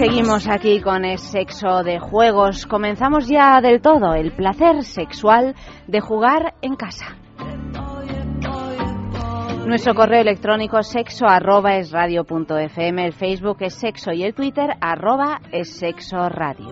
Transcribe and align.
Seguimos 0.00 0.48
aquí 0.48 0.80
con 0.80 1.04
el 1.04 1.18
sexo 1.18 1.82
de 1.82 1.98
juegos. 1.98 2.64
Comenzamos 2.64 3.28
ya 3.28 3.60
del 3.60 3.82
todo 3.82 4.14
el 4.14 4.32
placer 4.32 4.82
sexual 4.82 5.54
de 5.88 6.00
jugar 6.00 6.54
en 6.62 6.74
casa. 6.74 7.18
Nuestro 9.66 9.94
correo 9.94 10.22
electrónico 10.22 10.82
sexo 10.82 11.26
arroba 11.26 11.76
es 11.76 11.90
radio 11.90 12.24
el 12.26 13.12
Facebook 13.12 13.58
es 13.60 13.74
sexo 13.74 14.12
y 14.12 14.22
el 14.22 14.32
Twitter 14.32 14.70
arroba 14.80 15.42
es 15.52 15.76
sexo 15.76 16.30
radio. 16.30 16.68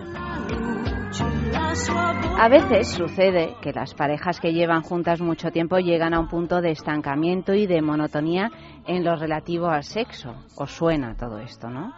A 2.39 2.49
veces 2.49 2.87
sucede 2.87 3.55
que 3.61 3.73
las 3.73 3.93
parejas 3.93 4.39
que 4.39 4.53
llevan 4.53 4.81
juntas 4.81 5.21
mucho 5.21 5.51
tiempo 5.51 5.77
llegan 5.77 6.15
a 6.15 6.19
un 6.19 6.29
punto 6.29 6.61
de 6.61 6.71
estancamiento 6.71 7.53
y 7.53 7.67
de 7.67 7.83
monotonía 7.83 8.49
en 8.87 9.03
lo 9.03 9.15
relativo 9.15 9.67
al 9.67 9.83
sexo. 9.83 10.33
Os 10.55 10.71
suena 10.71 11.15
todo 11.15 11.37
esto, 11.37 11.69
¿no? 11.69 11.93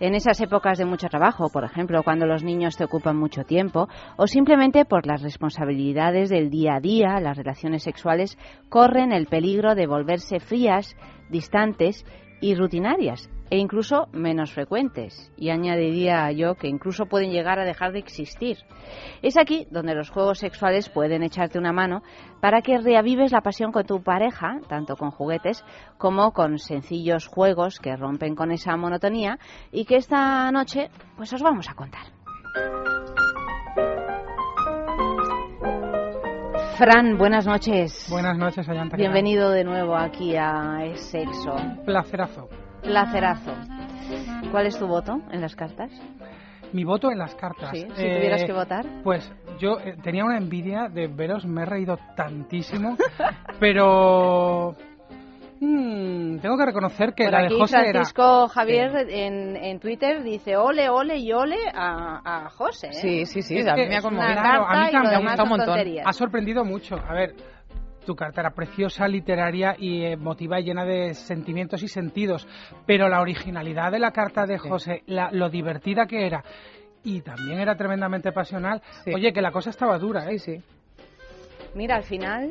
En 0.00 0.14
esas 0.14 0.40
épocas 0.40 0.78
de 0.78 0.84
mucho 0.84 1.08
trabajo, 1.08 1.48
por 1.50 1.64
ejemplo, 1.64 2.02
cuando 2.02 2.26
los 2.26 2.42
niños 2.42 2.76
te 2.76 2.84
ocupan 2.84 3.16
mucho 3.16 3.44
tiempo, 3.44 3.88
o 4.16 4.26
simplemente 4.26 4.84
por 4.84 5.06
las 5.06 5.22
responsabilidades 5.22 6.30
del 6.30 6.50
día 6.50 6.76
a 6.76 6.80
día, 6.80 7.20
las 7.20 7.36
relaciones 7.36 7.82
sexuales 7.82 8.38
corren 8.68 9.12
el 9.12 9.26
peligro 9.26 9.74
de 9.74 9.86
volverse 9.86 10.40
frías, 10.40 10.96
distantes 11.30 12.04
y 12.40 12.54
rutinarias 12.54 13.30
e 13.54 13.58
incluso 13.58 14.08
menos 14.10 14.52
frecuentes, 14.52 15.32
y 15.36 15.50
añadiría 15.50 16.32
yo 16.32 16.56
que 16.56 16.66
incluso 16.66 17.06
pueden 17.06 17.30
llegar 17.30 17.60
a 17.60 17.64
dejar 17.64 17.92
de 17.92 18.00
existir. 18.00 18.58
Es 19.22 19.36
aquí 19.36 19.68
donde 19.70 19.94
los 19.94 20.10
juegos 20.10 20.40
sexuales 20.40 20.88
pueden 20.88 21.22
echarte 21.22 21.56
una 21.56 21.72
mano 21.72 22.02
para 22.40 22.62
que 22.62 22.78
reavives 22.78 23.30
la 23.30 23.42
pasión 23.42 23.70
con 23.70 23.86
tu 23.86 24.02
pareja, 24.02 24.58
tanto 24.68 24.96
con 24.96 25.12
juguetes 25.12 25.64
como 25.98 26.32
con 26.32 26.58
sencillos 26.58 27.28
juegos 27.28 27.78
que 27.78 27.94
rompen 27.94 28.34
con 28.34 28.50
esa 28.50 28.76
monotonía 28.76 29.38
y 29.70 29.84
que 29.84 29.98
esta 29.98 30.50
noche 30.50 30.90
pues 31.16 31.32
os 31.32 31.40
vamos 31.40 31.70
a 31.70 31.74
contar. 31.74 32.06
Fran, 36.76 37.18
buenas 37.18 37.46
noches. 37.46 38.08
Buenas 38.10 38.36
noches, 38.36 38.68
Ayanta. 38.68 38.96
Bienvenido 38.96 39.52
de 39.52 39.62
nuevo 39.62 39.94
aquí 39.94 40.34
a 40.34 40.80
Sexo. 40.96 41.54
Placerazo. 41.84 42.48
Placerazo. 42.84 43.52
¿Cuál 44.50 44.66
es 44.66 44.78
tu 44.78 44.86
voto 44.86 45.20
en 45.32 45.40
las 45.40 45.56
cartas? 45.56 45.90
Mi 46.72 46.84
voto 46.84 47.10
en 47.10 47.18
las 47.18 47.34
cartas. 47.34 47.70
Sí, 47.70 47.80
si 47.80 48.02
tuvieras 48.02 48.42
eh, 48.42 48.46
que 48.46 48.52
votar. 48.52 48.84
Pues 49.02 49.30
yo 49.58 49.78
eh, 49.78 49.96
tenía 50.02 50.24
una 50.24 50.38
envidia 50.38 50.88
de 50.88 51.06
veros, 51.06 51.46
me 51.46 51.62
he 51.62 51.64
reído 51.64 51.96
tantísimo, 52.16 52.96
pero 53.60 54.74
mm, 55.60 56.38
tengo 56.38 56.58
que 56.58 56.66
reconocer 56.66 57.14
que 57.14 57.30
la 57.30 57.42
de 57.42 57.50
José 57.50 57.90
Francisco 57.90 58.48
Javier 58.48 59.08
en, 59.08 59.56
en, 59.56 59.78
Twitter 59.78 60.22
dice 60.22 60.56
ole, 60.56 60.88
ole 60.88 61.16
y 61.16 61.32
ole 61.32 61.58
a, 61.72 62.44
a 62.46 62.50
José. 62.50 62.88
¿eh? 62.88 62.92
Sí, 62.92 63.26
sí, 63.26 63.42
sí, 63.42 63.60
a 63.60 63.74
mí 63.74 63.86
me 63.86 63.96
ha 63.96 64.02
conmovido. 64.02 64.40
a 64.40 64.86
mí 64.86 64.92
me 64.92 65.14
ha 65.14 65.20
gustado 65.20 65.44
un 65.44 65.48
montón. 65.48 65.78
Ha 66.04 66.12
sorprendido 66.12 66.64
mucho. 66.64 66.96
A 66.96 67.14
ver, 67.14 67.34
tu 68.04 68.14
carta 68.14 68.40
era 68.40 68.50
preciosa, 68.50 69.08
literaria 69.08 69.76
y 69.78 70.04
emotiva 70.04 70.60
y 70.60 70.64
llena 70.64 70.84
de 70.84 71.14
sentimientos 71.14 71.82
y 71.82 71.88
sentidos, 71.88 72.46
pero 72.86 73.08
la 73.08 73.20
originalidad 73.20 73.92
de 73.92 73.98
la 73.98 74.12
carta 74.12 74.46
de 74.46 74.58
José, 74.58 75.02
lo 75.06 75.48
divertida 75.48 76.06
que 76.06 76.26
era 76.26 76.44
y 77.02 77.20
también 77.20 77.58
era 77.58 77.76
tremendamente 77.76 78.32
pasional. 78.32 78.82
Oye, 79.14 79.32
que 79.32 79.42
la 79.42 79.52
cosa 79.52 79.70
estaba 79.70 79.98
dura, 79.98 80.30
¿eh? 80.30 80.38
Sí, 80.38 80.62
Mira, 81.74 81.96
al 81.96 82.04
final 82.04 82.50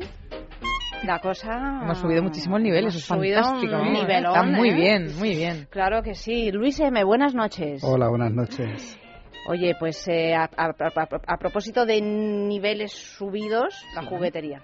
la 1.04 1.18
cosa 1.18 1.80
hemos 1.82 1.98
subido 1.98 2.22
muchísimo 2.22 2.56
el 2.56 2.62
nivel, 2.62 2.86
eso 2.86 2.98
es 2.98 3.06
fantástico. 3.06 3.76
Está 4.08 4.42
muy 4.42 4.70
¿eh? 4.70 4.74
bien, 4.74 5.16
muy 5.18 5.30
bien. 5.30 5.66
Claro 5.70 6.02
que 6.02 6.14
sí. 6.14 6.50
Luis 6.52 6.78
M, 6.80 7.02
buenas 7.04 7.34
noches. 7.34 7.82
Hola, 7.82 8.08
buenas 8.08 8.32
noches. 8.32 8.98
Oye, 9.48 9.74
pues 9.78 10.06
eh, 10.08 10.34
a, 10.34 11.36
propósito 11.38 11.84
de 11.84 12.00
niveles 12.00 12.92
subidos, 12.92 13.74
la 13.94 14.02
juguetería. 14.02 14.62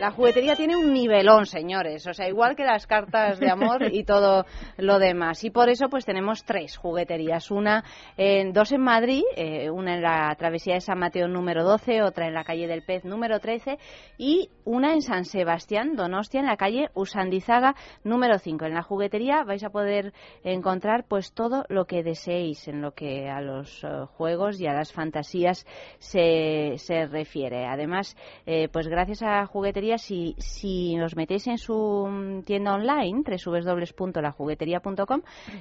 La 0.00 0.10
juguetería 0.10 0.56
tiene 0.56 0.74
un 0.74 0.92
nivelón, 0.92 1.46
señores, 1.46 2.04
o 2.08 2.12
sea, 2.12 2.28
igual 2.28 2.56
que 2.56 2.64
las 2.64 2.84
cartas 2.84 3.38
de 3.38 3.48
amor 3.48 3.92
y 3.92 4.02
todo 4.02 4.44
lo 4.76 4.98
demás. 4.98 5.44
Y 5.44 5.50
por 5.50 5.68
eso, 5.68 5.88
pues 5.88 6.04
tenemos 6.04 6.44
tres 6.44 6.76
jugueterías. 6.76 7.52
Una, 7.52 7.84
en, 8.16 8.52
dos 8.52 8.72
en 8.72 8.80
Madrid, 8.80 9.22
eh, 9.36 9.70
una 9.70 9.94
en 9.94 10.02
la 10.02 10.34
travesía 10.36 10.74
de 10.74 10.80
San 10.80 10.98
Mateo 10.98 11.28
número 11.28 11.62
12, 11.62 12.02
otra 12.02 12.26
en 12.26 12.34
la 12.34 12.42
calle 12.42 12.66
del 12.66 12.82
Pez 12.82 13.04
número 13.04 13.38
13 13.38 13.78
y 14.18 14.50
una 14.64 14.94
en 14.94 15.00
San 15.00 15.24
Sebastián, 15.24 15.94
Donostia, 15.94 16.40
en 16.40 16.46
la 16.46 16.56
calle 16.56 16.90
Usandizaga 16.94 17.76
número 18.02 18.38
5. 18.38 18.66
En 18.66 18.74
la 18.74 18.82
juguetería 18.82 19.44
vais 19.44 19.62
a 19.62 19.70
poder 19.70 20.12
encontrar 20.42 21.04
pues 21.08 21.32
todo 21.32 21.66
lo 21.68 21.84
que 21.84 22.02
deseéis 22.02 22.66
en 22.66 22.82
lo 22.82 22.92
que 22.92 23.28
a 23.28 23.40
los 23.40 23.84
eh, 23.84 24.06
juegos 24.16 24.60
y 24.60 24.66
a 24.66 24.72
las 24.72 24.92
fantasías 24.92 25.64
se, 25.98 26.74
se 26.78 27.06
refiere. 27.06 27.66
Además, 27.66 28.16
eh, 28.44 28.68
pues 28.72 28.88
gracias 28.88 29.22
a 29.22 29.46
juguetería 29.46 29.83
si, 29.98 30.34
si 30.38 30.98
os 31.00 31.16
metéis 31.16 31.46
en 31.46 31.58
su 31.58 32.42
tienda 32.44 32.74
online, 32.74 33.22
www.lajuguetería.com, 33.22 35.20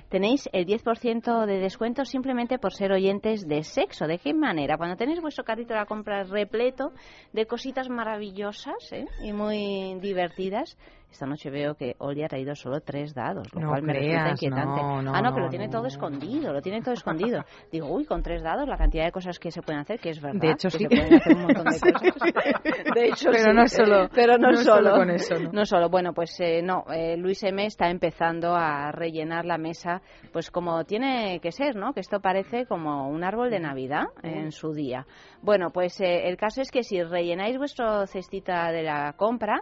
tenéis 0.09 0.49
el 0.53 0.65
10% 0.65 1.45
de 1.45 1.59
descuento 1.59 2.05
simplemente 2.05 2.59
por 2.59 2.73
ser 2.73 2.91
oyentes 2.91 3.47
de 3.47 3.63
sexo. 3.63 4.07
¿De 4.07 4.19
qué 4.19 4.33
manera? 4.33 4.77
Cuando 4.77 4.95
tenéis 4.95 5.21
vuestro 5.21 5.43
carrito 5.43 5.73
de 5.73 5.79
la 5.79 5.85
compra 5.85 6.23
repleto 6.23 6.93
de 7.33 7.45
cositas 7.45 7.89
maravillosas 7.89 8.91
¿eh? 8.91 9.05
y 9.23 9.33
muy 9.33 9.99
divertidas, 9.99 10.77
esta 11.13 11.25
noche 11.25 11.49
veo 11.49 11.75
que 11.75 11.95
Oli 11.99 12.23
ha 12.23 12.27
traído 12.27 12.55
solo 12.55 12.81
tres 12.81 13.13
dados, 13.13 13.47
lo 13.53 13.67
cual 13.67 13.83
me 13.83 13.93
resulta 13.93 14.31
inquietante. 14.31 14.81
ah, 14.81 15.21
no, 15.21 15.33
que 15.33 15.41
lo 15.41 15.49
tiene 15.49 15.69
todo 15.69 15.85
escondido, 15.85 16.51
lo 16.51 16.61
tiene 16.61 16.81
todo 16.81 16.93
escondido. 16.93 17.43
Digo, 17.71 17.87
uy, 17.87 18.05
con 18.05 18.21
tres 18.21 18.41
dados 18.43 18.67
la 18.67 18.77
cantidad 18.77 19.05
de 19.05 19.11
cosas 19.11 19.39
que 19.39 19.51
se 19.51 19.61
pueden 19.61 19.81
hacer, 19.81 19.99
que 19.99 20.09
es 20.09 20.21
verdad. 20.21 20.41
De 20.41 20.51
hecho, 20.51 20.69
que 20.69 20.77
sí. 20.77 20.83
Se 20.83 20.89
pueden 20.89 21.13
hacer 21.13 21.35
un 21.35 21.41
montón 21.43 21.65
de 21.65 21.93
cosas. 21.93 22.95
De 22.95 23.05
hecho, 23.05 23.29
pero 23.31 23.53
no 23.53 23.67
solo. 23.67 24.09
Pero 24.13 24.37
no, 24.37 24.53
solo. 24.55 24.91
con 24.91 25.09
eso, 25.11 25.35
¿no? 25.51 25.65
solo. 25.65 25.89
Bueno, 25.89 26.13
pues 26.13 26.39
eh, 26.39 26.61
no, 26.61 26.85
eh, 26.93 27.15
Luis 27.17 27.43
M 27.43 27.65
está 27.65 27.89
empezando 27.89 28.55
a 28.55 28.91
rellenar 28.91 29.45
la 29.45 29.57
mesa, 29.57 30.01
pues 30.31 30.51
como 30.51 30.83
tiene 30.83 31.39
que 31.41 31.51
ser, 31.51 31.75
¿no? 31.75 31.93
Que 31.93 31.99
esto 31.99 32.19
parece 32.19 32.65
como 32.65 33.07
un 33.07 33.23
árbol 33.23 33.49
de 33.49 33.59
Navidad 33.59 34.05
en 34.23 34.51
su 34.51 34.73
día. 34.73 35.05
Bueno, 35.41 35.69
pues 35.71 35.99
eh, 36.01 36.27
el 36.27 36.37
caso 36.37 36.61
es 36.61 36.71
que 36.71 36.83
si 36.83 37.01
rellenáis 37.03 37.57
vuestro 37.57 38.07
cestita 38.07 38.71
de 38.71 38.83
la 38.83 39.13
compra, 39.13 39.61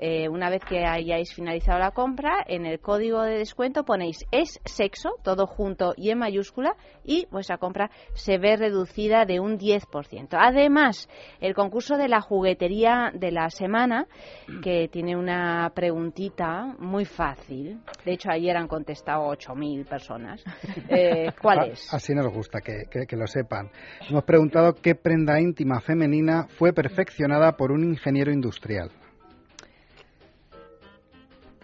eh, 0.00 0.28
una 0.28 0.48
vez 0.48 0.62
que 0.64 0.84
hayáis 0.84 1.34
finalizado 1.34 1.80
la 1.80 1.90
compra, 1.90 2.44
en 2.46 2.66
el 2.66 2.78
código 2.78 3.22
de 3.22 3.38
descuento 3.38 3.84
ponéis 3.84 4.24
es 4.30 4.60
sexo, 4.64 5.10
todo 5.24 5.46
junto 5.46 5.92
y 5.96 6.10
en 6.10 6.18
mayúscula, 6.18 6.76
y 7.04 7.26
vuestra 7.32 7.58
compra 7.58 7.90
se 8.14 8.38
ve 8.38 8.56
reducida 8.56 9.24
de 9.24 9.40
un 9.40 9.58
10%. 9.58 10.28
Además, 10.38 11.08
el 11.40 11.54
concurso 11.54 11.96
de 11.96 12.08
la 12.08 12.20
juguetería 12.20 13.10
de 13.12 13.32
la 13.32 13.50
semana, 13.50 14.06
que 14.62 14.88
tiene 14.88 15.16
una 15.16 15.72
preguntita 15.74 16.76
muy 16.78 17.04
fácil. 17.04 17.80
De 18.04 18.12
hecho, 18.12 18.30
ayer 18.30 18.56
han 18.56 18.68
contestado 18.68 19.28
8.000 19.30 19.86
personas. 19.86 20.44
Eh, 20.90 21.32
¿Cuál 21.40 21.58
ah, 21.58 21.66
es? 21.66 21.92
Así 21.92 22.14
nos 22.14 22.32
gusta, 22.32 22.60
que, 22.60 22.84
que 22.88 23.16
lo 23.16 23.26
sepan. 23.26 23.70
Hemos 24.08 24.24
preguntado 24.24 24.74
qué 24.74 24.94
prenda 24.94 25.40
íntima 25.40 25.80
femenina 25.80 26.46
fue 26.48 26.72
perfeccionada 26.72 27.56
por 27.56 27.72
un 27.72 27.84
ingeniero 27.84 28.32
industrial. 28.32 28.90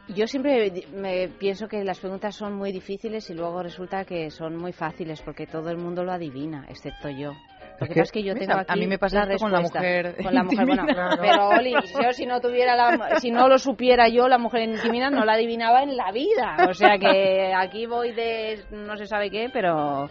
Yo 0.08 0.26
siempre 0.26 0.70
me 0.92 1.28
pienso 1.28 1.66
que 1.66 1.82
las 1.82 1.98
preguntas 1.98 2.36
son 2.36 2.54
muy 2.54 2.72
difíciles 2.72 3.30
y 3.30 3.34
luego 3.34 3.62
resulta 3.62 4.04
que 4.04 4.30
son 4.30 4.56
muy 4.56 4.72
fáciles 4.72 5.22
porque 5.22 5.46
todo 5.46 5.70
el 5.70 5.78
mundo 5.78 6.04
lo 6.04 6.12
adivina, 6.12 6.66
excepto 6.68 7.08
yo. 7.08 7.32
Lo 7.80 7.86
que, 7.86 7.94
pasa 7.94 8.02
es 8.02 8.12
que 8.12 8.22
yo 8.22 8.34
tengo 8.34 8.54
aquí 8.54 8.72
a 8.72 8.76
mí 8.76 8.86
me 8.86 8.98
pasa 8.98 9.26
con 9.36 9.50
la 9.50 9.60
mujer 9.60 10.14
con 10.22 10.32
la 10.32 10.44
mujer 10.44 10.64
bueno 10.64 10.86
pero 11.20 11.48
Oli 11.48 11.72
yo 11.72 12.12
si 12.12 12.24
no 12.24 12.40
tuviera 12.40 12.76
la, 12.76 13.18
si 13.18 13.32
no 13.32 13.48
lo 13.48 13.58
supiera 13.58 14.08
yo 14.08 14.28
la 14.28 14.38
mujer 14.38 14.62
intimida 14.62 15.10
no 15.10 15.24
la 15.24 15.32
adivinaba 15.32 15.82
en 15.82 15.96
la 15.96 16.12
vida. 16.12 16.56
O 16.68 16.74
sea 16.74 16.98
que 16.98 17.52
aquí 17.52 17.86
voy 17.86 18.12
de 18.12 18.62
no 18.70 18.96
se 18.96 19.06
sabe 19.06 19.28
qué 19.28 19.48
pero 19.52 20.08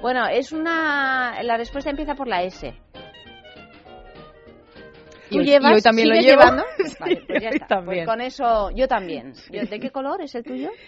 bueno 0.00 0.26
es 0.26 0.52
una 0.52 1.40
la 1.42 1.56
respuesta 1.56 1.90
empieza 1.90 2.16
por 2.16 2.26
la 2.26 2.42
S 2.42 2.74
¿Tú 5.30 5.40
llevas? 5.40 5.74
hoy 5.74 5.82
también 5.82 6.08
lo 6.08 6.14
llevo. 6.14 6.40
llevando. 6.40 6.64
Vale, 7.00 7.22
pues 7.26 7.42
ya 7.42 7.48
está. 7.50 7.82
Pues 7.84 8.06
con 8.06 8.20
eso, 8.20 8.70
yo 8.70 8.88
también. 8.88 9.32
¿De 9.50 9.80
qué 9.80 9.90
color 9.90 10.20
es 10.22 10.34
el 10.34 10.44
tuyo? 10.44 10.70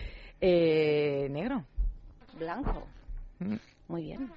Eh, 0.42 1.28
negro. 1.30 1.66
Blanco. 2.38 2.86
Mm. 3.40 3.56
Muy 3.88 4.04
bien. 4.04 4.32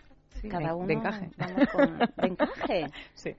Cada 0.49 0.75
uno. 0.75 0.85
De 0.85 0.93
encaje. 0.95 1.29
Vamos 1.37 1.69
con, 1.69 1.97
de 1.97 2.07
encaje. 2.27 2.87
Sí. 3.13 3.31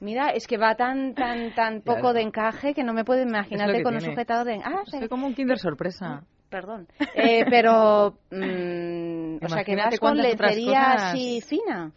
Mira, 0.00 0.30
es 0.30 0.48
que 0.48 0.58
va 0.58 0.74
tan 0.74 1.14
tan 1.14 1.54
tan 1.54 1.80
poco 1.82 2.12
de 2.12 2.22
encaje 2.22 2.74
que 2.74 2.82
no 2.82 2.92
me 2.92 3.04
puedo 3.04 3.22
imaginarte 3.22 3.84
con 3.84 3.94
un 3.94 4.00
sujetador 4.00 4.46
de 4.46 4.60
ah, 4.64 4.82
Soy 4.86 5.08
como 5.08 5.28
un 5.28 5.34
Kinder 5.34 5.58
sorpresa. 5.58 6.24
Perdón. 6.50 6.88
Eh, 7.14 7.44
pero, 7.48 8.18
mmm, 8.30 9.36
o 9.44 9.48
sea, 9.48 9.64
que 9.64 9.76
vas 9.76 9.98
con 10.00 10.16
lencería 10.16 10.92
así 10.94 11.40
fina. 11.40 11.92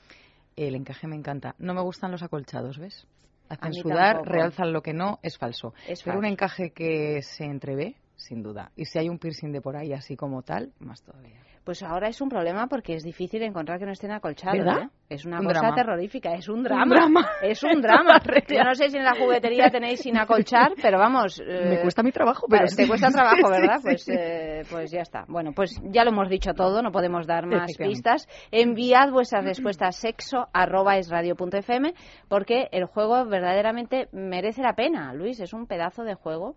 El 0.56 0.76
encaje 0.76 1.08
me 1.08 1.16
encanta. 1.16 1.56
No 1.58 1.74
me 1.74 1.82
gustan 1.82 2.12
los 2.12 2.22
acolchados, 2.22 2.78
¿ves? 2.78 3.08
Hacen 3.52 3.74
sudar, 3.74 4.22
realzan 4.24 4.72
lo 4.72 4.82
que 4.82 4.94
no, 4.94 5.20
es 5.24 5.38
falso. 5.38 5.74
Es 5.86 6.04
pero 6.04 6.18
un 6.18 6.26
encaje 6.26 6.72
que 6.72 7.22
se 7.22 7.44
entrevé, 7.44 7.96
sin 8.22 8.44
duda. 8.44 8.72
Y 8.76 8.86
si 8.86 9.00
hay 9.00 9.10
un 9.10 9.20
piercing 9.20 9.52
de 9.52 9.62
por 9.62 9.76
ahí 9.76 9.94
así 9.94 10.16
como 10.16 10.42
tal, 10.42 10.74
más 10.80 11.02
todavía. 11.04 11.42
Pues 11.64 11.84
ahora 11.84 12.08
es 12.08 12.20
un 12.22 12.30
problema 12.30 12.66
porque 12.66 12.96
es 12.96 13.04
difícil 13.04 13.44
encontrar 13.44 13.78
que 13.78 13.86
no 13.86 13.92
estén 13.92 14.12
acolchados. 14.12 14.66
¿eh? 14.66 14.90
Es 15.10 15.26
una 15.26 15.44
cosa 15.44 15.76
terrorífica, 15.76 16.34
es 16.34 16.50
un 16.50 16.64
drama. 16.64 17.30
Es 17.44 17.62
un 17.64 17.82
drama. 17.82 18.20
Yo 18.48 18.64
no 18.64 18.74
sé 18.74 18.90
si 18.90 18.98
en 18.98 19.04
la 19.04 19.14
juguetería 19.14 19.70
tenéis 19.70 20.00
sin 20.00 20.18
acolchar, 20.18 20.72
pero 20.82 20.98
vamos. 20.98 21.40
Me 21.46 21.76
eh, 21.76 21.82
cuesta 21.84 22.02
mi 22.02 22.12
trabajo, 22.12 22.48
pero. 22.50 22.66
Te 22.66 22.88
cuesta 22.88 23.10
trabajo, 23.12 23.48
¿verdad? 23.50 23.80
Pues, 23.80 24.10
eh, 24.10 24.64
pues 24.72 24.90
ya 24.90 25.02
está. 25.02 25.26
Bueno, 25.28 25.52
pues 25.54 25.80
ya 25.84 26.04
lo 26.04 26.10
hemos 26.10 26.30
dicho 26.30 26.54
todo, 26.54 26.82
no 26.82 26.92
podemos 26.92 27.28
dar 27.28 27.46
más 27.46 27.78
pistas. 27.78 28.28
Enviad 28.50 29.12
vuestras 29.12 29.46
respuestas 29.46 29.98
sexo 29.98 30.48
arroba 30.54 30.98
es 30.98 31.10
radio 31.10 31.36
punto 31.36 31.58
fm 31.58 31.94
porque 32.28 32.70
el 32.72 32.86
juego 32.86 33.24
verdaderamente 33.26 34.10
merece 34.12 34.64
la 34.64 34.74
pena, 34.74 35.14
Luis. 35.14 35.40
Es 35.40 35.54
un 35.54 35.68
pedazo 35.68 36.04
de 36.04 36.16
juego. 36.16 36.56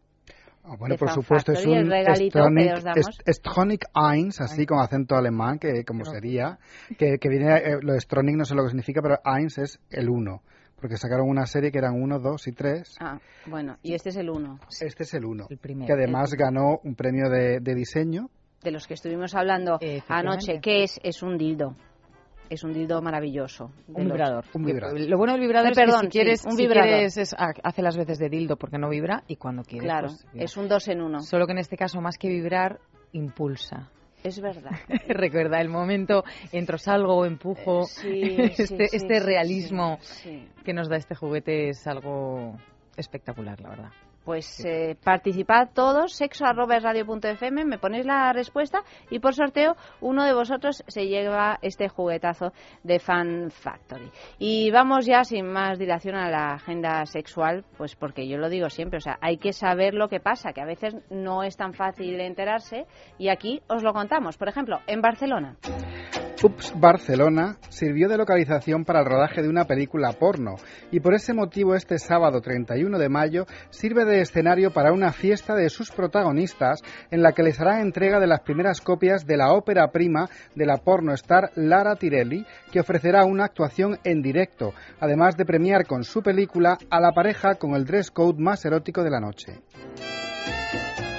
Ah, 0.66 0.76
bueno, 0.78 0.96
por 0.96 1.10
supuesto, 1.10 1.52
es 1.52 1.66
un 1.66 1.92
Stronic, 3.26 3.84
Eins, 3.94 4.40
así 4.40 4.64
con 4.64 4.78
acento 4.78 5.14
alemán, 5.14 5.58
que 5.58 5.84
como 5.84 6.06
sería, 6.06 6.58
que, 6.96 7.18
que 7.18 7.28
viene, 7.28 7.56
eh, 7.56 7.78
lo 7.82 7.92
de 7.92 8.00
Stronic 8.00 8.36
no 8.36 8.46
sé 8.46 8.54
lo 8.54 8.62
que 8.62 8.70
significa, 8.70 9.02
pero 9.02 9.20
Eins 9.24 9.58
es 9.58 9.80
el 9.90 10.08
uno 10.08 10.42
porque 10.76 10.98
sacaron 10.98 11.30
una 11.30 11.46
serie 11.46 11.72
que 11.72 11.78
eran 11.78 11.94
uno, 11.94 12.18
dos 12.18 12.46
y 12.46 12.52
tres. 12.52 12.94
Ah, 13.00 13.18
bueno, 13.46 13.78
y 13.82 13.94
este 13.94 14.10
es 14.10 14.16
el 14.16 14.28
uno. 14.28 14.58
Este 14.68 15.04
es 15.04 15.14
el 15.14 15.24
uno, 15.24 15.46
que 15.48 15.92
además 15.92 16.34
ganó 16.34 16.78
un 16.82 16.94
premio 16.94 17.30
de, 17.30 17.60
de 17.60 17.74
diseño. 17.74 18.28
De 18.62 18.70
los 18.70 18.86
que 18.86 18.92
estuvimos 18.92 19.34
hablando 19.34 19.78
anoche, 20.08 20.60
que 20.60 20.82
es, 20.82 21.00
es 21.02 21.22
un 21.22 21.38
dildo 21.38 21.74
es 22.50 22.64
un 22.64 22.72
dildo 22.72 23.00
maravilloso. 23.02 23.70
Un 23.88 24.04
vibrador. 24.04 24.44
Un 24.54 24.64
vibrador. 24.64 25.00
Lo 25.00 25.16
bueno 25.18 25.32
del 25.32 25.42
vibrador 25.42 25.72
es 25.72 25.78
que 25.78 25.92
si 25.92 26.08
quieres, 26.08 26.44
un 26.44 26.56
vibrador. 26.56 27.06
hace 27.62 27.82
las 27.82 27.96
veces 27.96 28.18
de 28.18 28.28
dildo 28.28 28.56
porque 28.56 28.78
no 28.78 28.88
vibra 28.88 29.22
y 29.26 29.36
cuando 29.36 29.62
quieres. 29.62 29.88
Claro, 29.88 30.08
pues, 30.08 30.26
es 30.34 30.56
un 30.56 30.68
dos 30.68 30.88
en 30.88 31.00
uno. 31.00 31.20
Solo 31.20 31.46
que 31.46 31.52
en 31.52 31.58
este 31.58 31.76
caso, 31.76 32.00
más 32.00 32.18
que 32.18 32.28
vibrar, 32.28 32.78
impulsa. 33.12 33.90
Es 34.22 34.40
verdad. 34.40 34.72
Recuerda 35.08 35.60
el 35.60 35.68
momento, 35.68 36.24
entro, 36.52 36.78
salgo, 36.78 37.26
empujo. 37.26 37.82
este, 38.04 38.84
este 38.96 39.20
realismo 39.20 39.98
que 40.64 40.72
nos 40.72 40.88
da 40.88 40.96
este 40.96 41.14
juguete 41.14 41.68
es 41.68 41.86
algo 41.86 42.56
espectacular, 42.96 43.60
la 43.60 43.68
verdad. 43.68 43.90
Pues 44.24 44.64
eh, 44.64 44.96
participad 45.02 45.68
todos, 45.74 46.14
sexo 46.14 46.44
fm, 46.46 47.64
me 47.64 47.78
ponéis 47.78 48.06
la 48.06 48.32
respuesta 48.32 48.82
y 49.10 49.18
por 49.18 49.34
sorteo 49.34 49.76
uno 50.00 50.24
de 50.24 50.32
vosotros 50.32 50.82
se 50.86 51.06
lleva 51.06 51.58
este 51.62 51.88
juguetazo 51.88 52.52
de 52.82 52.98
Fan 52.98 53.50
Factory. 53.50 54.10
Y 54.38 54.70
vamos 54.70 55.06
ya 55.06 55.24
sin 55.24 55.46
más 55.46 55.78
dilación 55.78 56.14
a 56.14 56.30
la 56.30 56.54
agenda 56.54 57.04
sexual, 57.06 57.64
pues 57.76 57.96
porque 57.96 58.26
yo 58.26 58.38
lo 58.38 58.48
digo 58.48 58.70
siempre, 58.70 58.98
o 58.98 59.00
sea, 59.00 59.18
hay 59.20 59.36
que 59.36 59.52
saber 59.52 59.94
lo 59.94 60.08
que 60.08 60.20
pasa, 60.20 60.52
que 60.52 60.60
a 60.60 60.66
veces 60.66 60.96
no 61.10 61.42
es 61.42 61.56
tan 61.56 61.74
fácil 61.74 62.20
enterarse 62.20 62.86
y 63.18 63.28
aquí 63.28 63.62
os 63.68 63.82
lo 63.82 63.92
contamos. 63.92 64.36
Por 64.36 64.48
ejemplo, 64.48 64.80
en 64.86 65.00
Barcelona. 65.00 65.56
Ups 66.42 66.74
Barcelona 66.78 67.56
sirvió 67.68 68.08
de 68.08 68.18
localización 68.18 68.84
para 68.84 69.00
el 69.00 69.06
rodaje 69.06 69.40
de 69.40 69.48
una 69.48 69.64
película 69.64 70.12
porno 70.12 70.56
y 70.90 71.00
por 71.00 71.14
ese 71.14 71.32
motivo 71.32 71.74
este 71.74 71.98
sábado 71.98 72.40
31 72.40 72.98
de 72.98 73.08
mayo 73.08 73.46
sirve 73.70 74.04
de 74.04 74.20
escenario 74.20 74.70
para 74.72 74.92
una 74.92 75.12
fiesta 75.12 75.54
de 75.54 75.70
sus 75.70 75.90
protagonistas 75.90 76.82
en 77.10 77.22
la 77.22 77.32
que 77.32 77.44
les 77.44 77.60
hará 77.60 77.80
entrega 77.80 78.20
de 78.20 78.26
las 78.26 78.40
primeras 78.40 78.80
copias 78.80 79.26
de 79.26 79.36
la 79.36 79.52
ópera 79.52 79.90
prima 79.90 80.28
de 80.54 80.66
la 80.66 80.76
porno 80.78 81.14
star 81.14 81.50
Lara 81.54 81.96
Tirelli 81.96 82.44
que 82.70 82.80
ofrecerá 82.80 83.24
una 83.24 83.44
actuación 83.44 83.98
en 84.04 84.20
directo, 84.20 84.74
además 85.00 85.36
de 85.36 85.46
premiar 85.46 85.86
con 85.86 86.04
su 86.04 86.22
película 86.22 86.76
a 86.90 87.00
la 87.00 87.12
pareja 87.12 87.54
con 87.54 87.74
el 87.74 87.84
dress 87.84 88.10
code 88.10 88.42
más 88.42 88.64
erótico 88.64 89.02
de 89.02 89.10
la 89.10 89.20
noche. 89.20 89.60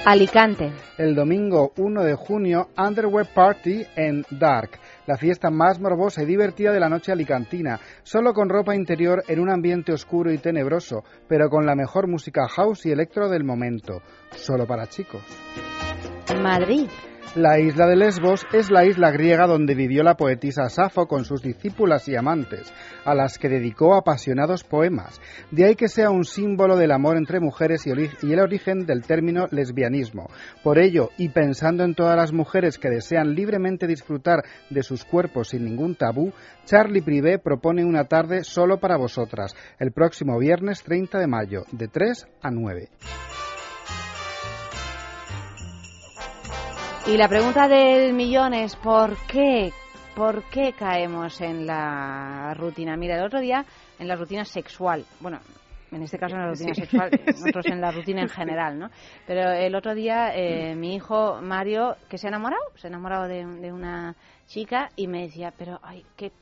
Alicante. 0.04 0.70
El 0.98 1.16
domingo 1.16 1.72
1 1.78 2.04
de 2.04 2.14
junio, 2.14 2.68
Underwear 2.78 3.26
Party 3.34 3.84
en 3.96 4.24
Dark 4.30 4.78
la 5.06 5.16
fiesta 5.16 5.50
más 5.50 5.80
morbosa 5.80 6.22
y 6.22 6.26
divertida 6.26 6.72
de 6.72 6.80
la 6.80 6.88
noche 6.88 7.12
alicantina, 7.12 7.80
solo 8.02 8.32
con 8.32 8.48
ropa 8.48 8.74
interior 8.74 9.22
en 9.28 9.40
un 9.40 9.50
ambiente 9.50 9.92
oscuro 9.92 10.32
y 10.32 10.38
tenebroso, 10.38 11.04
pero 11.28 11.48
con 11.48 11.66
la 11.66 11.74
mejor 11.74 12.08
música 12.08 12.46
house 12.48 12.86
y 12.86 12.90
electro 12.90 13.28
del 13.28 13.44
momento, 13.44 14.02
solo 14.30 14.66
para 14.66 14.86
chicos. 14.86 15.22
Madrid. 16.42 16.88
La 17.34 17.58
isla 17.58 17.86
de 17.86 17.96
Lesbos 17.96 18.46
es 18.52 18.70
la 18.70 18.86
isla 18.86 19.10
griega 19.10 19.46
donde 19.46 19.74
vivió 19.74 20.02
la 20.02 20.16
poetisa 20.16 20.70
Safo 20.70 21.06
con 21.06 21.24
sus 21.24 21.42
discípulas 21.42 22.08
y 22.08 22.16
amantes, 22.16 22.72
a 23.04 23.14
las 23.14 23.38
que 23.38 23.50
dedicó 23.50 23.94
apasionados 23.94 24.64
poemas. 24.64 25.20
De 25.50 25.66
ahí 25.66 25.74
que 25.74 25.88
sea 25.88 26.10
un 26.10 26.24
símbolo 26.24 26.76
del 26.76 26.92
amor 26.92 27.18
entre 27.18 27.40
mujeres 27.40 27.86
y, 27.86 27.90
el 27.90 28.40
origen 28.40 28.86
del 28.86 29.02
término 29.02 29.46
lesbianismo. 29.50 30.30
Por 30.62 30.78
ello, 30.78 31.10
y 31.18 31.28
pensando 31.28 31.84
en 31.84 31.94
todas 31.94 32.16
las 32.16 32.32
mujeres 32.32 32.78
que 32.78 32.88
desean 32.88 33.34
libremente 33.34 33.86
disfrutar 33.86 34.42
de 34.70 34.82
sus 34.82 35.04
cuerpos 35.04 35.48
sin 35.48 35.64
ningún 35.64 35.94
tabú, 35.94 36.32
Charlie 36.64 37.02
Privé 37.02 37.38
propone 37.38 37.84
una 37.84 38.04
tarde 38.04 38.44
solo 38.44 38.78
para 38.78 38.96
vosotras, 38.96 39.54
el 39.78 39.92
próximo 39.92 40.38
viernes 40.38 40.82
30 40.82 41.18
de 41.18 41.26
mayo, 41.26 41.64
de 41.70 41.88
3 41.88 42.26
a 42.40 42.50
9. 42.50 42.88
Y 47.08 47.16
la 47.16 47.28
pregunta 47.28 47.68
del 47.68 48.12
millón 48.14 48.52
es 48.52 48.74
¿por 48.74 49.16
qué? 49.28 49.72
¿Por 50.16 50.42
qué 50.50 50.72
caemos 50.72 51.40
en 51.40 51.64
la 51.64 52.52
rutina? 52.54 52.96
Mira, 52.96 53.16
el 53.16 53.24
otro 53.24 53.38
día 53.38 53.64
en 54.00 54.08
la 54.08 54.16
rutina 54.16 54.44
sexual, 54.44 55.04
bueno, 55.20 55.38
en 55.92 56.02
este 56.02 56.18
caso 56.18 56.34
en 56.34 56.42
la 56.42 56.48
rutina 56.48 56.74
sexual, 56.74 57.10
nosotros 57.26 57.66
en 57.66 57.80
la 57.80 57.92
rutina 57.92 58.22
en 58.22 58.28
general, 58.28 58.76
¿no? 58.76 58.90
Pero 59.24 59.52
el 59.52 59.76
otro 59.76 59.94
día 59.94 60.34
eh, 60.34 60.74
mi 60.74 60.96
hijo 60.96 61.40
Mario, 61.40 61.94
que 62.08 62.18
se 62.18 62.26
ha 62.26 62.30
enamorado, 62.30 62.64
se 62.74 62.88
ha 62.88 62.90
enamorado 62.90 63.28
de, 63.28 63.72
una 63.72 64.16
chica 64.46 64.88
y 64.96 65.06
me 65.06 65.22
decía, 65.22 65.54
pero 65.56 65.78
ay, 65.84 66.04
qué 66.16 66.32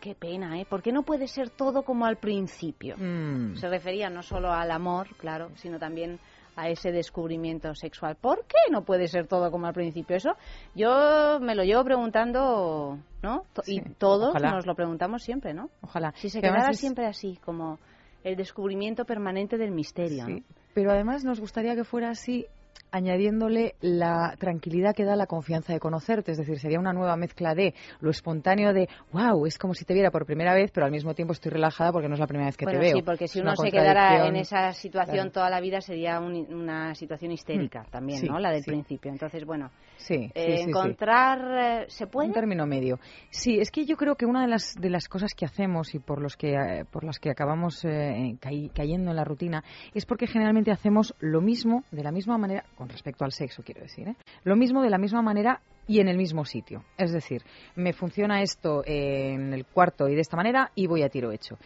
qué 0.00 0.16
pena, 0.16 0.60
¿eh? 0.60 0.66
¿Por 0.68 0.82
qué 0.82 0.92
no 0.92 1.02
puede 1.02 1.28
ser 1.28 1.50
todo 1.50 1.82
como 1.82 2.06
al 2.06 2.16
principio? 2.16 2.96
Mm. 2.96 3.54
Se 3.54 3.68
refería 3.68 4.10
no 4.10 4.22
solo 4.22 4.52
al 4.52 4.70
amor, 4.72 5.08
claro, 5.16 5.50
sino 5.56 5.78
también 5.78 6.18
a 6.58 6.68
ese 6.68 6.90
descubrimiento 6.90 7.72
sexual. 7.76 8.16
¿Por 8.16 8.44
qué 8.46 8.72
no 8.72 8.84
puede 8.84 9.06
ser 9.06 9.28
todo 9.28 9.52
como 9.52 9.68
al 9.68 9.74
principio? 9.74 10.16
Eso 10.16 10.32
yo 10.74 11.38
me 11.40 11.54
lo 11.54 11.62
llevo 11.62 11.84
preguntando, 11.84 12.98
¿no? 13.22 13.42
y 13.66 13.80
todos 13.94 14.34
nos 14.34 14.66
lo 14.66 14.74
preguntamos 14.74 15.22
siempre, 15.22 15.54
¿no? 15.54 15.70
Ojalá. 15.82 16.12
Si 16.16 16.28
se 16.28 16.40
quedara 16.40 16.72
siempre 16.72 17.06
así, 17.06 17.38
como 17.44 17.78
el 18.24 18.34
descubrimiento 18.34 19.04
permanente 19.04 19.56
del 19.56 19.70
misterio. 19.70 20.26
Sí. 20.26 20.44
Pero 20.74 20.90
además 20.90 21.24
nos 21.24 21.38
gustaría 21.38 21.76
que 21.76 21.84
fuera 21.84 22.10
así 22.10 22.44
añadiéndole 22.90 23.74
la 23.80 24.34
tranquilidad 24.38 24.94
que 24.94 25.04
da 25.04 25.16
la 25.16 25.26
confianza 25.26 25.72
de 25.72 25.80
conocerte. 25.80 26.32
Es 26.32 26.38
decir, 26.38 26.58
sería 26.58 26.78
una 26.78 26.92
nueva 26.92 27.16
mezcla 27.16 27.54
de 27.54 27.74
lo 28.00 28.10
espontáneo 28.10 28.72
de, 28.72 28.88
wow, 29.12 29.46
es 29.46 29.58
como 29.58 29.74
si 29.74 29.84
te 29.84 29.94
viera 29.94 30.10
por 30.10 30.26
primera 30.26 30.54
vez, 30.54 30.70
pero 30.72 30.86
al 30.86 30.92
mismo 30.92 31.14
tiempo 31.14 31.32
estoy 31.32 31.52
relajada 31.52 31.92
porque 31.92 32.08
no 32.08 32.14
es 32.14 32.20
la 32.20 32.26
primera 32.26 32.46
vez 32.46 32.56
que 32.56 32.66
te 32.66 32.78
veo. 32.78 32.96
Sí, 32.96 33.02
porque 33.02 33.28
si 33.28 33.40
uno 33.40 33.54
se 33.56 33.70
quedara 33.70 34.26
en 34.26 34.36
esa 34.36 34.72
situación 34.72 35.30
toda 35.30 35.50
la 35.50 35.60
vida 35.60 35.80
sería 35.80 36.20
una 36.20 36.94
situación 36.94 37.32
histérica 37.32 37.82
mm, 37.82 37.90
también, 37.90 38.26
¿no? 38.26 38.38
La 38.38 38.50
del 38.50 38.64
principio. 38.64 39.10
Entonces, 39.10 39.44
bueno, 39.44 39.70
sí, 39.96 40.30
eh, 40.34 40.62
encontrar, 40.62 41.82
eh, 41.82 41.84
¿se 41.88 42.06
puede? 42.06 42.28
Un 42.28 42.34
término 42.34 42.66
medio. 42.66 42.98
Sí, 43.30 43.58
es 43.58 43.70
que 43.70 43.84
yo 43.84 43.96
creo 43.96 44.14
que 44.14 44.26
una 44.26 44.42
de 44.42 44.48
las, 44.48 44.74
de 44.74 44.90
las 44.90 45.08
cosas 45.08 45.34
que 45.34 45.44
hacemos 45.44 45.94
y 45.94 45.98
por, 45.98 46.20
los 46.20 46.36
que, 46.36 46.54
eh, 46.54 46.84
por 46.90 47.04
las 47.04 47.18
que 47.18 47.30
acabamos 47.30 47.82
cayendo 48.74 49.10
en 49.10 49.16
la 49.16 49.24
rutina 49.24 49.62
es 49.94 50.06
porque 50.06 50.26
generalmente 50.26 50.70
hacemos 50.70 51.14
lo 51.20 51.40
mismo, 51.40 51.84
de 51.90 52.02
la 52.02 52.12
misma 52.12 52.38
manera, 52.38 52.64
con 52.78 52.88
respecto 52.88 53.24
al 53.24 53.32
sexo, 53.32 53.64
quiero 53.64 53.82
decir. 53.82 54.06
¿eh? 54.06 54.14
Lo 54.44 54.54
mismo 54.54 54.82
de 54.82 54.88
la 54.88 54.98
misma 54.98 55.20
manera 55.20 55.60
y 55.88 55.98
en 55.98 56.06
el 56.06 56.16
mismo 56.16 56.44
sitio. 56.44 56.84
Es 56.96 57.10
decir, 57.12 57.42
me 57.74 57.92
funciona 57.92 58.40
esto 58.40 58.84
en 58.86 59.52
el 59.52 59.66
cuarto 59.66 60.08
y 60.08 60.14
de 60.14 60.20
esta 60.20 60.36
manera 60.36 60.70
y 60.76 60.86
voy 60.86 61.02
a 61.02 61.08
tiro 61.08 61.32
hecho. 61.32 61.58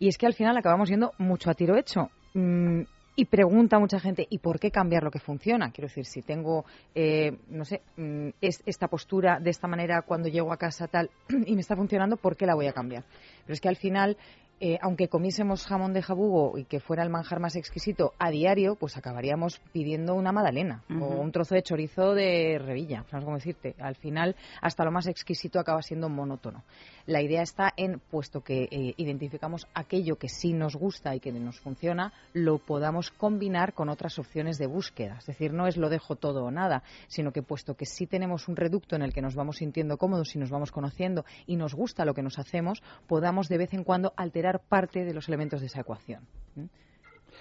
Y 0.00 0.08
es 0.08 0.18
que 0.18 0.26
al 0.26 0.34
final 0.34 0.56
acabamos 0.56 0.88
yendo 0.88 1.12
mucho 1.18 1.50
a 1.50 1.54
tiro 1.54 1.76
hecho. 1.76 2.10
Mm, 2.34 2.82
y 3.14 3.24
pregunta 3.26 3.78
mucha 3.78 4.00
gente, 4.00 4.26
¿y 4.28 4.38
por 4.38 4.58
qué 4.58 4.70
cambiar 4.70 5.04
lo 5.04 5.10
que 5.10 5.20
funciona? 5.20 5.70
Quiero 5.70 5.88
decir, 5.88 6.04
si 6.04 6.20
tengo, 6.20 6.64
eh, 6.94 7.38
no 7.48 7.64
sé, 7.64 7.80
mm, 7.96 8.30
esta 8.40 8.88
postura 8.88 9.38
de 9.40 9.50
esta 9.50 9.68
manera 9.68 10.02
cuando 10.02 10.28
llego 10.28 10.52
a 10.52 10.58
casa 10.58 10.88
tal 10.88 11.10
y 11.46 11.54
me 11.54 11.60
está 11.60 11.76
funcionando, 11.76 12.16
¿por 12.16 12.36
qué 12.36 12.44
la 12.44 12.56
voy 12.56 12.66
a 12.66 12.72
cambiar? 12.72 13.04
Pero 13.44 13.54
es 13.54 13.60
que 13.60 13.68
al 13.68 13.76
final 13.76 14.16
eh, 14.58 14.78
aunque 14.80 15.08
comiésemos 15.08 15.66
jamón 15.66 15.92
de 15.92 16.00
jabugo 16.00 16.56
y 16.56 16.64
que 16.64 16.80
fuera 16.80 17.02
el 17.02 17.10
manjar 17.10 17.40
más 17.40 17.56
exquisito 17.56 18.14
a 18.18 18.30
diario, 18.30 18.74
pues 18.74 18.96
acabaríamos 18.96 19.60
pidiendo 19.72 20.14
una 20.14 20.32
magdalena 20.32 20.82
o 20.88 21.20
un 21.20 21.30
trozo 21.30 21.54
de 21.54 21.62
chorizo 21.62 22.14
de 22.14 22.58
revilla, 22.58 23.04
no 23.12 23.20
sé 23.20 23.24
cómo 23.24 23.36
decirte. 23.36 23.74
Al 23.78 23.96
final, 23.96 24.34
hasta 24.62 24.84
lo 24.84 24.90
más 24.90 25.06
exquisito 25.08 25.60
acaba 25.60 25.82
siendo 25.82 26.08
monótono. 26.08 26.64
La 27.06 27.22
idea 27.22 27.42
está 27.42 27.72
en, 27.76 28.00
puesto 28.00 28.40
que 28.40 28.64
eh, 28.70 28.94
identificamos 28.96 29.66
aquello 29.74 30.16
que 30.16 30.28
sí 30.28 30.52
nos 30.52 30.74
gusta 30.74 31.14
y 31.14 31.20
que 31.20 31.32
nos 31.32 31.60
funciona, 31.60 32.12
lo 32.32 32.58
podamos 32.58 33.10
combinar 33.10 33.74
con 33.74 33.88
otras 33.88 34.18
opciones 34.18 34.58
de 34.58 34.66
búsqueda. 34.66 35.16
Es 35.18 35.26
decir, 35.26 35.52
no 35.52 35.66
es 35.66 35.76
lo 35.76 35.88
dejo 35.88 36.16
todo 36.16 36.44
o 36.44 36.50
nada, 36.50 36.82
sino 37.08 37.30
que 37.30 37.42
puesto 37.42 37.74
que 37.74 37.86
sí 37.86 38.06
tenemos 38.06 38.48
un 38.48 38.56
reducto 38.56 38.96
en 38.96 39.02
el 39.02 39.12
que 39.12 39.22
nos 39.22 39.34
vamos 39.34 39.58
sintiendo 39.58 39.98
cómodos 39.98 40.34
y 40.34 40.38
nos 40.38 40.50
vamos 40.50 40.72
conociendo 40.72 41.24
y 41.46 41.56
nos 41.56 41.74
gusta 41.74 42.04
lo 42.04 42.14
que 42.14 42.22
nos 42.22 42.38
hacemos, 42.38 42.82
podamos 43.06 43.48
de 43.48 43.58
vez 43.58 43.74
en 43.74 43.84
cuando 43.84 44.12
alterar 44.16 44.45
parte 44.68 45.04
de 45.04 45.14
los 45.14 45.28
elementos 45.28 45.60
de 45.60 45.66
esa 45.66 45.80
ecuación. 45.80 46.26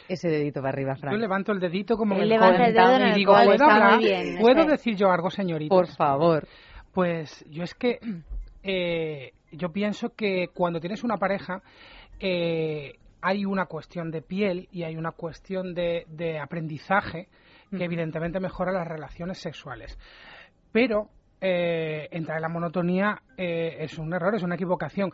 Ese 0.08 0.30
dedito 0.30 0.62
para 0.62 0.70
arriba, 0.70 0.96
Frank. 0.96 1.14
Yo 1.14 1.20
levanto 1.20 1.52
el 1.52 1.60
dedito 1.60 1.98
como 1.98 2.16
el 2.16 2.32
y 2.32 3.14
digo, 3.16 3.34
¿puedo, 3.44 3.66
¿puedo 4.40 4.66
decir 4.66 4.96
yo 4.96 5.10
algo, 5.10 5.32
señorita? 5.32 5.74
Por 5.74 5.88
favor. 5.88 6.48
Pues 6.94 7.44
yo 7.50 7.64
es 7.64 7.74
que 7.74 8.00
eh, 8.64 9.34
yo 9.52 9.70
pienso 9.70 10.10
que 10.10 10.50
cuando 10.54 10.80
tienes 10.80 11.04
una 11.04 11.18
pareja 11.18 11.62
eh, 12.20 12.94
hay 13.22 13.46
una 13.46 13.66
cuestión 13.66 14.12
de 14.12 14.22
piel 14.22 14.68
y 14.72 14.84
hay 14.84 14.96
una 14.96 15.12
cuestión 15.12 15.74
de, 15.74 16.40
aprendizaje 16.42 17.28
que 17.72 17.84
evidentemente 17.84 18.40
mejora 18.40 18.72
las 18.72 18.88
relaciones 18.88 19.40
sexuales. 19.40 19.98
Pero 20.72 21.10
eh, 21.42 22.08
entrar 22.12 22.38
en 22.38 22.42
la 22.44 22.50
monotonía 22.50 23.24
es 23.36 23.98
un 23.98 24.14
error, 24.14 24.36
es 24.36 24.44
una 24.44 24.56
equivocación 24.56 25.12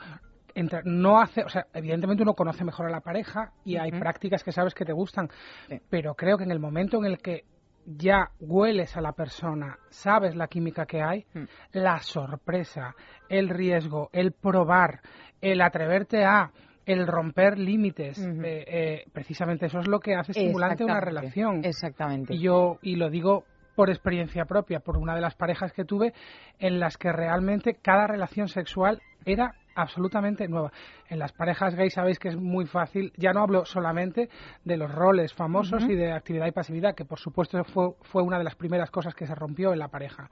no 0.85 1.19
hace, 1.19 1.43
o 1.43 1.49
sea, 1.49 1.67
evidentemente 1.73 2.23
uno 2.23 2.33
conoce 2.33 2.63
mejor 2.63 2.87
a 2.87 2.89
la 2.89 3.01
pareja 3.01 3.51
y 3.65 3.77
hay 3.77 3.91
prácticas 3.91 4.43
que 4.43 4.51
sabes 4.51 4.73
que 4.73 4.85
te 4.85 4.93
gustan, 4.93 5.29
pero 5.89 6.15
creo 6.15 6.37
que 6.37 6.43
en 6.43 6.51
el 6.51 6.59
momento 6.59 6.97
en 6.97 7.05
el 7.05 7.17
que 7.19 7.45
ya 7.85 8.31
hueles 8.39 8.95
a 8.95 9.01
la 9.01 9.13
persona, 9.13 9.77
sabes 9.89 10.35
la 10.35 10.47
química 10.47 10.85
que 10.85 11.01
hay, 11.01 11.25
mm. 11.33 11.43
la 11.73 11.99
sorpresa, 11.99 12.95
el 13.29 13.49
riesgo, 13.49 14.09
el 14.13 14.31
probar, 14.31 15.01
el 15.41 15.61
atreverte 15.61 16.23
a 16.23 16.51
el 16.85 17.07
romper 17.07 17.57
límites, 17.57 18.17
eh, 18.19 18.65
eh, 18.67 19.05
precisamente 19.13 19.67
eso 19.67 19.79
es 19.79 19.87
lo 19.87 19.99
que 19.99 20.15
hace 20.15 20.31
estimulante 20.31 20.83
una 20.83 20.99
relación. 20.99 21.63
Exactamente. 21.63 22.33
Y 22.33 22.39
yo, 22.39 22.79
y 22.81 22.95
lo 22.95 23.09
digo 23.09 23.45
por 23.75 23.89
experiencia 23.89 24.45
propia, 24.45 24.79
por 24.79 24.97
una 24.97 25.15
de 25.15 25.21
las 25.21 25.35
parejas 25.35 25.71
que 25.73 25.85
tuve, 25.85 26.13
en 26.59 26.79
las 26.79 26.97
que 26.97 27.11
realmente 27.11 27.75
cada 27.75 28.07
relación 28.07 28.47
sexual 28.47 29.01
era 29.25 29.55
absolutamente 29.75 30.47
nueva. 30.47 30.71
En 31.09 31.19
las 31.19 31.31
parejas 31.31 31.75
gays 31.75 31.93
sabéis 31.93 32.19
que 32.19 32.29
es 32.29 32.35
muy 32.35 32.65
fácil, 32.65 33.11
ya 33.17 33.33
no 33.33 33.41
hablo 33.41 33.65
solamente 33.65 34.29
de 34.63 34.77
los 34.77 34.93
roles 34.93 35.33
famosos 35.33 35.83
y 35.83 35.95
de 35.95 36.11
actividad 36.11 36.47
y 36.47 36.51
pasividad, 36.51 36.95
que 36.95 37.05
por 37.05 37.19
supuesto 37.19 37.63
fue, 37.65 37.91
fue 38.01 38.23
una 38.23 38.37
de 38.37 38.43
las 38.43 38.55
primeras 38.55 38.91
cosas 38.91 39.13
que 39.13 39.25
se 39.25 39.35
rompió 39.35 39.73
en 39.73 39.79
la 39.79 39.87
pareja, 39.87 40.29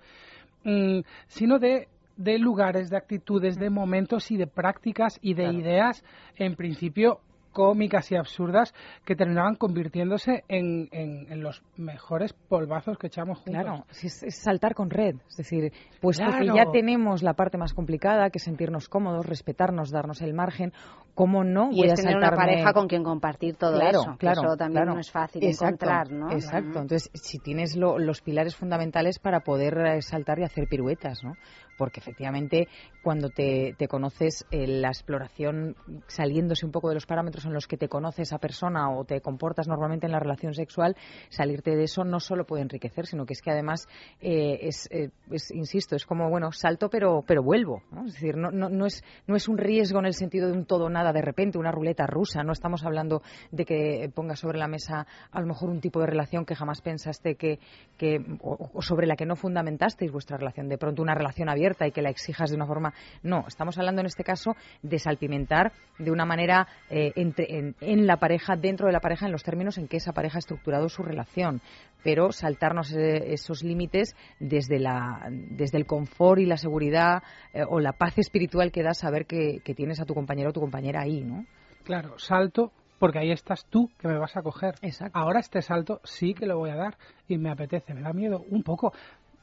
mm, 0.63 0.99
sino 1.27 1.59
de 1.59 1.87
de 2.19 2.37
lugares, 2.37 2.89
de 2.89 2.97
actitudes, 2.97 3.57
de 3.57 3.69
momentos 3.69 4.29
y 4.29 4.35
de 4.35 4.45
prácticas 4.45 5.17
y 5.21 5.35
de 5.35 5.53
ideas, 5.53 6.03
en 6.35 6.57
principio 6.57 7.21
cómicas 7.59 8.09
y 8.09 8.15
absurdas 8.15 8.73
que 9.03 9.17
terminaban 9.17 9.55
convirtiéndose 9.55 10.45
en, 10.47 10.87
en, 10.93 11.43
los 11.43 11.61
mejores 11.75 12.31
polvazos 12.31 12.97
que 12.97 13.07
echamos 13.07 13.39
juntos. 13.39 13.61
Claro, 13.61 13.85
es, 14.01 14.23
saltar 14.41 14.73
con 14.73 14.89
red. 14.89 15.15
Es 15.27 15.35
decir, 15.35 15.73
puesto 15.99 16.23
que 16.39 16.45
ya 16.45 16.71
tenemos 16.71 17.21
la 17.21 17.33
parte 17.33 17.57
más 17.57 17.73
complicada, 17.73 18.29
que 18.29 18.37
es 18.37 18.45
sentirnos 18.45 18.87
cómodos, 18.87 19.25
respetarnos, 19.25 19.91
darnos 19.91 20.21
el 20.21 20.33
margen, 20.33 20.71
¿cómo 21.13 21.43
no? 21.43 21.67
Y 21.73 21.83
es 21.83 21.95
tener 21.95 22.15
una 22.15 22.31
pareja 22.31 22.71
con 22.71 22.87
quien 22.87 23.03
compartir 23.03 23.57
todo 23.57 23.77
eso. 23.81 24.15
Claro, 24.17 24.41
eso 24.41 24.55
también 24.55 24.85
no 24.85 24.97
es 24.97 25.11
fácil 25.11 25.43
encontrar, 25.43 26.09
¿no? 26.13 26.31
Exacto. 26.31 26.79
Entonces, 26.79 27.11
si 27.13 27.39
tienes 27.39 27.75
los 27.75 28.21
pilares 28.21 28.55
fundamentales 28.55 29.19
para 29.19 29.41
poder 29.41 29.77
eh, 29.79 30.01
saltar 30.01 30.39
y 30.39 30.43
hacer 30.45 30.69
piruetas, 30.69 31.25
¿no? 31.25 31.33
Porque 31.79 32.01
efectivamente 32.01 32.67
cuando 33.01 33.29
te, 33.29 33.73
conoces 33.87 34.45
eh, 34.51 34.67
la 34.67 34.89
exploración 34.89 35.77
saliéndose 36.07 36.65
un 36.65 36.73
poco 36.73 36.89
de 36.89 36.95
los 36.95 37.05
parámetros 37.05 37.45
en 37.45 37.53
los 37.53 37.67
que 37.67 37.77
te 37.77 37.87
conoce 37.87 38.23
esa 38.23 38.37
persona 38.37 38.91
o 38.91 39.05
te 39.05 39.21
comportas 39.21 39.69
normalmente 39.69 40.05
en 40.05 40.11
la 40.11 40.19
relación 40.19 40.53
sexual, 40.53 40.97
salirte 41.29 41.77
de 41.77 41.83
eso 41.83 42.03
no 42.03 42.19
solo 42.19 42.45
puede 42.45 42.63
enriquecer, 42.63 43.05
sino 43.07 43.25
que 43.25 43.31
es 43.31 43.41
que 43.41 43.51
además 43.51 43.87
eh, 44.19 44.69
eh, 44.91 45.09
es, 45.31 45.51
insisto, 45.51 45.95
es 45.95 46.05
como, 46.05 46.29
bueno, 46.29 46.51
salto 46.51 46.89
pero, 46.89 47.23
pero 47.25 47.41
vuelvo. 47.41 47.81
Es 48.05 48.13
decir, 48.15 48.35
no, 48.35 48.51
no, 48.51 48.67
no, 48.67 48.85
es, 48.85 49.01
no 49.25 49.37
es 49.37 49.47
un 49.47 49.57
riesgo 49.57 49.99
en 49.99 50.05
el 50.05 50.13
sentido 50.13 50.47
de 50.47 50.53
un 50.53 50.65
todo 50.65 50.89
nada 50.89 51.13
de 51.13 51.21
repente, 51.21 51.57
una 51.57 51.71
ruleta 51.71 52.05
rusa. 52.05 52.43
No 52.43 52.51
estamos 52.51 52.83
hablando 52.83 53.21
de 53.51 53.63
que 53.63 54.11
pongas 54.13 54.39
sobre 54.39 54.59
la 54.59 54.67
mesa 54.67 55.07
a 55.31 55.39
lo 55.39 55.47
mejor 55.47 55.69
un 55.69 55.79
tipo 55.79 56.01
de 56.01 56.07
relación 56.07 56.43
que 56.43 56.55
jamás 56.55 56.81
pensaste 56.81 57.35
que, 57.35 57.59
que 57.97 58.19
o 58.41 58.81
sobre 58.81 59.07
la 59.07 59.15
que 59.15 59.25
no 59.25 59.37
fundamentasteis 59.37 60.11
vuestra 60.11 60.35
relación. 60.35 60.67
De 60.67 60.77
pronto 60.77 61.01
una 61.01 61.15
relación 61.15 61.47
abierta 61.47 61.68
y 61.87 61.91
que 61.91 62.01
la 62.01 62.09
exijas 62.09 62.49
de 62.49 62.55
una 62.55 62.65
forma. 62.65 62.93
No, 63.23 63.45
estamos 63.47 63.77
hablando 63.77 64.01
en 64.01 64.07
este 64.07 64.23
caso 64.23 64.55
de 64.81 64.99
salpimentar 64.99 65.71
de 65.97 66.11
una 66.11 66.25
manera 66.25 66.67
eh, 66.89 67.11
entre, 67.15 67.73
en, 67.79 68.07
la 68.07 68.17
pareja, 68.17 68.55
dentro 68.55 68.87
de 68.87 68.93
la 68.93 68.99
pareja, 68.99 69.25
en 69.25 69.31
los 69.31 69.43
términos 69.43 69.77
en 69.77 69.87
que 69.87 69.97
esa 69.97 70.13
pareja 70.13 70.37
ha 70.37 70.39
estructurado 70.39 70.89
su 70.89 71.03
relación, 71.03 71.61
pero 72.03 72.31
saltarnos 72.31 72.91
eh, 72.93 73.33
esos 73.33 73.63
límites 73.63 74.15
desde, 74.39 74.79
la, 74.79 75.27
desde 75.29 75.77
el 75.77 75.85
confort 75.85 76.39
y 76.39 76.45
la 76.45 76.57
seguridad 76.57 77.23
eh, 77.53 77.63
o 77.67 77.79
la 77.79 77.93
paz 77.93 78.17
espiritual 78.17 78.71
que 78.71 78.83
da 78.83 78.93
saber 78.93 79.25
que, 79.25 79.59
que 79.63 79.75
tienes 79.75 79.99
a 79.99 80.05
tu 80.05 80.13
compañero 80.13 80.49
o 80.49 80.53
tu 80.53 80.61
compañera 80.61 81.01
ahí, 81.01 81.21
¿no? 81.21 81.45
Claro, 81.83 82.17
salto 82.19 82.71
porque 82.99 83.19
ahí 83.19 83.31
estás 83.31 83.65
tú 83.65 83.89
que 83.97 84.07
me 84.07 84.19
vas 84.19 84.35
a 84.35 84.41
coger. 84.41 84.75
Exacto. 84.81 85.17
Ahora 85.17 85.39
este 85.39 85.61
salto 85.61 86.01
sí 86.03 86.33
que 86.33 86.45
lo 86.45 86.57
voy 86.57 86.69
a 86.69 86.75
dar 86.75 86.97
y 87.27 87.37
me 87.37 87.49
apetece, 87.49 87.93
me 87.93 88.01
da 88.01 88.13
miedo 88.13 88.43
un 88.49 88.61
poco, 88.61 88.93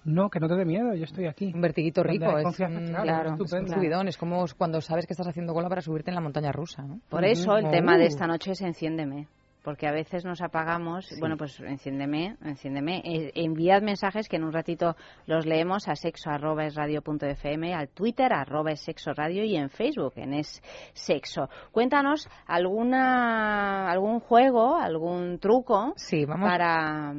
no, 0.07 0.31
que 0.31 0.41
no 0.41 0.49
te 0.49 0.55
dé 0.55 0.65
miedo, 0.65 0.95
yo 0.95 1.05
estoy 1.05 1.27
aquí. 1.27 1.53
Un 1.55 1.61
vertiguito 1.61 2.03
rico, 2.03 2.39
es, 2.39 2.57
claro, 2.57 3.35
es 3.35 3.53
un 3.53 3.69
subidón, 3.69 4.09
es 4.09 4.17
como 4.17 4.45
cuando 4.57 4.81
sabes 4.81 5.07
que 5.07 5.13
estás 5.13 5.27
haciendo 5.27 5.53
cola 5.53 5.69
para 5.69 5.83
subirte 5.83 6.11
en 6.11 6.15
la 6.15 6.21
montaña 6.21 6.53
rusa, 6.53 6.83
¿no? 6.83 7.01
Por 7.09 7.25
eso 7.25 7.57
el 7.57 7.71
tema 7.71 7.97
de 7.99 8.05
uh. 8.05 8.09
esta 8.09 8.27
noche 8.27 8.53
es 8.53 8.63
enciéndeme 8.63 9.29
porque 9.67 9.89
a 9.89 9.91
veces 9.91 10.25
nos 10.25 10.43
apagamos. 10.43 11.13
Bueno, 11.19 11.37
pues 11.37 11.59
enciéndeme, 11.59 12.37
enciéndeme. 12.41 13.03
Eh, 13.05 13.33
enviad 13.35 13.83
mensajes 13.83 14.29
que 14.29 14.37
en 14.37 14.45
un 14.45 14.53
ratito 14.53 14.95
los 15.27 15.45
leemos 15.45 15.89
a 15.89 15.97
sexo 15.97 16.31
arroba 16.31 16.63
al 16.63 17.89
Twitter 17.89 18.33
arroba 18.33 18.71
es 18.71 18.81
sexo 18.81 19.13
radio 19.13 19.43
y 19.43 19.57
en 19.57 19.69
Facebook 19.69 20.13
en 20.19 20.35
es 20.35 20.63
sexo. 20.93 21.49
Cuéntanos 21.73 22.29
alguna 22.47 23.91
algún 23.91 24.21
juego, 24.21 24.77
algún 24.77 25.41
truco 25.41 25.95
sí, 25.97 26.25
vamos. 26.25 26.49
para 26.49 27.13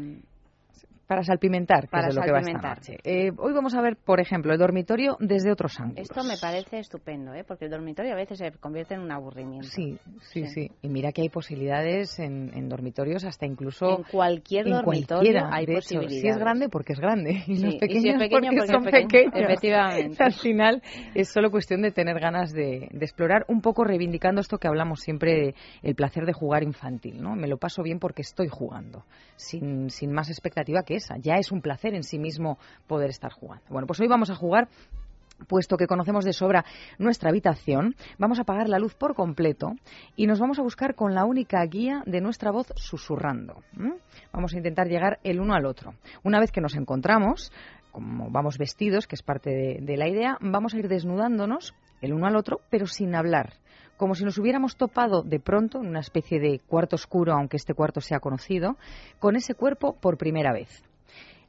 para 1.07 1.23
salpimentar, 1.23 1.87
que 1.87 1.97
es 1.97 2.15
lo 2.15 2.21
que 2.21 2.31
va 2.31 2.39
esta 2.39 2.75
noche. 2.75 2.97
Eh, 3.03 3.31
hoy 3.37 3.53
vamos 3.53 3.73
a 3.75 3.81
ver, 3.81 3.95
por 3.95 4.19
ejemplo, 4.19 4.51
el 4.51 4.59
dormitorio 4.59 5.15
desde 5.21 5.51
otros 5.51 5.79
ángulos. 5.79 6.01
Esto 6.01 6.23
me 6.25 6.37
parece 6.37 6.79
estupendo, 6.79 7.33
¿eh? 7.33 7.45
porque 7.47 7.65
el 7.65 7.71
dormitorio 7.71 8.11
a 8.11 8.15
veces 8.15 8.37
se 8.39 8.51
convierte 8.51 8.95
en 8.95 9.01
un 9.01 9.11
aburrimiento. 9.11 9.69
Sí, 9.69 9.97
sí, 10.19 10.45
sí. 10.47 10.69
Y 10.81 10.89
mira 10.89 11.13
que 11.13 11.21
hay 11.21 11.29
posibilidades 11.29 12.19
en, 12.19 12.67
dormitorios, 12.67 13.23
hasta 13.23 13.45
incluso... 13.45 13.99
En 13.99 14.03
cualquier 14.03 14.65
dormitorio 14.65 15.47
hay 15.49 15.65
posibilidades. 15.65 16.21
si 16.21 16.27
es 16.27 16.37
grande, 16.37 16.67
porque 16.67 16.93
es 16.93 16.99
grande. 16.99 17.43
Y 17.47 17.59
los 17.59 17.75
pequeños, 17.75 18.21
porque, 18.29 18.67
son 18.67 18.83
pequeños. 18.83 19.33
Efectivamente. 19.33 20.17
Al 20.23 20.33
final 20.33 20.81
es 21.15 21.29
solo 21.29 21.49
cuestión 21.49 21.81
de 21.81 21.91
tener 21.91 22.19
ganas 22.19 22.51
de, 22.51 22.89
explorar, 22.99 23.45
un 23.47 23.61
poco 23.61 23.85
reivindicando 23.85 24.41
esto 24.41 24.57
que 24.57 24.67
hablamos 24.67 24.99
siempre, 24.99 25.55
el 25.81 25.95
placer 25.95 26.25
de 26.25 26.33
jugar 26.33 26.63
infantil. 26.63 27.21
¿no? 27.21 27.35
Me 27.35 27.47
lo 27.47 27.57
paso 27.57 27.81
bien 27.81 27.99
porque 27.99 28.23
estoy 28.23 28.49
jugando, 28.49 29.05
sin, 29.37 29.89
sin 29.89 30.11
más 30.11 30.29
expectativa 30.29 30.83
que 30.83 30.96
ya 31.19 31.35
es 31.35 31.51
un 31.51 31.61
placer 31.61 31.93
en 31.95 32.03
sí 32.03 32.19
mismo 32.19 32.57
poder 32.87 33.09
estar 33.09 33.31
jugando. 33.31 33.65
Bueno, 33.69 33.87
pues 33.87 33.99
hoy 33.99 34.07
vamos 34.07 34.29
a 34.29 34.35
jugar 34.35 34.67
puesto 35.45 35.77
que 35.77 35.87
conocemos 35.87 36.25
de 36.25 36.33
sobra 36.33 36.65
nuestra 36.97 37.29
habitación, 37.29 37.95
vamos 38.17 38.39
a 38.39 38.41
apagar 38.41 38.69
la 38.69 38.79
luz 38.79 38.95
por 38.95 39.13
completo 39.13 39.73
y 40.15 40.27
nos 40.27 40.39
vamos 40.39 40.59
a 40.59 40.63
buscar 40.63 40.95
con 40.95 41.13
la 41.13 41.25
única 41.25 41.63
guía 41.65 42.01
de 42.05 42.21
nuestra 42.21 42.51
voz 42.51 42.67
susurrando. 42.75 43.61
Vamos 44.31 44.53
a 44.53 44.57
intentar 44.57 44.87
llegar 44.87 45.19
el 45.23 45.39
uno 45.39 45.53
al 45.53 45.65
otro. 45.65 45.93
Una 46.23 46.39
vez 46.39 46.51
que 46.51 46.61
nos 46.61 46.75
encontramos, 46.75 47.51
como 47.91 48.29
vamos 48.29 48.57
vestidos, 48.57 49.07
que 49.07 49.15
es 49.15 49.23
parte 49.23 49.79
de, 49.81 49.97
la 49.97 50.07
idea, 50.07 50.37
vamos 50.41 50.73
a 50.73 50.77
ir 50.77 50.87
desnudándonos 50.87 51.73
el 52.01 52.13
uno 52.13 52.27
al 52.27 52.35
otro, 52.35 52.61
pero 52.69 52.87
sin 52.87 53.15
hablar 53.15 53.53
como 53.97 54.13
si 54.13 54.23
nos 54.23 54.37
hubiéramos 54.37 54.77
topado 54.77 55.23
de 55.23 55.39
pronto 55.39 55.79
en 55.79 55.87
una 55.87 56.01
especie 56.01 56.39
de 56.39 56.59
cuarto 56.59 56.95
oscuro, 56.95 57.33
aunque 57.33 57.57
este 57.57 57.73
cuarto 57.73 57.99
sea 57.99 58.19
conocido, 58.19 58.77
con 59.17 59.35
ese 59.35 59.55
cuerpo 59.55 59.97
por 59.99 60.19
primera 60.19 60.53
vez. 60.53 60.83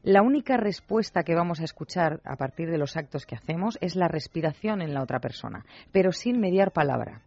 La 0.05 0.23
única 0.23 0.57
respuesta 0.57 1.25
que 1.25 1.35
vamos 1.35 1.59
a 1.59 1.65
escuchar 1.65 2.21
a 2.25 2.37
partir 2.37 2.71
de 2.71 2.79
los 2.79 2.97
actos 2.97 3.27
que 3.27 3.35
hacemos 3.35 3.77
es 3.81 3.97
la 3.97 4.07
respiración 4.07 4.81
en 4.81 4.95
la 4.95 5.03
otra 5.03 5.19
persona, 5.19 5.65
pero 5.91 6.13
sin 6.13 6.39
mediar 6.39 6.73
palabra. 6.73 7.23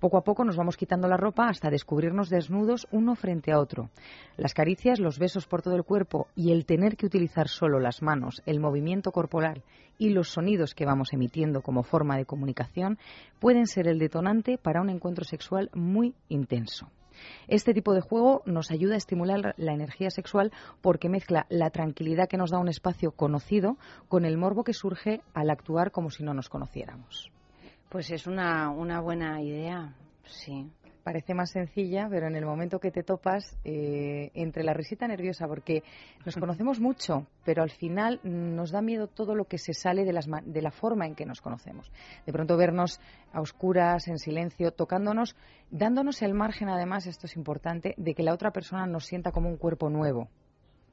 Poco 0.00 0.18
a 0.18 0.24
poco 0.24 0.44
nos 0.44 0.56
vamos 0.56 0.76
quitando 0.76 1.06
la 1.06 1.16
ropa 1.16 1.48
hasta 1.48 1.70
descubrirnos 1.70 2.28
desnudos 2.28 2.88
uno 2.90 3.14
frente 3.14 3.52
a 3.52 3.60
otro. 3.60 3.90
Las 4.36 4.54
caricias, 4.54 4.98
los 4.98 5.20
besos 5.20 5.46
por 5.46 5.62
todo 5.62 5.76
el 5.76 5.84
cuerpo 5.84 6.26
y 6.34 6.50
el 6.50 6.66
tener 6.66 6.96
que 6.96 7.06
utilizar 7.06 7.46
solo 7.46 7.78
las 7.78 8.02
manos, 8.02 8.42
el 8.44 8.58
movimiento 8.58 9.12
corporal 9.12 9.62
y 9.96 10.10
los 10.10 10.30
sonidos 10.30 10.74
que 10.74 10.84
vamos 10.84 11.12
emitiendo 11.12 11.62
como 11.62 11.84
forma 11.84 12.16
de 12.16 12.26
comunicación 12.26 12.98
pueden 13.38 13.66
ser 13.66 13.86
el 13.86 14.00
detonante 14.00 14.58
para 14.58 14.80
un 14.80 14.90
encuentro 14.90 15.24
sexual 15.24 15.70
muy 15.74 16.12
intenso. 16.28 16.90
Este 17.48 17.74
tipo 17.74 17.94
de 17.94 18.00
juego 18.00 18.42
nos 18.46 18.70
ayuda 18.70 18.94
a 18.94 18.98
estimular 18.98 19.54
la 19.56 19.72
energía 19.72 20.10
sexual 20.10 20.52
porque 20.80 21.08
mezcla 21.08 21.46
la 21.48 21.70
tranquilidad 21.70 22.28
que 22.28 22.36
nos 22.36 22.50
da 22.50 22.58
un 22.58 22.68
espacio 22.68 23.12
conocido 23.12 23.76
con 24.08 24.24
el 24.24 24.36
morbo 24.36 24.64
que 24.64 24.72
surge 24.72 25.20
al 25.34 25.50
actuar 25.50 25.90
como 25.90 26.10
si 26.10 26.22
no 26.22 26.34
nos 26.34 26.48
conociéramos. 26.48 27.30
Pues 27.88 28.10
es 28.10 28.26
una, 28.26 28.70
una 28.70 29.00
buena 29.00 29.40
idea, 29.40 29.94
sí. 30.24 30.70
Parece 31.06 31.34
más 31.34 31.52
sencilla, 31.52 32.08
pero 32.10 32.26
en 32.26 32.34
el 32.34 32.44
momento 32.44 32.80
que 32.80 32.90
te 32.90 33.04
topas, 33.04 33.56
eh, 33.62 34.32
entre 34.34 34.64
la 34.64 34.74
risita 34.74 35.06
nerviosa, 35.06 35.46
porque 35.46 35.84
nos 36.24 36.34
conocemos 36.40 36.80
mucho, 36.80 37.28
pero 37.44 37.62
al 37.62 37.70
final 37.70 38.18
nos 38.24 38.72
da 38.72 38.82
miedo 38.82 39.06
todo 39.06 39.36
lo 39.36 39.44
que 39.44 39.56
se 39.56 39.72
sale 39.72 40.04
de, 40.04 40.12
las, 40.12 40.26
de 40.26 40.62
la 40.62 40.72
forma 40.72 41.06
en 41.06 41.14
que 41.14 41.24
nos 41.24 41.40
conocemos. 41.40 41.92
De 42.26 42.32
pronto 42.32 42.56
vernos 42.56 42.98
a 43.32 43.40
oscuras, 43.40 44.08
en 44.08 44.18
silencio, 44.18 44.72
tocándonos, 44.72 45.36
dándonos 45.70 46.22
el 46.22 46.34
margen, 46.34 46.70
además, 46.70 47.06
esto 47.06 47.26
es 47.26 47.36
importante, 47.36 47.94
de 47.96 48.12
que 48.12 48.24
la 48.24 48.34
otra 48.34 48.50
persona 48.50 48.84
nos 48.88 49.06
sienta 49.06 49.30
como 49.30 49.48
un 49.48 49.58
cuerpo 49.58 49.88
nuevo. 49.88 50.28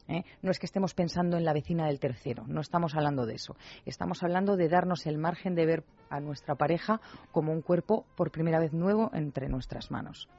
¿Eh? 0.08 0.24
No 0.42 0.52
es 0.52 0.60
que 0.60 0.66
estemos 0.66 0.94
pensando 0.94 1.38
en 1.38 1.46
la 1.46 1.54
vecina 1.54 1.88
del 1.88 2.00
tercero, 2.00 2.46
no 2.48 2.62
estamos 2.62 2.96
hablando 2.96 3.26
de 3.26 3.36
eso. 3.36 3.56
Estamos 3.86 4.24
hablando 4.24 4.56
de 4.56 4.70
darnos 4.70 5.06
el 5.06 5.18
margen 5.18 5.56
de 5.56 5.66
ver 5.66 5.84
a 6.10 6.20
nuestra 6.20 6.56
pareja 6.56 7.02
como 7.32 7.52
un 7.52 7.62
cuerpo 7.62 8.06
por 8.16 8.32
primera 8.32 8.60
vez 8.60 8.74
nuevo 8.74 9.10
entre 9.14 9.50
nuestras 9.50 9.90
manos, 9.90 10.30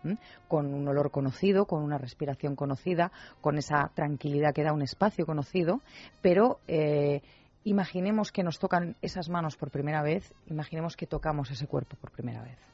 con 0.48 0.72
un 0.72 0.86
olor 0.86 1.10
conocido, 1.10 1.66
con 1.66 1.82
una 1.82 1.98
respiración 1.98 2.54
conocida, 2.54 3.10
con 3.40 3.58
esa 3.58 3.90
tranquilidad 3.94 4.54
que 4.54 4.62
da 4.62 4.72
un 4.72 4.82
espacio 4.82 5.26
conocido, 5.26 5.80
pero 6.22 6.60
eh, 6.68 7.22
imaginemos 7.64 8.30
que 8.30 8.44
nos 8.44 8.58
tocan 8.58 8.96
esas 9.02 9.28
manos 9.28 9.56
por 9.56 9.70
primera 9.70 10.02
vez, 10.02 10.32
imaginemos 10.46 10.96
que 10.96 11.06
tocamos 11.06 11.50
ese 11.50 11.66
cuerpo 11.66 11.96
por 11.96 12.12
primera 12.12 12.42
vez. 12.42 12.73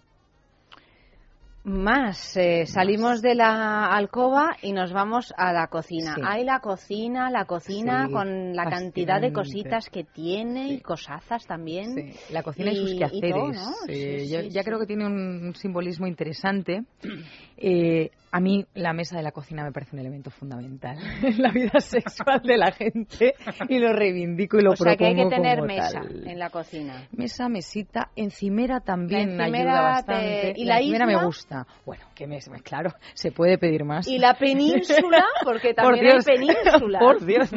Más, 1.62 2.36
eh, 2.38 2.64
salimos 2.64 3.20
de 3.20 3.34
la 3.34 3.86
alcoba 3.86 4.56
y 4.62 4.72
nos 4.72 4.94
vamos 4.94 5.34
a 5.36 5.52
la 5.52 5.66
cocina. 5.66 6.16
Hay 6.24 6.42
la 6.42 6.60
cocina, 6.60 7.30
la 7.30 7.44
cocina 7.44 8.08
con 8.10 8.56
la 8.56 8.64
cantidad 8.70 9.20
de 9.20 9.30
cositas 9.30 9.90
que 9.90 10.04
tiene 10.04 10.72
y 10.72 10.80
cosazas 10.80 11.46
también. 11.46 12.14
La 12.30 12.42
cocina 12.42 12.72
y, 12.72 12.76
sus 12.76 12.94
quehaceres. 12.94 14.30
Yo, 14.30 14.40
ya 14.40 14.64
creo 14.64 14.78
que 14.78 14.86
tiene 14.86 15.06
un 15.06 15.54
simbolismo 15.54 16.06
interesante. 16.06 16.84
Eh, 17.62 18.10
a 18.32 18.40
mí 18.40 18.64
la 18.74 18.92
mesa 18.92 19.16
de 19.16 19.22
la 19.22 19.32
cocina 19.32 19.64
me 19.64 19.72
parece 19.72 19.96
un 19.96 20.00
elemento 20.00 20.30
fundamental 20.30 20.96
en 21.22 21.42
la 21.42 21.50
vida 21.50 21.80
sexual 21.80 22.40
de 22.42 22.56
la 22.56 22.72
gente 22.72 23.34
y 23.68 23.78
lo 23.78 23.92
reivindico 23.92 24.58
y 24.58 24.62
lo 24.62 24.72
o 24.72 24.76
sea 24.76 24.96
que 24.96 25.06
hay 25.06 25.16
que 25.16 25.26
tener 25.26 25.62
mesa 25.62 26.00
en 26.02 26.38
la 26.38 26.50
cocina. 26.50 27.08
Mesa, 27.12 27.48
mesita, 27.48 28.10
encimera 28.16 28.80
también 28.80 29.40
ayuda 29.40 29.80
bastante. 29.80 30.54
¿Y 30.56 30.64
la, 30.64 30.78
encimera 30.78 31.06
me 31.06 31.24
gusta. 31.24 31.66
Bueno, 31.84 32.04
que 32.14 32.26
me, 32.26 32.38
claro, 32.62 32.90
se 33.14 33.32
puede 33.32 33.58
pedir 33.58 33.84
más. 33.84 34.06
¿Y 34.06 34.18
la 34.18 34.34
península? 34.34 35.24
Porque 35.44 35.74
también 35.74 36.06
hay 36.06 36.22
península. 36.22 36.98
Por 37.00 37.24
Dios. 37.24 37.50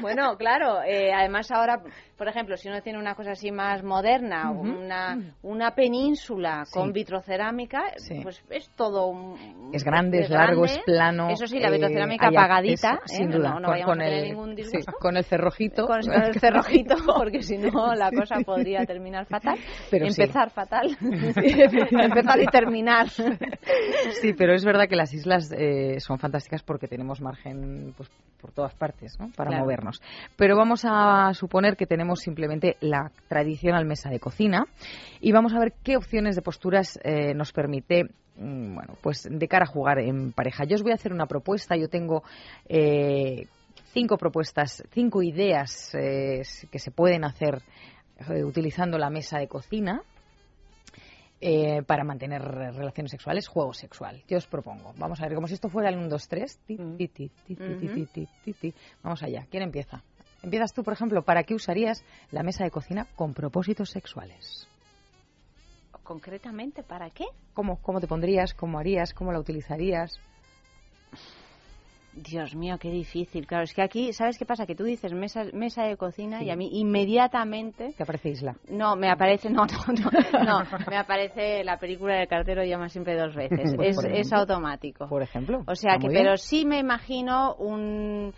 bueno, 0.00 0.36
claro, 0.36 0.82
eh, 0.82 1.12
además 1.12 1.50
ahora 1.50 1.82
por 2.16 2.28
ejemplo, 2.28 2.56
si 2.56 2.68
uno 2.68 2.80
tiene 2.80 2.98
una 2.98 3.14
cosa 3.14 3.32
así 3.32 3.50
más 3.50 3.82
moderna, 3.82 4.50
una, 4.50 5.18
una 5.42 5.74
península 5.74 6.64
con 6.72 6.92
vitrocerámica, 6.92 7.82
pues 8.22 8.42
es 8.48 8.70
todo 8.70 9.06
un, 9.06 9.45
Es 9.72 9.84
grande, 9.84 10.20
es 10.20 10.30
largo, 10.30 10.64
es 10.64 10.78
plano. 10.78 11.28
Eso 11.28 11.46
sí, 11.46 11.58
la 11.58 11.70
vitrocerámica 11.70 12.26
eh, 12.26 12.28
apagadita, 12.28 12.94
¿eh? 12.94 12.98
sin 13.06 13.30
duda. 13.30 13.58
No, 13.60 13.68
con, 13.84 14.00
el, 14.00 14.28
ningún 14.28 14.54
disgusto. 14.54 14.92
con 15.00 15.16
el 15.16 15.24
cerrojito. 15.24 15.86
Con, 15.86 16.00
el 16.12 16.38
cerrojito, 16.38 16.96
porque 17.06 17.42
si 17.42 17.58
no 17.58 17.94
la 17.94 18.10
cosa 18.10 18.36
podría 18.44 18.84
terminar 18.84 19.26
fatal. 19.30 19.58
Empezar 19.90 20.50
fatal. 20.50 20.96
Empezar 21.00 22.40
y 22.40 22.46
terminar. 22.46 23.08
sí, 23.08 24.32
pero 24.36 24.54
es 24.54 24.64
verdad 24.64 24.86
que 24.88 24.96
las 24.96 25.12
islas 25.12 25.52
eh, 25.52 25.98
son 25.98 26.18
fantásticas 26.18 26.62
porque 26.62 26.86
tenemos 26.86 27.20
margen 27.20 27.92
pues, 27.96 28.08
por 28.40 28.52
todas 28.52 28.74
partes 28.74 29.18
¿no? 29.18 29.30
para 29.36 29.58
movernos. 29.58 30.00
Pero 30.36 30.56
vamos 30.56 30.84
a 30.84 31.34
suponer 31.34 31.76
que 31.76 31.86
tenemos 31.86 32.20
simplemente 32.20 32.76
la 32.80 33.10
tradicional 33.28 33.84
mesa 33.84 34.10
de 34.10 34.20
cocina 34.20 34.64
y 35.20 35.32
vamos 35.32 35.54
a 35.54 35.58
ver 35.58 35.74
qué 35.82 35.96
opciones 35.96 36.36
de 36.36 36.42
posturas 36.42 36.98
eh, 37.02 37.34
nos 37.34 37.52
permite 37.52 38.10
bueno, 38.38 38.96
pues 39.00 39.28
de 39.30 39.48
cara 39.48 39.64
a 39.64 39.68
jugar 39.68 39.98
en 39.98 40.32
pareja. 40.32 40.64
Yo 40.64 40.76
os 40.76 40.82
voy 40.82 40.92
a 40.92 40.96
hacer 40.96 41.12
una 41.12 41.26
propuesta. 41.26 41.76
Yo 41.76 41.88
tengo 41.88 42.22
eh, 42.68 43.46
cinco 43.92 44.16
propuestas, 44.16 44.82
cinco 44.92 45.22
ideas 45.22 45.94
eh, 45.94 46.42
que 46.70 46.78
se 46.78 46.90
pueden 46.90 47.24
hacer 47.24 47.62
utilizando 48.44 48.96
la 48.96 49.10
mesa 49.10 49.38
de 49.38 49.46
cocina. 49.46 50.02
para 51.86 52.02
mantener 52.02 52.42
relaciones 52.42 53.10
sexuales, 53.10 53.46
juego 53.46 53.74
sexual. 53.74 54.22
Yo 54.26 54.38
os 54.38 54.46
propongo. 54.46 54.94
Vamos 54.96 55.20
a 55.20 55.24
ver, 55.24 55.34
como 55.34 55.48
si 55.48 55.54
esto 55.54 55.68
fuera 55.68 55.90
el 55.90 55.96
1, 55.96 56.08
2, 56.08 56.28
3. 56.28 56.60
Vamos 59.02 59.22
allá. 59.22 59.46
¿Quién 59.50 59.62
empieza? 59.62 60.02
Empiezas 60.42 60.72
tú, 60.72 60.82
por 60.82 60.92
ejemplo, 60.92 61.22
¿para 61.22 61.42
qué 61.42 61.54
usarías 61.54 62.04
la 62.30 62.42
mesa 62.42 62.64
de 62.64 62.70
cocina 62.70 63.06
con 63.16 63.34
propósitos 63.34 63.90
sexuales? 63.90 64.68
¿Concretamente 66.06 66.84
para 66.84 67.10
qué? 67.10 67.24
¿Cómo, 67.52 67.82
cómo 67.82 68.00
te 68.00 68.06
pondrías? 68.06 68.54
¿Cómo 68.54 68.78
harías? 68.78 69.12
¿Cómo 69.12 69.32
la 69.32 69.40
utilizarías? 69.40 70.20
Dios 72.12 72.54
mío, 72.54 72.78
qué 72.78 72.90
difícil. 72.90 73.44
Claro, 73.44 73.64
es 73.64 73.74
que 73.74 73.82
aquí, 73.82 74.12
¿sabes 74.12 74.38
qué 74.38 74.46
pasa? 74.46 74.66
Que 74.66 74.76
tú 74.76 74.84
dices 74.84 75.12
mesa, 75.12 75.44
mesa 75.52 75.82
de 75.82 75.96
cocina 75.96 76.44
y 76.44 76.50
a 76.50 76.56
mí 76.56 76.70
inmediatamente... 76.72 77.92
¿Te 77.96 78.04
aparece 78.04 78.30
Isla? 78.30 78.56
No, 78.70 78.94
me 78.94 79.10
aparece... 79.10 79.50
No, 79.50 79.66
no, 79.66 80.44
no, 80.44 80.62
no 80.62 80.86
me 80.88 80.96
aparece 80.96 81.64
la 81.64 81.76
película 81.76 82.16
del 82.16 82.28
cartero 82.28 82.62
llama 82.62 82.88
siempre 82.88 83.16
dos 83.16 83.34
veces. 83.34 83.74
es, 83.82 83.98
es, 84.04 84.32
automático. 84.32 85.08
Por 85.08 85.22
ejemplo. 85.22 85.64
O 85.66 85.74
sea 85.74 85.98
que, 85.98 86.08
pero 86.08 86.36
sí 86.36 86.64
me 86.64 86.78
imagino 86.78 87.56
un, 87.56 88.32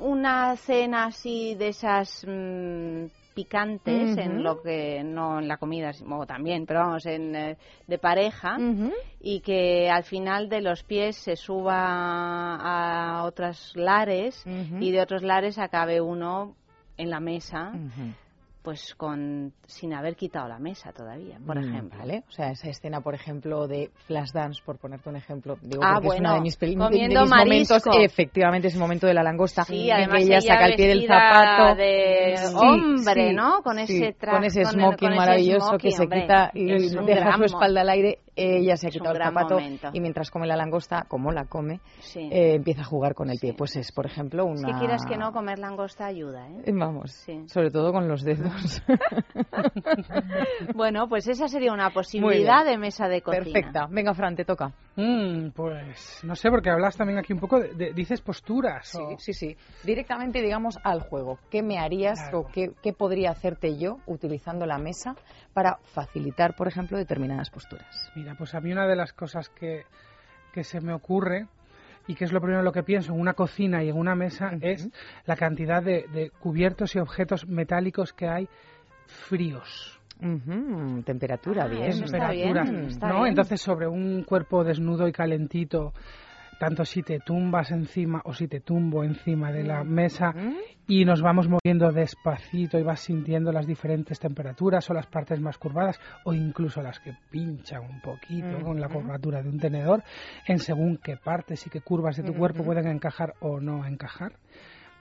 una 0.00 0.56
cena 0.56 1.06
así 1.06 1.54
de 1.54 1.68
esas... 1.68 2.26
Mm, 2.26 3.06
picantes 3.36 4.16
en 4.16 4.42
lo 4.42 4.62
que 4.62 5.04
no 5.04 5.38
en 5.38 5.46
la 5.46 5.58
comida 5.58 5.92
también 6.26 6.64
pero 6.64 6.80
vamos 6.80 7.04
en 7.04 7.36
eh, 7.36 7.58
de 7.86 7.98
pareja 7.98 8.56
y 9.20 9.40
que 9.40 9.90
al 9.90 10.04
final 10.04 10.48
de 10.48 10.62
los 10.62 10.82
pies 10.82 11.16
se 11.16 11.36
suba 11.36 12.56
a 12.56 13.24
otras 13.24 13.72
lares 13.74 14.42
y 14.80 14.90
de 14.90 15.02
otros 15.02 15.22
lares 15.22 15.58
acabe 15.58 16.00
uno 16.00 16.56
en 16.96 17.10
la 17.10 17.20
mesa 17.20 17.72
pues 18.66 18.96
con 18.96 19.52
sin 19.64 19.94
haber 19.94 20.16
quitado 20.16 20.48
la 20.48 20.58
mesa 20.58 20.90
todavía, 20.92 21.38
por 21.46 21.56
mm, 21.56 21.68
ejemplo. 21.68 22.00
Vale, 22.00 22.24
o 22.28 22.32
sea, 22.32 22.50
esa 22.50 22.68
escena, 22.68 23.00
por 23.00 23.14
ejemplo, 23.14 23.68
de 23.68 23.92
Flashdance, 24.08 24.60
por 24.66 24.76
ponerte 24.76 25.08
un 25.08 25.14
ejemplo, 25.14 25.56
digo, 25.62 25.84
ah, 25.84 26.00
bueno, 26.02 26.14
es 26.14 26.20
una 26.20 26.34
de 26.34 26.40
mis, 26.40 26.56
comiendo 26.56 27.26
momentos, 27.26 27.84
efectivamente, 27.96 28.66
ese 28.66 28.78
momento 28.80 29.06
de 29.06 29.14
la 29.14 29.22
langosta, 29.22 29.62
sí, 29.62 29.88
en 29.88 30.10
que 30.10 30.16
ella, 30.20 30.40
saca 30.40 30.66
el 30.66 30.74
pie 30.74 30.88
del 30.88 31.06
zapato, 31.06 31.76
de 31.76 32.34
hombre, 32.56 33.32
¿no? 33.32 33.62
Con 33.62 33.78
ese 33.78 34.16
traje, 34.18 34.36
con 34.36 34.44
ese 34.44 34.64
smoking 34.64 35.14
maravilloso 35.14 35.78
que 35.78 35.92
se 35.92 36.08
quita 36.08 36.50
y 36.52 36.66
deja 36.66 37.36
su 37.36 37.44
espalda 37.44 37.82
al 37.82 37.88
aire 37.90 38.18
ella 38.36 38.76
se 38.76 38.88
ha 38.88 38.90
quitado 38.90 39.14
el 39.14 39.22
zapato 39.22 39.58
y 39.92 40.00
mientras 40.00 40.30
come 40.30 40.46
la 40.46 40.56
langosta, 40.56 41.06
como 41.08 41.32
la 41.32 41.46
come, 41.46 41.80
eh, 42.14 42.54
empieza 42.54 42.82
a 42.82 42.84
jugar 42.84 43.14
con 43.14 43.30
el 43.30 43.38
pie. 43.38 43.54
Pues 43.54 43.76
es, 43.76 43.92
por 43.92 44.06
ejemplo, 44.06 44.44
una... 44.44 44.68
Si 44.68 44.78
quieras 44.78 45.04
que 45.06 45.16
no, 45.16 45.32
comer 45.32 45.58
langosta 45.58 46.06
ayuda, 46.06 46.46
¿eh? 46.48 46.72
Vamos, 46.72 47.26
sobre 47.46 47.70
todo 47.70 47.92
con 47.92 48.08
los 48.08 48.22
dedos. 48.22 48.82
bueno, 50.74 51.08
pues 51.08 51.26
esa 51.28 51.48
sería 51.48 51.72
una 51.72 51.90
posibilidad 51.90 52.64
de 52.64 52.76
mesa 52.78 53.08
de 53.08 53.22
cocina. 53.22 53.44
Perfecta. 53.44 53.86
Venga, 53.90 54.14
Fran, 54.14 54.36
te 54.36 54.44
toca. 54.44 54.72
Mm, 54.96 55.50
pues 55.50 56.20
no 56.24 56.34
sé, 56.34 56.50
porque 56.50 56.70
hablas 56.70 56.96
también 56.96 57.18
aquí 57.18 57.32
un 57.32 57.38
poco 57.38 57.60
de, 57.60 57.92
dices 57.92 58.20
posturas. 58.22 58.88
Sí, 58.88 59.04
sí, 59.18 59.32
sí. 59.32 59.56
Directamente, 59.84 60.40
digamos, 60.40 60.78
al 60.82 61.00
juego. 61.00 61.38
¿Qué 61.50 61.62
me 61.62 61.78
harías 61.78 62.18
o 62.32 62.46
qué, 62.46 62.72
qué 62.82 62.92
podría 62.92 63.30
hacerte 63.30 63.76
yo 63.76 63.98
utilizando 64.06 64.64
la 64.64 64.78
mesa 64.78 65.14
para 65.52 65.76
facilitar, 65.92 66.56
por 66.56 66.66
ejemplo, 66.66 66.96
determinadas 66.96 67.50
posturas? 67.50 68.10
Mira, 68.14 68.34
pues 68.36 68.54
a 68.54 68.60
mí 68.60 68.72
una 68.72 68.86
de 68.86 68.96
las 68.96 69.12
cosas 69.12 69.50
que, 69.50 69.84
que 70.52 70.64
se 70.64 70.80
me 70.80 70.94
ocurre 70.94 71.46
y 72.06 72.14
que 72.14 72.24
es 72.24 72.32
lo 72.32 72.40
primero 72.40 72.62
lo 72.62 72.72
que 72.72 72.82
pienso 72.82 73.12
en 73.12 73.20
una 73.20 73.34
cocina 73.34 73.82
y 73.82 73.88
en 73.88 73.96
una 73.96 74.14
mesa 74.14 74.52
es 74.60 74.88
la 75.26 75.36
cantidad 75.36 75.82
de, 75.82 76.30
cubiertos 76.40 76.94
y 76.94 76.98
objetos 76.98 77.46
metálicos 77.46 78.12
que 78.12 78.28
hay 78.28 78.48
fríos. 79.06 79.95
Temperatura, 81.04 81.64
ah, 81.64 81.68
bien. 81.68 82.00
Temperatura, 82.00 82.64
¿no? 82.64 83.26
Entonces 83.26 83.60
sobre 83.60 83.86
un 83.86 84.24
cuerpo 84.24 84.64
desnudo 84.64 85.06
y 85.06 85.12
calentito 85.12 85.92
tanto 86.58 86.84
si 86.84 87.02
te 87.02 87.20
tumbas 87.20 87.70
encima 87.70 88.22
o 88.24 88.32
si 88.32 88.48
te 88.48 88.60
tumbo 88.60 89.04
encima 89.04 89.52
de 89.52 89.62
la 89.62 89.84
mesa 89.84 90.34
y 90.88 91.04
nos 91.04 91.20
vamos 91.20 91.48
moviendo 91.48 91.90
despacito 91.92 92.78
y 92.78 92.82
vas 92.82 93.00
sintiendo 93.00 93.52
las 93.52 93.66
diferentes 93.66 94.18
temperaturas 94.18 94.88
o 94.88 94.94
las 94.94 95.06
partes 95.06 95.40
más 95.40 95.58
curvadas 95.58 96.00
o 96.24 96.32
incluso 96.32 96.80
las 96.80 97.00
que 97.00 97.12
pinchan 97.30 97.82
un 97.82 98.00
poquito 98.00 98.62
con 98.62 98.80
la 98.80 98.88
curvatura 98.88 99.42
de 99.42 99.48
un 99.48 99.58
tenedor 99.58 100.02
en 100.46 100.58
según 100.58 100.96
qué 100.96 101.16
partes 101.16 101.66
y 101.66 101.70
qué 101.70 101.80
curvas 101.80 102.16
de 102.16 102.22
tu 102.22 102.34
cuerpo 102.34 102.64
pueden 102.64 102.86
encajar 102.86 103.34
o 103.40 103.60
no 103.60 103.84
encajar. 103.84 104.32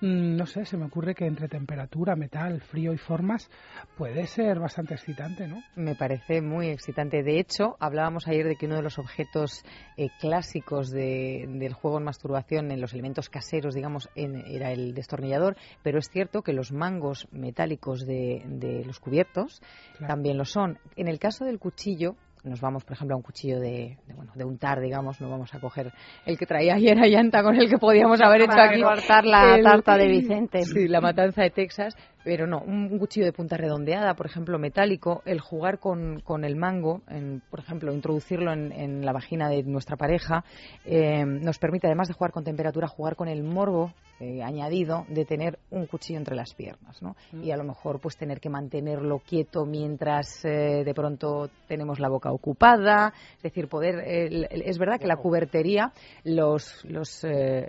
Mm, 0.02 0.36
no 0.36 0.46
sé, 0.46 0.66
se 0.66 0.76
me 0.76 0.86
ocurre 0.86 1.16
que 1.16 1.26
entre 1.26 1.48
temperatura, 1.48 2.16
metal, 2.16 2.60
frío 2.62 2.94
y 2.94 2.98
formas 2.98 3.50
puede 3.98 4.28
ser 4.28 4.60
bastante 4.60 4.94
excitante, 4.94 5.48
¿no? 5.48 5.64
Me 5.76 5.96
parece 5.96 6.42
muy 6.42 6.68
excitante. 6.68 7.24
De 7.24 7.40
hecho, 7.40 7.78
hablábamos 7.80 8.28
ayer 8.28 8.46
de 8.46 8.58
que 8.58 8.66
uno 8.66 8.76
de 8.76 8.82
los 8.82 9.00
objetos 9.00 9.64
eh, 9.96 10.10
clásicos 10.20 10.92
del 10.92 11.74
juego 11.74 11.98
en 12.00 12.04
masturbación, 12.04 12.72
en 12.72 12.82
los 12.82 12.94
elementos 12.94 13.30
caseros, 13.30 13.74
digamos, 13.74 14.10
era 14.16 14.72
el 14.72 14.94
destornillador, 14.94 15.56
pero 15.82 16.00
es 16.00 16.10
cierto 16.10 16.42
que 16.42 16.54
los 16.54 16.72
mangos 16.74 17.28
metálicos 17.32 18.06
de, 18.06 18.84
los 18.86 19.00
cubiertos 19.00 19.62
también 20.06 20.38
lo 20.38 20.46
son. 20.46 20.78
En 20.96 21.08
el 21.08 21.20
caso 21.20 21.46
del 21.46 21.60
cuchillo, 21.60 22.16
nos 22.46 22.62
vamos, 22.62 22.84
por 22.84 22.94
ejemplo, 22.94 23.16
a 23.16 23.18
un 23.18 23.24
cuchillo 23.24 23.60
de, 23.60 23.98
bueno, 24.16 24.32
de 24.36 24.44
untar, 24.46 24.80
digamos, 24.80 25.20
no 25.20 25.30
vamos 25.30 25.54
a 25.54 25.60
coger 25.60 25.92
el 26.26 26.38
que 26.38 26.46
traía 26.46 26.76
ayer 26.76 26.98
a 27.00 27.08
llanta 27.08 27.44
con 27.44 27.56
el 27.56 27.70
que 27.70 27.78
podíamos 27.78 28.22
haber 28.22 28.42
hecho 28.42 28.60
aquí. 28.60 28.82
cortar 28.82 29.26
la 29.26 29.60
tarta 29.62 29.98
de 29.98 30.08
Vicente. 30.08 30.64
Sí, 30.64 30.88
la 30.88 31.02
matanza 31.02 31.42
de 31.42 31.50
Texas, 31.50 31.96
pero 32.24 32.48
no, 32.48 32.60
un 32.60 32.98
cuchillo 32.98 33.26
de 33.26 33.34
punta 33.34 33.58
redondeada, 33.58 34.14
por 34.16 34.26
ejemplo, 34.26 34.58
metálico, 34.60 35.22
el 35.26 35.40
jugar 35.40 35.80
con, 35.80 36.22
con 36.22 36.44
el 36.44 36.56
mango, 36.56 37.02
en, 37.08 37.42
por 37.50 37.60
ejemplo, 37.60 37.94
introducirlo 37.94 38.54
en, 38.54 38.72
en, 38.72 39.06
la 39.06 39.14
vagina 39.14 39.50
de 39.50 39.64
nuestra 39.64 39.98
pareja, 39.98 40.44
eh, 40.86 41.26
nos 41.26 41.60
permite, 41.60 41.88
además 41.88 42.08
de 42.08 42.14
jugar 42.14 42.32
con 42.32 42.44
temperatura, 42.44 42.88
jugar 42.88 43.16
con 43.16 43.28
el 43.28 43.44
morbo 43.44 43.94
eh, 44.18 44.42
añadido 44.42 45.06
de 45.10 45.26
tener 45.26 45.60
un 45.72 45.88
cuchillo 45.88 46.18
entre 46.18 46.38
las 46.38 46.54
piernas, 46.54 47.02
¿no? 47.02 47.18
Mm. 47.34 47.44
Y 47.44 47.52
a 47.52 47.58
lo 47.58 47.66
mejor 47.66 48.00
pues 48.00 48.16
tener 48.16 48.40
que 48.40 48.48
mantenerlo 48.50 49.20
quieto 49.20 49.66
mientras 49.66 50.46
eh, 50.46 50.84
de 50.86 50.94
pronto 50.94 51.50
tenemos 51.68 52.00
la 52.00 52.08
boca 52.08 52.32
ocupada, 52.32 53.12
es 53.36 53.44
decir, 53.44 53.68
poder 53.68 54.00
es 54.00 54.78
verdad 54.78 55.02
que 55.02 55.08
la 55.08 55.18
cubertería, 55.18 55.92
los 56.24 56.86
los, 56.86 57.26
eh, 57.26 57.68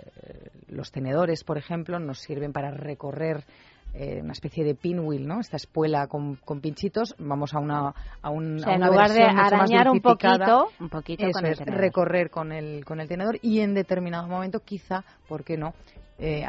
los 0.69 0.89
tenedores, 0.89 1.43
por 1.43 1.57
ejemplo, 1.57 1.99
nos 1.99 2.19
sirven 2.19 2.53
para 2.53 2.71
recorrer 2.71 3.43
una 3.93 4.33
especie 4.33 4.63
de 4.63 4.75
pinwheel, 4.75 5.27
¿no? 5.27 5.39
Esta 5.39 5.57
espuela 5.57 6.05
con, 6.05 6.35
con 6.35 6.61
pinchitos, 6.61 7.15
vamos 7.17 7.55
a 7.55 7.59
una 7.59 7.93
a, 8.21 8.29
un, 8.29 8.61
en 8.63 8.85
lugar 8.85 9.11
de 9.11 9.23
arañar 9.23 9.89
un 9.89 10.01
poquito, 10.01 10.69
un 10.79 10.89
poquito 10.89 11.25
con 11.31 11.45
el 11.45 11.57
recorrer 11.57 12.29
con 12.29 12.51
el 12.51 12.85
con 12.85 13.01
el 13.01 13.07
tenedor 13.07 13.39
y 13.41 13.59
en 13.61 13.73
determinado 13.73 14.27
momento 14.27 14.59
quizá, 14.59 15.03
¿por 15.27 15.43
qué 15.43 15.57
no? 15.57 15.73
Eh, 16.17 16.45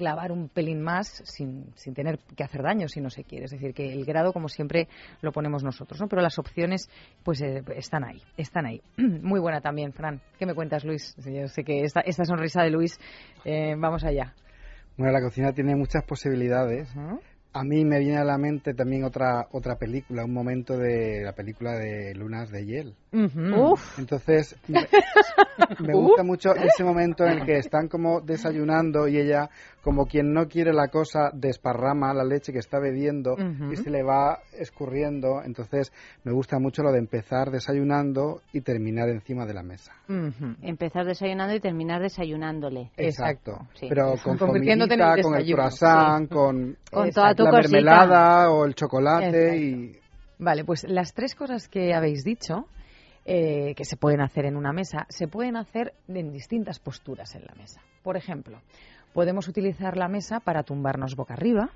clavar 0.00 0.32
un 0.32 0.48
pelín 0.48 0.80
más 0.80 1.22
sin, 1.26 1.72
sin, 1.76 1.92
tener 1.92 2.18
que 2.34 2.42
hacer 2.42 2.62
daño 2.62 2.88
si 2.88 3.02
no 3.02 3.10
se 3.10 3.22
quiere. 3.22 3.44
Es 3.44 3.50
decir, 3.50 3.74
que 3.74 3.92
el 3.92 4.06
grado, 4.06 4.32
como 4.32 4.48
siempre, 4.48 4.88
lo 5.20 5.30
ponemos 5.30 5.62
nosotros, 5.62 6.00
¿no? 6.00 6.08
Pero 6.08 6.22
las 6.22 6.38
opciones, 6.38 6.88
pues, 7.22 7.42
eh, 7.42 7.62
están 7.76 8.04
ahí, 8.04 8.22
están 8.38 8.64
ahí. 8.64 8.80
Muy 8.96 9.40
buena 9.40 9.60
también, 9.60 9.92
Fran. 9.92 10.22
¿Qué 10.38 10.46
me 10.46 10.54
cuentas, 10.54 10.86
Luis? 10.86 11.14
Yo 11.18 11.48
sé 11.48 11.64
que 11.64 11.82
esta, 11.82 12.00
esta 12.00 12.24
sonrisa 12.24 12.62
de 12.62 12.70
Luis, 12.70 12.98
eh, 13.44 13.74
vamos 13.76 14.02
allá. 14.02 14.34
Bueno, 14.96 15.12
la 15.12 15.20
cocina 15.20 15.52
tiene 15.52 15.76
muchas 15.76 16.02
posibilidades. 16.04 16.88
A 17.52 17.64
mí 17.64 17.84
me 17.84 17.98
viene 17.98 18.18
a 18.18 18.24
la 18.24 18.38
mente 18.38 18.74
también 18.74 19.02
otra 19.02 19.48
otra 19.50 19.76
película, 19.76 20.24
un 20.24 20.32
momento 20.32 20.78
de 20.78 21.22
la 21.24 21.32
película 21.32 21.72
de 21.72 22.14
Lunas 22.14 22.50
de 22.50 22.64
Hiel. 22.64 22.94
Entonces, 23.98 24.56
me, 25.80 25.92
gusta 25.94 26.22
mucho 26.22 26.54
ese 26.54 26.84
momento 26.84 27.24
en 27.24 27.40
el 27.40 27.46
que 27.46 27.58
están 27.58 27.88
como 27.88 28.20
desayunando 28.20 29.08
y 29.08 29.18
ella, 29.18 29.50
como 29.82 30.06
quien 30.06 30.32
no 30.32 30.46
quiere 30.48 30.72
la 30.72 30.88
cosa, 30.88 31.30
desparrama 31.32 32.12
la 32.12 32.24
leche 32.24 32.52
que 32.52 32.58
está 32.58 32.78
bebiendo 32.78 33.36
y 33.70 33.76
se 33.76 33.90
le 33.90 34.02
va 34.02 34.40
escurriendo. 34.58 35.42
Entonces, 35.44 35.92
me 36.24 36.32
gusta 36.32 36.58
mucho 36.58 36.82
lo 36.82 36.92
de 36.92 36.98
empezar 36.98 37.50
desayunando 37.50 38.42
y 38.52 38.60
terminar 38.60 39.08
encima 39.08 39.46
de 39.46 39.54
la 39.54 39.62
mesa. 39.62 39.92
Empezar 40.62 41.06
desayunando 41.06 41.54
y 41.54 41.60
terminar 41.60 42.02
desayunándole. 42.02 42.90
Exacto. 42.96 43.68
Pero 43.80 44.14
con 44.22 44.36
comidita, 44.36 45.16
con 45.22 45.34
el 45.34 45.52
croissant, 45.52 46.30
con, 46.30 46.76
con 46.90 47.10
toda 47.10 47.34
la 47.34 47.52
mermelada 47.52 48.50
o 48.50 48.64
el 48.64 48.74
chocolate 48.74 49.56
y... 49.56 49.92
Vale, 50.38 50.64
pues 50.64 50.84
las 50.88 51.12
tres 51.12 51.34
cosas 51.34 51.68
que 51.68 51.92
habéis 51.92 52.24
dicho 52.24 52.66
eh, 53.26 53.74
que 53.76 53.84
se 53.84 53.98
pueden 53.98 54.22
hacer 54.22 54.46
en 54.46 54.56
una 54.56 54.72
mesa, 54.72 55.06
se 55.10 55.28
pueden 55.28 55.56
hacer 55.56 55.92
en 56.08 56.32
distintas 56.32 56.78
posturas 56.78 57.34
en 57.34 57.44
la 57.44 57.54
mesa. 57.54 57.82
Por 58.02 58.16
ejemplo, 58.16 58.62
podemos 59.12 59.48
utilizar 59.48 59.96
la 59.96 60.08
mesa 60.08 60.40
para 60.40 60.62
tumbarnos 60.62 61.16
boca 61.16 61.34
arriba, 61.34 61.70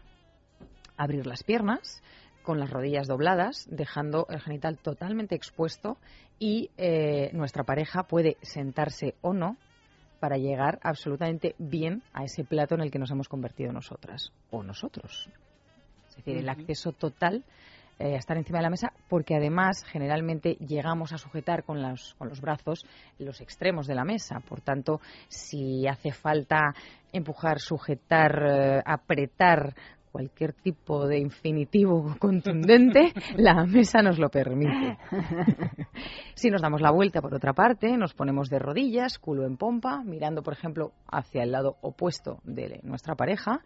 abrir 0.97 1.27
las 1.27 1.42
piernas 1.42 2.03
con 2.42 2.61
las 2.61 2.70
rodillas 2.70 3.09
dobladas, 3.09 3.66
dejando 3.70 4.27
el 4.29 4.40
genital 4.40 4.79
totalmente 4.79 5.35
expuesto 5.35 5.97
y 6.38 6.70
eh, 6.77 7.31
nuestra 7.33 7.64
pareja 7.64 8.03
puede 8.05 8.37
sentarse 8.42 9.14
o 9.23 9.33
no 9.33 9.57
para 10.20 10.37
llegar 10.37 10.79
absolutamente 10.83 11.55
bien 11.59 12.03
a 12.12 12.25
ese 12.25 12.44
plato 12.44 12.75
en 12.75 12.83
el 12.83 12.90
que 12.90 12.99
nos 12.99 13.11
hemos 13.11 13.29
convertido 13.29 13.73
nosotras 13.73 14.33
o 14.51 14.62
nosotros. 14.62 15.29
Es 16.09 16.16
decir, 16.16 16.37
el 16.37 16.49
acceso 16.49 16.92
total 16.92 17.44
eh, 17.98 18.16
estar 18.16 18.37
encima 18.37 18.59
de 18.59 18.64
la 18.64 18.70
mesa, 18.70 18.92
porque 19.09 19.37
además 19.37 19.85
generalmente 19.85 20.54
llegamos 20.54 21.12
a 21.12 21.18
sujetar 21.18 21.64
con 21.64 21.80
los, 21.80 22.14
con 22.18 22.28
los 22.28 22.40
brazos 22.40 22.85
los 23.18 23.40
extremos 23.40 23.87
de 23.87 23.94
la 23.94 24.04
mesa. 24.04 24.40
Por 24.40 24.61
tanto, 24.61 25.00
si 25.28 25.87
hace 25.87 26.12
falta 26.12 26.74
empujar, 27.12 27.61
sujetar, 27.61 28.42
eh, 28.44 28.83
apretar 28.85 29.74
cualquier 30.14 30.53
tipo 30.53 31.09
de 31.09 31.18
infinitivo 31.18 32.14
contundente, 32.20 33.12
la 33.35 33.66
mesa 33.66 34.00
nos 34.00 34.16
lo 34.16 34.29
permite. 34.29 34.96
si 36.35 36.50
nos 36.50 36.62
damos 36.62 36.81
la 36.81 36.92
vuelta 36.92 37.20
por 37.20 37.35
otra 37.35 37.53
parte, 37.53 37.96
nos 37.96 38.14
ponemos 38.14 38.48
de 38.48 38.61
rodillas, 38.61 39.18
culo 39.18 39.44
en 39.44 39.57
pompa, 39.57 40.05
mirando, 40.05 40.44
por 40.44 40.53
ejemplo, 40.53 40.92
hacia 41.11 41.42
el 41.42 41.50
lado 41.50 41.79
opuesto 41.81 42.38
de 42.44 42.79
nuestra 42.85 43.16
pareja, 43.16 43.62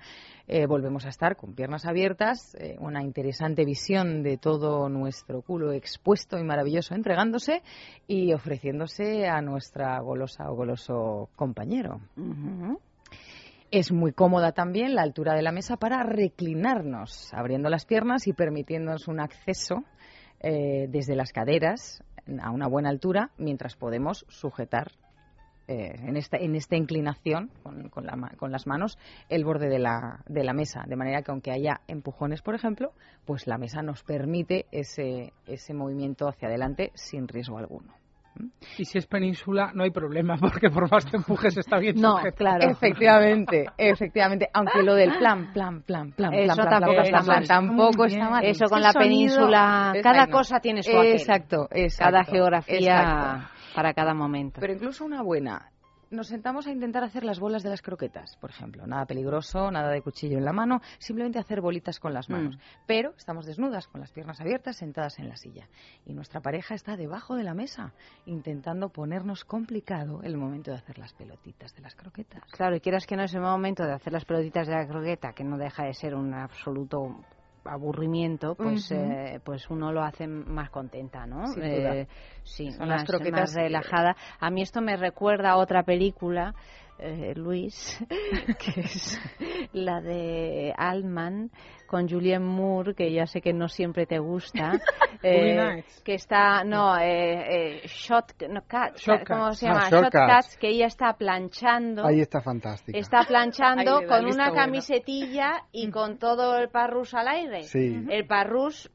eh, 0.46 0.64
volvemos 0.64 1.04
a 1.04 1.10
estar 1.10 1.36
con 1.36 1.52
piernas 1.52 1.84
abiertas, 1.84 2.54
eh, 2.58 2.76
una 2.78 3.02
interesante 3.02 3.66
visión 3.66 4.22
de 4.22 4.38
todo 4.38 4.88
nuestro 4.88 5.42
culo 5.42 5.72
expuesto 5.72 6.38
y 6.38 6.44
maravilloso 6.44 6.94
entregándose 6.94 7.62
y 8.06 8.32
ofreciéndose 8.32 9.28
a 9.28 9.42
nuestra 9.42 10.00
golosa 10.00 10.50
o 10.50 10.54
goloso 10.54 11.28
compañero. 11.36 12.00
Es 13.70 13.92
muy 13.92 14.12
cómoda 14.12 14.52
también 14.52 14.94
la 14.94 15.02
altura 15.02 15.34
de 15.34 15.42
la 15.42 15.52
mesa 15.52 15.76
para 15.76 16.02
reclinarnos, 16.02 17.34
abriendo 17.34 17.68
las 17.68 17.84
piernas 17.84 18.26
y 18.26 18.32
permitiéndonos 18.32 19.08
un 19.08 19.20
acceso 19.20 19.84
eh, 20.40 20.86
desde 20.88 21.14
las 21.14 21.32
caderas 21.32 22.02
a 22.40 22.50
una 22.50 22.66
buena 22.66 22.88
altura 22.88 23.30
mientras 23.36 23.76
podemos 23.76 24.24
sujetar 24.28 24.92
eh, 25.66 25.96
en, 26.02 26.16
esta, 26.16 26.38
en 26.38 26.56
esta 26.56 26.76
inclinación 26.76 27.50
con, 27.62 27.90
con, 27.90 28.06
la, 28.06 28.16
con, 28.38 28.52
las 28.52 28.66
manos 28.66 28.96
el 29.28 29.44
borde 29.44 29.68
de 29.68 29.78
la, 29.78 30.24
de 30.26 30.44
la 30.44 30.54
mesa. 30.54 30.84
De 30.86 30.96
manera 30.96 31.20
que 31.20 31.30
aunque 31.30 31.50
haya 31.50 31.82
empujones, 31.88 32.40
por 32.40 32.54
ejemplo, 32.54 32.92
pues 33.26 33.46
la 33.46 33.58
mesa 33.58 33.82
nos 33.82 34.02
permite 34.02 34.64
ese, 34.72 35.34
ese 35.46 35.74
movimiento 35.74 36.26
hacia 36.26 36.48
adelante 36.48 36.90
sin 36.94 37.28
riesgo 37.28 37.58
alguno. 37.58 37.97
Y 38.76 38.84
si 38.84 38.98
es 38.98 39.06
península, 39.06 39.72
no 39.74 39.84
hay 39.84 39.90
problema, 39.90 40.36
porque 40.40 40.70
por 40.70 40.90
más 40.90 41.04
que 41.04 41.16
empujes 41.16 41.56
está 41.56 41.78
bien 41.78 41.96
No, 42.00 42.18
claro. 42.36 42.70
Efectivamente, 42.70 43.66
efectivamente. 43.76 44.48
Aunque 44.52 44.82
lo 44.82 44.94
del 44.94 45.16
plan, 45.18 45.52
plan, 45.52 45.82
plan, 45.82 46.12
plan, 46.12 46.34
Eso 46.34 46.54
plan, 46.54 46.68
tampoco, 46.68 47.00
está, 47.00 47.22
mal. 47.22 47.46
tampoco 47.46 48.04
está 48.04 48.30
mal. 48.30 48.44
Eso 48.44 48.66
con 48.66 48.80
la 48.82 48.92
península, 48.92 49.94
cada 50.02 50.26
cosa 50.28 50.60
tiene 50.60 50.82
su 50.82 50.90
Exacto, 50.90 51.68
exacto. 51.70 52.12
Cada 52.12 52.24
geografía 52.24 53.50
para 53.74 53.94
cada 53.94 54.14
momento. 54.14 54.60
Pero 54.60 54.72
incluso 54.72 55.04
una 55.04 55.22
buena 55.22 55.70
nos 56.10 56.28
sentamos 56.28 56.66
a 56.66 56.70
intentar 56.70 57.04
hacer 57.04 57.24
las 57.24 57.38
bolas 57.38 57.62
de 57.62 57.70
las 57.70 57.82
croquetas, 57.82 58.36
por 58.36 58.50
ejemplo. 58.50 58.86
Nada 58.86 59.06
peligroso, 59.06 59.70
nada 59.70 59.90
de 59.90 60.02
cuchillo 60.02 60.38
en 60.38 60.44
la 60.44 60.52
mano, 60.52 60.80
simplemente 60.98 61.38
hacer 61.38 61.60
bolitas 61.60 62.00
con 62.00 62.12
las 62.14 62.28
manos. 62.28 62.56
Mm. 62.56 62.60
Pero 62.86 63.14
estamos 63.16 63.46
desnudas, 63.46 63.88
con 63.88 64.00
las 64.00 64.12
piernas 64.12 64.40
abiertas, 64.40 64.76
sentadas 64.76 65.18
en 65.18 65.28
la 65.28 65.36
silla. 65.36 65.68
Y 66.06 66.12
nuestra 66.12 66.40
pareja 66.40 66.74
está 66.74 66.96
debajo 66.96 67.36
de 67.36 67.44
la 67.44 67.54
mesa, 67.54 67.92
intentando 68.26 68.88
ponernos 68.88 69.44
complicado 69.44 70.22
el 70.22 70.36
momento 70.36 70.70
de 70.70 70.78
hacer 70.78 70.98
las 70.98 71.12
pelotitas 71.12 71.74
de 71.74 71.82
las 71.82 71.94
croquetas. 71.94 72.42
Claro, 72.52 72.76
y 72.76 72.80
quieras 72.80 73.06
que 73.06 73.16
no 73.16 73.24
es 73.24 73.34
el 73.34 73.40
momento 73.40 73.84
de 73.84 73.92
hacer 73.92 74.12
las 74.12 74.24
pelotitas 74.24 74.66
de 74.66 74.74
la 74.74 74.86
croqueta, 74.86 75.32
que 75.32 75.44
no 75.44 75.58
deja 75.58 75.84
de 75.84 75.94
ser 75.94 76.14
un 76.14 76.34
absoluto 76.34 77.16
aburrimiento, 77.68 78.54
pues 78.54 78.90
eh, 78.90 79.40
pues 79.44 79.68
uno 79.70 79.92
lo 79.92 80.02
hace 80.02 80.26
más 80.26 80.70
contenta, 80.70 81.26
¿no? 81.26 81.44
Eh, 81.60 82.06
sí, 82.48 82.70
más, 82.78 83.04
más 83.32 83.54
relajada. 83.54 84.16
A 84.40 84.50
mí 84.50 84.62
esto 84.62 84.80
me 84.80 84.96
recuerda 84.96 85.50
a 85.50 85.56
otra 85.56 85.82
película 85.82 86.54
eh, 87.00 87.32
Luis, 87.36 87.96
que 88.58 88.80
es 88.80 89.20
la 89.72 90.00
de 90.00 90.74
Altman 90.76 91.48
con 91.86 92.08
Julianne 92.08 92.44
Moore, 92.44 92.94
que 92.94 93.12
ya 93.12 93.24
sé 93.24 93.40
que 93.40 93.52
no 93.52 93.68
siempre 93.68 94.04
te 94.04 94.18
gusta, 94.18 94.72
eh, 95.22 95.84
que 96.04 96.14
está, 96.14 96.64
no, 96.64 96.98
eh, 96.98 97.76
eh 97.76 97.86
Shot, 97.86 98.34
no, 98.48 98.62
¿cómo 99.24 99.52
se 99.54 99.66
llama? 99.66 99.88
Ah, 99.88 100.40
que 100.58 100.68
ella 100.70 100.86
está 100.86 101.12
planchando. 101.12 102.04
Ahí 102.04 102.20
está 102.20 102.40
fantástica. 102.40 102.98
Está 102.98 103.22
planchando 103.22 104.02
con 104.08 104.26
una 104.26 104.52
camisetilla 104.52 105.66
y 105.70 105.90
con 105.90 106.18
todo 106.18 106.58
el 106.58 106.68
parrus 106.68 107.14
al 107.14 107.28
aire. 107.28 107.62
Sí. 107.62 108.06
El 108.10 108.26
parrus 108.26 108.90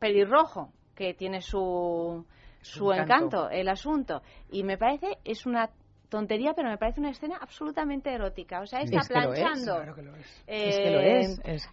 pelirrojo, 0.00 0.72
que 0.96 1.14
tiene 1.14 1.40
su, 1.40 2.26
su 2.68 2.92
encanto, 2.92 3.48
el 3.50 3.68
asunto. 3.68 4.22
Y 4.50 4.62
me 4.62 4.78
parece, 4.78 5.18
es 5.24 5.46
una 5.46 5.70
tontería, 6.08 6.54
pero 6.54 6.68
me 6.68 6.78
parece 6.78 7.00
una 7.00 7.10
escena 7.10 7.36
absolutamente 7.40 8.12
erótica. 8.12 8.60
O 8.60 8.66
sea, 8.66 8.80
está 8.80 9.00
planchando. 9.06 9.82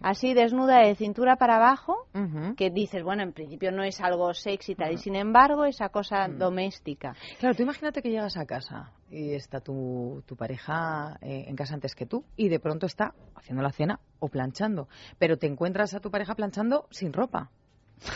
Así 0.02 0.34
desnuda 0.34 0.80
de 0.80 0.94
cintura 0.94 1.36
para 1.36 1.56
abajo, 1.56 2.08
que 2.56 2.70
dices, 2.70 3.02
bueno, 3.02 3.22
en 3.22 3.32
principio 3.32 3.72
no 3.72 3.82
es 3.82 4.00
algo 4.00 4.32
sexy 4.34 4.74
tal, 4.74 4.92
y 4.92 4.98
sin 4.98 5.16
embargo, 5.16 5.64
esa 5.64 5.88
cosa 5.88 6.28
mm. 6.28 6.38
doméstica. 6.38 7.14
Claro, 7.38 7.54
tú 7.54 7.62
imagínate 7.62 8.02
que 8.02 8.10
llegas 8.10 8.36
a 8.36 8.46
casa 8.46 8.92
y 9.10 9.34
está 9.34 9.60
tu, 9.60 10.22
tu 10.26 10.36
pareja 10.36 11.16
eh, 11.20 11.44
en 11.48 11.56
casa 11.56 11.74
antes 11.74 11.94
que 11.94 12.06
tú 12.06 12.24
y 12.36 12.48
de 12.48 12.60
pronto 12.60 12.86
está 12.86 13.14
haciendo 13.34 13.62
la 13.62 13.70
cena 13.70 14.00
o 14.18 14.28
planchando, 14.28 14.88
pero 15.18 15.36
te 15.36 15.46
encuentras 15.46 15.94
a 15.94 16.00
tu 16.00 16.10
pareja 16.10 16.34
planchando 16.34 16.86
sin 16.90 17.12
ropa. 17.12 17.50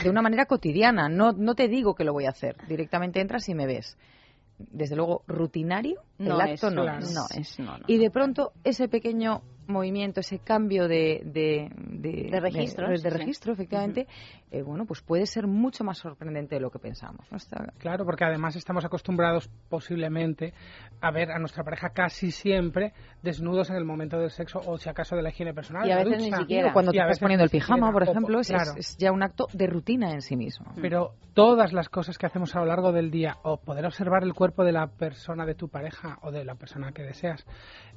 De 0.02 0.10
una 0.10 0.22
manera 0.22 0.46
cotidiana, 0.46 1.08
no, 1.08 1.32
no 1.32 1.54
te 1.54 1.68
digo 1.68 1.94
que 1.94 2.04
lo 2.04 2.12
voy 2.12 2.26
a 2.26 2.30
hacer, 2.30 2.56
directamente 2.68 3.20
entras 3.20 3.48
y 3.48 3.54
me 3.54 3.66
ves. 3.66 3.96
Desde 4.58 4.94
luego 4.94 5.22
rutinario, 5.26 6.02
no 6.18 6.34
el 6.34 6.40
acto 6.52 6.70
no, 6.70 6.84
es. 7.34 7.56
y 7.86 7.96
de 7.96 8.10
pronto 8.10 8.52
ese 8.62 8.88
pequeño 8.88 9.42
movimiento, 9.70 10.20
ese 10.20 10.38
cambio 10.38 10.88
de, 10.88 11.22
de, 11.24 11.70
de, 11.74 12.40
registro, 12.40 12.88
de, 12.88 13.10
registro 13.10 13.52
efectivamente, 13.52 14.06
eh, 14.50 14.62
bueno, 14.62 14.84
pues 14.84 15.00
puede 15.02 15.26
ser 15.26 15.46
mucho 15.46 15.84
más 15.84 15.98
sorprendente 15.98 16.56
de 16.56 16.60
lo 16.60 16.70
que 16.70 16.78
pensamos. 16.78 17.26
Claro, 17.78 18.04
porque 18.04 18.24
además 18.24 18.56
estamos 18.56 18.84
acostumbrados 18.84 19.50
posiblemente 19.68 20.52
a 21.00 21.10
ver 21.10 21.30
a 21.30 21.38
nuestra 21.38 21.64
pareja 21.64 21.90
casi 21.90 22.30
siempre 22.30 22.92
desnudos 23.22 23.70
en 23.70 23.76
el 23.76 23.84
momento 23.84 24.18
del 24.18 24.30
sexo 24.30 24.60
o 24.64 24.78
si 24.78 24.88
acaso 24.88 25.16
de 25.16 25.22
la 25.22 25.30
higiene 25.30 25.54
personal. 25.54 25.86
Y 25.86 25.92
a 25.92 25.98
veces 25.98 26.22
ni 26.22 26.32
siquiera. 26.32 26.72
Cuando 26.72 26.92
te 26.92 26.98
estás 26.98 27.18
poniendo 27.18 27.44
el 27.44 27.50
pijama, 27.50 27.92
por 27.92 28.02
ejemplo, 28.02 28.40
es, 28.40 28.96
ya 28.98 29.12
un 29.12 29.22
acto 29.22 29.46
de 29.52 29.66
rutina 29.66 30.12
en 30.12 30.22
sí 30.22 30.36
mismo. 30.36 30.72
Pero 30.80 31.14
todas 31.34 31.72
las 31.72 31.88
cosas 31.88 32.18
que 32.18 32.26
hacemos 32.26 32.54
a 32.54 32.60
lo 32.60 32.66
largo 32.66 32.92
del 32.92 33.10
día 33.10 33.36
o 33.42 33.58
poder 33.58 33.86
observar 33.86 34.24
el 34.24 34.34
cuerpo 34.34 34.64
de 34.64 34.72
la 34.72 34.88
persona 34.88 35.46
de 35.46 35.54
tu 35.54 35.68
pareja 35.68 36.18
o 36.22 36.30
de 36.30 36.44
la 36.44 36.54
persona 36.54 36.92
que 36.92 37.02
deseas 37.02 37.46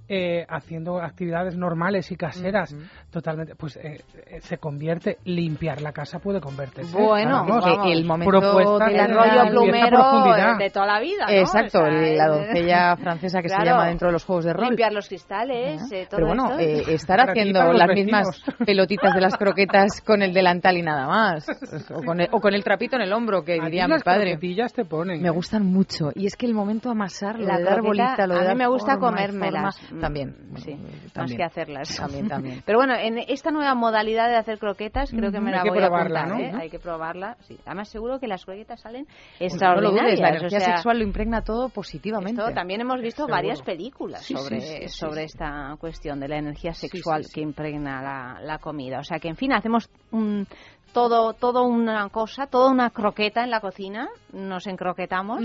eh, 0.08 0.46
haciendo 0.50 1.02
actividades 1.02 1.56
normales 1.64 2.12
y 2.12 2.18
caseras, 2.18 2.76
totalmente, 3.10 3.56
pues 3.56 3.78
eh, 3.78 4.02
eh, 4.28 4.42
se 4.42 4.58
convierte, 4.58 5.18
limpiar 5.24 5.82
la 5.82 5.94
casa 5.94 6.20
puede 6.20 6.42
convertirse. 6.42 6.96
Bueno, 6.96 7.46
el 7.86 8.04
momento 8.06 8.80
del 8.80 9.14
rollo 9.14 9.50
plumero 9.50 10.58
de 10.60 10.70
toda 10.70 10.86
la 10.86 11.00
vida, 11.00 11.26
Exacto, 11.30 11.88
la 11.88 12.28
doncella 12.28 12.96
francesa 13.02 13.42
que 13.42 13.50
se 13.50 13.66
llama 13.66 13.88
dentro 13.88 14.10
de 14.10 14.14
los 14.14 14.26
juegos 14.26 14.46
de 14.46 14.54
rol. 14.54 14.66
Limpiar 14.68 14.92
los 14.92 15.08
cristales, 15.08 15.82
todo 16.10 16.18
Pero 16.18 16.28
bueno, 16.28 16.58
estar 16.60 17.20
haciendo 17.22 17.72
las 17.74 17.90
mismas 17.90 18.28
pelotitas 18.66 19.14
de 19.16 19.22
las 19.22 19.38
croquetas 19.38 20.02
con 20.02 20.22
el 20.22 20.34
delantal 20.34 20.78
y 20.78 20.82
nada 20.82 21.08
más, 21.08 21.48
o 21.96 22.04
con 22.04 22.20
el, 22.20 22.28
o 22.32 22.40
con 22.40 22.54
el 22.54 22.64
trapito 22.64 22.98
en 22.98 23.04
el 23.04 23.14
hombro, 23.14 23.44
que 23.44 23.54
diría 23.54 23.88
mi 23.88 24.00
padre. 24.00 24.38
te 24.76 24.86
ponen. 24.86 25.22
Me 25.22 25.30
gustan 25.30 25.66
mucho, 25.66 26.10
y 26.14 26.26
es 26.26 26.36
que 26.36 26.46
el 26.46 26.54
momento 26.54 26.90
amasar, 26.90 27.40
lo 27.40 27.46
de 27.46 27.64
dar 27.64 27.82
bolita, 27.82 28.28
lo 28.28 28.36
de 28.36 28.48
a 28.48 28.54
mí 28.54 28.58
me 28.58 28.68
gusta 28.68 28.98
comérmelas. 28.98 29.80
También, 30.02 30.36
sí, 30.58 30.78
más 31.16 31.32
que 31.32 31.43
hacerlas. 31.44 31.96
También, 31.96 32.28
también. 32.28 32.64
Pero 32.66 32.80
bueno, 32.80 32.96
en 32.96 33.18
esta 33.18 33.52
nueva 33.52 33.76
modalidad 33.76 34.30
de 34.30 34.36
hacer 34.36 34.60
croquetas, 34.60 35.12
creo 35.12 35.32
que 35.32 35.40
me 35.40 35.52
la 35.52 35.64
voy 35.64 35.80
a 35.80 35.88
apuntar, 35.88 36.28
¿no? 36.28 36.40
¿eh? 36.40 36.52
Hay 36.60 36.70
que 36.70 36.80
probarla. 36.80 37.38
Sí. 37.42 37.58
Además, 37.66 37.90
seguro 37.90 38.20
que 38.20 38.28
las 38.28 38.46
croquetas 38.46 38.82
salen 38.82 39.08
extraordinarias. 39.40 40.20
la 40.20 40.30
energía 40.30 40.60
sexual 40.60 41.00
lo 41.00 41.04
impregna 41.04 41.42
todo 41.42 41.70
positivamente. 41.70 42.42
también 42.54 42.82
hemos 42.82 43.02
visto 43.02 43.28
varias 43.28 43.62
películas 43.62 44.24
sobre, 44.26 44.88
sobre 44.90 45.24
esta 45.24 45.76
cuestión 45.80 46.20
de 46.20 46.28
la 46.28 46.38
energía 46.38 46.74
sexual 46.74 47.26
que 47.34 47.42
impregna 47.42 48.02
la, 48.02 48.42
la 48.42 48.58
comida. 48.60 49.00
O 49.00 49.04
sea 49.04 49.20
que, 49.20 49.28
en 49.28 49.36
fin, 49.36 49.54
hacemos 49.54 49.90
un 50.12 50.48
todo, 50.94 51.34
todo 51.34 51.64
una 51.64 52.08
cosa, 52.10 52.48
toda 52.48 52.70
una 52.70 52.92
croqueta 52.92 53.44
en 53.44 53.50
la 53.50 53.60
cocina, 53.60 54.08
nos 54.32 54.68
encroquetamos 54.68 55.42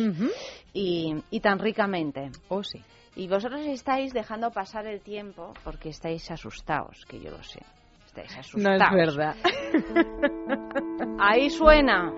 y, 0.73 1.15
y, 1.31 1.41
tan 1.41 1.59
ricamente. 1.59 2.31
Oh, 2.49 2.63
sí. 2.63 2.81
Y 3.19 3.27
vosotros 3.27 3.63
estáis 3.67 4.13
dejando 4.13 4.53
pasar 4.53 4.87
el 4.87 5.01
tiempo 5.01 5.53
porque 5.65 5.89
estáis 5.89 6.31
asustados, 6.31 7.05
que 7.05 7.19
yo 7.19 7.33
lo 7.33 7.43
sé. 7.43 7.61
Estáis 8.07 8.39
asustados. 8.39 8.93
No 8.93 9.03
es 9.03 9.17
verdad. 9.17 9.37
Ahí 11.19 11.51
suena. 11.51 12.13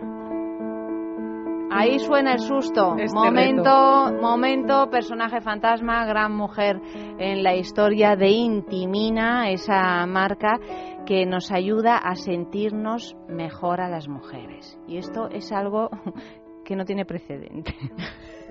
Ahí 1.70 1.98
suena 2.00 2.34
el 2.34 2.40
susto. 2.40 2.96
Este 2.98 3.14
momento, 3.14 4.12
momento, 4.20 4.90
personaje 4.90 5.40
fantasma, 5.40 6.04
gran 6.04 6.36
mujer 6.36 6.78
en 7.18 7.42
la 7.42 7.54
historia 7.54 8.14
de 8.14 8.28
Intimina, 8.28 9.50
esa 9.50 10.04
marca 10.04 10.58
que 11.06 11.24
nos 11.24 11.50
ayuda 11.50 11.96
a 11.96 12.14
sentirnos 12.14 13.16
mejor 13.26 13.80
a 13.80 13.88
las 13.88 14.06
mujeres. 14.06 14.78
Y 14.86 14.98
esto 14.98 15.30
es 15.30 15.50
algo 15.50 15.88
que 16.62 16.76
no 16.76 16.84
tiene 16.84 17.06
precedente. 17.06 17.74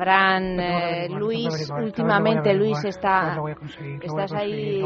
Fran, 0.00 0.58
eh, 0.58 1.08
Luis, 1.10 1.70
últimamente 1.70 2.54
Luis 2.54 2.82
está... 2.86 3.36
Estás 4.02 4.32
ahí... 4.32 4.80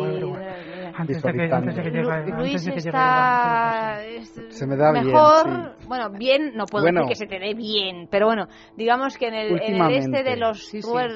Antes 0.97 1.23
de 1.23 1.33
que, 1.33 1.53
antes 1.53 1.77
de 1.77 1.83
que 1.83 1.91
llegue, 1.91 2.33
Luis 2.37 2.67
está 2.67 3.99
se 4.49 4.67
me 4.67 4.77
da 4.77 4.93
mejor, 4.93 5.47
bien, 5.47 5.89
bueno, 5.89 6.11
bien, 6.11 6.53
no 6.55 6.65
puedo 6.67 6.85
decir 6.85 7.03
que 7.09 7.15
se 7.15 7.27
te 7.27 7.39
dé 7.39 7.55
bien, 7.55 8.09
pero 8.11 8.27
bueno, 8.27 8.47
digamos 8.77 9.17
que 9.17 9.29
en 9.29 9.35
el, 9.35 9.63
en 9.63 9.83
el 9.83 9.93
este 9.93 10.23
de 10.23 10.37
los 10.37 10.69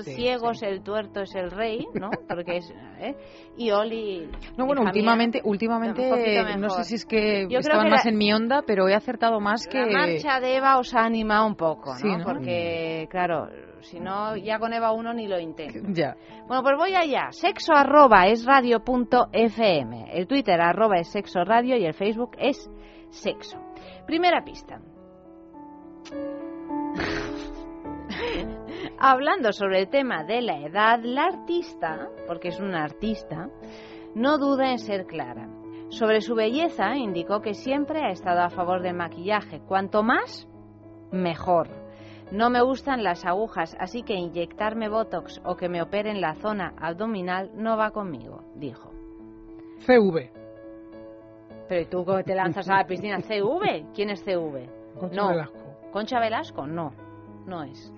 ciegos 0.04 0.62
el 0.62 0.82
tuerto 0.82 1.22
es 1.22 1.34
el 1.34 1.50
rey, 1.50 1.86
¿no? 1.94 2.10
Porque 2.28 2.58
es, 2.58 2.70
¿eh? 3.00 3.14
Y 3.58 3.70
Oli... 3.72 4.30
No, 4.56 4.66
bueno, 4.66 4.82
últimamente, 4.82 5.40
últimamente, 5.44 6.08
no 6.58 6.70
sé 6.70 6.84
si 6.84 6.94
es 6.94 7.04
que 7.04 7.46
Yo 7.50 7.58
estaban 7.58 7.90
más 7.90 8.06
en 8.06 8.16
mi 8.16 8.32
onda, 8.32 8.62
pero 8.66 8.88
he 8.88 8.94
acertado 8.94 9.40
más 9.40 9.66
que... 9.66 9.78
La 9.78 10.06
marcha 10.06 10.40
de 10.40 10.56
Eva 10.56 10.78
os 10.78 10.94
ha 10.94 11.04
animado 11.04 11.46
un 11.46 11.56
poco, 11.56 11.94
¿no? 12.02 12.24
Porque, 12.24 13.06
claro 13.10 13.48
si 13.80 14.00
no, 14.00 14.36
ya 14.36 14.58
con 14.58 14.72
Eva 14.72 14.92
uno 14.92 15.12
ni 15.12 15.26
lo 15.26 15.38
intenta. 15.38 15.88
Ya. 15.98 16.16
Bueno, 16.46 16.62
pues 16.62 16.76
voy 16.76 16.94
allá. 16.94 17.28
Sexo 17.30 17.72
arroba 17.74 18.26
es 18.26 18.44
radio 18.44 18.80
punto 18.80 19.28
fm. 19.32 20.10
El 20.12 20.26
Twitter 20.26 20.60
arroba 20.60 20.98
es 20.98 21.10
sexo 21.10 21.44
radio 21.44 21.76
y 21.76 21.84
el 21.84 21.94
Facebook 21.94 22.32
es 22.38 22.70
sexo. 23.10 23.58
Primera 24.06 24.44
pista. 24.44 24.80
Hablando 29.00 29.52
sobre 29.52 29.78
el 29.80 29.88
tema 29.88 30.24
de 30.24 30.42
la 30.42 30.58
edad, 30.58 30.98
la 31.04 31.26
artista, 31.26 32.08
porque 32.26 32.48
es 32.48 32.58
una 32.58 32.82
artista, 32.82 33.48
no 34.16 34.38
duda 34.38 34.72
en 34.72 34.78
ser 34.80 35.06
clara. 35.06 35.48
Sobre 35.90 36.20
su 36.20 36.34
belleza 36.34 36.96
indicó 36.96 37.40
que 37.40 37.54
siempre 37.54 38.04
ha 38.04 38.10
estado 38.10 38.40
a 38.40 38.50
favor 38.50 38.82
del 38.82 38.94
maquillaje. 38.94 39.60
Cuanto 39.60 40.02
más, 40.02 40.48
mejor 41.12 41.68
no 42.32 42.50
me 42.50 42.60
gustan 42.60 43.04
las 43.04 43.24
agujas, 43.24 43.76
así 43.78 44.02
que 44.02 44.14
inyectarme 44.14 44.88
Botox 44.88 45.40
o 45.44 45.56
que 45.56 45.68
me 45.68 45.80
operen 45.80 46.20
la 46.20 46.34
zona 46.34 46.74
abdominal 46.78 47.50
no 47.54 47.76
va 47.76 47.92
conmigo, 47.92 48.42
dijo. 48.56 48.90
CV. 49.86 50.32
Pero 51.68 51.80
¿y 51.80 51.86
tú 51.86 52.04
cómo 52.04 52.22
te 52.24 52.34
lanzas 52.34 52.68
a 52.68 52.78
la 52.78 52.86
piscina? 52.86 53.20
¿CV? 53.20 53.86
¿Quién 53.94 54.10
es 54.10 54.24
CV? 54.24 54.68
Concha 54.98 55.16
no. 55.16 55.28
Velasco. 55.28 55.58
¿Concha 55.92 56.20
Velasco? 56.20 56.66
No, 56.66 56.90
no 57.46 57.62
es. 57.62 57.92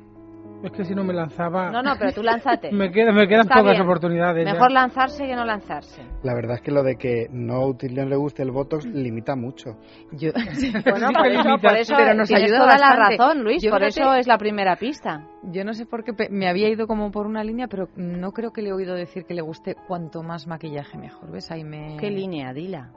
Es 0.63 0.73
que 0.73 0.85
si 0.85 0.95
no 0.95 1.05
me 1.05 1.15
lanzaba... 1.15 1.71
No, 1.71 1.83
no, 1.83 1.95
pero 1.99 2.13
tú 2.13 2.23
lánzate. 2.23 2.71
me, 2.73 2.91
quedan, 2.91 3.15
me 3.15 3.27
quedan 3.27 3.49
pocas 3.49 3.81
oportunidades. 3.81 4.45
Mejor 4.45 4.71
lanzarse 4.71 5.27
que 5.27 5.35
no 5.35 5.45
lanzarse. 5.45 6.03
La 6.23 6.35
verdad 6.35 6.57
es 6.57 6.63
que 6.63 6.71
lo 6.71 6.83
de 6.83 6.97
que 6.97 7.29
no, 7.31 7.73
no 7.73 8.05
le 8.05 8.17
guste 8.17 8.43
el 8.43 8.51
Botox 8.51 8.85
limita 8.87 9.37
mucho. 9.37 9.79
Yo... 10.13 10.33
bueno, 10.85 11.09
por 11.13 11.27
eso, 11.27 11.59
por 11.61 11.77
eso 11.77 11.95
pero 11.97 12.15
nos 12.15 12.31
ayuda 12.31 12.59
toda 12.59 12.79
la 12.79 12.97
razón, 12.97 13.43
Luis. 13.43 13.67
por 13.67 13.83
eso 13.83 14.15
es 14.15 14.27
la 14.27 14.39
primera 14.39 14.77
pista. 14.77 15.27
Yo 15.45 15.65
no 15.65 15.73
sé 15.73 15.87
por 15.87 16.05
qué 16.05 16.13
me 16.31 16.49
había 16.49 16.69
ido 16.69 16.87
como 16.87 17.11
por 17.11 17.27
una 17.27 17.43
línea, 17.43 17.67
pero 17.67 17.89
no 17.97 18.33
creo 18.33 18.53
que 18.53 18.63
le 18.63 18.71
he 18.71 18.73
oído 18.73 18.95
decir 18.95 19.25
que 19.25 19.35
le 19.35 19.43
guste 19.43 19.75
cuanto 19.89 20.23
más 20.23 20.47
maquillaje 20.47 20.99
mejor. 20.99 21.31
¿Ves? 21.31 21.51
Ahí 21.51 21.65
me... 21.65 21.97
¿Qué 21.99 22.11
línea? 22.11 22.53
Dila. 22.53 22.91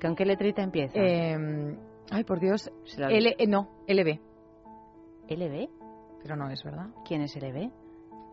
¿Con 0.00 0.14
qué 0.14 0.24
letrita 0.24 0.62
empieza? 0.62 0.98
Eh, 0.98 1.36
ay, 2.10 2.24
por 2.24 2.38
Dios. 2.38 2.70
L, 2.98 3.36
eh, 3.38 3.46
no, 3.46 3.70
LB. 3.88 4.20
¿LB? 5.28 5.83
Pero 6.24 6.36
no 6.36 6.48
es, 6.48 6.64
¿verdad? 6.64 6.86
¿Quién 7.06 7.20
es 7.20 7.36
LB? 7.36 7.70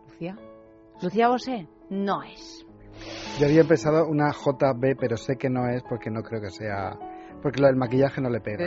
Lucía. 0.08 0.34
¿Lucía 1.02 1.28
Bosé? 1.28 1.68
No 1.90 2.22
es. 2.22 2.66
Yo 3.38 3.46
había 3.46 3.60
empezado 3.60 4.08
una 4.08 4.32
JB, 4.32 4.96
pero 4.98 5.18
sé 5.18 5.36
que 5.36 5.50
no 5.50 5.68
es 5.68 5.82
porque 5.82 6.10
no 6.10 6.22
creo 6.22 6.40
que 6.40 6.48
sea... 6.48 6.96
Porque 7.42 7.60
lo 7.60 7.66
del 7.66 7.76
maquillaje 7.76 8.22
no 8.22 8.30
le 8.30 8.40
pega. 8.40 8.66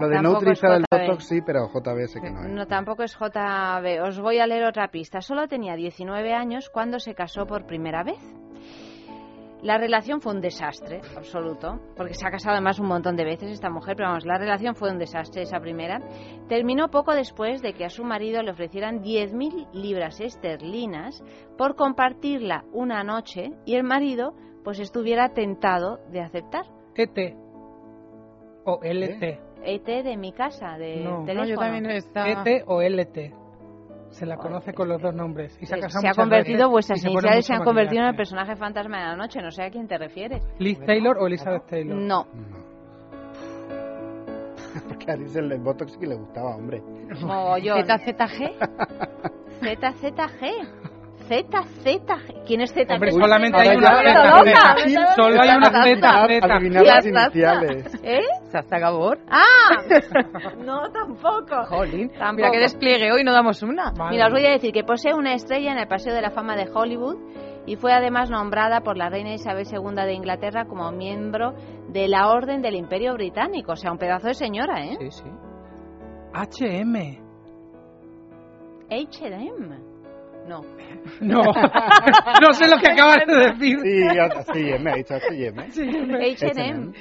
Lo 0.00 0.08
de 0.08 0.20
no 0.20 0.38
utilizar 0.38 0.72
el 0.72 0.84
Botox 0.90 1.24
sí, 1.24 1.40
pero 1.46 1.68
JB 1.68 2.08
sé 2.08 2.20
que 2.20 2.30
no 2.30 2.40
es. 2.42 2.48
No, 2.48 2.66
tampoco 2.66 3.04
es 3.04 3.14
JB. 3.16 4.02
Os 4.02 4.18
voy 4.18 4.38
a 4.38 4.46
leer 4.48 4.64
otra 4.64 4.88
pista. 4.88 5.20
Solo 5.20 5.46
tenía 5.46 5.76
19 5.76 6.32
años 6.32 6.68
cuando 6.68 6.98
se 6.98 7.14
casó 7.14 7.46
por 7.46 7.66
primera 7.66 8.02
vez. 8.02 8.18
La 9.64 9.78
relación 9.78 10.20
fue 10.20 10.34
un 10.34 10.42
desastre 10.42 11.00
absoluto, 11.16 11.80
porque 11.96 12.12
se 12.12 12.26
ha 12.26 12.30
casado 12.30 12.52
además 12.52 12.78
un 12.78 12.86
montón 12.86 13.16
de 13.16 13.24
veces 13.24 13.50
esta 13.50 13.70
mujer, 13.70 13.96
pero 13.96 14.10
vamos, 14.10 14.26
la 14.26 14.36
relación 14.36 14.74
fue 14.74 14.90
un 14.90 14.98
desastre 14.98 15.40
esa 15.40 15.58
primera. 15.58 16.00
Terminó 16.50 16.88
poco 16.88 17.14
después 17.14 17.62
de 17.62 17.72
que 17.72 17.86
a 17.86 17.88
su 17.88 18.04
marido 18.04 18.42
le 18.42 18.50
ofrecieran 18.50 19.02
10.000 19.02 19.72
libras 19.72 20.20
esterlinas 20.20 21.24
por 21.56 21.76
compartirla 21.76 22.64
una 22.72 23.02
noche 23.04 23.52
y 23.64 23.76
el 23.76 23.84
marido 23.84 24.34
pues 24.64 24.80
estuviera 24.80 25.30
tentado 25.30 25.98
de 26.10 26.20
aceptar. 26.20 26.66
ET 26.94 27.34
o 28.66 28.80
LT. 28.82 29.40
ET 29.64 29.86
de 29.86 30.16
mi 30.18 30.32
casa, 30.32 30.76
de 30.76 30.96
no, 30.96 31.24
teléfono. 31.24 31.42
No, 31.42 31.48
yo 31.48 31.56
también 31.56 31.86
ET 31.86 32.64
o 32.66 32.82
LT. 32.82 33.43
Se 34.14 34.26
la 34.26 34.36
conoce 34.36 34.72
con 34.72 34.88
los 34.88 35.02
dos 35.02 35.12
nombres. 35.12 35.58
Y 35.60 35.66
se 35.66 35.74
ha, 35.74 35.88
se 35.88 36.08
ha 36.08 36.14
convertido, 36.14 36.70
vuestras 36.70 37.04
iniciales 37.04 37.46
se, 37.46 37.52
han 37.52 37.64
convertido 37.64 38.02
en 38.02 38.10
el 38.10 38.16
personaje 38.16 38.54
fantasma 38.54 38.98
de 38.98 39.04
la 39.06 39.16
noche. 39.16 39.42
No 39.42 39.50
sé 39.50 39.64
a 39.64 39.70
quién 39.70 39.88
te 39.88 39.98
refieres. 39.98 40.40
¿Liz 40.60 40.78
Taylor 40.86 41.18
o 41.18 41.26
Elizabeth 41.26 41.66
Taylor? 41.66 41.96
No. 41.96 42.28
Porque 44.88 45.10
a 45.10 45.16
Liz 45.16 45.34
el 45.34 45.58
Botox 45.58 45.96
que 45.96 46.06
le 46.06 46.14
gustaba, 46.14 46.54
hombre. 46.54 46.80
ZZG. 47.10 48.54
ZZG. 49.60 50.83
Z, 51.28 51.62
Z. 51.82 52.16
¿Quién 52.46 52.60
es 52.60 52.72
Z? 52.72 52.94
Hombre, 52.94 53.12
solamente 53.12 53.58
hay 53.58 53.76
una 53.76 53.96
Z. 53.96 55.14
Solo 55.16 55.40
hay 55.40 55.56
una 55.56 55.70
Z. 55.70 56.54
Adivinar 56.54 56.84
las 56.84 57.06
iniciales. 57.06 58.00
¿Eh? 58.02 58.20
¿Sasta 58.48 58.78
Gabor? 58.78 59.18
¡Ah! 59.30 59.40
No, 60.64 60.90
tampoco. 60.90 61.64
Jolín. 61.68 62.10
Tampoco. 62.10 62.34
Mira 62.36 62.50
que 62.50 62.58
despliegue 62.58 63.12
hoy, 63.12 63.24
no 63.24 63.32
damos 63.32 63.62
una. 63.62 63.92
Mira, 64.10 64.26
os 64.26 64.32
voy 64.32 64.46
a 64.46 64.50
decir 64.50 64.72
que 64.72 64.84
posee 64.84 65.14
una 65.14 65.34
estrella 65.34 65.72
en 65.72 65.78
el 65.78 65.88
Paseo 65.88 66.14
de 66.14 66.22
la 66.22 66.30
Fama 66.30 66.56
de 66.56 66.68
Hollywood 66.72 67.16
y 67.66 67.76
fue 67.76 67.92
además 67.92 68.30
nombrada 68.30 68.80
por 68.80 68.96
la 68.96 69.08
reina 69.08 69.32
Isabel 69.32 69.66
II 69.70 69.94
de 69.94 70.12
Inglaterra 70.14 70.66
como 70.66 70.90
miembro 70.92 71.54
de 71.88 72.08
la 72.08 72.28
Orden 72.28 72.62
del 72.62 72.74
Imperio 72.76 73.14
Británico. 73.14 73.72
O 73.72 73.76
sea, 73.76 73.92
un 73.92 73.98
pedazo 73.98 74.28
de 74.28 74.34
señora, 74.34 74.84
¿eh? 74.84 74.96
Sí, 75.00 75.10
sí. 75.10 75.30
H&M. 76.32 77.20
H&M. 78.90 79.93
No. 80.48 80.62
No. 81.20 81.42
no 82.42 82.52
sé 82.54 82.66
lo 82.66 82.78
que 82.78 82.88
acabas 82.88 83.26
de 83.26 83.36
decir. 83.36 83.78
Sí, 83.80 84.18
H&M, 84.18 84.90
ha 84.90 84.96
dicho 84.96 85.14
H&M. 85.14 85.62
H&M. 85.62 86.92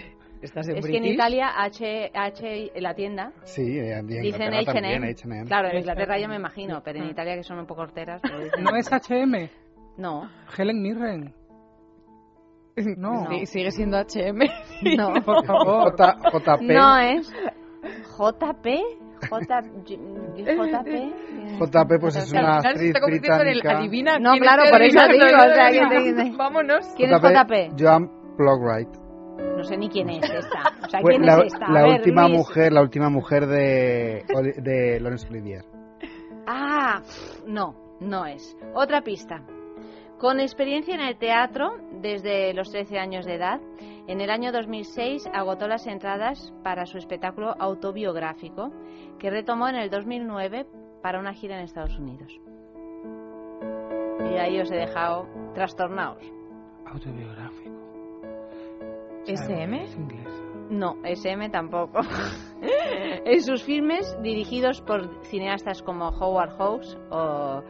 ¿Estás 0.42 0.68
en 0.68 0.78
es 0.78 0.86
que 0.86 0.98
en 0.98 1.06
Italia 1.06 1.54
H, 1.56 2.12
H 2.14 2.72
la 2.76 2.94
tienda 2.94 3.32
sí, 3.46 3.80
en 3.80 4.06
dicen 4.08 4.54
H&M. 4.54 5.46
Claro, 5.46 5.70
en 5.70 5.78
Inglaterra 5.78 6.20
ya 6.20 6.28
me 6.28 6.36
imagino, 6.36 6.82
pero 6.84 7.00
en 7.00 7.10
Italia 7.10 7.36
que 7.36 7.44
son 7.44 7.60
un 7.60 7.66
poco 7.66 7.82
horteras. 7.82 8.22
¿No 8.60 8.76
es 8.76 8.92
H&M? 8.92 9.50
No. 9.98 10.30
Helen 10.58 10.82
Mirren. 10.82 11.34
No. 12.98 13.28
Sí, 13.30 13.46
sigue 13.46 13.72
siendo 13.72 13.98
H&M. 13.98 14.46
No. 14.98 15.14
Por 15.24 15.46
favor. 15.46 15.96
JP. 15.96 16.62
No 16.64 16.98
es 16.98 17.32
JP. 18.18 18.68
JP. 19.30 21.04
JP 21.60 22.00
pues 22.00 22.16
es 22.16 22.32
una 22.32 22.58
actriz 22.58 22.94
británica. 23.06 23.78
adivina 23.78 24.20
no, 24.20 24.34
claro, 24.34 24.64
por 24.70 24.82
eso 24.82 25.00
digo. 25.12 25.26
O 25.26 25.54
sea, 25.54 25.70
que 25.70 26.32
Vámonos. 26.38 26.88
¿Quién 26.96 27.12
JP, 27.12 27.26
es 27.26 27.70
JP? 27.74 27.82
Joan 27.82 28.10
Plugwright. 28.38 28.90
No 29.58 29.64
sé 29.64 29.78
ni 29.78 29.90
quién 29.90 30.10
es 30.10 30.30
esta. 30.30 30.74
O 30.86 30.90
sea, 30.90 31.02
¿quién 31.02 31.26
la, 31.26 31.38
es 31.40 31.54
esta? 31.54 31.70
La 31.70 31.88
última 31.88 32.28
mujer, 32.28 32.74
la 32.74 32.82
última 32.82 33.10
mujer 33.10 33.48
de, 33.48 34.24
de 34.58 35.00
Laurence 35.00 35.28
Olivier. 35.30 35.64
Ah, 36.48 37.02
no, 37.48 37.98
no 38.00 38.26
es. 38.26 38.56
Otra 38.74 39.02
pista. 39.02 39.44
Con 40.20 40.40
experiencia 40.40 40.96
en 40.96 41.02
el 41.02 41.18
teatro 41.18 41.78
desde 42.02 42.54
los 42.54 42.72
13 42.72 42.98
años 42.98 43.26
de 43.26 43.36
edad, 43.36 43.60
en 44.08 44.22
el 44.22 44.30
año 44.30 44.52
2006 44.52 45.28
agotó 45.34 45.68
las 45.68 45.88
entradas 45.88 46.54
para 46.64 46.86
su 46.86 46.98
espectáculo 46.98 47.56
autobiográfico, 47.60 48.72
que 49.20 49.30
retomó 49.30 49.68
en 49.68 49.76
el 49.76 49.90
2009 49.90 50.66
para 51.04 51.20
una 51.20 51.34
gira 51.34 51.58
en 51.58 51.66
Estados 51.66 52.00
Unidos. 52.00 52.32
Y 54.32 54.38
ahí 54.38 54.60
os 54.60 54.72
he 54.72 54.76
dejado 54.76 55.28
trastornados. 55.54 56.24
Autobiográfico. 56.86 57.72
¿SM? 59.28 59.86
No, 60.70 60.96
SM 61.04 61.50
tampoco. 61.50 62.00
en 63.26 63.42
sus 63.42 63.64
filmes, 63.64 64.18
dirigidos 64.22 64.82
por 64.82 65.24
cineastas 65.26 65.82
como 65.82 66.10
Howard 66.10 66.58
Hawks 66.58 66.98
o 67.12 67.62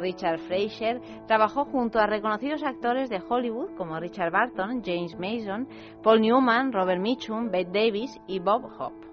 Richard 0.00 0.38
Fraser, 0.40 1.00
trabajó 1.26 1.64
junto 1.64 1.98
a 1.98 2.06
reconocidos 2.06 2.62
actores 2.62 3.08
de 3.10 3.22
Hollywood 3.26 3.74
como 3.76 3.98
Richard 3.98 4.30
Barton, 4.30 4.82
James 4.84 5.18
Mason, 5.18 5.66
Paul 6.02 6.20
Newman, 6.20 6.72
Robert 6.72 7.00
Mitchum, 7.00 7.50
Bette 7.50 7.72
Davis 7.72 8.18
y 8.26 8.38
Bob 8.38 8.64
Hope. 8.78 9.11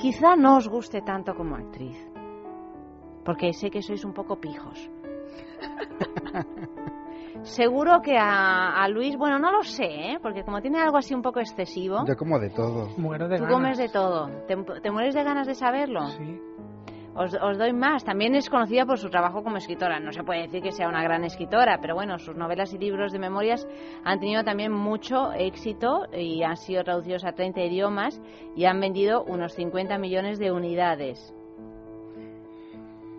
Quizá 0.00 0.34
no 0.36 0.56
os 0.56 0.66
guste 0.68 1.02
tanto 1.02 1.34
como 1.34 1.56
actriz, 1.56 1.98
porque 3.24 3.52
sé 3.52 3.70
que 3.70 3.82
sois 3.82 4.04
un 4.04 4.12
poco 4.12 4.40
pijos. 4.40 4.88
Seguro 7.42 8.00
que 8.02 8.16
a, 8.18 8.86
Luis, 8.88 9.16
bueno, 9.16 9.38
no 9.38 9.50
lo 9.52 9.62
sé, 9.62 9.84
¿eh? 10.12 10.18
porque 10.20 10.42
como 10.42 10.60
tiene 10.60 10.78
algo 10.80 10.98
así 10.98 11.14
un 11.14 11.22
poco 11.22 11.40
excesivo. 11.40 12.04
Yo 12.06 12.16
como 12.16 12.38
de 12.38 12.50
todo. 12.50 12.88
Muero 12.98 13.28
de 13.28 13.36
Tú 13.36 13.44
ganas. 13.44 13.56
comes 13.56 13.78
de 13.78 13.88
todo. 13.88 14.28
¿Te, 14.46 14.56
¿Te, 14.82 14.90
mueres 14.90 15.14
de 15.14 15.22
ganas 15.24 15.46
de 15.46 15.54
saberlo? 15.54 16.06
Sí. 16.06 16.40
Os, 17.14 17.58
doy 17.58 17.72
más. 17.72 18.04
También 18.04 18.34
es 18.34 18.48
conocida 18.48 18.86
por 18.86 18.98
su 18.98 19.10
trabajo 19.10 19.42
como 19.42 19.56
escritora. 19.56 19.98
No 20.00 20.12
se 20.12 20.22
puede 20.22 20.42
decir 20.42 20.62
que 20.62 20.72
sea 20.72 20.88
una 20.88 21.02
gran 21.02 21.24
escritora, 21.24 21.78
pero 21.80 21.94
bueno, 21.94 22.18
sus 22.18 22.36
novelas 22.36 22.72
y 22.72 22.78
libros 22.78 23.12
de 23.12 23.18
memorias 23.18 23.66
han 24.04 24.20
tenido 24.20 24.44
también 24.44 24.72
mucho 24.72 25.32
éxito 25.32 26.06
y 26.12 26.42
han 26.42 26.56
sido 26.56 26.84
traducidos 26.84 27.24
a 27.24 27.32
30 27.32 27.60
idiomas 27.62 28.20
y 28.54 28.64
han 28.64 28.80
vendido 28.80 29.24
unos 29.24 29.54
50 29.54 29.98
millones 29.98 30.38
de 30.38 30.52
unidades. 30.52 31.34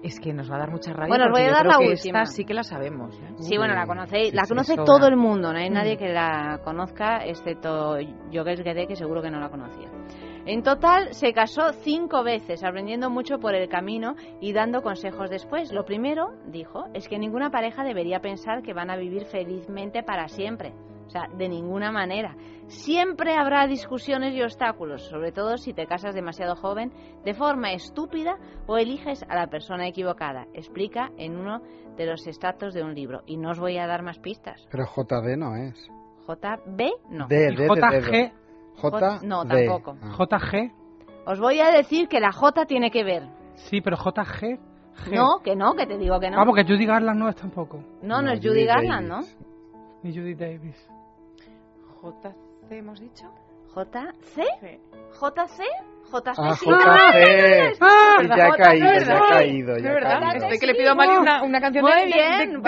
Es 0.04 0.19
que 0.19 0.34
nos 0.34 0.49
va 0.49 0.56
a 0.56 0.60
dar 0.60 0.71
mucha 0.71 0.93
rabia. 0.93 1.10
Bueno, 1.10 1.25
os 1.25 1.32
voy 1.32 1.47
a 1.47 1.51
dar 1.51 1.65
la 1.65 1.77
última. 1.77 2.25
sí 2.25 2.43
que 2.43 2.56
la 2.56 2.63
sabemos. 2.63 3.15
¿eh? 3.19 3.34
Sí, 3.36 3.58
bueno, 3.58 3.75
la 3.75 3.86
conocéis, 3.86 4.34
la 4.34 4.43
conoce 4.47 4.75
todo 4.77 5.08
el 5.08 5.15
mundo. 5.15 5.54
No 5.54 5.60
hay 5.60 5.69
nadie 5.69 5.95
mm. 5.95 5.99
que 5.99 6.10
la 6.10 6.60
conozca, 6.63 7.23
excepto 7.23 7.97
Jogues 8.34 8.63
Guede, 8.63 8.88
que 8.88 8.95
seguro 8.95 9.21
que 9.21 9.30
no 9.30 9.39
la 9.39 9.49
conocía. 9.49 9.89
En 10.45 10.63
total 10.63 11.13
se 11.13 11.34
casó 11.34 11.71
cinco 11.71 12.23
veces, 12.23 12.63
aprendiendo 12.63 13.12
mucho 13.12 13.38
por 13.38 13.54
el 13.54 13.69
camino 13.69 14.15
y 14.39 14.54
dando 14.54 14.82
consejos 14.82 15.30
después. 15.30 15.71
Lo 15.71 15.86
primero, 15.86 16.34
dijo, 16.47 16.86
es 16.95 17.08
que 17.08 17.19
ninguna 17.19 17.51
pareja 17.51 17.84
debería 17.84 18.21
pensar 18.21 18.63
que 18.63 18.73
van 18.73 18.89
a 18.89 18.97
vivir 18.97 19.25
felizmente 19.25 20.01
para 20.01 20.27
siempre. 20.27 20.73
O 21.06 21.10
sea, 21.12 21.27
de 21.38 21.47
ninguna 21.47 21.91
manera. 21.91 22.36
Siempre 22.67 23.36
habrá 23.36 23.67
discusiones 23.67 24.34
y 24.34 24.41
obstáculos, 24.41 25.04
sobre 25.04 25.32
todo 25.32 25.58
si 25.58 25.73
te 25.73 25.86
casas 25.86 26.15
demasiado 26.15 26.56
joven, 26.56 26.91
de 27.23 27.34
forma 27.36 27.73
estúpida 27.73 28.39
o 28.65 28.77
eliges 28.77 29.23
a 29.30 29.36
la 29.36 29.47
persona 29.47 29.88
equivocada. 29.88 30.47
Explica 30.54 31.12
en 31.17 31.36
uno 31.36 31.62
de 31.97 32.06
los 32.08 32.25
extractos 32.25 32.73
de 32.73 32.82
un 32.82 32.95
libro. 32.95 33.21
Y 33.27 33.38
no 33.38 33.51
os 33.51 33.60
voy 33.60 33.77
a 33.77 33.86
dar 33.86 34.01
más 34.01 34.17
pistas. 34.17 34.65
Pero 34.71 34.86
JD 34.86 35.38
no 35.38 35.56
es. 35.56 35.75
JB 36.27 37.10
no. 37.10 37.27
D, 37.27 37.51
D, 37.51 37.67
JG 37.67 38.40
J. 38.82 39.20
No, 39.24 39.46
tampoco. 39.46 39.98
Ah. 40.02 40.15
JG. 40.17 40.72
Os 41.26 41.39
voy 41.39 41.60
a 41.60 41.72
decir 41.72 42.08
que 42.08 42.20
la 42.20 42.32
J 42.32 42.65
tiene 42.65 42.89
que 42.89 43.04
ver. 43.04 43.28
Sí, 43.56 43.82
pero 43.82 43.98
JG. 43.98 44.60
No, 45.12 45.39
que 45.44 45.56
no, 45.56 45.74
que 45.74 45.86
te 45.86 45.98
digo 45.98 46.20
que 46.20 46.30
no. 46.30 46.39
Ah, 46.39 46.46
porque 46.46 46.63
Judy 46.63 46.86
Garland 46.86 47.20
no 47.20 47.30
es 47.30 47.36
tampoco. 47.36 47.84
No, 48.02 48.22
no, 48.22 48.32
es 48.32 48.39
Judy, 48.39 48.65
Garland, 48.65 49.08
¿no? 49.08 49.22
Ni 50.04 50.13
Judy 50.13 50.36
Davis. 50.36 50.76
JC 52.02 52.36
hemos 52.72 53.00
dicho. 53.00 53.26
¿JC? 53.74 54.44
¿JC? 55.20 55.63
JC. 56.12 56.38
Ah, 56.38 56.56
JC. 56.56 57.78
Ah, 57.82 58.17
ya 58.24 58.47
ha 58.47 58.58
caído, 58.58 58.88
ya 59.06 59.15
ha 59.15 59.30
caído. 59.30 59.78
Ya 59.78 59.91
verdad. 59.91 60.36
Estoy 60.36 60.60
que 60.60 60.67
le 60.67 60.76
pido 60.76 60.91
a 60.91 60.95
Mali 60.95 61.17
una, 61.17 61.43
una 61.43 61.62
canción 61.62 61.84
Muy 61.84 61.93
de, 61.93 62.06
bien. 62.06 62.62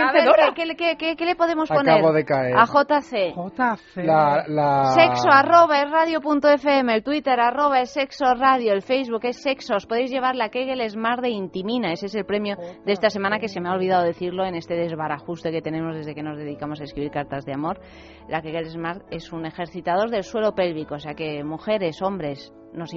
¿qué, 0.56 0.76
qué, 0.76 0.98
qué, 0.98 1.16
qué, 1.16 1.26
le 1.26 1.36
podemos 1.36 1.70
poner? 1.70 1.96
Acabo 1.96 2.14
de 2.14 2.26
caer. 2.26 2.56
A 2.58 2.66
JC. 2.66 3.34
JC. 3.36 4.06
La, 4.06 4.44
la... 4.48 4.86
Sexo 4.94 5.30
arroba 5.30 5.82
es 5.82 5.92
radio.fm, 5.92 6.96
el 6.96 7.04
Twitter 7.04 7.40
arroba 7.40 7.82
es 7.82 7.92
sexo 7.92 8.26
radio, 8.34 8.74
el 8.74 8.82
Facebook 8.82 9.26
es 9.26 9.42
sexo. 9.42 9.76
Os 9.76 9.86
podéis 9.86 10.12
llevar 10.12 10.36
la 10.36 10.50
Kegel 10.50 10.88
Smart 10.90 11.22
de 11.22 11.30
Intimina. 11.30 11.92
Ese 11.92 12.08
es 12.08 12.16
el 12.16 12.26
premio 12.26 12.56
de 12.58 12.92
esta 12.92 13.10
semana 13.10 13.40
que 13.40 13.48
se 13.48 13.60
me 13.60 13.70
ha 13.70 13.74
olvidado 13.74 14.04
decirlo 14.04 14.46
en 14.46 14.56
este 14.56 14.76
desbarajuste 14.76 15.52
que 15.52 15.62
tenemos 15.62 15.96
desde 15.96 16.16
que 16.16 16.24
nos 16.24 16.38
dedicamos 16.38 16.80
a 16.82 16.84
escribir 16.84 17.12
cartas 17.12 17.46
de 17.46 17.54
amor. 17.54 17.80
La 18.28 18.42
Kegel 18.42 18.70
Smart 18.70 19.04
es 19.12 19.32
un 19.32 19.46
ejercitador 19.46 20.10
del 20.10 20.24
suelo 20.24 20.54
pélvico, 20.54 20.96
o 20.96 21.00
sea 21.00 21.14
que 21.14 21.44
mujeres, 21.44 22.02
hombres, 22.02 22.54
nos 22.74 22.94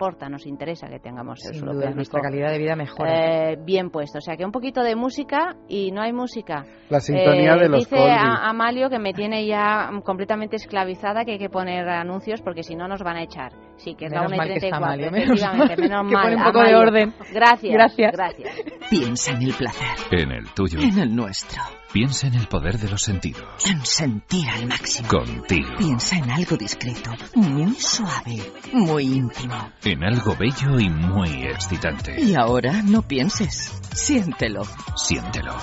importa, 0.00 0.30
nos 0.30 0.46
interesa 0.46 0.88
que 0.88 0.98
tengamos 0.98 1.44
el 1.44 1.50
Sin 1.52 1.58
suelo 1.60 1.74
duda, 1.74 1.82
pélvico 1.82 1.96
nuestra 1.96 2.20
calidad 2.22 2.50
de 2.52 2.58
vida 2.58 2.74
mejora. 2.74 3.50
eh, 3.52 3.58
bien 3.62 3.90
puesto. 3.90 4.16
O 4.18 4.20
sea 4.22 4.34
que 4.36 4.46
un 4.46 4.50
poquito 4.52 4.82
de 4.82 4.96
música 4.96 5.56
y 5.68 5.92
no 5.92 6.00
hay 6.00 6.12
música. 6.14 6.64
La 6.88 7.00
sintonía 7.00 7.54
Eh, 7.54 7.58
de 7.60 7.68
los 7.68 7.80
Dice 7.80 8.10
a, 8.10 8.48
Amalio 8.48 8.88
que 8.88 8.98
me 8.98 9.12
tiene 9.12 9.46
ya 9.46 9.90
completamente 10.02 10.56
esclavizada 10.56 11.24
que 11.26 11.32
hay 11.32 11.38
que 11.38 11.50
poner 11.50 11.86
anuncios 11.86 12.40
porque 12.40 12.62
si 12.62 12.76
no 12.76 12.88
nos 12.88 13.02
van 13.02 13.16
a 13.18 13.22
echar. 13.24 13.52
Sí, 13.84 13.94
que 13.94 14.06
es 14.06 14.10
Menos 14.12 14.30
la 14.30 14.36
1 14.36 14.36
mal 14.36 14.46
y 14.46 14.50
que 14.60 14.66
está 14.66 14.78
34. 14.78 14.84
Amalio, 14.86 15.10
menos 15.10 15.38
efectivamente, 15.40 15.76
mal 15.76 15.88
menos 15.88 16.06
que 16.08 16.14
mal. 16.14 16.22
pone 16.24 16.36
un 16.36 16.44
poco 16.44 16.62
de 16.64 16.74
orden. 16.76 17.14
Gracias. 17.32 17.72
Gracias. 17.72 18.12
Gracias. 18.12 18.54
Piensa 18.90 19.30
en 19.32 19.42
el 19.42 19.54
placer, 19.54 19.88
En 20.10 20.32
el 20.32 20.48
tuyo. 20.50 20.80
en 20.80 20.98
el 20.98 21.14
nuestro, 21.16 21.62
Piensa 21.92 22.26
en 22.28 22.34
el 22.34 22.46
poder 22.46 22.78
de 22.78 22.88
los 22.88 23.02
sentidos. 23.02 23.42
en 23.66 23.84
sentir 23.84 24.48
al 24.48 24.66
máximo. 24.66 25.08
Contigo. 25.08 25.70
Piensa 25.78 26.16
en 26.18 26.30
algo 26.30 26.56
discreto, 26.56 27.10
muy 27.34 27.74
suave, 27.74 28.38
muy 28.72 29.04
íntimo. 29.04 29.72
En 29.84 30.04
algo 30.04 30.36
bello 30.36 30.78
y 30.78 30.88
muy 30.90 31.44
excitante. 31.46 32.20
Y 32.20 32.34
ahora 32.34 32.82
no 32.84 33.02
pienses, 33.02 33.80
siéntelo. 33.94 34.62
Siéntelo. 34.96 35.54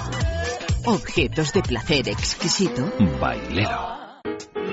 Objetos 0.85 1.53
de 1.53 1.61
placer 1.61 2.09
exquisito. 2.09 2.91
Bailelo. 3.21 3.97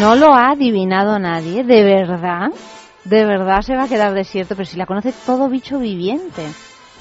No 0.00 0.14
lo 0.14 0.32
ha 0.34 0.50
adivinado 0.50 1.18
nadie, 1.18 1.64
de 1.64 1.82
verdad. 1.82 2.50
De 3.04 3.24
verdad 3.24 3.62
se 3.62 3.74
va 3.74 3.84
a 3.84 3.88
quedar 3.88 4.12
desierto, 4.12 4.54
pero 4.54 4.66
si 4.66 4.76
la 4.76 4.86
conoce 4.86 5.12
todo 5.24 5.48
bicho 5.48 5.78
viviente. 5.78 6.42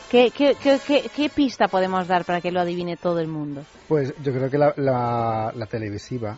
¿Qué, 0.10 0.32
qué, 0.32 0.56
qué, 0.62 0.78
qué, 0.88 1.04
qué 1.14 1.30
pista 1.30 1.68
podemos 1.68 2.08
dar 2.08 2.24
para 2.24 2.40
que 2.40 2.50
lo 2.52 2.62
adivine 2.62 2.96
todo 2.96 3.20
el 3.20 3.28
mundo? 3.28 3.62
Pues 3.90 4.14
yo 4.24 4.32
creo 4.32 4.50
que 4.50 4.58
la, 4.58 4.74
la, 4.78 5.52
la 5.54 5.66
televisiva. 5.66 6.38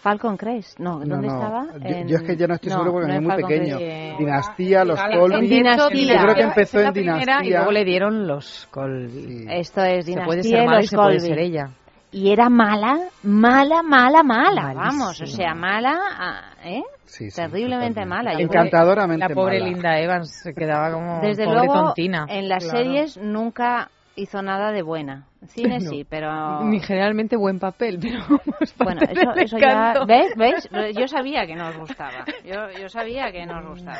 Falcon 0.00 0.36
Crest, 0.36 0.78
no, 0.78 1.00
No, 1.00 1.16
¿dónde 1.16 1.26
no. 1.26 1.34
estaba? 1.34 1.66
Yo, 1.80 1.96
En- 1.96 2.06
yo 2.08 2.16
es 2.18 2.22
que 2.22 2.36
ya 2.36 2.46
no 2.46 2.54
estoy 2.54 2.70
seguro 2.70 2.92
porque 2.92 3.08
no 3.08 3.14
es 3.14 3.20
muy 3.22 3.30
Falcon 3.32 3.48
pequeño. 3.48 3.76
Crest, 3.78 4.18
Dinastía, 4.20 4.84
los 4.84 5.00
En 5.00 5.18
Colby. 5.18 5.48
Dinastía. 5.48 6.14
Yo 6.14 6.22
creo 6.22 6.34
que 6.36 6.42
empezó 6.42 6.80
en 6.80 6.92
Dinastía. 6.92 7.38
Y 7.42 7.50
luego 7.50 7.72
le 7.72 7.84
dieron 7.84 8.26
los 8.28 8.68
Colby. 8.70 9.10
Sí. 9.10 9.46
Esto 9.50 9.82
es 9.82 10.04
Se 10.04 10.10
Dinastía 10.12 10.24
puede 10.26 10.40
y 10.40 10.44
ser 10.44 10.62
y 10.62 10.66
los 10.68 10.86
se 10.86 10.96
puede 10.96 11.08
Colby. 11.18 11.20
ser 11.28 11.38
ella. 11.40 11.70
Y 12.18 12.32
era 12.32 12.48
mala, 12.48 13.10
mala, 13.24 13.82
mala, 13.82 14.22
mala. 14.22 14.72
Vamos, 14.72 15.20
o 15.20 15.26
sea, 15.26 15.54
mala, 15.54 15.94
ah, 16.18 16.54
¿eh? 16.64 16.82
Sí, 17.04 17.30
sí, 17.30 17.36
Terriblemente 17.36 18.00
totalmente. 18.00 18.06
mala. 18.06 18.32
Yo 18.32 18.46
Encantadoramente 18.46 19.28
La 19.28 19.34
pobre 19.34 19.58
mala. 19.60 19.70
Linda 19.70 20.00
Evans 20.00 20.30
se 20.42 20.54
quedaba 20.54 20.90
como 20.92 21.20
Desde 21.22 21.44
pobre 21.44 21.58
luego, 21.58 21.74
tontina. 21.74 22.24
en 22.30 22.48
las 22.48 22.64
Claro. 22.64 22.78
series 22.84 23.18
nunca 23.18 23.90
hizo 24.14 24.40
nada 24.40 24.72
de 24.72 24.80
buena. 24.80 25.26
Cine 25.48 25.78
No. 25.78 25.90
sí, 25.90 26.06
pero... 26.08 26.64
Ni 26.64 26.80
generalmente 26.80 27.36
buen 27.36 27.58
papel, 27.58 27.98
pero 28.00 28.20
Bueno, 28.82 29.02
eso, 29.10 29.32
eso 29.36 29.58
ya... 29.58 29.92
¿Ves? 30.08 30.32
¿Ves? 30.36 30.68
Yo 30.96 31.06
sabía 31.08 31.46
que 31.46 31.54
no 31.54 31.68
os 31.68 31.76
gustaba. 31.76 32.24
Yo, 32.46 32.80
yo 32.80 32.88
sabía 32.88 33.30
que 33.30 33.44
no 33.44 33.58
os 33.58 33.66
gustaba. 33.72 33.98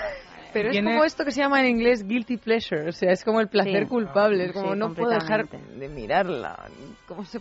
Pero 0.55 0.71
es 0.71 0.83
como 0.83 1.05
esto 1.05 1.23
que 1.27 1.33
se 1.33 1.43
llama 1.43 1.61
en 1.61 1.67
inglés 1.67 2.07
guilty 2.09 2.39
pleasure, 2.39 2.89
o 2.89 2.93
sea, 2.93 3.13
es 3.13 3.23
como 3.23 3.41
el 3.43 3.49
placer 3.49 3.83
Sí. 3.83 3.89
culpable, 3.91 4.47
es 4.47 4.53
como 4.53 4.73
Sí, 4.73 4.79
no 4.79 4.95
puedo 4.95 5.11
dejar 5.11 5.47
de 5.51 5.89
mirarla. 5.91 6.57
¿Cómo 7.07 7.25
se... 7.25 7.41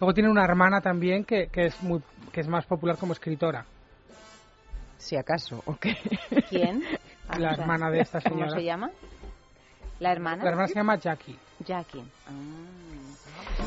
Luego 0.00 0.14
tiene 0.14 0.30
una 0.30 0.44
hermana 0.44 0.80
también 0.80 1.24
que, 1.24 1.48
que 1.48 1.66
es 1.66 1.82
muy 1.82 2.02
que 2.32 2.40
es 2.40 2.48
más 2.48 2.64
popular 2.64 2.96
como 2.96 3.12
escritora. 3.12 3.66
Si 4.96 5.16
acaso, 5.16 5.62
¿o 5.66 5.76
qué? 5.76 5.96
¿Quién? 6.48 6.82
La 7.38 7.52
hermana 7.52 7.90
de 7.90 8.00
esta 8.00 8.20
¿Cómo 8.20 8.36
señora. 8.36 8.56
se 8.56 8.64
llama? 8.64 8.90
¿La 10.00 10.12
hermana? 10.12 10.42
La 10.42 10.50
hermana 10.50 10.68
se 10.68 10.74
llama 10.74 10.96
Jackie. 10.96 11.38
Jackie. 11.64 12.02
Ah. 12.26 12.32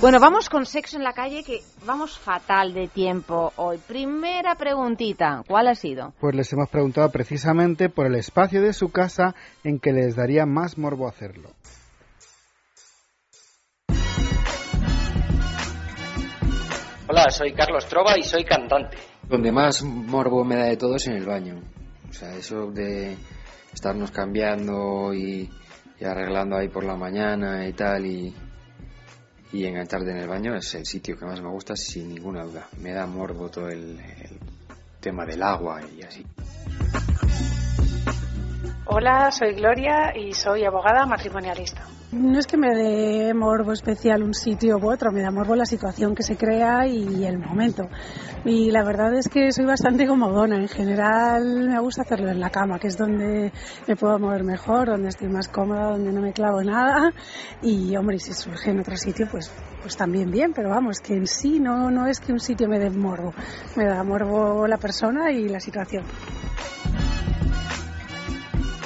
Bueno, 0.02 0.20
vamos 0.20 0.50
con 0.50 0.66
sexo 0.66 0.98
en 0.98 1.04
la 1.04 1.14
calle, 1.14 1.44
que 1.44 1.62
vamos 1.86 2.18
fatal 2.18 2.74
de 2.74 2.88
tiempo 2.88 3.54
hoy. 3.56 3.78
Primera 3.78 4.56
preguntita, 4.56 5.44
¿cuál 5.48 5.68
ha 5.68 5.76
sido? 5.76 6.14
Pues 6.20 6.36
les 6.36 6.52
hemos 6.52 6.68
preguntado 6.70 7.10
precisamente 7.10 7.90
por 7.90 8.08
el 8.08 8.16
espacio 8.16 8.62
de 8.62 8.74
su 8.74 8.92
casa 8.92 9.36
en 9.64 9.80
que 9.80 9.94
les 9.94 10.16
daría 10.16 10.46
más 10.46 10.78
morbo 10.78 11.08
hacerlo. 11.08 11.52
Hola, 17.16 17.30
soy 17.30 17.54
Carlos 17.54 17.86
Trova 17.86 18.18
y 18.18 18.24
soy 18.24 18.44
cantante. 18.44 18.98
Donde 19.30 19.52
más 19.52 19.84
morbo 19.84 20.44
me 20.44 20.56
da 20.56 20.64
de 20.64 20.78
todo 20.78 20.96
es 20.96 21.06
en 21.06 21.14
el 21.14 21.28
baño. 21.28 21.62
O 22.10 22.12
sea, 22.12 22.34
eso 22.34 22.72
de 22.72 23.16
estarnos 23.72 24.10
cambiando 24.10 25.14
y, 25.14 25.48
y 26.00 26.06
arreglando 26.06 26.58
ahí 26.58 26.70
por 26.70 26.84
la 26.84 26.96
mañana 26.96 27.68
y 27.68 27.74
tal 27.74 28.08
y, 28.08 28.34
y 29.52 29.64
engancharte 29.64 30.10
en 30.10 30.18
el 30.18 30.28
baño 30.28 30.56
es 30.56 30.74
el 30.74 30.88
sitio 30.88 31.16
que 31.16 31.26
más 31.26 31.40
me 31.40 31.52
gusta 31.52 31.76
sin 31.76 32.16
ninguna 32.16 32.46
duda. 32.46 32.68
Me 32.80 32.94
da 32.94 33.06
morbo 33.06 33.48
todo 33.48 33.68
el, 33.68 34.00
el 34.00 34.40
tema 35.00 35.24
del 35.24 35.44
agua 35.44 35.82
y 35.96 36.02
así. 36.02 36.26
Hola, 38.88 39.30
soy 39.30 39.54
Gloria 39.54 40.18
y 40.18 40.34
soy 40.34 40.66
abogada 40.66 41.06
matrimonialista. 41.06 41.86
No 42.14 42.38
es 42.38 42.46
que 42.46 42.58
me 42.58 42.76
dé 42.76 43.34
morbo 43.34 43.72
especial 43.72 44.22
un 44.22 44.36
sitio 44.36 44.78
u 44.78 44.92
otro, 44.92 45.12
me 45.12 45.24
da 45.24 45.32
morbo 45.32 45.56
la 45.56 45.66
situación 45.66 46.14
que 46.14 46.22
se 46.22 46.38
crea 46.38 46.86
y 46.86 47.26
el 47.26 47.40
momento. 47.40 47.90
Y 48.46 48.70
la 48.70 48.84
verdad 48.84 49.16
es 49.16 49.28
que 49.28 49.52
soy 49.52 49.66
bastante 49.66 50.06
comodona. 50.06 50.58
En 50.58 50.68
general 50.68 51.70
me 51.70 51.80
gusta 51.80 52.04
hacerlo 52.04 52.30
en 52.30 52.40
la 52.40 52.52
cama, 52.52 52.78
que 52.78 52.88
es 52.88 52.98
donde 52.98 53.52
me 53.88 53.96
puedo 53.96 54.20
mover 54.20 54.44
mejor, 54.44 54.90
donde 54.90 55.10
estoy 55.10 55.28
más 55.28 55.48
cómoda, 55.48 55.90
donde 55.90 56.14
no 56.14 56.22
me 56.22 56.34
clavo 56.34 56.62
nada. 56.62 57.12
Y 57.64 57.96
hombre, 57.96 58.20
si 58.20 58.32
surge 58.34 58.70
en 58.70 58.82
otro 58.82 58.96
sitio, 58.96 59.28
pues, 59.32 59.52
pues 59.82 59.98
también 59.98 60.30
bien. 60.30 60.54
Pero 60.54 60.70
vamos, 60.70 61.00
que 61.00 61.16
en 61.16 61.26
sí 61.26 61.60
no, 61.60 61.90
no 61.90 62.06
es 62.06 62.20
que 62.20 62.32
un 62.32 62.40
sitio 62.40 62.70
me 62.70 62.78
dé 62.78 62.92
morbo. 62.92 63.34
Me 63.76 63.86
da 63.86 64.04
morbo 64.04 64.68
la 64.68 64.78
persona 64.78 65.32
y 65.32 65.50
la 65.50 65.60
situación. 65.60 66.04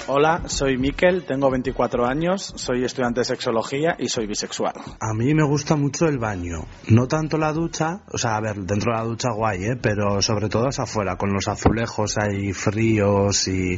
Hola, 0.09 0.43
soy 0.45 0.77
Miquel, 0.77 1.25
tengo 1.25 1.51
24 1.51 2.05
años, 2.05 2.53
soy 2.55 2.85
estudiante 2.85 3.19
de 3.19 3.25
sexología 3.25 3.97
y 3.99 4.07
soy 4.07 4.25
bisexual. 4.25 4.73
A 5.01 5.13
mí 5.13 5.33
me 5.33 5.43
gusta 5.43 5.75
mucho 5.75 6.05
el 6.07 6.17
baño. 6.17 6.59
No 6.87 7.09
tanto 7.09 7.37
la 7.37 7.51
ducha, 7.51 8.03
o 8.09 8.17
sea, 8.17 8.37
a 8.37 8.39
ver, 8.39 8.55
dentro 8.55 8.93
de 8.93 8.99
la 8.99 9.03
ducha 9.03 9.33
guay, 9.33 9.65
¿eh? 9.65 9.75
Pero 9.75 10.21
sobre 10.21 10.47
todo 10.47 10.69
es 10.69 10.79
afuera, 10.79 11.17
con 11.17 11.33
los 11.33 11.49
azulejos 11.49 12.17
ahí 12.17 12.53
fríos 12.53 13.49
y, 13.49 13.77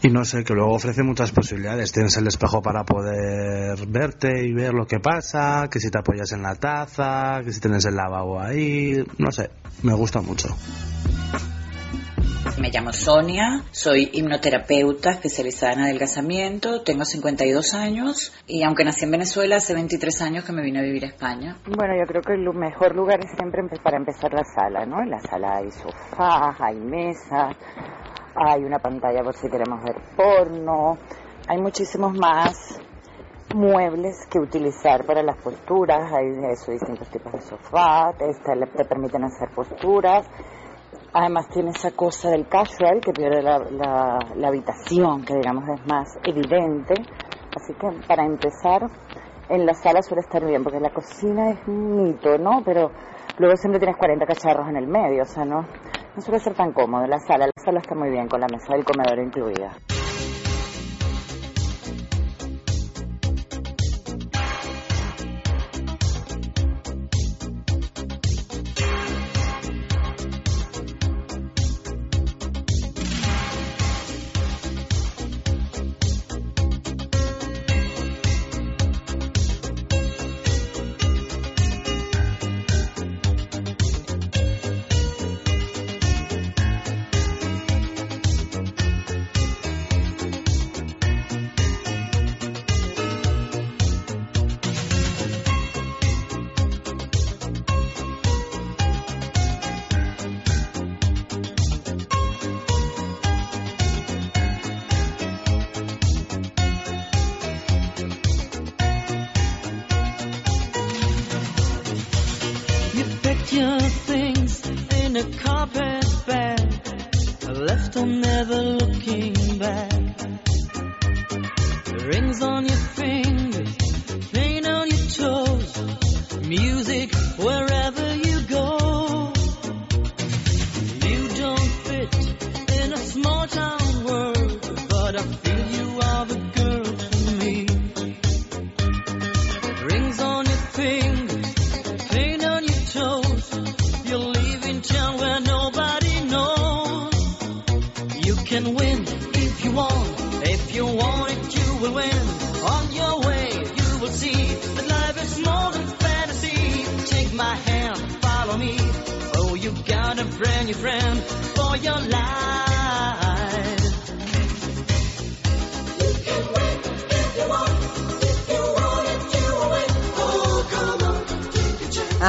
y 0.00 0.08
no 0.10 0.24
sé, 0.24 0.44
que 0.44 0.54
luego 0.54 0.74
ofrece 0.74 1.02
muchas 1.02 1.32
posibilidades. 1.32 1.90
Tienes 1.90 2.16
el 2.18 2.28
espejo 2.28 2.62
para 2.62 2.84
poder 2.84 3.84
verte 3.88 4.46
y 4.46 4.52
ver 4.52 4.74
lo 4.74 4.86
que 4.86 5.00
pasa, 5.00 5.66
que 5.68 5.80
si 5.80 5.90
te 5.90 5.98
apoyas 5.98 6.30
en 6.30 6.42
la 6.42 6.54
taza, 6.54 7.40
que 7.44 7.52
si 7.52 7.58
tienes 7.58 7.84
el 7.84 7.96
lavabo 7.96 8.40
ahí, 8.40 9.04
no 9.18 9.32
sé, 9.32 9.50
me 9.82 9.94
gusta 9.94 10.20
mucho. 10.20 10.54
Me 12.60 12.70
llamo 12.70 12.92
Sonia, 12.92 13.62
soy 13.70 14.10
hipnoterapeuta 14.12 15.10
especializada 15.10 15.74
en 15.74 15.80
adelgazamiento, 15.80 16.82
tengo 16.82 17.04
52 17.04 17.74
años 17.74 18.32
y 18.48 18.64
aunque 18.64 18.84
nací 18.84 19.04
en 19.04 19.12
Venezuela, 19.12 19.56
hace 19.56 19.74
23 19.74 20.22
años 20.22 20.44
que 20.44 20.52
me 20.52 20.62
vine 20.62 20.80
a 20.80 20.82
vivir 20.82 21.04
a 21.04 21.08
España. 21.08 21.56
Bueno, 21.66 21.94
yo 21.96 22.04
creo 22.06 22.20
que 22.20 22.32
el 22.32 22.52
mejor 22.52 22.96
lugar 22.96 23.20
es 23.20 23.30
siempre 23.36 23.62
para 23.80 23.98
empezar 23.98 24.34
la 24.34 24.42
sala, 24.42 24.84
¿no? 24.86 25.00
En 25.00 25.10
la 25.10 25.20
sala 25.20 25.58
hay 25.58 25.70
sofás, 25.70 26.56
hay 26.60 26.80
mesas, 26.80 27.56
hay 28.34 28.64
una 28.64 28.80
pantalla 28.80 29.22
por 29.22 29.36
si 29.36 29.48
queremos 29.48 29.80
ver 29.84 29.96
porno, 30.16 30.98
hay 31.46 31.58
muchísimos 31.58 32.12
más 32.14 32.80
muebles 33.54 34.26
que 34.28 34.40
utilizar 34.40 35.04
para 35.06 35.22
las 35.22 35.36
posturas, 35.36 36.12
hay 36.12 36.26
eso, 36.52 36.72
distintos 36.72 37.08
tipos 37.08 37.32
de 37.32 37.40
sofá, 37.40 38.10
este, 38.18 38.52
te 38.76 38.84
permiten 38.84 39.22
hacer 39.24 39.48
posturas, 39.54 40.26
además 41.18 41.48
tiene 41.48 41.70
esa 41.70 41.90
cosa 41.90 42.30
del 42.30 42.46
casual 42.46 43.00
que 43.00 43.12
pierde 43.12 43.42
la, 43.42 43.58
la, 44.36 44.48
habitación, 44.48 45.24
que 45.24 45.34
digamos 45.34 45.64
es 45.68 45.84
más 45.86 46.16
evidente, 46.22 46.94
así 47.56 47.74
que 47.74 48.06
para 48.06 48.24
empezar 48.24 48.88
en 49.48 49.66
la 49.66 49.74
sala 49.74 50.00
suele 50.00 50.20
estar 50.20 50.44
bien, 50.44 50.62
porque 50.62 50.78
la 50.78 50.90
cocina 50.90 51.50
es 51.50 51.58
un 51.66 51.96
mito, 51.96 52.38
¿no? 52.38 52.62
Pero 52.64 52.92
luego 53.38 53.56
siempre 53.56 53.80
tienes 53.80 53.96
40 53.96 54.26
cacharros 54.26 54.68
en 54.68 54.76
el 54.76 54.86
medio, 54.86 55.22
o 55.22 55.26
sea, 55.26 55.44
no, 55.44 55.62
no 56.14 56.22
suele 56.22 56.38
ser 56.38 56.54
tan 56.54 56.72
cómodo 56.72 57.04
la 57.06 57.18
sala, 57.18 57.46
la 57.46 57.62
sala 57.64 57.80
está 57.80 57.96
muy 57.96 58.10
bien 58.10 58.28
con 58.28 58.40
la 58.40 58.46
mesa 58.46 58.74
del 58.74 58.84
comedor 58.84 59.18
incluida. 59.18 59.72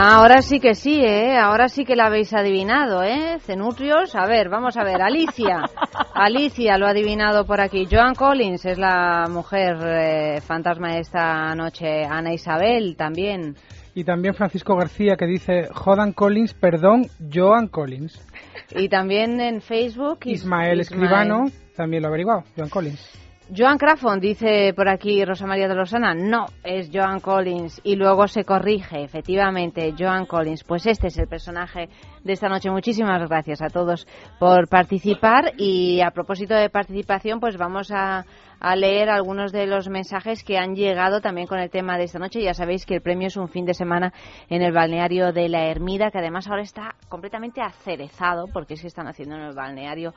Ahora 0.01 0.41
sí 0.41 0.61
que 0.61 0.75
sí, 0.75 1.01
¿eh? 1.01 1.37
Ahora 1.37 1.67
sí 1.67 1.83
que 1.83 1.97
la 1.97 2.05
habéis 2.05 2.33
adivinado, 2.33 3.03
¿eh? 3.03 3.37
Cenutrios. 3.41 4.15
A 4.15 4.25
ver, 4.27 4.47
vamos 4.47 4.77
a 4.77 4.83
ver. 4.85 5.01
Alicia. 5.01 5.63
Alicia 6.13 6.77
lo 6.77 6.87
ha 6.87 6.91
adivinado 6.91 7.45
por 7.45 7.59
aquí. 7.59 7.85
Joan 7.91 8.15
Collins 8.15 8.63
es 8.65 8.77
la 8.77 9.25
mujer 9.29 9.75
eh, 9.83 10.39
fantasma 10.39 10.93
de 10.93 10.99
esta 11.01 11.53
noche. 11.53 12.05
Ana 12.05 12.31
Isabel 12.31 12.95
también. 12.95 13.57
Y 13.93 14.05
también 14.05 14.35
Francisco 14.35 14.77
García 14.77 15.17
que 15.17 15.25
dice 15.25 15.67
Jodan 15.73 16.13
Collins, 16.13 16.53
perdón, 16.53 17.07
Joan 17.33 17.67
Collins. 17.67 18.25
Y 18.71 18.87
también 18.87 19.41
en 19.41 19.59
Facebook. 19.59 20.19
Ismael, 20.23 20.79
Escribano 20.79 21.47
también 21.75 22.03
lo 22.03 22.07
ha 22.07 22.11
averiguado, 22.11 22.43
Joan 22.55 22.69
Collins. 22.69 23.28
Joan 23.55 23.79
Crawford 23.79 24.19
dice 24.19 24.73
por 24.75 24.87
aquí 24.87 25.25
Rosa 25.25 25.47
María 25.47 25.67
de 25.67 25.73
Losana, 25.73 26.13
no, 26.13 26.45
es 26.63 26.91
Joan 26.93 27.19
Collins 27.19 27.81
y 27.83 27.95
luego 27.95 28.27
se 28.27 28.43
corrige, 28.43 29.01
efectivamente, 29.01 29.95
Joan 29.97 30.27
Collins. 30.27 30.63
Pues 30.63 30.85
este 30.85 31.07
es 31.07 31.17
el 31.17 31.27
personaje 31.27 31.89
de 32.23 32.33
esta 32.33 32.47
noche. 32.47 32.69
Muchísimas 32.69 33.27
gracias 33.27 33.63
a 33.63 33.69
todos 33.69 34.05
por 34.37 34.67
participar 34.69 35.53
y 35.57 35.99
a 36.01 36.11
propósito 36.11 36.53
de 36.53 36.69
participación, 36.69 37.39
pues 37.39 37.57
vamos 37.57 37.89
a, 37.91 38.23
a 38.59 38.75
leer 38.75 39.09
algunos 39.09 39.51
de 39.51 39.65
los 39.65 39.89
mensajes 39.89 40.43
que 40.43 40.59
han 40.59 40.75
llegado 40.75 41.19
también 41.19 41.47
con 41.47 41.57
el 41.59 41.71
tema 41.71 41.97
de 41.97 42.03
esta 42.03 42.19
noche. 42.19 42.43
Ya 42.43 42.53
sabéis 42.53 42.85
que 42.85 42.95
el 42.95 43.01
premio 43.01 43.27
es 43.27 43.37
un 43.37 43.47
fin 43.47 43.65
de 43.65 43.73
semana 43.73 44.13
en 44.49 44.61
el 44.61 44.73
balneario 44.73 45.31
de 45.33 45.49
la 45.49 45.65
Ermida, 45.65 46.11
que 46.11 46.19
además 46.19 46.47
ahora 46.47 46.61
está 46.61 46.95
completamente 47.07 47.61
acerezado, 47.61 48.45
porque 48.53 48.75
es 48.75 48.81
que 48.81 48.87
están 48.87 49.07
haciendo 49.07 49.35
en 49.35 49.41
el 49.41 49.55
balneario 49.55 50.13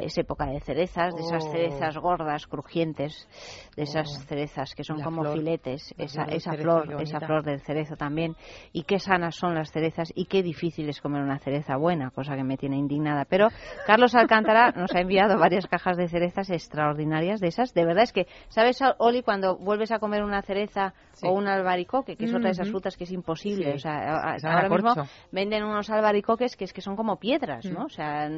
es 0.00 0.18
época 0.18 0.46
de 0.46 0.60
cerezas, 0.60 1.14
de 1.14 1.22
esas 1.22 1.44
oh. 1.44 1.52
cerezas 1.52 1.96
gordas, 1.98 2.46
crujientes, 2.46 3.28
de 3.76 3.84
esas 3.84 4.08
oh. 4.08 4.20
cerezas 4.26 4.74
que 4.74 4.84
son 4.84 5.00
como 5.00 5.24
filetes, 5.32 5.94
esa, 5.98 6.24
esa 6.24 6.52
flor, 6.54 7.00
esa 7.00 7.20
flor 7.20 7.44
del 7.44 7.60
cerezo 7.60 7.96
también. 7.96 8.36
Y 8.72 8.82
qué 8.82 8.98
sanas 8.98 9.36
son 9.36 9.54
las 9.54 9.70
cerezas 9.70 10.12
y 10.14 10.26
qué 10.26 10.42
difícil 10.42 10.88
es 10.88 11.00
comer 11.00 11.22
una 11.22 11.38
cereza 11.38 11.76
buena, 11.76 12.10
cosa 12.10 12.34
que 12.36 12.44
me 12.44 12.56
tiene 12.56 12.76
indignada. 12.76 13.24
Pero 13.24 13.48
Carlos 13.86 14.14
Alcántara 14.14 14.72
nos 14.76 14.94
ha 14.94 15.00
enviado 15.00 15.38
varias 15.38 15.66
cajas 15.66 15.96
de 15.96 16.08
cerezas 16.08 16.50
extraordinarias 16.50 17.40
de 17.40 17.48
esas 17.48 17.74
de 17.76 17.84
verdad 17.84 18.04
es 18.04 18.12
que, 18.12 18.26
¿sabes, 18.48 18.78
Oli, 18.98 19.22
cuando 19.22 19.56
vuelves 19.56 19.92
a 19.92 19.98
comer 19.98 20.22
una 20.22 20.42
cereza 20.42 20.94
o 21.22 21.32
un 21.32 21.46
albaricoque, 21.46 22.16
que 22.16 22.24
es 22.24 22.30
otra 22.34 22.46
de 22.46 22.52
esas 22.52 22.70
frutas 22.70 22.96
que 22.96 23.04
es 23.04 23.12
imposible? 23.12 23.74
O 23.74 23.78
sea, 23.78 24.36
ahora 24.42 24.68
mismo 24.68 24.94
venden 25.30 25.64
unos 25.64 25.90
albaricoques 25.90 26.56
que 26.56 26.64
es 26.64 26.72
que 26.72 26.80
son 26.80 26.96
como 26.96 27.18
piedras, 27.18 27.64
¿no? 27.66 27.82
Mm. 27.82 27.84
O 27.84 27.88
sea, 27.88 28.28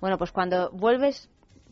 bueno, 0.00 0.18
pues 0.18 0.32
cuando 0.32 0.53
vuelves 0.72 1.28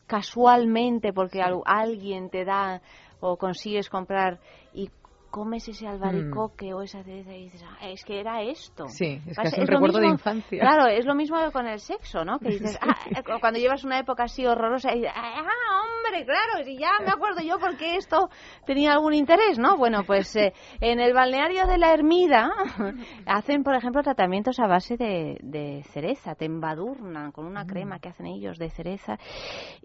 casualmente 0.06 1.12
porque 1.12 1.42
alguien 1.42 2.28
te 2.30 2.44
da 2.44 2.82
o 3.20 3.36
consigues 3.36 3.88
comprar 3.88 4.40
y 4.74 4.90
comes 5.32 5.66
ese 5.66 5.88
albaricoque 5.88 6.70
mm. 6.70 6.76
o 6.76 6.82
esa 6.82 7.02
cereza 7.02 7.34
y 7.34 7.44
dices, 7.44 7.64
ah, 7.66 7.88
es 7.88 8.04
que 8.04 8.20
era 8.20 8.42
esto. 8.42 8.86
Sí, 8.88 9.18
es 9.26 9.38
que 9.38 9.48
es 9.48 9.58
un 9.58 9.66
recuerdo 9.66 9.98
de 9.98 10.08
infancia. 10.08 10.60
Claro, 10.60 10.86
es 10.86 11.06
lo 11.06 11.14
mismo 11.14 11.38
con 11.50 11.66
el 11.66 11.80
sexo, 11.80 12.22
¿no? 12.22 12.38
Que 12.38 12.50
dices, 12.50 12.78
ah, 12.82 12.94
eh, 13.10 13.22
cuando 13.40 13.58
llevas 13.58 13.82
una 13.82 13.98
época 13.98 14.24
así 14.24 14.44
horrorosa 14.44 14.92
y 14.92 15.00
dices, 15.00 15.12
ah, 15.16 15.42
hombre, 15.82 16.26
claro, 16.26 16.64
si 16.64 16.76
ya 16.76 16.90
me 17.00 17.10
acuerdo 17.10 17.40
yo 17.40 17.58
porque 17.58 17.96
esto 17.96 18.28
tenía 18.66 18.92
algún 18.92 19.14
interés, 19.14 19.58
¿no? 19.58 19.78
Bueno, 19.78 20.04
pues 20.04 20.36
eh, 20.36 20.52
en 20.80 21.00
el 21.00 21.14
balneario 21.14 21.66
de 21.66 21.78
la 21.78 21.94
Ermida 21.94 22.52
hacen, 23.26 23.64
por 23.64 23.74
ejemplo, 23.74 24.02
tratamientos 24.02 24.60
a 24.60 24.66
base 24.66 24.98
de, 24.98 25.82
cereza, 25.92 26.34
te 26.34 26.44
embadurnan 26.44 27.32
con 27.32 27.46
una 27.46 27.64
crema 27.66 28.00
que 28.00 28.10
hacen 28.10 28.26
ellos 28.26 28.58
de 28.58 28.68
cereza 28.68 29.18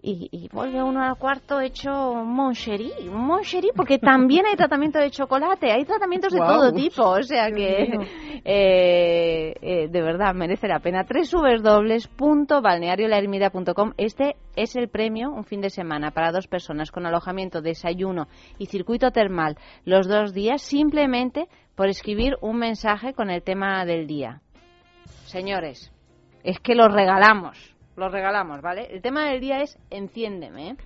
y, 0.02 0.46
vuelve 0.52 0.82
uno 0.82 1.02
al 1.02 1.16
cuarto 1.16 1.60
hecho 1.60 2.10
un 2.10 2.34
moncherí, 2.34 2.92
un 3.08 3.26
moncherí, 3.26 3.70
porque 3.74 3.98
también 3.98 4.44
hay 4.46 4.56
tratamiento 4.56 4.98
de 4.98 5.10
chocolate 5.10 5.37
hay 5.62 5.84
tratamientos 5.84 6.32
de 6.32 6.38
todo 6.38 6.72
tipo, 6.72 7.02
o 7.02 7.22
sea 7.22 7.50
que 7.50 7.82
eh, 8.44 9.54
eh, 9.60 9.88
de 9.88 10.02
verdad 10.02 10.34
merece 10.34 10.68
la 10.68 10.78
pena. 10.80 11.04
www.balneariolahermida.com 11.04 13.92
Este 13.96 14.36
es 14.56 14.76
el 14.76 14.88
premio, 14.88 15.30
un 15.30 15.44
fin 15.44 15.60
de 15.60 15.68
semana 15.70 16.10
para 16.10 16.32
dos 16.32 16.46
personas 16.46 16.90
con 16.90 17.06
alojamiento, 17.06 17.60
desayuno 17.60 18.28
y 18.58 18.66
circuito 18.66 19.10
termal 19.10 19.56
los 19.84 20.08
dos 20.08 20.34
días, 20.34 20.62
simplemente 20.62 21.48
por 21.74 21.88
escribir 21.88 22.36
un 22.40 22.58
mensaje 22.58 23.12
con 23.14 23.30
el 23.30 23.42
tema 23.42 23.84
del 23.84 24.06
día. 24.06 24.40
Señores, 25.26 25.92
es 26.42 26.58
que 26.60 26.74
lo 26.74 26.88
regalamos 26.88 27.76
lo 27.98 28.08
regalamos, 28.08 28.62
¿vale? 28.62 28.86
El 28.90 29.02
tema 29.02 29.28
del 29.28 29.40
día 29.40 29.60
es 29.60 29.78
enciéndeme. 29.90 30.70
Eh, 30.70 30.76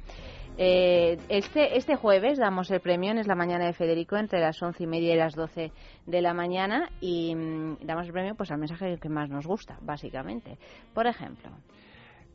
este, 0.58 1.76
este 1.76 1.96
jueves 1.96 2.38
damos 2.38 2.70
el 2.70 2.80
premio 2.80 3.10
en 3.10 3.18
Es 3.18 3.26
la 3.26 3.34
Mañana 3.34 3.66
de 3.66 3.72
Federico 3.72 4.16
entre 4.16 4.40
las 4.40 4.62
once 4.62 4.84
y 4.84 4.86
media 4.86 5.14
y 5.14 5.16
las 5.16 5.34
doce 5.34 5.72
de 6.06 6.20
la 6.20 6.34
mañana 6.34 6.90
y 7.00 7.34
mm, 7.34 7.78
damos 7.82 8.06
el 8.06 8.12
premio 8.12 8.34
pues 8.34 8.50
al 8.50 8.58
mensaje 8.58 8.98
que 8.98 9.08
más 9.08 9.30
nos 9.30 9.46
gusta, 9.46 9.78
básicamente. 9.80 10.58
Por 10.94 11.06
ejemplo. 11.06 11.50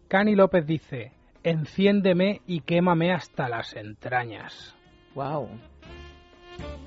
Cani 0.07 0.35
López 0.35 0.65
dice, 0.65 1.11
enciéndeme 1.43 2.41
y 2.47 2.61
quémame 2.61 3.13
hasta 3.13 3.49
las 3.49 3.75
entrañas. 3.75 4.75
Wow. 5.15 5.49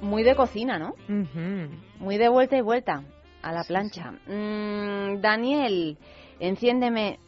Muy 0.03 0.23
de 0.23 0.35
cocina, 0.35 0.79
¿no? 0.79 0.95
Muy 1.99 2.19
de 2.19 2.29
vuelta 2.29 2.57
y 2.57 2.61
vuelta 2.61 3.05
a 3.43 3.53
la 3.53 3.63
plancha. 3.65 4.13
Mm, 4.27 5.21
Daniel, 5.21 5.99
enciéndeme. 6.39 7.19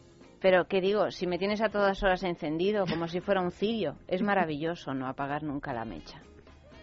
Pero, 0.43 0.67
¿qué 0.67 0.81
digo? 0.81 1.09
Si 1.09 1.25
me 1.25 1.37
tienes 1.39 1.61
a 1.61 1.69
todas 1.69 2.03
horas 2.03 2.21
encendido, 2.21 2.85
como 2.85 3.07
si 3.07 3.21
fuera 3.21 3.39
un 3.39 3.51
cirio, 3.51 3.95
es 4.09 4.21
maravilloso 4.21 4.93
no 4.93 5.07
apagar 5.07 5.41
nunca 5.41 5.71
la 5.71 5.85
mecha. 5.85 6.21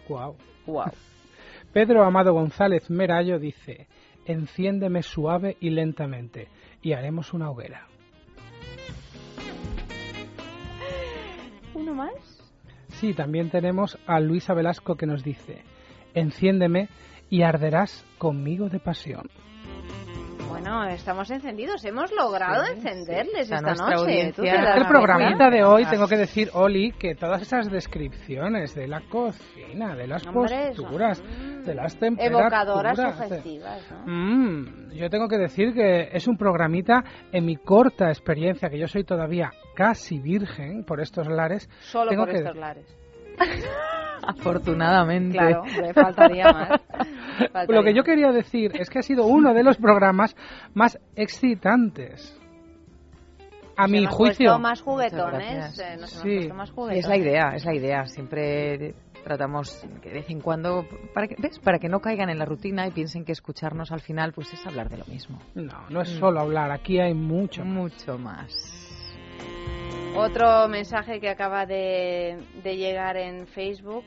Wow. 0.09 0.35
Wow. 0.65 0.85
Pedro 1.71 2.03
Amado 2.03 2.33
González 2.33 2.89
Merallo 2.89 3.37
dice, 3.37 3.87
enciéndeme 4.25 5.03
suave 5.03 5.57
y 5.59 5.69
lentamente 5.69 6.47
y 6.81 6.93
haremos 6.93 7.33
una 7.33 7.51
hoguera. 7.51 7.85
¿Uno 11.75 11.93
más? 11.93 12.43
Sí, 12.87 13.13
también 13.13 13.51
tenemos 13.51 13.99
a 14.07 14.19
Luisa 14.19 14.55
Velasco 14.55 14.95
que 14.95 15.05
nos 15.05 15.23
dice, 15.23 15.61
enciéndeme 16.15 16.89
y 17.29 17.43
arderás 17.43 18.03
conmigo 18.17 18.69
de 18.69 18.79
pasión. 18.79 19.29
Bueno, 20.61 20.83
estamos 20.89 21.31
encendidos. 21.31 21.83
Hemos 21.85 22.11
logrado 22.11 22.63
encenderles 22.65 23.51
esta 23.51 23.73
noche. 23.73 24.31
el 24.37 24.87
programita 24.87 25.49
de 25.49 25.63
hoy, 25.63 25.85
tengo 25.85 26.07
que 26.07 26.17
decir, 26.17 26.49
Oli, 26.53 26.91
que 26.91 27.15
todas 27.15 27.41
esas 27.41 27.71
descripciones 27.71 28.75
de 28.75 28.87
la 28.87 29.01
cocina, 29.09 29.95
de 29.95 30.05
las 30.05 30.23
posturas, 30.23 31.19
de 31.65 31.73
las 31.73 31.97
temperaturas... 31.97 32.53
Evocadoras 32.53 33.17
sugestivas, 33.17 33.91
mm, 34.05 34.91
yo 34.91 35.09
tengo 35.09 35.27
que 35.27 35.39
decir 35.39 35.73
que 35.73 36.09
es 36.11 36.27
un 36.27 36.37
programita, 36.37 37.03
en 37.31 37.43
mi 37.43 37.55
corta 37.55 38.09
experiencia, 38.09 38.69
que 38.69 38.77
yo 38.77 38.87
soy 38.87 39.03
todavía 39.03 39.49
casi 39.75 40.19
virgen 40.19 40.83
por 40.85 41.01
estos 41.01 41.27
lares... 41.27 41.67
Solo 41.79 42.11
por 42.15 42.29
estos 42.29 42.55
lares. 42.55 42.85
Afortunadamente. 44.27 45.37
Claro, 45.37 45.63
le 45.65 45.93
faltaría 45.93 46.45
más. 46.53 46.81
Lo 47.67 47.83
que 47.83 47.93
yo 47.93 48.03
quería 48.03 48.31
decir 48.31 48.71
es 48.79 48.89
que 48.89 48.99
ha 48.99 49.03
sido 49.03 49.25
uno 49.25 49.53
de 49.53 49.63
los 49.63 49.77
programas 49.77 50.35
más 50.73 50.99
excitantes. 51.15 52.37
A 53.77 53.87
mi 53.87 54.05
juicio. 54.05 54.59
Más 54.59 54.81
juguetones, 54.81 55.79
eh, 55.79 55.97
sí. 56.05 56.49
más 56.53 56.71
juguetones. 56.71 57.05
es 57.05 57.09
la 57.09 57.17
idea, 57.17 57.55
es 57.55 57.65
la 57.65 57.73
idea. 57.73 58.05
Siempre 58.05 58.93
tratamos 59.23 59.85
que 60.01 60.09
de 60.09 60.15
vez 60.15 60.29
en 60.29 60.41
cuando 60.41 60.85
para 61.13 61.27
que 61.27 61.35
ves 61.39 61.59
para 61.59 61.79
que 61.79 61.87
no 61.87 61.99
caigan 61.99 62.29
en 62.29 62.39
la 62.39 62.45
rutina 62.45 62.87
y 62.87 62.91
piensen 62.91 63.23
que 63.23 63.31
escucharnos 63.31 63.91
al 63.91 64.01
final 64.01 64.33
pues 64.33 64.51
es 64.51 64.65
hablar 64.65 64.89
de 64.89 64.97
lo 64.97 65.05
mismo 65.05 65.37
no 65.53 65.85
no 65.91 66.01
es 66.01 66.09
solo 66.09 66.39
hablar 66.39 66.71
aquí 66.71 66.99
hay 66.99 67.13
mucho 67.13 67.63
mucho 67.63 68.17
más. 68.17 68.81
Otro 70.15 70.67
mensaje 70.67 71.21
que 71.21 71.29
acaba 71.29 71.65
de, 71.65 72.37
llegar 72.63 73.15
en 73.15 73.47
Facebook, 73.47 74.03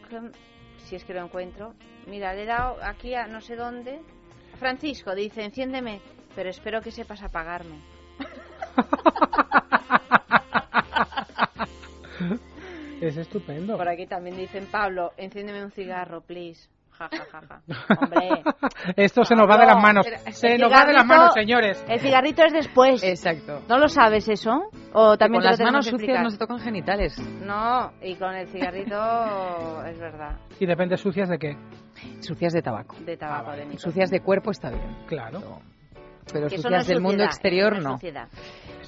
si 0.85 0.97
es 0.97 1.05
que 1.05 1.14
lo 1.14 1.24
encuentro. 1.24 1.74
Mira, 2.07 2.35
le 2.35 2.43
he 2.43 2.47
dado 2.47 2.76
aquí 2.82 3.14
a 3.14 3.26
no 3.26 3.41
sé 3.41 3.57
dónde. 3.57 4.01
Francisco 4.59 5.14
dice, 5.14 5.45
enciéndeme, 5.45 6.01
pero 6.35 6.51
espero 6.51 6.80
que 6.80 6.91
sepas 6.91 7.22
apagarme. 7.22 7.78
es 13.01 13.16
estupendo. 13.16 13.76
Por 13.76 13.89
aquí 13.89 14.07
también 14.07 14.37
dicen, 14.37 14.66
Pablo, 14.66 15.12
enciéndeme 15.16 15.64
un 15.64 15.72
cigarro, 15.72 16.20
please. 16.20 16.68
Ja, 16.99 17.09
ja, 17.11 17.24
ja, 17.32 17.40
ja. 17.49 17.61
Hombre. 18.01 18.42
Esto 18.97 19.24
se 19.24 19.34
nos 19.34 19.49
va 19.49 19.59
de 19.59 19.66
las 19.66 19.82
manos. 19.82 20.07
Se 20.30 20.59
nos 20.59 20.72
va 20.72 20.84
de 20.86 20.92
las 20.92 21.07
manos, 21.07 21.34
señores. 21.34 21.84
El 21.88 22.01
cigarrito 22.01 22.45
es 22.45 22.53
después. 22.53 23.03
Exacto. 23.03 23.62
¿No 23.68 23.78
lo 23.78 23.88
sabes 23.88 24.28
eso? 24.28 24.70
O 24.92 25.16
también 25.16 25.42
con 25.42 25.51
las 25.51 25.61
manos 25.61 25.86
sucias 25.86 26.22
no 26.22 26.30
se 26.30 26.38
tocan 26.38 26.61
genitales. 26.61 27.18
No, 27.18 27.92
y 28.01 28.14
con 28.14 28.34
el 28.34 28.47
cigarrito 28.49 29.84
es 29.86 29.99
verdad. 29.99 30.36
¿Y 30.61 30.66
depende 30.66 30.97
sucias 30.97 31.28
de 31.28 31.38
qué? 31.38 31.57
Sucias 32.20 32.53
de 32.53 32.62
tabaco. 32.62 32.97
De 33.01 33.16
tabaco, 33.16 33.51
ah, 33.51 33.57
de 33.57 33.78
Sucias 33.78 34.11
de 34.11 34.20
cuerpo 34.20 34.51
está 34.51 34.70
bien. 34.70 34.97
Claro. 35.07 35.61
Pero, 36.32 36.49
sucias 36.49 36.86
del 36.86 37.01
mundo 37.01 37.22
exterior 37.24 37.82
no. 37.82 37.99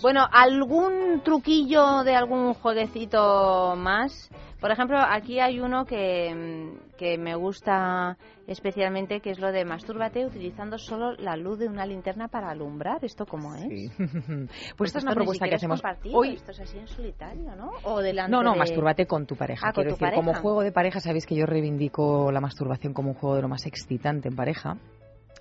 Bueno, 0.00 0.26
¿algún 0.30 1.20
truquillo 1.22 2.02
de 2.02 2.14
algún 2.14 2.54
jueguecito 2.54 3.74
más? 3.76 4.30
Por 4.60 4.70
ejemplo, 4.70 4.98
aquí 4.98 5.38
hay 5.38 5.60
uno 5.60 5.84
que, 5.84 6.34
mm, 6.34 6.96
que 6.96 7.18
me 7.18 7.34
gusta 7.34 8.16
especialmente, 8.46 9.20
que 9.20 9.30
es 9.30 9.38
lo 9.38 9.52
de 9.52 9.64
mastúrbate 9.64 10.24
utilizando 10.24 10.78
solo 10.78 11.12
la 11.12 11.36
luz 11.36 11.58
de 11.58 11.68
una 11.68 11.84
linterna 11.84 12.28
para 12.28 12.50
alumbrar. 12.50 13.04
¿Esto 13.04 13.26
cómo 13.26 13.54
es? 13.54 13.62
Sí. 13.62 13.90
pues 14.76 14.88
esta 14.88 14.98
es 14.98 15.04
una 15.04 15.14
propuesta 15.14 15.48
que 15.48 15.56
hacemos 15.56 15.82
hoy. 16.12 16.34
Esto 16.34 16.52
es 16.52 16.60
así 16.60 16.78
en 16.78 16.88
solitario, 16.88 17.54
¿no? 17.56 17.72
O 17.84 18.00
delante 18.00 18.30
no, 18.30 18.42
no, 18.42 18.52
de... 18.52 18.58
mastúrbate 18.58 19.06
con 19.06 19.26
tu 19.26 19.36
pareja. 19.36 19.68
Ah, 19.68 19.72
Quiero 19.72 19.90
decir, 19.90 20.08
como 20.14 20.34
juego 20.34 20.62
de 20.62 20.72
pareja, 20.72 21.00
sabéis 21.00 21.26
que 21.26 21.34
yo 21.34 21.46
reivindico 21.46 22.30
la 22.32 22.40
masturbación 22.40 22.94
como 22.94 23.10
un 23.10 23.14
juego 23.14 23.36
de 23.36 23.42
lo 23.42 23.48
más 23.48 23.66
excitante 23.66 24.28
en 24.28 24.36
pareja. 24.36 24.76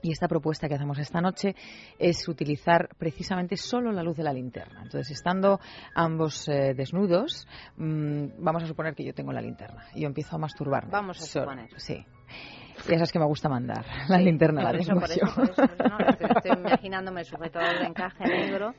Y 0.06 0.12
esta 0.12 0.28
propuesta 0.28 0.68
que 0.68 0.76
hacemos 0.76 1.00
esta 1.00 1.20
noche 1.20 1.56
es 1.98 2.28
utilizar 2.28 2.90
precisamente 2.96 3.58
solo 3.58 3.92
la 3.92 4.04
luz 4.04 4.16
de 4.16 4.22
la 4.22 4.32
linterna. 4.32 4.84
Entonces, 4.84 5.10
estando 5.10 5.60
ambos 5.96 6.48
eh, 6.48 6.76
desnudos, 6.76 7.48
mm, 7.78 8.26
vamos 8.38 8.62
a 8.62 8.68
suponer 8.68 8.94
que 8.94 9.04
yo 9.04 9.16
tengo 9.16 9.32
la 9.32 9.42
linterna 9.42 9.84
y 9.96 10.02
yo 10.02 10.08
empiezo 10.08 10.36
a 10.36 10.38
masturbarme. 10.38 10.92
Vamos 10.92 11.20
a 11.24 11.26
suponer. 11.26 11.70
Sí. 11.78 12.06
Ya 12.88 12.98
sabes 12.98 13.12
que 13.12 13.18
me 13.18 13.26
gusta 13.26 13.50
mandar. 13.50 13.84
La 14.08 14.20
linterna 14.20 14.62
la 14.62 14.78
tengo 14.78 15.02
yo. 15.08 15.44
estoy, 16.36 16.52
imaginándome 16.52 17.22
el 17.22 17.26
sujetador 17.26 17.80
de 17.80 17.86
encaje 17.88 18.26
negro 18.26 18.76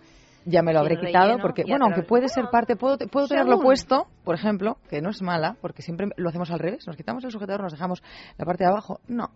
ya 0.47 0.63
me 0.63 0.73
lo 0.73 0.79
habré 0.79 0.97
quitado 0.97 1.39
porque 1.39 1.65
bueno 1.67 1.87
aunque 1.87 2.03
puede 2.03 2.29
ser 2.29 2.45
parte 2.51 2.77
puedo 2.77 2.97
puedo 3.09 3.27
tenerlo 3.27 3.59
puesto 3.59 4.07
por 4.25 4.37
ejemplo 4.37 4.79
que 4.89 5.03
no 5.03 5.11
es 5.11 5.21
mala 5.21 5.57
porque 5.61 5.83
siempre 5.83 6.09
lo 6.17 6.29
hacemos 6.29 6.53
al 6.53 6.61
revés 6.61 6.87
nos 6.87 6.97
quitamos 6.97 7.25
el 7.25 7.33
sujetador 7.33 7.63
nos 7.63 7.73
dejamos 7.73 8.03
la 8.39 8.45
parte 8.45 8.63
de 8.63 8.71
abajo 8.71 9.01
no 9.09 9.33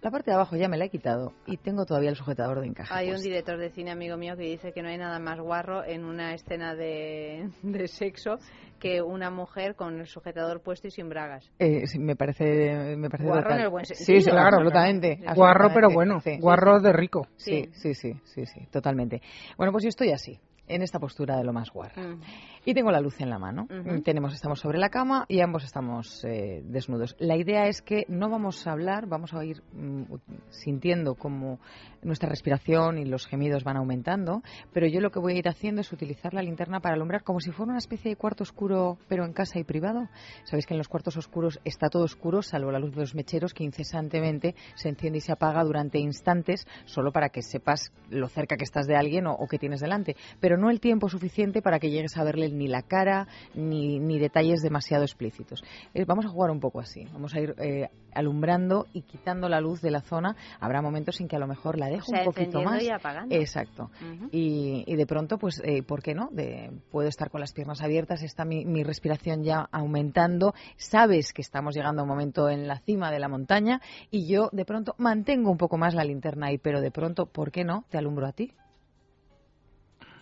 la 0.00 0.10
parte 0.10 0.30
de 0.30 0.34
abajo 0.34 0.56
ya 0.56 0.68
me 0.68 0.76
la 0.76 0.84
he 0.84 0.90
quitado 0.90 1.32
y 1.46 1.56
tengo 1.56 1.84
todavía 1.84 2.10
el 2.10 2.16
sujetador 2.16 2.60
de 2.60 2.66
encaje. 2.66 2.92
Hay 2.92 3.10
un 3.10 3.20
director 3.20 3.58
de 3.58 3.70
cine 3.70 3.90
amigo 3.90 4.16
mío 4.16 4.36
que 4.36 4.44
dice 4.44 4.72
que 4.72 4.82
no 4.82 4.88
hay 4.88 4.98
nada 4.98 5.18
más 5.18 5.40
guarro 5.40 5.84
en 5.84 6.04
una 6.04 6.34
escena 6.34 6.74
de, 6.74 7.50
sexo 7.86 8.38
que 8.78 9.02
una 9.02 9.30
mujer 9.30 9.74
con 9.74 9.98
el 9.98 10.06
sujetador 10.06 10.62
puesto 10.62 10.86
y 10.86 10.90
sin 10.90 11.08
bragas. 11.08 11.50
Eh, 11.58 11.82
me 11.98 12.14
parece, 12.14 12.96
me 12.96 13.10
parece 13.10 13.28
guarro 13.28 13.54
en 13.54 13.60
el 13.60 13.68
buen 13.70 13.84
sentido. 13.84 14.20
Sí, 14.20 14.30
claro, 14.30 14.58
absolutamente. 14.58 15.20
Guarro, 15.34 15.70
pero 15.74 15.90
bueno, 15.90 16.20
guarro 16.38 16.80
de 16.80 16.92
rico. 16.92 17.26
Sí. 17.36 17.68
sí, 17.72 17.94
sí, 17.94 18.12
sí, 18.24 18.46
sí, 18.46 18.66
totalmente. 18.70 19.20
Bueno, 19.56 19.72
pues 19.72 19.82
yo 19.82 19.88
estoy 19.88 20.12
así 20.12 20.38
en 20.68 20.82
esta 20.82 20.98
postura 20.98 21.36
de 21.36 21.44
lo 21.44 21.52
más 21.52 21.70
guarra. 21.70 22.00
Mm. 22.00 22.20
Y 22.68 22.74
tengo 22.74 22.90
la 22.90 23.00
luz 23.00 23.18
en 23.22 23.30
la 23.30 23.38
mano. 23.38 23.66
Tenemos, 24.04 24.34
estamos 24.34 24.60
sobre 24.60 24.76
la 24.76 24.90
cama 24.90 25.24
y 25.26 25.40
ambos 25.40 25.64
estamos 25.64 26.22
eh, 26.26 26.60
desnudos. 26.66 27.16
La 27.18 27.34
idea 27.34 27.66
es 27.66 27.80
que 27.80 28.04
no 28.08 28.28
vamos 28.28 28.66
a 28.66 28.72
hablar, 28.72 29.06
vamos 29.06 29.32
a 29.32 29.42
ir 29.42 29.62
mm, 29.72 30.02
sintiendo 30.50 31.14
como 31.14 31.60
nuestra 32.02 32.28
respiración 32.28 32.98
y 32.98 33.06
los 33.06 33.26
gemidos 33.26 33.64
van 33.64 33.78
aumentando, 33.78 34.42
pero 34.70 34.86
yo 34.86 35.00
lo 35.00 35.10
que 35.10 35.18
voy 35.18 35.32
a 35.32 35.38
ir 35.38 35.48
haciendo 35.48 35.80
es 35.80 35.90
utilizar 35.92 36.34
la 36.34 36.42
linterna 36.42 36.80
para 36.80 36.94
alumbrar 36.94 37.24
como 37.24 37.40
si 37.40 37.52
fuera 37.52 37.70
una 37.70 37.78
especie 37.78 38.10
de 38.10 38.16
cuarto 38.16 38.42
oscuro, 38.42 38.98
pero 39.08 39.24
en 39.24 39.32
casa 39.32 39.58
y 39.58 39.64
privado. 39.64 40.06
Sabéis 40.44 40.66
que 40.66 40.74
en 40.74 40.78
los 40.78 40.88
cuartos 40.88 41.16
oscuros 41.16 41.60
está 41.64 41.88
todo 41.88 42.04
oscuro, 42.04 42.42
salvo 42.42 42.70
la 42.70 42.78
luz 42.78 42.90
de 42.90 43.00
los 43.00 43.14
mecheros 43.14 43.54
que 43.54 43.64
incesantemente 43.64 44.54
se 44.74 44.90
enciende 44.90 45.18
y 45.18 45.22
se 45.22 45.32
apaga 45.32 45.64
durante 45.64 45.98
instantes, 45.98 46.66
solo 46.84 47.12
para 47.12 47.30
que 47.30 47.40
sepas 47.40 47.94
lo 48.10 48.28
cerca 48.28 48.58
que 48.58 48.64
estás 48.64 48.86
de 48.86 48.94
alguien 48.94 49.26
o, 49.26 49.32
o 49.32 49.46
que 49.46 49.58
tienes 49.58 49.80
delante. 49.80 50.16
Pero 50.38 50.58
no 50.58 50.68
el 50.68 50.80
tiempo 50.80 51.08
suficiente 51.08 51.62
para 51.62 51.78
que 51.78 51.90
llegues 51.90 52.18
a 52.18 52.24
verle 52.24 52.57
ni 52.58 52.68
la 52.68 52.82
cara 52.82 53.26
ni, 53.54 53.98
ni 53.98 54.18
detalles 54.18 54.60
demasiado 54.60 55.04
explícitos. 55.04 55.62
Eh, 55.94 56.04
vamos 56.04 56.26
a 56.26 56.28
jugar 56.28 56.50
un 56.50 56.60
poco 56.60 56.80
así. 56.80 57.06
Vamos 57.12 57.34
a 57.34 57.40
ir 57.40 57.54
eh, 57.58 57.88
alumbrando 58.12 58.86
y 58.92 59.02
quitando 59.02 59.48
la 59.48 59.60
luz 59.60 59.80
de 59.80 59.90
la 59.90 60.00
zona. 60.00 60.36
Habrá 60.60 60.82
momentos 60.82 61.20
en 61.20 61.28
que 61.28 61.36
a 61.36 61.38
lo 61.38 61.46
mejor 61.46 61.78
la 61.78 61.86
dejo 61.86 62.12
un 62.12 62.24
poquito 62.24 62.62
más. 62.62 62.82
Y 62.82 62.90
apagando. 62.90 63.34
Exacto. 63.34 63.90
y, 64.32 64.84
y, 64.86 64.96
de 64.96 65.06
pronto, 65.06 65.38
pues, 65.38 65.60
eh, 65.64 65.82
¿por 65.82 66.02
qué 66.02 66.14
no? 66.14 66.28
De, 66.32 66.70
puedo 66.90 67.08
estar 67.08 67.30
con 67.30 67.40
las 67.40 67.52
piernas 67.52 67.80
abiertas, 67.80 68.22
está 68.22 68.44
mi, 68.44 68.64
mi 68.64 68.82
respiración 68.82 69.42
ya 69.44 69.68
aumentando. 69.70 70.54
Sabes 70.76 71.32
que 71.32 71.42
estamos 71.42 71.74
llegando 71.74 72.02
a 72.02 72.04
un 72.04 72.08
momento 72.08 72.48
en 72.48 72.66
la 72.66 72.78
cima 72.80 73.10
de 73.10 73.18
la 73.20 73.28
montaña 73.28 73.80
y 74.10 74.26
yo 74.26 74.50
de 74.52 74.64
pronto 74.64 74.94
mantengo 74.98 75.50
un 75.50 75.58
poco 75.58 75.78
más 75.78 75.94
la 75.94 76.04
linterna 76.04 76.48
ahí, 76.48 76.58
pero 76.58 76.80
de 76.80 76.90
pronto, 76.90 77.26
¿por 77.26 77.50
qué 77.50 77.64
no? 77.64 77.84
Te 77.88 77.98
alumbro 77.98 78.26
a 78.26 78.32
ti 78.32 78.52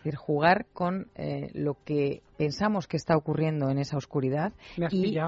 decir, 0.07 0.17
jugar 0.17 0.67
con 0.73 1.09
eh, 1.15 1.51
lo 1.55 1.77
que 1.85 2.23
pensamos 2.37 2.87
que 2.87 2.97
está 2.97 3.17
ocurriendo 3.17 3.71
en 3.71 3.79
esa 3.79 3.97
oscuridad. 3.97 4.53
y 4.91 5.19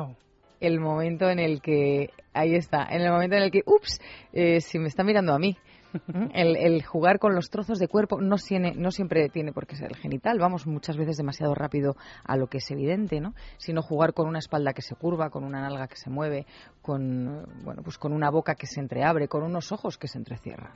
el 0.60 0.80
momento 0.80 1.28
en 1.28 1.38
el 1.38 1.60
que, 1.60 2.10
ahí 2.32 2.54
está, 2.54 2.84
en 2.90 3.02
el 3.02 3.12
momento 3.12 3.36
en 3.36 3.42
el 3.42 3.50
que, 3.50 3.62
ups, 3.64 4.00
eh, 4.32 4.60
si 4.60 4.78
me 4.78 4.88
está 4.88 5.04
mirando 5.04 5.32
a 5.32 5.38
mí. 5.38 5.56
El, 6.34 6.84
jugar 6.84 7.18
con 7.18 7.34
los 7.34 7.48
trozos 7.48 7.78
de 7.78 7.88
cuerpo 7.88 8.20
no, 8.20 8.36
tiene, 8.36 8.74
no 8.76 8.90
siempre 8.90 9.30
tiene 9.30 9.54
por 9.54 9.66
qué 9.66 9.74
ser 9.74 9.90
el 9.90 9.96
genital, 9.96 10.38
vamos 10.38 10.66
muchas 10.66 10.98
veces 10.98 11.16
demasiado 11.16 11.54
rápido 11.54 11.96
a 12.24 12.36
lo 12.36 12.46
que 12.48 12.58
es 12.58 12.70
evidente, 12.70 13.20
¿no? 13.20 13.32
Sino 13.56 13.80
jugar 13.80 14.12
con 14.12 14.28
una 14.28 14.38
espalda 14.38 14.74
que 14.74 14.82
se 14.82 14.94
curva, 14.94 15.30
con 15.30 15.44
una 15.44 15.62
nalga 15.62 15.88
que 15.88 15.96
se 15.96 16.10
mueve, 16.10 16.44
con, 16.82 17.46
bueno, 17.64 17.82
pues 17.82 17.96
con 17.96 18.12
una 18.12 18.30
boca 18.30 18.54
que 18.54 18.66
se 18.66 18.80
entreabre, 18.80 19.28
con 19.28 19.42
unos 19.42 19.72
ojos 19.72 19.96
que 19.96 20.08
se 20.08 20.18
entrecierran. 20.18 20.72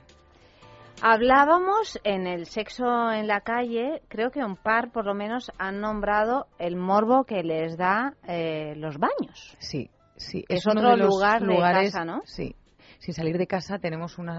Hablábamos 1.01 1.99
en 2.03 2.27
el 2.27 2.45
sexo 2.45 3.11
en 3.11 3.27
la 3.27 3.41
calle, 3.41 4.01
creo 4.07 4.31
que 4.31 4.43
un 4.43 4.55
par 4.55 4.91
por 4.91 5.05
lo 5.05 5.13
menos 5.13 5.51
han 5.57 5.81
nombrado 5.81 6.47
el 6.59 6.75
morbo 6.75 7.25
que 7.25 7.43
les 7.43 7.77
da 7.77 8.13
eh, 8.27 8.73
los 8.77 8.97
baños. 8.97 9.55
Sí, 9.59 9.89
sí. 10.15 10.45
Es, 10.47 10.65
otro 10.65 10.95
lugar 10.95 11.41
de 11.41 11.57
casa, 11.57 12.05
¿no? 12.05 12.21
Sí, 12.25 12.55
sin 13.03 13.13
salir 13.13 13.37
de 13.37 13.47
casa 13.47 13.79
tenemos 13.79 14.17
un 14.17 14.29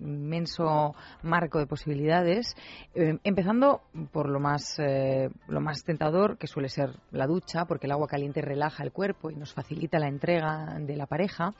inmenso 0.00 0.94
marco 1.22 1.58
de 1.58 1.66
posibilidades, 1.66 2.54
eh, 2.94 3.18
empezando 3.24 3.80
por 4.12 4.30
lo 4.30 4.38
más, 4.38 4.78
eh, 4.78 5.30
lo 5.48 5.60
más 5.60 5.82
tentador, 5.82 6.38
que 6.38 6.46
suele 6.46 6.68
ser 6.68 6.90
la 7.10 7.26
ducha, 7.26 7.64
porque 7.64 7.86
el 7.86 7.92
agua 7.92 8.06
caliente 8.06 8.40
relaja 8.40 8.84
el 8.84 8.92
cuerpo 8.92 9.32
y 9.32 9.34
nos 9.34 9.52
facilita 9.52 9.98
la 9.98 10.06
entrega 10.06 10.78
de 10.78 10.96
la 10.96 11.06
pareja 11.06 11.54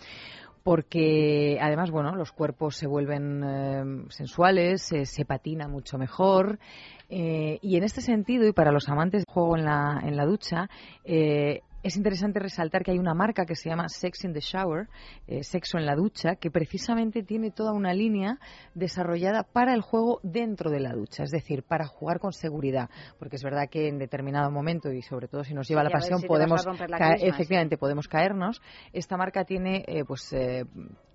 porque 0.66 1.58
además, 1.60 1.92
bueno, 1.92 2.16
los 2.16 2.32
cuerpos 2.32 2.74
se 2.74 2.88
vuelven 2.88 3.44
eh, 3.44 3.84
sensuales, 4.08 4.82
se 4.82 5.24
patina 5.24 5.68
mucho 5.68 5.96
mejor. 5.96 6.58
y 7.08 7.76
en 7.76 7.84
este 7.84 8.00
sentido, 8.00 8.48
y 8.48 8.52
para 8.52 8.72
los 8.72 8.88
amantes 8.88 9.20
del 9.24 9.32
juego 9.32 9.56
en 9.56 9.64
la, 9.64 10.00
en 10.02 10.16
la 10.16 10.26
ducha, 10.26 10.68
es 11.86 11.96
interesante 11.96 12.40
resaltar 12.40 12.82
que 12.82 12.90
hay 12.90 12.98
una 12.98 13.14
marca 13.14 13.46
que 13.46 13.54
se 13.54 13.70
llama 13.70 13.88
Sex 13.88 14.24
in 14.24 14.32
the 14.32 14.40
Shower, 14.40 14.88
eh, 15.28 15.44
sexo 15.44 15.78
en 15.78 15.86
la 15.86 15.94
ducha, 15.94 16.34
que 16.34 16.50
precisamente 16.50 17.22
tiene 17.22 17.52
toda 17.52 17.72
una 17.72 17.94
línea 17.94 18.40
desarrollada 18.74 19.44
para 19.44 19.72
el 19.72 19.82
juego 19.82 20.18
dentro 20.24 20.70
de 20.70 20.80
la 20.80 20.92
ducha, 20.92 21.22
es 21.22 21.30
decir, 21.30 21.62
para 21.62 21.86
jugar 21.86 22.18
con 22.18 22.32
seguridad, 22.32 22.90
porque 23.20 23.36
es 23.36 23.44
verdad 23.44 23.68
que 23.70 23.86
en 23.86 23.98
determinado 23.98 24.50
momento 24.50 24.90
y 24.90 25.00
sobre 25.00 25.28
todo 25.28 25.44
si 25.44 25.54
nos 25.54 25.68
lleva 25.68 25.84
la 25.84 25.90
pasión 25.90 26.22
podemos 26.22 26.66
efectivamente 27.20 27.78
podemos 27.78 28.08
caernos. 28.08 28.60
Esta 28.92 29.16
marca 29.16 29.44
tiene 29.44 29.84
eh, 29.86 30.04
pues 30.04 30.32
eh, 30.32 30.64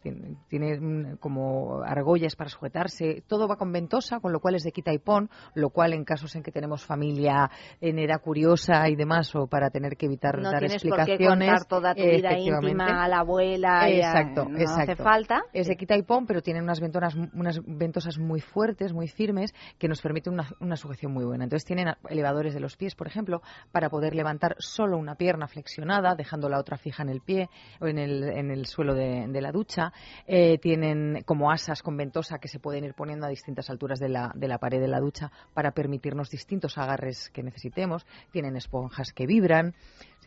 tiene, 0.01 1.17
como 1.19 1.81
argollas 1.83 2.35
para 2.35 2.49
sujetarse, 2.49 3.23
todo 3.27 3.47
va 3.47 3.55
con 3.55 3.71
ventosa, 3.71 4.19
con 4.19 4.31
lo 4.31 4.39
cual 4.39 4.55
es 4.55 4.63
de 4.63 4.71
quita 4.71 4.93
y 4.93 4.97
pon, 4.97 5.29
lo 5.53 5.69
cual 5.69 5.93
en 5.93 6.03
casos 6.03 6.35
en 6.35 6.43
que 6.43 6.51
tenemos 6.51 6.83
familia 6.83 7.49
en 7.79 7.99
edad 7.99 8.21
curiosa 8.21 8.89
y 8.89 8.95
demás, 8.95 9.33
o 9.35 9.47
para 9.47 9.69
tener 9.69 9.95
que 9.97 10.07
evitar 10.07 10.39
no 10.39 10.51
dar 10.51 10.59
tienes 10.59 10.83
Por 10.83 11.05
qué 11.05 11.17
contar 11.17 11.65
toda 11.65 11.93
tu 11.93 12.01
vida 12.01 12.37
íntima 12.37 13.03
a 13.03 13.07
la 13.07 13.19
abuela. 13.19 13.89
Exacto, 13.89 14.45
no 14.49 14.57
exacto. 14.57 14.91
hace 14.91 14.95
falta. 15.03 15.41
Es 15.53 15.67
de 15.67 15.75
quita 15.75 15.95
y 15.95 16.03
pon, 16.03 16.25
pero 16.25 16.41
tienen 16.41 16.63
unas 16.63 16.79
ventonas, 16.79 17.15
unas 17.15 17.59
ventosas 17.65 18.17
muy 18.17 18.41
fuertes, 18.41 18.93
muy 18.93 19.07
firmes, 19.07 19.53
que 19.77 19.87
nos 19.87 20.01
permiten 20.01 20.33
una, 20.33 20.47
una 20.59 20.75
sujeción 20.75 21.13
muy 21.13 21.25
buena. 21.25 21.43
Entonces 21.43 21.65
tienen 21.65 21.93
elevadores 22.09 22.53
de 22.53 22.59
los 22.59 22.75
pies, 22.75 22.95
por 22.95 23.07
ejemplo, 23.07 23.41
para 23.71 23.89
poder 23.89 24.15
levantar 24.15 24.55
solo 24.59 24.97
una 24.97 25.15
pierna 25.15 25.47
flexionada, 25.47 26.15
dejando 26.15 26.49
la 26.49 26.59
otra 26.59 26.77
fija 26.77 27.03
en 27.03 27.09
el 27.09 27.21
pie 27.21 27.49
o 27.79 27.87
en 27.87 27.97
el, 27.97 28.23
en 28.23 28.51
el 28.51 28.65
suelo 28.65 28.93
de, 28.93 29.27
de 29.27 29.41
la 29.41 29.51
ducha 29.51 29.90
eh, 30.27 30.57
tienen 30.59 31.23
como 31.25 31.51
asas 31.51 31.81
con 31.81 31.97
ventosa 31.97 32.39
que 32.39 32.47
se 32.47 32.59
pueden 32.59 32.83
ir 32.83 32.93
poniendo 32.93 33.25
a 33.25 33.29
distintas 33.29 33.69
alturas 33.69 33.99
de 33.99 34.09
la, 34.09 34.31
de 34.35 34.47
la 34.47 34.57
pared 34.57 34.79
de 34.79 34.87
la 34.87 34.99
ducha 34.99 35.31
para 35.53 35.71
permitirnos 35.71 36.29
distintos 36.29 36.77
agarres 36.77 37.29
que 37.29 37.43
necesitemos. 37.43 38.05
Tienen 38.31 38.55
esponjas 38.55 39.13
que 39.13 39.25
vibran. 39.25 39.75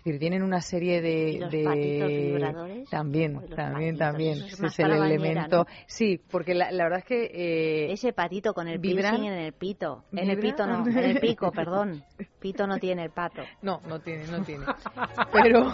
Decir, 0.05 0.20
tienen 0.20 0.42
una 0.42 0.61
serie 0.61 1.00
de... 1.00 1.48
de... 1.50 2.86
También, 2.90 3.40
también, 3.57 3.96
también. 3.96 4.36
es, 4.42 4.78
el 4.78 4.92
elemento. 4.92 5.66
Sí, 5.86 6.20
porque 6.30 6.52
la, 6.52 6.68
verdad 6.70 6.98
es 6.98 7.05
que... 7.07 7.24
Eh, 7.24 7.92
Ese 7.92 8.12
patito 8.12 8.52
con 8.52 8.68
el 8.68 8.78
vibran, 8.78 9.24
en 9.24 9.32
el 9.32 9.55
pito. 9.55 10.05
En 10.12 10.28
el 10.28 10.38
pito 10.38 10.66
no, 10.66 10.86
en 10.86 10.98
el 10.98 11.20
pico, 11.20 11.50
perdón. 11.57 12.05
Pito 12.38 12.66
no 12.66 12.76
tiene 12.76 13.05
el 13.05 13.12
pato. 13.12 13.40
No, 13.62 13.80
no 13.88 13.98
tiene, 14.00 14.26
no 14.26 14.42
tiene. 14.44 14.66
Pero... 15.32 15.72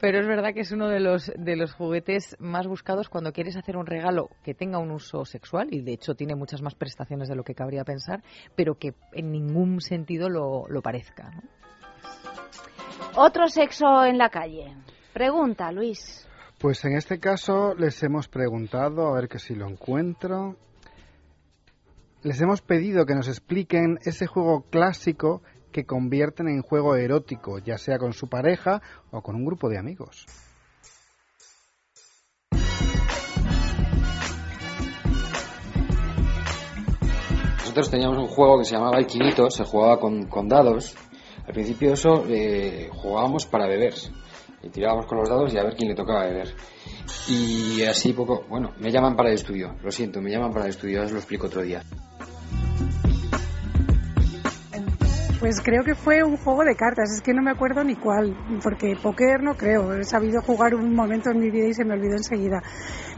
Pero 0.00 0.20
es 0.20 0.26
verdad 0.28 0.54
que 0.54 0.60
es 0.60 0.70
uno 0.70 0.88
de 0.88 1.00
los, 1.00 1.32
de 1.36 1.56
los 1.56 1.72
juguetes 1.72 2.36
más 2.38 2.68
buscados 2.68 3.08
cuando 3.08 3.32
quieres 3.32 3.56
hacer 3.56 3.76
un 3.76 3.86
regalo 3.86 4.28
que 4.44 4.54
tenga 4.54 4.78
un 4.78 4.92
uso 4.92 5.24
sexual, 5.24 5.68
y 5.72 5.80
de 5.82 5.94
hecho 5.94 6.14
tiene 6.14 6.36
muchas 6.36 6.62
más 6.62 6.76
prestaciones 6.76 7.28
de 7.28 7.34
lo 7.34 7.42
que 7.42 7.56
cabría 7.56 7.82
pensar, 7.82 8.22
pero 8.54 8.76
que 8.76 8.94
en 9.12 9.32
ningún 9.32 9.80
sentido 9.80 10.28
lo, 10.28 10.68
lo 10.68 10.82
parezca. 10.82 11.30
¿no? 11.30 11.59
Otro 13.16 13.48
sexo 13.48 14.04
en 14.04 14.18
la 14.18 14.28
calle. 14.30 14.74
Pregunta, 15.12 15.72
Luis. 15.72 16.28
Pues 16.58 16.84
en 16.84 16.96
este 16.96 17.18
caso 17.18 17.74
les 17.74 18.02
hemos 18.02 18.28
preguntado, 18.28 19.08
a 19.08 19.14
ver 19.14 19.28
que 19.28 19.38
si 19.38 19.54
lo 19.54 19.68
encuentro. 19.68 20.56
Les 22.22 22.40
hemos 22.40 22.60
pedido 22.60 23.06
que 23.06 23.14
nos 23.14 23.28
expliquen 23.28 23.98
ese 24.04 24.26
juego 24.26 24.62
clásico 24.70 25.42
que 25.72 25.86
convierten 25.86 26.48
en 26.48 26.62
juego 26.62 26.96
erótico, 26.96 27.58
ya 27.58 27.78
sea 27.78 27.98
con 27.98 28.12
su 28.12 28.28
pareja 28.28 28.82
o 29.10 29.22
con 29.22 29.36
un 29.36 29.44
grupo 29.44 29.68
de 29.68 29.78
amigos. 29.78 30.26
Nosotros 37.60 37.90
teníamos 37.90 38.18
un 38.18 38.26
juego 38.26 38.58
que 38.58 38.64
se 38.64 38.74
llamaba 38.74 39.00
Equinitos, 39.00 39.54
se 39.54 39.64
jugaba 39.64 39.98
con, 39.98 40.26
con 40.26 40.48
dados 40.48 40.96
al 41.50 41.54
principio 41.54 41.94
eso 41.94 42.24
eh, 42.28 42.88
jugábamos 42.92 43.44
para 43.44 43.66
beber 43.66 43.92
y 44.62 44.68
tirábamos 44.68 45.06
con 45.06 45.18
los 45.18 45.28
dados 45.28 45.52
y 45.52 45.58
a 45.58 45.64
ver 45.64 45.74
quién 45.74 45.88
le 45.88 45.96
tocaba 45.96 46.24
beber. 46.24 46.54
Y 47.28 47.82
así 47.82 48.12
poco, 48.12 48.44
bueno, 48.48 48.70
me 48.78 48.92
llaman 48.92 49.16
para 49.16 49.30
el 49.30 49.34
estudio, 49.34 49.74
lo 49.82 49.90
siento, 49.90 50.22
me 50.22 50.30
llaman 50.30 50.52
para 50.52 50.66
el 50.66 50.70
estudio, 50.70 51.02
os 51.02 51.10
lo 51.10 51.18
explico 51.18 51.48
otro 51.48 51.62
día. 51.62 51.82
Pues 55.40 55.60
creo 55.60 55.82
que 55.82 55.96
fue 55.96 56.22
un 56.22 56.36
juego 56.36 56.62
de 56.62 56.76
cartas, 56.76 57.10
es 57.16 57.20
que 57.20 57.32
no 57.32 57.42
me 57.42 57.50
acuerdo 57.50 57.82
ni 57.82 57.96
cuál, 57.96 58.36
porque 58.62 58.94
póker 59.02 59.42
no 59.42 59.56
creo, 59.56 59.92
he 59.94 60.04
sabido 60.04 60.42
jugar 60.42 60.76
un 60.76 60.94
momento 60.94 61.30
en 61.30 61.40
mi 61.40 61.50
vida 61.50 61.66
y 61.66 61.74
se 61.74 61.84
me 61.84 61.94
olvidó 61.94 62.12
enseguida. 62.12 62.62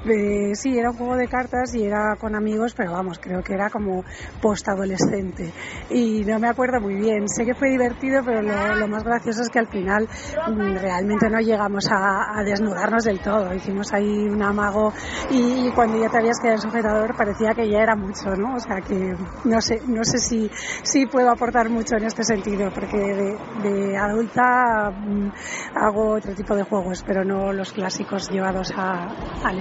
Sí, 0.04 0.76
era 0.76 0.90
un 0.90 0.96
juego 0.96 1.16
de 1.16 1.28
cartas 1.28 1.74
y 1.76 1.84
era 1.84 2.16
con 2.18 2.34
amigos, 2.34 2.74
pero 2.76 2.90
vamos, 2.90 3.20
creo 3.20 3.40
que 3.42 3.54
era 3.54 3.70
como 3.70 4.04
post-adolescente. 4.40 5.52
Y 5.90 6.24
no 6.24 6.40
me 6.40 6.48
acuerdo 6.48 6.80
muy 6.80 6.96
bien. 6.96 7.28
Sé 7.28 7.44
que 7.44 7.54
fue 7.54 7.70
divertido, 7.70 8.20
pero 8.24 8.42
lo, 8.42 8.88
más 8.88 9.04
gracioso 9.04 9.42
es 9.42 9.48
que 9.48 9.60
al 9.60 9.68
final 9.68 10.08
mm, 10.48 10.76
realmente 10.78 11.30
no 11.30 11.38
llegamos 11.38 11.88
a, 11.90 12.42
desnudarnos 12.44 13.04
del 13.04 13.20
todo. 13.20 13.54
Hicimos 13.54 13.92
ahí 13.92 14.28
un 14.28 14.42
amago 14.42 14.92
y, 15.30 15.70
cuando 15.70 16.00
ya 16.00 16.08
te 16.08 16.18
habías 16.18 16.40
quedado 16.40 16.56
en 16.56 16.62
sujetador 16.62 17.16
parecía 17.16 17.54
que 17.54 17.70
ya 17.70 17.78
era 17.78 17.94
mucho, 17.94 18.30
¿no? 18.36 18.56
O 18.56 18.60
sea 18.60 18.80
que 18.80 19.14
no 19.44 19.60
sé, 19.60 19.80
no 19.86 20.02
sé 20.02 20.18
si, 20.18 20.50
si 20.82 21.06
puedo 21.06 21.30
aportar 21.30 21.70
mucho 21.70 21.96
en 21.96 22.04
este 22.04 22.24
sentido, 22.24 22.70
porque 22.74 22.96
de, 22.96 23.96
adulta 23.96 24.90
mm, 24.90 25.28
hago 25.76 26.16
otro 26.16 26.34
tipo 26.34 26.56
de 26.56 26.64
juegos, 26.64 27.04
pero 27.06 27.24
no 27.24 27.52
los 27.52 27.72
clásicos 27.72 28.28
llevados 28.30 28.72
al 28.76 29.60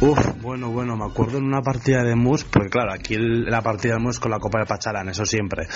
Uf, 0.00 0.42
bueno, 0.42 0.70
bueno, 0.70 0.96
me 0.96 1.06
acuerdo 1.06 1.38
en 1.38 1.44
una 1.44 1.62
partida 1.62 2.02
de 2.02 2.14
mus, 2.14 2.44
porque 2.44 2.68
claro, 2.68 2.92
aquí 2.92 3.16
la 3.16 3.62
partida 3.62 3.94
de 3.94 4.00
mus 4.00 4.20
con 4.20 4.32
la 4.32 4.38
copa 4.38 4.58
de 4.58 4.66
Pacharán, 4.66 5.08
eso 5.08 5.24
siempre. 5.24 5.66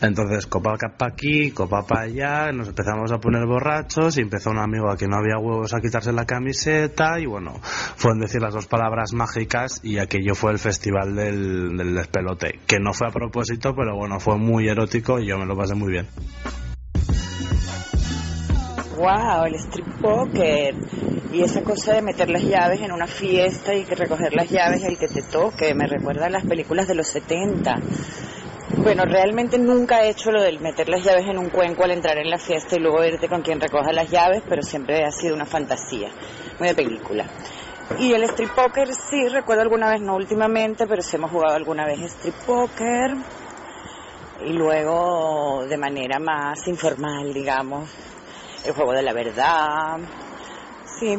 Entonces, 0.00 0.46
copa 0.46 0.74
para 0.96 1.12
aquí, 1.12 1.50
copa 1.50 1.84
para 1.84 2.02
allá, 2.02 2.52
nos 2.52 2.68
empezamos 2.68 3.12
a 3.12 3.18
poner 3.18 3.44
borrachos 3.46 4.16
y 4.16 4.22
empezó 4.22 4.50
un 4.50 4.58
amigo 4.58 4.90
a 4.90 4.96
que 4.96 5.06
no 5.06 5.16
había 5.16 5.38
huevos 5.38 5.74
a 5.74 5.82
quitarse 5.82 6.12
la 6.12 6.24
camiseta 6.24 7.18
y 7.18 7.26
bueno, 7.26 7.58
fueron 7.60 8.20
decir 8.20 8.40
las 8.40 8.54
dos 8.54 8.66
palabras 8.66 9.12
mágicas 9.12 9.80
y 9.82 9.98
aquello 9.98 10.34
fue 10.34 10.52
el 10.52 10.58
festival 10.58 11.14
del, 11.14 11.76
del 11.76 11.94
despelote, 11.94 12.60
que 12.66 12.78
no 12.78 12.94
fue 12.94 13.08
a 13.08 13.10
propósito, 13.10 13.74
pero 13.76 13.96
bueno, 13.96 14.18
fue 14.18 14.38
muy 14.38 14.66
erótico 14.66 15.18
y 15.18 15.26
yo 15.26 15.36
me 15.36 15.44
lo 15.44 15.56
pasé 15.56 15.74
muy 15.74 15.92
bien. 15.92 16.06
Wow, 18.96 19.46
el 19.46 19.54
strip 19.56 19.86
poker 20.00 20.74
y 21.32 21.42
esa 21.42 21.62
cosa 21.62 21.94
de 21.94 22.02
meter 22.02 22.30
las 22.30 22.44
llaves 22.44 22.80
en 22.80 22.92
una 22.92 23.08
fiesta 23.08 23.74
y 23.74 23.84
que 23.84 23.96
recoger 23.96 24.32
las 24.34 24.48
llaves 24.48 24.84
el 24.84 24.96
que 24.96 25.08
te 25.08 25.22
toque, 25.22 25.74
me 25.74 25.88
recuerda 25.88 26.26
a 26.26 26.30
las 26.30 26.44
películas 26.44 26.86
de 26.86 26.94
los 26.94 27.08
70. 27.08 27.80
Bueno, 28.76 29.04
realmente 29.04 29.58
nunca 29.58 30.04
he 30.04 30.10
hecho 30.10 30.30
lo 30.30 30.40
del 30.40 30.60
meter 30.60 30.88
las 30.88 31.02
llaves 31.02 31.26
en 31.26 31.38
un 31.38 31.48
cuenco 31.48 31.82
al 31.82 31.90
entrar 31.90 32.18
en 32.18 32.30
la 32.30 32.38
fiesta 32.38 32.76
y 32.76 32.78
luego 32.78 33.04
irte 33.04 33.28
con 33.28 33.42
quien 33.42 33.60
recoja 33.60 33.92
las 33.92 34.08
llaves, 34.10 34.42
pero 34.48 34.62
siempre 34.62 35.04
ha 35.04 35.10
sido 35.10 35.34
una 35.34 35.44
fantasía, 35.44 36.10
muy 36.60 36.68
de 36.68 36.74
película. 36.74 37.26
Y 37.98 38.12
el 38.12 38.22
strip 38.24 38.50
poker 38.50 38.94
sí, 38.94 39.28
recuerdo 39.28 39.62
alguna 39.62 39.90
vez, 39.90 40.00
no 40.00 40.14
últimamente, 40.14 40.86
pero 40.86 41.02
sí 41.02 41.16
hemos 41.16 41.32
jugado 41.32 41.56
alguna 41.56 41.84
vez 41.84 42.00
strip 42.00 42.34
poker. 42.46 43.12
Y 44.46 44.52
luego 44.52 45.64
de 45.68 45.76
manera 45.78 46.18
más 46.18 46.66
informal, 46.68 47.32
digamos, 47.32 47.88
el 48.64 48.72
juego 48.72 48.92
de 48.92 49.02
la 49.02 49.12
verdad, 49.12 49.98
sí, 50.98 51.18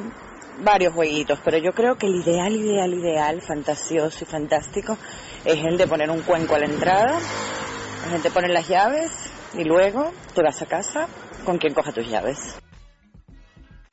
varios 0.60 0.93
jueguitos, 0.93 1.39
pero 1.43 1.58
yo 1.58 1.74
creo 1.74 1.96
que 1.96 2.08
el 2.08 2.16
ideal, 2.16 2.54
ideal, 2.54 2.93
ideal, 2.93 3.41
fantasioso 3.41 4.24
y 4.24 4.28
fantástico 4.28 4.98
es 5.43 5.64
el 5.64 5.78
de 5.78 5.88
poner 5.88 6.10
un 6.10 6.22
cuenco 6.22 6.56
a 6.56 6.60
la 6.60 6.66
entrada, 6.66 7.20
la 8.04 8.10
gente 8.10 8.32
pone 8.32 8.50
las 8.50 8.68
llaves 8.68 9.12
y 9.54 9.64
luego 9.64 10.12
te 10.34 10.41
vas 10.41 10.62
a 10.62 10.66
casa 10.66 11.08
con 11.43 11.58
quien 11.58 11.74
coja 11.74 11.91
tus 11.91 12.08
llaves. 12.10 12.58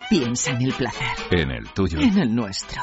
Piensa 0.09 0.50
en 0.50 0.62
el 0.62 0.74
placer. 0.74 1.07
En 1.30 1.50
el 1.50 1.72
tuyo. 1.72 1.98
En 1.98 2.18
el 2.18 2.34
nuestro. 2.34 2.82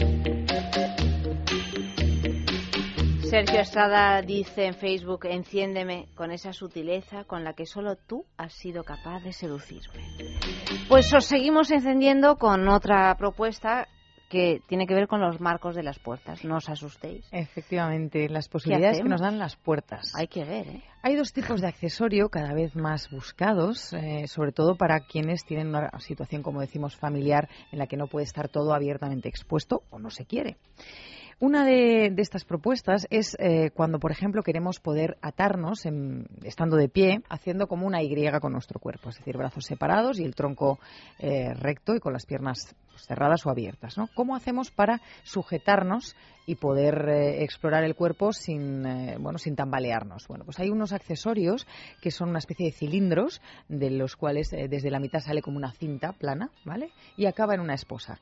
Sergio 3.31 3.61
Estrada 3.61 4.21
dice 4.21 4.65
en 4.65 4.73
Facebook, 4.73 5.21
enciéndeme 5.23 6.09
con 6.15 6.31
esa 6.31 6.51
sutileza 6.51 7.23
con 7.23 7.45
la 7.45 7.53
que 7.53 7.65
solo 7.65 7.95
tú 7.95 8.25
has 8.35 8.51
sido 8.51 8.83
capaz 8.83 9.23
de 9.23 9.31
seducirme. 9.31 10.03
Pues 10.89 11.13
os 11.13 11.27
seguimos 11.27 11.71
encendiendo 11.71 12.35
con 12.35 12.67
otra 12.67 13.15
propuesta 13.15 13.87
que 14.29 14.59
tiene 14.67 14.85
que 14.85 14.93
ver 14.95 15.07
con 15.07 15.21
los 15.21 15.39
marcos 15.39 15.75
de 15.75 15.83
las 15.83 15.97
puertas. 15.97 16.43
No 16.43 16.57
os 16.57 16.67
asustéis. 16.67 17.25
Efectivamente, 17.31 18.27
las 18.27 18.49
posibilidades 18.49 18.99
que 18.99 19.07
nos 19.07 19.21
dan 19.21 19.39
las 19.39 19.55
puertas. 19.55 20.11
Hay 20.13 20.27
que 20.27 20.43
ver, 20.43 20.67
¿eh? 20.67 20.83
Hay 21.01 21.15
dos 21.15 21.31
tipos 21.31 21.61
de 21.61 21.67
accesorio 21.67 22.27
cada 22.27 22.53
vez 22.53 22.75
más 22.75 23.09
buscados, 23.09 23.93
eh, 23.93 24.27
sobre 24.27 24.51
todo 24.51 24.75
para 24.75 24.99
quienes 24.99 25.45
tienen 25.45 25.69
una 25.69 25.89
situación, 25.99 26.43
como 26.43 26.59
decimos, 26.59 26.97
familiar 26.97 27.47
en 27.71 27.79
la 27.79 27.87
que 27.87 27.95
no 27.95 28.07
puede 28.07 28.25
estar 28.25 28.49
todo 28.49 28.73
abiertamente 28.73 29.29
expuesto 29.29 29.83
o 29.89 29.99
no 29.99 30.09
se 30.09 30.25
quiere. 30.25 30.57
Una 31.41 31.65
de, 31.65 32.13
estas 32.17 32.45
propuestas 32.45 33.07
es 33.09 33.35
eh, 33.39 33.71
cuando, 33.73 33.97
por 33.97 34.11
ejemplo, 34.11 34.43
queremos 34.43 34.79
poder 34.79 35.17
atarnos 35.23 35.87
estando 36.43 36.77
de 36.77 36.87
pie, 36.87 37.23
haciendo 37.29 37.65
como 37.65 37.87
una 37.87 38.03
Y 38.03 38.15
con 38.39 38.53
nuestro 38.53 38.79
cuerpo, 38.79 39.09
es 39.09 39.17
decir, 39.17 39.37
brazos 39.37 39.65
separados 39.65 40.19
y 40.19 40.23
el 40.23 40.35
tronco 40.35 40.77
eh, 41.17 41.51
recto 41.55 41.95
y 41.95 41.99
con 41.99 42.13
las 42.13 42.27
piernas 42.27 42.75
cerradas 43.07 43.43
o 43.47 43.49
abiertas. 43.49 43.97
¿no? 43.97 44.07
¿Cómo 44.13 44.35
hacemos 44.35 44.69
para 44.69 45.01
sujetarnos 45.23 46.15
y 46.45 46.57
poder 46.57 47.09
eh, 47.09 47.43
explorar 47.43 47.85
el 47.85 47.95
cuerpo 47.95 48.33
sin, 48.33 48.83
bueno, 49.17 49.39
sin 49.39 49.55
tambalearnos? 49.55 50.27
Bueno, 50.27 50.45
pues 50.45 50.59
hay 50.59 50.69
unos 50.69 50.93
accesorios 50.93 51.65
que 52.03 52.11
son 52.11 52.29
una 52.29 52.37
especie 52.37 52.67
de 52.67 52.71
cilindros 52.71 53.41
de 53.67 53.89
los 53.89 54.15
cuales 54.15 54.51
desde 54.51 54.91
la 54.91 54.99
mitad 54.99 55.21
sale 55.21 55.41
como 55.41 55.57
una 55.57 55.71
cinta 55.71 56.11
plana, 56.11 56.51
¿vale? 56.65 56.91
Y 57.17 57.25
acaba 57.25 57.55
en 57.55 57.61
una 57.61 57.73
esposa. 57.73 58.19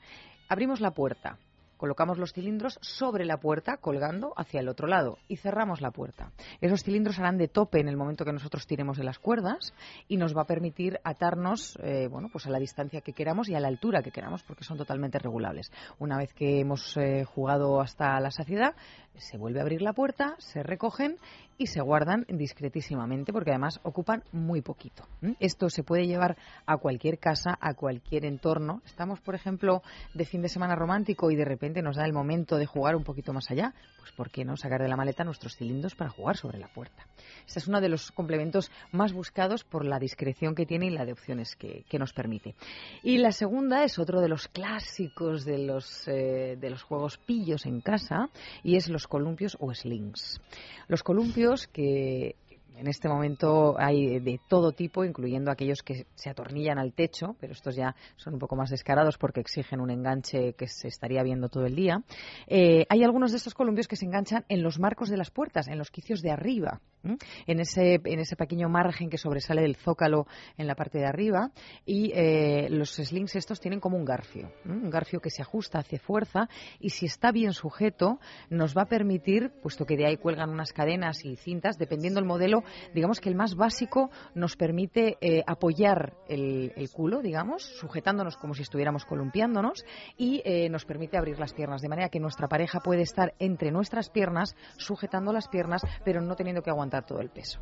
Abrimos 0.48 0.80
la 0.80 0.92
puerta, 0.92 1.38
Colocamos 1.80 2.18
los 2.18 2.34
cilindros 2.34 2.78
sobre 2.82 3.24
la 3.24 3.38
puerta, 3.38 3.78
colgando 3.78 4.34
hacia 4.36 4.60
el 4.60 4.68
otro 4.68 4.86
lado, 4.86 5.18
y 5.30 5.38
cerramos 5.38 5.80
la 5.80 5.92
puerta. 5.92 6.34
Esos 6.60 6.84
cilindros 6.84 7.20
harán 7.20 7.38
de 7.38 7.48
tope 7.48 7.80
en 7.80 7.88
el 7.88 7.96
momento 7.96 8.26
que 8.26 8.34
nosotros 8.34 8.68
tiremos 8.68 8.98
de 8.98 9.06
las 9.06 9.18
cuerdas 9.18 9.74
y 10.10 10.18
nos 10.18 10.36
va 10.36 10.42
a 10.42 10.46
permitir 10.46 11.00
atarnos 11.06 11.80
eh, 11.82 12.10
bueno, 12.12 12.28
pues 12.30 12.46
a 12.48 12.50
la 12.50 12.60
distancia 12.60 13.00
que 13.00 13.14
queramos 13.14 13.48
y 13.48 13.56
a 13.56 13.62
la 13.62 13.70
altura 13.70 14.04
que 14.04 14.12
queramos, 14.12 14.44
porque 14.44 14.66
son 14.66 14.78
totalmente 14.78 15.20
regulables. 15.20 15.72
Una 16.00 16.18
vez 16.18 16.34
que 16.34 16.60
hemos 16.60 16.98
eh, 16.98 17.24
jugado 17.24 17.80
hasta 17.80 18.20
la 18.20 18.32
saciedad, 18.32 18.76
se 19.16 19.38
vuelve 19.38 19.60
a 19.60 19.62
abrir 19.62 19.82
la 19.82 19.94
puerta, 19.94 20.36
se 20.40 20.64
recogen 20.64 21.18
y 21.60 21.68
se 21.68 21.82
guardan 21.82 22.26
discretísimamente 22.30 23.34
porque 23.34 23.52
además 23.52 23.82
ocupan 23.84 24.24
muy 24.32 24.62
poquito. 24.62 25.06
Esto 25.42 25.70
se 25.70 25.84
puede 25.84 26.08
llevar 26.08 26.38
a 26.66 26.78
cualquier 26.78 27.20
casa, 27.20 27.58
a 27.60 27.74
cualquier 27.74 28.26
entorno. 28.26 28.82
Estamos, 28.86 29.20
por 29.20 29.36
ejemplo, 29.36 29.84
de 30.14 30.24
fin 30.24 30.42
de 30.42 30.48
semana 30.48 30.76
romántico 30.76 31.30
y 31.30 31.36
de 31.36 31.44
repente 31.44 31.82
nos 31.82 31.98
da 31.98 32.06
el 32.06 32.14
momento 32.14 32.56
de 32.56 32.66
jugar 32.66 32.96
un 32.96 33.04
poquito 33.04 33.34
más 33.34 33.52
allá. 33.52 33.74
Pues 34.00 34.14
¿por 34.14 34.32
qué 34.32 34.46
no 34.46 34.56
sacar 34.56 34.82
de 34.82 34.88
la 34.88 34.96
maleta 34.96 35.26
nuestros 35.26 35.58
cilindros 35.58 35.96
para 35.96 36.10
jugar 36.10 36.38
sobre 36.38 36.60
la 36.60 36.70
puerta? 36.70 37.06
Este 37.46 37.60
es 37.60 37.68
uno 37.68 37.82
de 37.82 37.90
los 37.90 38.12
complementos 38.14 38.72
más 38.94 39.12
buscados 39.12 39.66
por 39.66 39.84
la 39.84 40.00
discreción 40.00 40.56
que 40.56 40.66
tiene 40.66 40.88
y 40.88 40.92
la 40.92 41.06
de 41.06 41.12
opciones 41.12 41.58
que, 41.58 41.84
nos 42.00 42.14
permite. 42.14 42.56
Y 43.04 43.18
la 43.18 43.34
segunda 43.34 43.84
es 43.84 44.00
otro 44.00 44.22
de 44.22 44.30
los 44.30 44.48
clásicos 44.48 45.44
de 45.44 45.58
los, 45.58 46.08
eh, 46.08 46.56
de 46.58 46.70
los 46.70 46.82
juegos 46.84 47.18
pillos 47.18 47.66
en 47.66 47.82
casa 47.82 48.30
y 48.64 48.78
es 48.78 48.88
los 48.88 49.06
columpios 49.06 49.58
o 49.60 49.74
slings. 49.74 50.40
Los 50.88 51.04
columpios 51.04 51.49
que 51.68 52.36
en 52.80 52.88
este 52.88 53.10
momento 53.10 53.76
hay 53.78 54.20
de 54.20 54.40
todo 54.48 54.72
tipo, 54.72 55.04
incluyendo 55.04 55.52
aquellos 55.52 55.84
que 55.84 56.08
se 56.16 56.30
atornillan 56.30 56.80
al 56.80 56.94
techo, 56.94 57.36
pero 57.40 57.52
estos 57.52 57.76
ya 57.76 57.94
son 58.16 58.36
un 58.36 58.40
poco 58.40 58.56
más 58.56 58.70
descarados 58.70 59.18
porque 59.18 59.42
exigen 59.42 59.82
un 59.82 59.92
enganche 59.92 60.54
que 60.54 60.68
se 60.68 60.88
estaría 60.88 61.22
viendo 61.22 61.50
todo 61.50 61.66
el 61.66 61.76
día. 61.76 62.02
Eh, 62.48 62.86
hay 62.88 63.04
algunos 63.04 63.32
de 63.32 63.38
estos 63.38 63.54
columpios 63.54 63.88
que 63.88 63.98
se 63.98 64.06
enganchan 64.06 64.46
en 64.48 64.64
los 64.64 64.80
marcos 64.80 65.10
de 65.10 65.18
las 65.18 65.30
puertas, 65.30 65.68
en 65.68 65.78
los 65.78 65.92
quicios 65.92 66.22
de 66.22 66.32
arriba, 66.32 66.80
en 67.04 67.60
ese, 67.60 68.00
en 68.04 68.20
ese 68.20 68.36
pequeño 68.36 68.70
margen 68.70 69.10
que 69.10 69.18
sobresale 69.18 69.62
del 69.62 69.76
zócalo 69.76 70.28
en 70.58 70.68
la 70.68 70.76
parte 70.76 71.00
de 71.00 71.06
arriba. 71.06 71.52
Y 71.86 72.12
eh, 72.14 72.68
los 72.70 72.92
slings 72.96 73.36
estos 73.36 73.60
tienen 73.60 73.80
como 73.80 73.98
un 73.98 74.06
garfio, 74.06 74.52
un 74.66 74.90
garfio 74.90 75.20
que 75.20 75.30
se 75.30 75.42
ajusta, 75.42 75.80
hace 75.80 75.98
fuerza. 75.98 76.50
Y 76.80 76.90
si 76.90 77.06
está 77.06 77.32
bien 77.32 77.54
sujeto 77.54 78.20
nos 78.50 78.76
va 78.76 78.84
a 78.84 78.88
permitir, 78.88 79.52
puesto 79.62 79.86
que 79.86 79.98
de 79.98 80.06
ahí 80.06 80.18
cuelgan 80.18 80.50
unas 80.50 80.74
cadenas 80.74 81.24
y 81.26 81.36
cintas, 81.36 81.78
dependiendo 81.78 82.20
del 82.20 82.28
modelo, 82.28 82.64
digamos 82.94 83.20
que 83.20 83.30
el 83.30 83.36
más 83.36 83.56
básico 83.56 84.10
nos 84.34 84.56
permite 84.56 85.18
eh, 85.22 85.44
apoyar 85.48 86.14
el, 86.28 86.74
culo, 86.94 87.22
digamos, 87.22 87.64
sujetándonos 87.80 88.38
como 88.38 88.54
si 88.54 88.64
estuviéramos 88.64 89.06
columpiándonos. 89.06 89.86
Y 90.18 90.42
eh, 90.44 90.70
nos 90.70 90.86
permite 90.86 91.18
abrir 91.18 91.40
las 91.40 91.54
piernas, 91.54 91.82
de 91.82 91.90
manera 91.90 92.10
que 92.10 92.20
nuestra 92.20 92.48
pareja 92.48 92.80
puede 92.80 93.04
estar 93.04 93.34
entre 93.40 93.72
nuestras 93.72 94.10
piernas, 94.10 94.56
sujetando 94.78 95.32
las 95.32 95.48
piernas, 95.48 95.82
pero 96.04 96.22
no 96.22 96.36
teniendo 96.36 96.62
que 96.62 96.70
aguantar 96.70 96.89
todo 96.90 97.20
el 97.22 97.30
peso. 97.30 97.60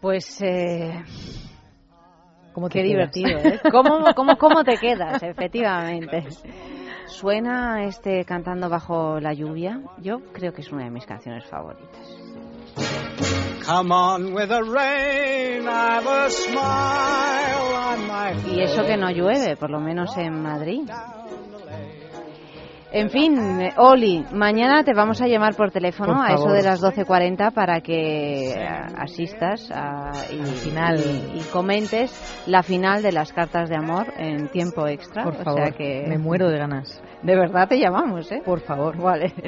Pues... 0.00 0.40
Eh... 0.42 1.02
Qué 2.70 2.82
divertido, 2.84 3.38
¿eh? 3.38 3.60
¿Cómo, 3.72 4.04
cómo, 4.14 4.36
¿Cómo 4.36 4.62
te 4.62 4.76
quedas? 4.76 5.20
Efectivamente. 5.24 6.28
¿Suena 7.06 7.84
este 7.84 8.24
cantando 8.24 8.68
bajo 8.68 9.18
la 9.18 9.32
lluvia? 9.34 9.80
Yo 9.98 10.20
creo 10.32 10.52
que 10.52 10.60
es 10.60 10.70
una 10.70 10.84
de 10.84 10.90
mis 10.90 11.04
canciones 11.04 11.44
favoritas. 11.46 12.24
Y 18.52 18.60
eso 18.62 18.84
que 18.84 18.96
no 18.96 19.10
llueve, 19.10 19.56
por 19.56 19.70
lo 19.70 19.80
menos 19.80 20.16
en 20.16 20.42
Madrid. 20.42 20.88
En 22.96 23.10
fin, 23.10 23.36
Oli, 23.76 24.24
mañana 24.32 24.84
te 24.84 24.94
vamos 24.94 25.20
a 25.20 25.26
llamar 25.26 25.56
por 25.56 25.72
teléfono 25.72 26.22
a 26.22 26.34
eso 26.34 26.48
de 26.50 26.62
las 26.62 26.80
12.40 26.80 27.52
para 27.52 27.80
que 27.80 28.54
asistas 28.96 29.68
y, 30.30 30.44
final. 30.64 31.00
Y, 31.34 31.40
comentes 31.52 32.12
la 32.46 32.62
final 32.62 33.02
de 33.02 33.10
las 33.10 33.32
cartas 33.32 33.68
de 33.68 33.74
amor 33.74 34.12
en 34.16 34.46
tiempo 34.46 34.86
extra. 34.86 35.24
Por 35.24 35.42
favor, 35.42 35.74
que... 35.74 36.04
me 36.06 36.18
muero 36.18 36.48
de 36.48 36.58
ganas. 36.58 37.02
De 37.24 37.34
verdad 37.34 37.66
te 37.66 37.78
llamamos, 37.78 38.30
¿eh? 38.30 38.42
Por 38.44 38.60
favor. 38.60 38.96
Vale. 38.96 39.32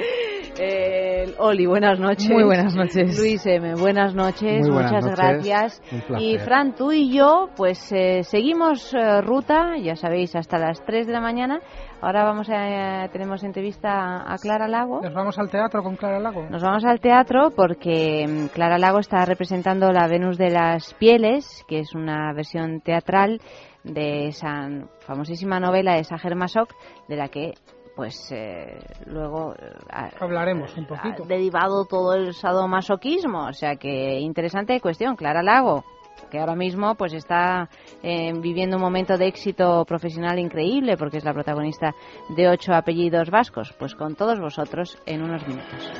Eh, 0.59 1.35
Oli, 1.37 1.67
buenas 1.67 1.99
noches. 1.99 2.31
Muy 2.31 2.43
buenas 2.43 2.75
noches. 2.75 3.15
Luis 3.19 3.45
M, 3.45 3.75
buenas 3.75 4.15
noches, 4.15 4.61
Muy 4.61 4.71
buenas 4.71 4.91
muchas 4.91 5.05
noches. 5.05 5.45
gracias. 5.45 5.81
Y 6.17 6.39
Fran, 6.39 6.73
tú 6.73 6.91
y 6.91 7.13
yo, 7.15 7.49
pues 7.55 7.91
eh, 7.91 8.23
seguimos 8.23 8.91
eh, 8.91 9.21
ruta, 9.21 9.77
ya 9.77 9.95
sabéis, 9.95 10.35
hasta 10.35 10.57
las 10.57 10.83
3 10.83 11.05
de 11.05 11.13
la 11.13 11.21
mañana. 11.21 11.59
Ahora 11.99 12.23
vamos 12.23 12.47
a, 12.51 13.07
tenemos 13.11 13.43
entrevista 13.43 14.23
a, 14.31 14.37
Clara 14.37 14.67
Lago. 14.67 15.01
Nos 15.01 15.13
vamos 15.13 15.37
al 15.39 15.49
teatro 15.49 15.81
con 15.81 15.95
Clara 15.95 16.19
Lago. 16.19 16.45
Nos 16.49 16.61
vamos 16.61 16.85
al 16.85 16.99
teatro 16.99 17.51
porque 17.55 18.25
mm, 18.27 18.47
Clara 18.53 18.77
Lago 18.77 18.99
está 18.99 19.25
representando 19.25 19.91
la 19.91 20.07
Venus 20.07 20.37
de 20.37 20.51
las 20.51 20.93
Pieles, 20.93 21.65
que 21.67 21.79
es 21.79 21.95
una 21.95 22.31
versión 22.33 22.81
teatral 22.81 23.41
de 23.83 24.27
esa 24.27 24.69
famosísima 24.99 25.59
novela 25.59 25.95
de 25.95 26.03
Sacher 26.03 26.35
Masoch, 26.35 26.69
de 27.07 27.15
la 27.15 27.29
que 27.29 27.53
pues 27.95 28.31
eh, 28.31 28.77
luego 29.07 29.53
eh, 29.55 29.73
ha- 29.91 30.11
Hablaremos 30.19 30.77
un 30.77 30.85
poquito. 30.85 31.23
ha 31.23 31.27
derivado 31.27 31.85
todo 31.85 32.13
el 32.13 32.33
sadomasoquismo, 32.35 33.47
o 33.47 33.53
sea 33.53 33.75
que 33.75 34.19
interesante 34.19 34.79
cuestión, 34.81 35.15
Clara 35.15 35.41
Lago 35.41 35.83
que 36.29 36.39
ahora 36.39 36.55
mismo 36.55 36.95
pues 36.95 37.13
está 37.13 37.69
eh, 38.03 38.33
viviendo 38.39 38.77
un 38.77 38.81
momento 38.81 39.17
de 39.17 39.27
éxito 39.27 39.85
profesional 39.85 40.39
increíble 40.39 40.97
porque 40.97 41.17
es 41.17 41.23
la 41.23 41.33
protagonista 41.33 41.93
de 42.29 42.49
ocho 42.49 42.73
apellidos 42.73 43.29
vascos, 43.29 43.73
pues 43.77 43.95
con 43.95 44.15
todos 44.15 44.39
vosotros 44.39 44.97
en 45.05 45.23
unos 45.23 45.47
minutos. 45.47 45.91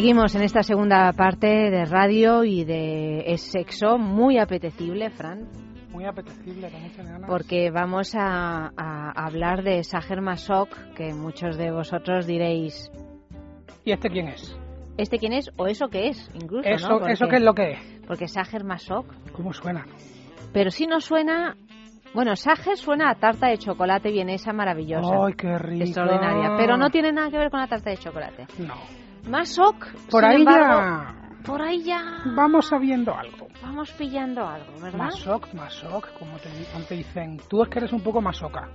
Seguimos 0.00 0.32
en 0.36 0.42
esta 0.42 0.62
segunda 0.62 1.12
parte 1.12 1.46
de 1.48 1.84
radio 1.84 2.44
y 2.44 2.64
de 2.64 3.24
Es 3.32 3.40
Sexo, 3.42 3.98
muy 3.98 4.38
apetecible, 4.38 5.10
Fran, 5.10 5.48
Muy 5.90 6.04
apetecible, 6.04 6.70
con 6.70 6.82
muchas 6.82 7.04
ganas. 7.06 7.28
porque 7.28 7.70
vamos 7.72 8.14
a, 8.14 8.70
a 8.76 9.10
hablar 9.26 9.64
de 9.64 9.82
Sacher 9.82 10.20
Masoch, 10.20 10.70
que 10.94 11.12
muchos 11.14 11.56
de 11.56 11.72
vosotros 11.72 12.26
diréis, 12.28 12.92
¿Y 13.84 13.90
este 13.90 14.08
quién 14.08 14.28
es? 14.28 14.56
¿este 14.98 15.18
quién 15.18 15.32
es? 15.32 15.50
O 15.56 15.66
eso 15.66 15.88
qué 15.88 16.08
es, 16.08 16.30
incluso, 16.34 16.68
Eso, 16.68 16.88
¿no? 16.90 16.98
Porque- 17.00 17.12
¿Eso 17.14 17.26
qué 17.28 17.36
es 17.36 17.42
lo 17.42 17.54
que 17.54 17.70
es? 17.72 17.78
Porque 18.06 18.28
Sacher 18.28 18.62
Masoch, 18.62 19.06
¿Cómo 19.32 19.52
suena? 19.52 19.84
pero 20.52 20.70
si 20.70 20.86
no 20.86 21.00
suena... 21.00 21.56
Bueno, 22.14 22.36
Sacher 22.36 22.76
suena 22.76 23.10
a 23.10 23.16
tarta 23.16 23.48
de 23.48 23.58
chocolate 23.58 24.10
vienesa 24.12 24.52
maravillosa. 24.52 25.26
¡Ay, 25.26 25.34
qué 25.34 25.58
rico! 25.58 25.84
Extraordinaria, 25.84 26.56
pero 26.56 26.76
no 26.76 26.88
tiene 26.88 27.12
nada 27.12 27.30
que 27.30 27.36
ver 27.36 27.50
con 27.50 27.60
la 27.60 27.66
tarta 27.66 27.90
de 27.90 27.96
chocolate. 27.98 28.46
No. 28.58 28.74
Masoch, 29.26 29.78
Por 30.10 30.22
sin 30.22 30.30
ahí 30.30 30.36
embargo, 30.36 30.78
ya 30.80 31.14
por 31.44 31.62
ahí 31.62 31.82
ya 31.82 32.02
vamos 32.36 32.66
sabiendo 32.68 33.14
algo. 33.14 33.48
vamos 33.62 33.90
pillando 33.92 34.46
algo, 34.46 34.72
¿verdad? 34.82 34.98
Masoc, 34.98 35.48
como 36.18 36.36
te, 36.38 36.48
como 36.72 36.84
te 36.84 36.94
dicen. 36.96 37.38
Tú 37.48 37.62
es 37.62 37.68
que 37.70 37.78
eres 37.78 37.92
un 37.92 38.02
poco 38.02 38.20
masoca. 38.20 38.68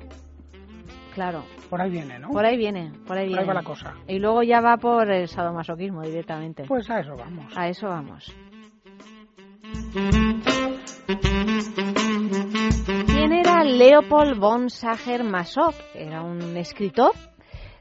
Claro, 1.14 1.44
Por 1.70 1.80
ahí 1.80 1.92
viene, 1.92 2.18
¿no? 2.18 2.30
por 2.30 2.44
ahí 2.44 2.58
viene, 2.58 2.92
por 3.06 3.18
ahí 3.18 3.26
Por 3.26 3.28
viene. 3.28 3.42
ahí 3.42 3.48
va 3.48 3.54
la 3.54 3.64
cosa. 3.64 3.94
Y 4.08 4.18
luego 4.18 4.42
ya 4.42 4.62
va 4.62 4.78
por 4.78 5.12
el 5.12 5.28
sadomasoquismo 5.28 6.02
directamente. 6.02 6.64
Pues 6.68 6.90
a 6.90 7.00
eso 7.02 7.16
vamos. 7.16 7.56
A 7.56 7.68
eso 7.68 7.88
vamos. 7.88 8.34
¿Quién 13.06 13.34
era 13.34 13.64
Leopold 13.64 14.38
von 14.40 14.70
Sacher-Masoch? 14.70 15.76
Era 15.94 16.22
un 16.24 16.58
escritor 16.58 17.12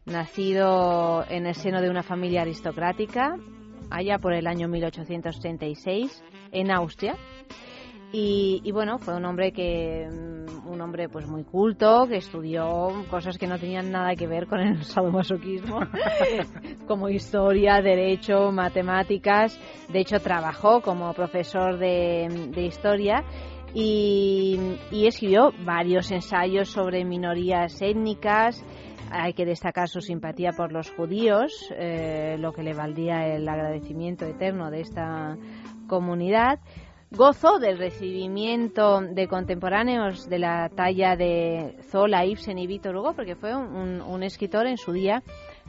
nacido 0.05 1.25
en 1.29 1.47
el 1.47 1.55
seno 1.55 1.81
de 1.81 1.91
una 1.91 2.03
familia 2.03 2.43
aristocrática 2.43 3.37
allá 3.91 4.19
por 4.19 4.33
el 4.33 4.47
año 4.47 4.69
1836 4.69 6.23
en 6.53 6.71
Austria. 6.71 7.17
Y, 8.15 8.71
bueno, 8.73 8.99
fue 8.99 9.17
un 9.17 9.25
hombre 9.25 9.53
que 9.53 10.07
mm, 10.07 10.69
un 10.69 10.81
hombre 10.83 11.09
pues 11.09 11.27
muy 11.27 11.45
culto, 11.45 12.07
que 12.07 12.17
estudió 12.17 12.91
cosas 13.09 13.39
que 13.39 13.47
no 13.47 13.59
tenían 13.59 13.91
nada 13.91 14.15
que 14.15 14.27
ver 14.27 14.47
con 14.47 14.61
el 14.61 14.85
sadomasoquismo, 14.85 15.81
como 16.87 17.09
historia, 17.09 17.81
derecho, 17.81 18.53
matemáticas. 18.53 19.59
De 19.91 20.01
hecho, 20.01 20.21
trabajó 20.21 20.83
como 20.83 21.15
profesor 21.15 21.79
de, 21.79 22.51
de 22.55 22.63
historia 22.67 23.25
y 23.75 24.59
escribió 24.91 25.51
varios 25.65 26.11
ensayos 26.11 26.69
sobre 26.69 27.07
minorías 27.07 27.81
étnicas. 27.81 28.63
Hay 29.15 29.35
que 29.35 29.45
destacar 29.45 29.89
su 29.91 30.01
simpatía 30.01 30.53
por 30.53 30.73
los 30.73 30.91
judíos, 30.91 31.71
eh, 31.77 32.37
lo 32.39 32.53
que 32.53 32.63
le 32.63 32.73
valdría 32.73 33.27
el 33.27 33.47
agradecimiento 33.47 34.25
eterno 34.25 34.71
de 34.71 34.81
esta 34.81 35.37
comunidad. 35.87 36.61
Gozó 37.11 37.59
del 37.59 37.77
recibimiento 37.77 39.03
de 39.03 39.29
contemporáneos 39.29 40.31
de 40.31 40.39
la 40.39 40.71
talla 40.71 41.15
de 41.15 41.77
Zola, 41.91 42.25
Ibsen 42.25 42.57
y 42.57 42.67
Víctor 42.67 42.97
Hugo, 42.97 43.13
porque 43.13 43.37
fue 43.37 43.55
un, 43.55 44.01
un 44.01 44.23
escritor 44.23 44.67
en 44.67 44.79
su 44.79 44.93
día 44.93 45.23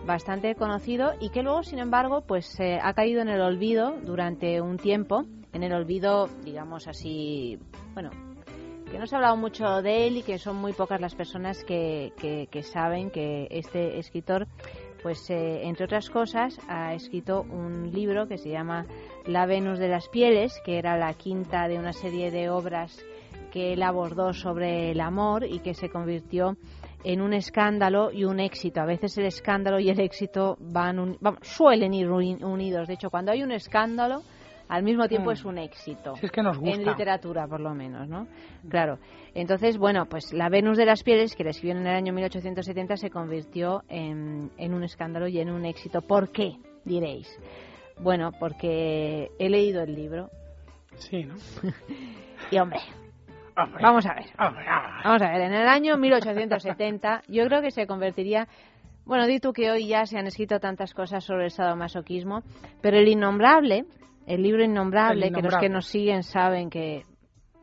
bastante 0.06 0.56
conocido 0.56 1.12
y 1.20 1.30
que 1.30 1.44
luego, 1.44 1.64
sin 1.64 1.80
embargo, 1.80 2.22
pues 2.26 2.58
eh, 2.62 2.80
ha 2.82 2.94
caído 2.94 3.22
en 3.22 3.28
el 3.28 3.42
olvido 3.42 3.94
durante 4.04 4.62
un 4.62 4.78
tiempo, 4.78 5.26
en 5.52 5.64
el 5.64 5.74
olvido, 5.74 6.30
digamos 6.46 6.88
así, 6.88 7.60
bueno, 7.94 8.10
que 8.94 9.00
no 9.00 9.08
se 9.08 9.16
ha 9.16 9.18
hablado 9.18 9.38
mucho 9.38 9.82
de 9.82 10.06
él 10.06 10.18
y 10.18 10.22
que 10.22 10.38
son 10.38 10.56
muy 10.58 10.72
pocas 10.74 11.02
las 11.02 11.16
personas 11.16 11.64
que, 11.64 12.14
que, 12.20 12.48
que 12.52 12.62
saben 12.62 13.10
que 13.10 13.48
este 13.50 13.98
escritor, 13.98 14.46
pues 15.02 15.28
eh, 15.32 15.62
entre 15.64 15.86
otras 15.86 16.12
cosas, 16.12 16.60
ha 16.70 16.94
escrito 16.94 17.42
un 17.42 17.92
libro 17.92 18.28
que 18.28 18.38
se 18.38 18.50
llama 18.52 18.86
La 19.26 19.48
Venus 19.48 19.80
de 19.80 19.88
las 19.88 20.08
Pieles, 20.10 20.62
que 20.64 20.78
era 20.78 20.96
la 20.96 21.12
quinta 21.16 21.68
de 21.68 21.80
una 21.80 21.92
serie 21.92 22.30
de 22.30 22.52
obras 22.52 22.96
que 23.52 23.74
él 23.74 23.82
abordó 23.82 24.32
sobre 24.32 24.92
el 24.92 25.02
amor 25.02 25.44
y 25.44 25.58
que 25.60 25.74
se 25.74 25.90
convirtió 25.90 26.56
en 27.04 27.20
un 27.22 27.34
escándalo 27.34 28.12
y 28.12 28.26
un 28.26 28.40
éxito. 28.40 28.80
A 28.80 28.86
veces 28.86 29.18
el 29.18 29.26
escándalo 29.26 29.80
y 29.80 29.90
el 29.90 30.00
éxito 30.00 30.56
van 30.60 31.00
un- 31.00 31.18
vamos, 31.20 31.40
suelen 31.42 31.96
ir 31.96 32.10
uni- 32.12 32.44
unidos. 32.44 32.88
De 32.88 32.94
hecho, 32.94 33.10
cuando 33.10 33.32
hay 33.32 33.42
un 33.42 33.52
escándalo, 33.52 34.22
al 34.74 34.84
mismo 34.84 35.08
tiempo 35.08 35.30
Mm. 35.30 35.34
es 35.34 35.46
un 35.46 35.58
éxito. 35.58 36.16
Si 36.16 36.26
es 36.26 36.32
que 36.32 36.42
nos 36.42 36.58
gusta. 36.58 36.76
En 36.76 36.86
literatura, 36.86 37.48
por 37.48 37.60
lo 37.60 37.74
menos, 37.76 38.08
¿no? 38.08 38.28
Claro. 38.70 38.98
Entonces, 39.36 39.78
bueno, 39.78 40.06
pues 40.08 40.34
La 40.34 40.50
Venus 40.50 40.78
de 40.78 40.86
las 40.86 41.04
Pieles, 41.04 41.36
que 41.36 41.44
la 41.44 41.52
escribió 41.52 41.76
en 41.78 41.86
el 41.88 41.96
año 41.96 42.14
1870, 42.14 42.98
se 42.98 43.10
convirtió 43.10 43.84
en, 43.90 44.52
en 44.58 44.74
un 44.74 44.84
escándalo 44.84 45.28
y 45.28 45.40
en 45.40 45.50
un 45.52 45.66
éxito. 45.66 46.02
¿Por 46.02 46.32
qué? 46.32 46.58
Diréis. 46.86 47.28
Bueno, 48.00 48.32
porque 48.40 49.30
he 49.40 49.50
leído 49.50 49.82
el 49.84 49.94
libro 49.96 50.30
Sí, 50.96 51.24
¿no? 51.24 51.36
y, 52.52 52.58
hombre, 52.58 52.80
Hombre, 53.56 53.84
vamos 53.84 54.06
a 54.08 54.14
ver. 54.16 54.26
hombre, 54.40 54.66
ah. 54.68 55.02
Vamos 55.04 55.22
a 55.22 55.30
ver, 55.32 55.42
en 55.42 55.54
el 55.54 55.68
año 55.68 55.98
1870 55.98 57.22
yo 57.28 57.46
creo 57.46 57.62
que 57.62 57.72
se 57.72 57.86
convertiría... 57.88 58.48
Bueno, 59.06 59.28
di 59.28 59.40
tú 59.40 59.52
que 59.54 59.70
hoy 59.70 59.88
ya 59.88 60.06
se 60.06 60.18
han 60.18 60.28
escrito 60.28 60.60
tantas 60.60 60.94
cosas 60.94 61.26
sobre 61.26 61.46
el 61.46 61.52
sadomasoquismo, 61.52 62.42
pero 62.82 62.98
el 62.98 63.08
innombrable, 63.10 63.86
el 64.26 64.42
libro 64.42 64.64
innombrable, 64.64 65.32
que 65.32 65.42
los 65.42 65.56
que 65.58 65.70
nos 65.70 65.88
siguen 65.88 66.24
saben 66.24 66.70
que 66.70 67.06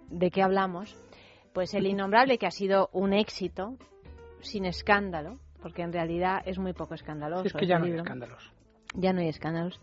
de 0.08 0.30
qué 0.30 0.42
hablamos, 0.42 0.96
pues 1.52 1.74
el 1.74 1.86
innombrable 1.86 2.38
que 2.38 2.46
ha 2.46 2.50
sido 2.50 2.90
un 2.92 3.12
éxito 3.12 3.76
sin 4.40 4.64
escándalo, 4.64 5.38
porque 5.60 5.82
en 5.82 5.92
realidad 5.92 6.40
es 6.44 6.58
muy 6.58 6.72
poco 6.72 6.94
escandaloso. 6.94 7.44
es 7.44 7.52
que 7.52 7.66
ya 7.66 7.78
no 7.78 7.86
hay 7.86 7.92
escándalos. 7.92 8.52
Ya 8.94 9.12
no 9.12 9.20
hay 9.20 9.28
escándalos. 9.28 9.80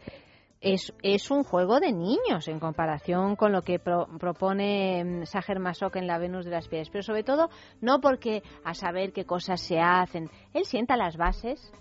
Es, 0.60 0.92
es, 1.04 1.30
un 1.30 1.44
juego 1.44 1.80
de 1.80 1.94
niños 1.94 2.48
en 2.48 2.60
comparación 2.60 3.36
con 3.36 3.52
lo 3.52 3.62
que 3.62 3.78
propone 3.78 5.04
mm, 5.04 5.26
Sager 5.26 5.60
Masok 5.60 5.98
en 5.98 6.08
la 6.08 6.18
Venus 6.18 6.46
de 6.46 6.52
las 6.52 6.68
Piedras. 6.68 6.90
Pero 6.90 7.04
sobre 7.04 7.24
todo, 7.24 7.50
no 7.80 8.02
porque 8.02 8.42
a 8.64 8.74
saber 8.74 9.14
qué 9.14 9.24
cosas 9.24 9.62
se 9.62 9.80
hacen. 9.80 10.32
Él 10.54 10.66
sienta 10.66 10.98
las 10.98 11.16
bases 11.16 11.72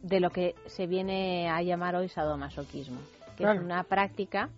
de 0.00 0.20
lo 0.20 0.30
que 0.30 0.54
se 0.66 0.86
viene 0.86 1.48
a 1.50 1.60
llamar 1.62 1.96
hoy 1.96 2.08
sadomasoquismo, 2.08 3.00
que 3.36 3.44
es 3.44 3.60
una 3.60 3.84
práctica 3.84 4.48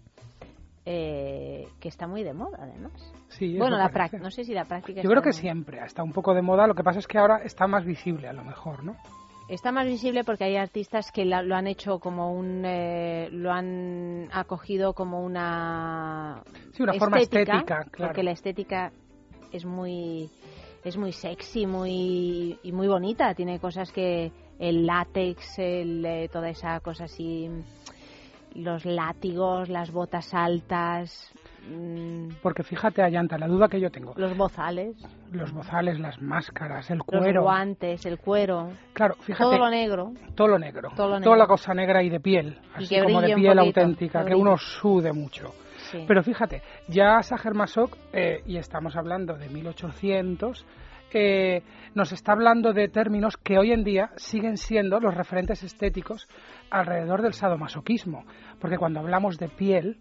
eh, 0.86 1.68
que 1.80 1.88
está 1.88 2.06
muy 2.06 2.22
de 2.22 2.32
moda, 2.32 2.58
además. 2.62 2.92
Sí, 3.28 3.58
bueno, 3.58 3.76
la 3.76 3.90
práctica, 3.90 4.22
no 4.22 4.30
sé 4.30 4.44
si 4.44 4.54
la 4.54 4.64
práctica. 4.64 5.02
Yo 5.02 5.10
creo 5.10 5.22
que 5.22 5.32
siempre 5.32 5.78
está 5.84 6.02
un 6.02 6.12
poco 6.12 6.32
de 6.32 6.40
moda. 6.40 6.66
Lo 6.66 6.74
que 6.74 6.82
pasa 6.82 6.98
es 6.98 7.06
que 7.06 7.18
ahora 7.18 7.42
está 7.44 7.66
más 7.66 7.84
visible, 7.84 8.26
a 8.26 8.32
lo 8.32 8.42
mejor, 8.42 8.82
¿no? 8.84 8.96
Está 9.48 9.72
más 9.72 9.86
visible 9.86 10.24
porque 10.24 10.44
hay 10.44 10.56
artistas 10.56 11.10
que 11.10 11.24
lo 11.24 11.56
han 11.56 11.66
hecho 11.66 11.98
como 11.98 12.32
un, 12.32 12.64
eh, 12.66 13.28
lo 13.32 13.50
han 13.50 14.28
acogido 14.30 14.92
como 14.92 15.22
una, 15.22 16.42
sí, 16.72 16.82
una 16.82 16.92
forma 16.94 17.18
estética, 17.18 17.62
claro. 17.64 17.90
porque 17.98 18.22
la 18.22 18.32
estética 18.32 18.92
es 19.52 19.64
muy, 19.64 20.30
es 20.84 20.96
muy 20.96 21.12
sexy, 21.12 21.66
muy 21.66 22.58
y 22.62 22.72
muy 22.72 22.88
bonita. 22.88 23.34
Tiene 23.34 23.58
cosas 23.58 23.90
que 23.90 24.32
el 24.58 24.86
látex, 24.86 25.58
el, 25.58 26.04
eh, 26.04 26.28
toda 26.30 26.50
esa 26.50 26.80
cosa 26.80 27.04
así, 27.04 27.48
los 28.59 28.84
látigos, 28.84 29.68
las 29.68 29.90
botas 29.92 30.34
altas. 30.34 31.32
Mm, 31.68 32.28
Porque 32.42 32.62
fíjate, 32.62 33.02
Ayanta, 33.02 33.38
la 33.38 33.46
duda 33.46 33.68
que 33.68 33.80
yo 33.80 33.90
tengo. 33.90 34.14
Los 34.16 34.36
bozales. 34.36 34.96
Los 35.30 35.52
bozales, 35.52 35.98
las 36.00 36.20
máscaras, 36.20 36.90
el 36.90 37.02
cuero. 37.02 37.32
Los 37.32 37.44
guantes, 37.44 38.04
el 38.06 38.18
cuero. 38.18 38.70
Claro, 38.92 39.14
fíjate. 39.20 39.44
Todo 39.44 39.59
lo 39.59 39.70
negro. 39.70 40.12
Todo 40.34 40.48
lo 40.48 40.59
negro. 40.59 40.90
Toda 40.96 41.36
la 41.36 41.46
cosa 41.46 41.74
negra 41.74 42.02
y 42.02 42.09
de 42.09 42.20
piel. 42.20 42.59
así 42.74 43.00
como 43.00 43.20
de 43.20 43.34
piel 43.34 43.59
auténtica, 43.59 44.24
que 44.24 44.34
uno 44.34 44.56
sude 44.56 45.12
mucho. 45.12 45.52
Pero 46.06 46.22
fíjate, 46.22 46.62
ya 46.88 47.22
Sacher 47.22 47.54
Masok, 47.54 47.96
eh, 48.12 48.42
y 48.44 48.59
estamos 48.59 48.94
hablando 48.94 49.34
de 49.34 49.48
1800, 49.48 50.66
que 51.09 51.62
nos 51.94 52.12
está 52.12 52.32
hablando 52.32 52.72
de 52.72 52.88
términos 52.88 53.36
que 53.36 53.59
hoy 53.59 53.72
en 53.72 53.84
día 53.84 54.11
siguen 54.16 54.56
siendo 54.56 55.00
los 55.00 55.14
referentes 55.14 55.62
estéticos 55.62 56.28
alrededor 56.70 57.22
del 57.22 57.34
sadomasoquismo. 57.34 58.24
Porque 58.60 58.78
cuando 58.78 59.00
hablamos 59.00 59.38
de 59.38 59.48
piel, 59.48 59.98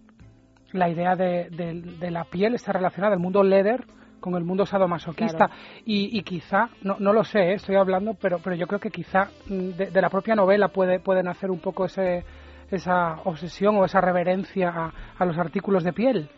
la 0.71 0.89
idea 0.89 1.15
de, 1.15 2.09
la 2.09 2.25
piel 2.25 2.55
está 2.55 2.73
relacionada 2.73 3.13
el 3.13 3.19
mundo 3.19 3.43
leather 3.43 3.85
con 4.19 4.35
el 4.35 4.43
mundo 4.43 4.65
sadomasoquista 4.65 5.49
y, 5.85 6.21
quizá 6.23 6.69
no, 6.81 6.97
no 6.99 7.13
lo 7.13 7.23
sé 7.23 7.51
¿eh? 7.51 7.53
estoy 7.53 7.75
hablando 7.75 8.15
pero 8.15 8.39
pero 8.39 8.55
yo 8.55 8.65
creo 8.65 8.79
que 8.79 8.89
quizá 8.89 9.29
mm, 9.47 9.69
de, 9.77 10.01
la 10.01 10.09
propia 10.09 10.35
novela 10.35 10.69
puede 10.69 10.99
pueden 10.99 11.27
hacer 11.27 11.51
un 11.51 11.59
poco 11.59 11.85
ese 11.85 12.25
esa 12.71 13.21
obsesión 13.23 13.77
o 13.77 13.85
esa 13.85 14.01
reverencia 14.01 14.91
a 15.17 15.25
los 15.25 15.37
artículos 15.37 15.83
de 15.83 15.93
piel 15.93 16.29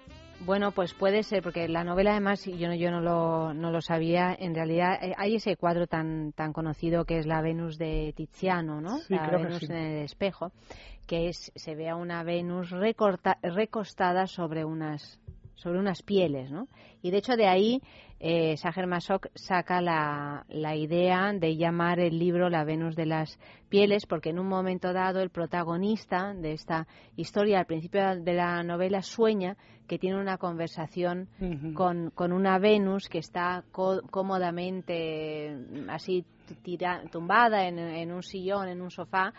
bueno, 0.45 0.71
pues 0.71 0.93
puede 0.93 1.23
ser, 1.23 1.43
porque 1.43 1.67
la 1.67 1.83
novela 1.83 2.11
además, 2.11 2.45
yo 2.45 2.67
no, 2.67 2.75
yo 2.75 2.91
no 2.91 3.01
lo, 3.01 3.53
no 3.53 3.71
lo 3.71 3.81
sabía, 3.81 4.35
en 4.37 4.55
realidad 4.55 4.97
eh, 5.01 5.13
hay 5.17 5.35
ese 5.35 5.55
cuadro 5.57 5.87
tan, 5.87 6.31
tan 6.33 6.53
conocido 6.53 7.05
que 7.05 7.19
es 7.19 7.25
la 7.25 7.41
Venus 7.41 7.77
de 7.77 8.13
Tiziano, 8.15 8.81
¿no? 8.81 8.99
la 9.09 9.27
Venus 9.29 9.63
en 9.63 9.75
el 9.75 10.03
espejo, 10.03 10.51
que 11.07 11.29
es, 11.29 11.51
se 11.55 11.75
ve 11.75 11.89
a 11.89 11.95
una 11.95 12.23
Venus 12.23 12.69
recorta, 12.69 13.37
recostada 13.41 14.27
sobre 14.27 14.63
unas, 14.63 15.19
sobre 15.59 15.79
unas 15.79 16.01
pieles, 16.03 16.51
¿no? 16.51 16.67
Y 17.01 17.11
de 17.11 17.17
hecho 17.17 17.35
de 17.35 17.47
ahí 17.47 17.81
eh, 18.19 18.57
Sager 18.57 18.85
saca 19.35 19.81
la, 19.81 20.45
la, 20.49 20.75
idea 20.75 21.31
de 21.33 21.55
llamar 21.55 21.99
el 21.99 22.19
libro 22.19 22.49
La 22.49 22.65
Venus 22.65 22.95
de 22.95 23.05
las 23.05 23.39
Pieles, 23.69 24.05
porque 24.05 24.29
en 24.29 24.39
un 24.39 24.47
momento 24.47 24.91
dado 24.91 25.21
el 25.21 25.29
protagonista 25.29 26.33
de 26.33 26.53
esta 26.53 26.87
historia, 27.15 27.59
al 27.59 27.65
principio 27.65 28.15
de 28.15 28.33
la 28.33 28.61
novela, 28.63 29.01
sueña 29.01 29.55
que 29.87 29.97
tiene 29.97 30.19
una 30.19 30.37
conversación 30.37 31.29
con, 31.73 32.11
con, 32.11 32.31
una 32.31 32.59
Venus 32.59 33.07
que 33.09 33.19
está 33.19 33.63
cómodamente 33.71 35.57
así 35.87 36.25
tumbada 37.11 37.67
en, 37.67 37.79
en 37.79 38.11
un 38.11 38.21
sillón, 38.21 38.67
en 38.67 38.81
un 38.81 38.91
sofá, 38.91 39.33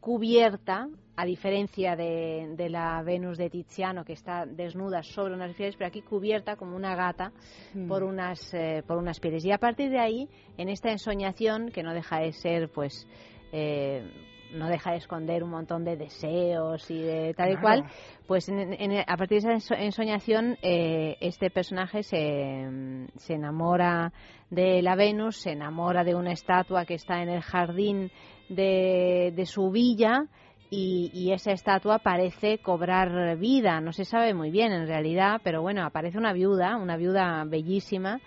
cubierta, 0.00 0.88
a 1.16 1.24
diferencia 1.24 1.96
de, 1.96 2.54
de, 2.56 2.68
la 2.68 3.02
Venus 3.02 3.38
de 3.38 3.48
Tiziano, 3.48 4.04
que 4.04 4.12
está 4.12 4.44
desnuda 4.44 5.02
sobre 5.02 5.34
unas 5.34 5.54
pieles, 5.54 5.74
pero 5.76 5.88
aquí 5.88 6.02
cubierta 6.02 6.56
como 6.56 6.76
una 6.76 6.94
gata 6.94 7.32
mm. 7.74 7.88
por, 7.88 8.04
unas, 8.04 8.52
eh, 8.52 8.82
por 8.86 8.98
unas 8.98 9.18
pieles. 9.18 9.44
Y 9.44 9.50
a 9.50 9.58
partir 9.58 9.90
de 9.90 9.98
ahí, 9.98 10.28
en 10.58 10.68
esta 10.68 10.90
ensoñación, 10.90 11.70
que 11.70 11.82
no 11.82 11.94
deja 11.94 12.18
de 12.18 12.32
ser, 12.32 12.68
pues, 12.68 13.08
eh, 13.50 14.06
no 14.52 14.68
deja 14.68 14.92
de 14.92 14.98
esconder 14.98 15.42
un 15.42 15.50
montón 15.50 15.84
de 15.84 15.96
deseos 15.96 16.90
y 16.90 17.00
de 17.00 17.34
tal 17.34 17.52
y 17.52 17.56
cual, 17.56 17.84
pues 18.26 18.48
a 18.48 19.16
partir 19.16 19.42
de 19.42 19.54
esa 19.54 19.74
ensoñación 19.76 20.56
eh, 20.62 21.16
este 21.20 21.50
personaje 21.50 22.02
se, 22.02 23.08
se 23.16 23.34
enamora 23.34 24.12
de 24.50 24.82
la 24.82 24.94
Venus, 24.94 25.38
se 25.38 25.52
enamora 25.52 26.04
de 26.04 26.14
una 26.14 26.32
estatua 26.32 26.84
que 26.84 26.94
está 26.94 27.22
en 27.22 27.28
el 27.28 27.42
jardín 27.42 28.10
de, 28.48 29.32
de 29.34 29.46
su 29.46 29.70
villa 29.70 30.26
y, 30.70 31.30
esa 31.32 31.52
estatua 31.52 31.98
parece 31.98 32.58
cobrar 32.58 33.36
vida. 33.36 33.80
No 33.80 33.92
se 33.92 34.04
sabe 34.04 34.34
muy 34.34 34.50
bien 34.50 34.72
en 34.72 34.86
realidad, 34.86 35.40
pero 35.42 35.62
bueno, 35.62 35.84
aparece 35.84 36.18
una 36.18 36.32
viuda, 36.32 36.76
una 36.76 36.96
viuda 36.96 37.44
bellísima. 37.44 38.20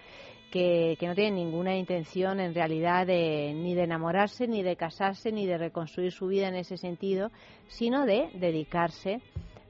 Que, 0.51 0.97
que, 0.99 1.05
no 1.05 1.13
tiene 1.13 1.43
ninguna 1.43 1.75
intención 1.77 2.39
en 2.39 2.55
realidad 2.55 3.05
de, 3.05 3.53
ni 3.53 3.75
de 3.75 3.83
enamorarse, 3.83 4.47
ni 4.47 4.63
de 4.63 4.75
casarse, 4.75 5.31
ni 5.31 5.45
de 5.45 5.59
reconstruir 5.59 6.11
su 6.11 6.25
vida 6.25 6.47
en 6.47 6.55
ese 6.55 6.75
sentido, 6.75 7.29
sino 7.67 8.07
de 8.07 8.31
dedicarse 8.33 9.21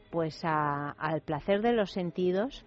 pues 0.10 0.40
al 0.44 1.22
placer 1.22 1.62
de 1.62 1.74
los 1.74 1.92
sentidos 1.92 2.64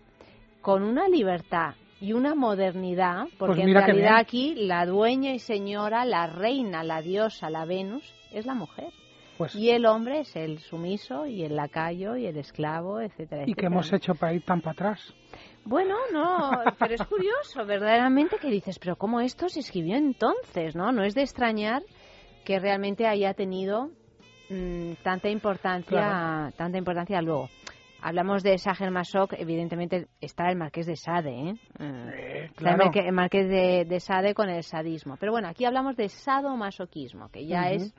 con 0.61 0.82
una 0.82 1.09
libertad 1.09 1.74
y 2.00 2.12
una 2.12 2.34
modernidad, 2.34 3.28
porque 3.38 3.62
pues 3.62 3.68
en 3.68 3.74
realidad 3.74 4.16
aquí 4.18 4.55
la 4.57 4.84
dueña 4.86 5.32
y 5.32 5.38
señora, 5.38 6.05
la 6.05 6.26
reina, 6.26 6.82
la 6.82 7.00
diosa, 7.00 7.48
la 7.48 7.64
Venus, 7.64 8.05
es 8.32 8.44
la 8.44 8.55
mujer. 8.55 8.92
Pues 9.43 9.57
y 9.57 9.70
el 9.70 9.86
hombre 9.86 10.20
es 10.20 10.36
el 10.36 10.61
sumiso 10.61 11.26
y 11.26 11.43
el 11.43 11.57
lacayo 11.57 12.14
y 12.14 12.26
el 12.26 12.36
esclavo, 12.36 13.01
etcétera, 13.01 13.43
¿Y 13.45 13.55
qué 13.55 13.66
hemos 13.66 13.93
hecho 13.93 14.14
para 14.14 14.34
ir 14.34 14.45
tan 14.45 14.61
para 14.61 14.70
atrás? 14.70 15.12
Bueno, 15.64 15.97
no, 16.12 16.51
pero 16.78 16.95
es 16.95 17.03
curioso, 17.03 17.66
verdaderamente, 17.66 18.36
que 18.38 18.49
dices, 18.49 18.78
pero 18.78 18.95
¿cómo 18.95 19.20
esto 19.20 19.49
se 19.49 19.59
escribió 19.59 19.97
entonces? 19.97 20.76
¿no? 20.76 20.93
No 20.93 21.03
es 21.03 21.16
de 21.16 21.22
extrañar 21.22 21.82
que 22.45 22.61
realmente 22.61 23.09
haya 23.09 23.34
tenido 23.34 23.90
mm, 24.49 24.93
tanta 25.03 25.28
importancia, 25.28 26.53
tanta 26.57 26.78
importancia 26.78 27.20
luego. 27.20 27.49
Hablamos 28.01 28.45
de 28.45 28.59
Sager 28.59 28.93
Masok, 28.93 29.32
evidentemente 29.32 30.07
está 30.20 30.51
el 30.51 30.57
Marqués 30.57 30.86
de 30.86 30.95
Sade, 30.95 31.30
¿eh? 31.30 31.55
eh 31.80 32.51
el, 32.61 33.12
Marqués 33.12 33.49
de, 33.49 33.99
Sade 33.99 34.34
con 34.34 34.49
el 34.49 34.62
sadismo. 34.62 35.16
Pero 35.18 35.32
bueno, 35.32 35.49
aquí 35.49 35.64
hablamos 35.64 35.97
de 35.97 36.09
sadomasoquismo, 36.09 37.28
que 37.28 37.45
ya 37.45 37.70
es 37.70 37.93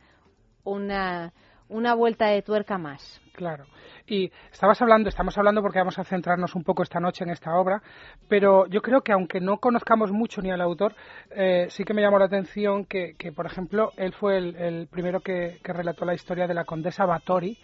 una, 0.63 1.33
una 1.69 1.93
vuelta 1.95 2.27
de 2.27 2.41
tuerca 2.41 2.77
más. 2.77 3.21
Claro. 3.33 3.65
Y 4.05 4.31
estabas 4.51 4.81
hablando, 4.81 5.09
estamos 5.09 5.37
hablando 5.37 5.61
porque 5.61 5.79
vamos 5.79 5.97
a 5.97 6.03
centrarnos 6.03 6.55
un 6.55 6.63
poco 6.63 6.83
esta 6.83 6.99
noche 6.99 7.23
en 7.23 7.31
esta 7.31 7.55
obra, 7.55 7.81
pero 8.27 8.67
yo 8.67 8.81
creo 8.81 9.01
que 9.01 9.11
aunque 9.11 9.39
no 9.39 9.57
conozcamos 9.57 10.11
mucho 10.11 10.41
ni 10.41 10.51
al 10.51 10.61
autor, 10.61 10.93
eh, 11.31 11.67
sí 11.69 11.83
que 11.83 11.93
me 11.93 12.01
llamó 12.01 12.19
la 12.19 12.25
atención 12.25 12.85
que, 12.85 13.15
que 13.17 13.31
por 13.31 13.45
ejemplo, 13.45 13.91
él 13.97 14.13
fue 14.13 14.37
el, 14.37 14.55
el 14.55 14.87
primero 14.87 15.21
que, 15.21 15.57
que, 15.63 15.73
relató 15.73 16.05
la 16.05 16.13
historia 16.13 16.47
de 16.47 16.53
la 16.53 16.65
condesa 16.65 17.05
Batori, 17.05 17.57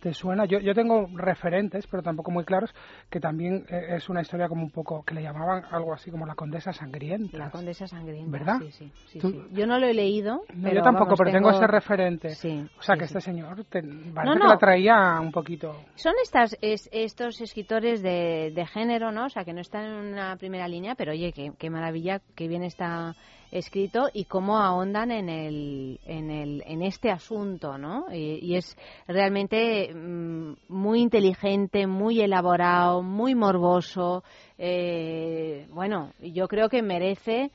¿Te 0.00 0.14
suena? 0.14 0.46
Yo, 0.46 0.58
yo 0.60 0.74
tengo 0.74 1.06
referentes, 1.14 1.86
pero 1.86 2.02
tampoco 2.02 2.30
muy 2.30 2.44
claros, 2.44 2.74
que 3.10 3.20
también 3.20 3.66
eh, 3.68 3.96
es 3.96 4.08
una 4.08 4.22
historia 4.22 4.48
como 4.48 4.62
un 4.62 4.70
poco, 4.70 5.02
que 5.04 5.14
le 5.14 5.22
llamaban 5.22 5.64
algo 5.70 5.92
así 5.92 6.10
como 6.10 6.24
la 6.24 6.34
condesa 6.34 6.72
sangrienta. 6.72 7.36
La 7.36 7.50
condesa 7.50 7.86
sangrienta, 7.86 8.30
¿verdad? 8.30 8.58
Sí, 8.60 8.70
sí, 9.06 9.20
sí, 9.20 9.42
Yo 9.52 9.66
no 9.66 9.78
lo 9.78 9.86
he 9.86 9.94
leído. 9.94 10.42
yo 10.54 10.82
tampoco, 10.82 11.14
pero 11.16 11.30
tengo... 11.30 11.50
ese 11.50 11.66
referente. 11.66 12.30
Sí, 12.30 12.66
o 12.78 12.82
sea, 12.82 12.96
que 12.96 13.04
este 13.04 13.20
señor 13.20 13.64
te, 13.64 13.82
parece 14.14 14.40
que 14.40 14.48
la 14.48 14.58
traía 14.58 15.20
un 15.20 15.32
poquito. 15.32 15.76
Son 15.96 16.14
estas, 16.22 16.56
es, 16.62 16.88
estos 16.92 17.40
escritores 17.40 18.02
de, 18.02 18.52
de, 18.54 18.66
género, 18.66 19.12
¿no? 19.12 19.26
O 19.26 19.28
sea, 19.28 19.44
que 19.44 19.52
no 19.52 19.60
están 19.60 19.84
en 19.84 20.12
una 20.12 20.36
primera 20.36 20.66
línea, 20.66 20.94
pero 20.94 21.12
oye, 21.12 21.32
qué, 21.32 21.52
qué 21.58 21.68
maravilla 21.68 22.20
que 22.34 22.48
bien 22.48 22.62
está 22.62 23.14
escrito 23.50 24.08
y 24.12 24.24
cómo 24.24 24.58
ahondan 24.58 25.10
en, 25.10 25.28
el, 25.28 26.00
en, 26.04 26.30
el, 26.30 26.62
en 26.66 26.82
este 26.82 27.10
asunto, 27.10 27.78
¿no? 27.78 28.06
Y, 28.12 28.54
es 28.54 28.76
realmente 29.06 29.92
mm, 29.92 30.54
muy 30.68 31.00
inteligente, 31.00 31.86
muy 31.86 32.20
elaborado, 32.20 33.02
muy 33.02 33.34
morboso. 33.34 34.22
Eh, 34.58 35.66
bueno, 35.70 36.12
yo 36.20 36.48
creo 36.48 36.68
que 36.68 36.82
merece 36.82 37.50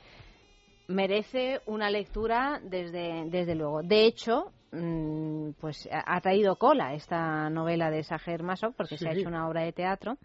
merece 0.88 1.62
una 1.66 1.90
lectura 1.90 2.60
desde, 2.62 3.26
desde 3.30 3.56
luego. 3.56 3.82
De 3.82 4.06
hecho, 4.06 4.52
mm, 4.72 5.52
pues 5.60 5.90
ha 5.92 6.22
traído 6.22 6.58
cola 6.58 6.94
esta 6.94 7.50
novela 7.50 7.90
de 7.90 8.04
Sager 8.04 8.44
Masov 8.44 8.74
porque 8.76 8.98
se 8.98 9.10
ha 9.10 9.14
hecho 9.14 9.28
una 9.28 9.48
obra 9.48 9.62
de 9.62 9.72
teatro 9.72 10.18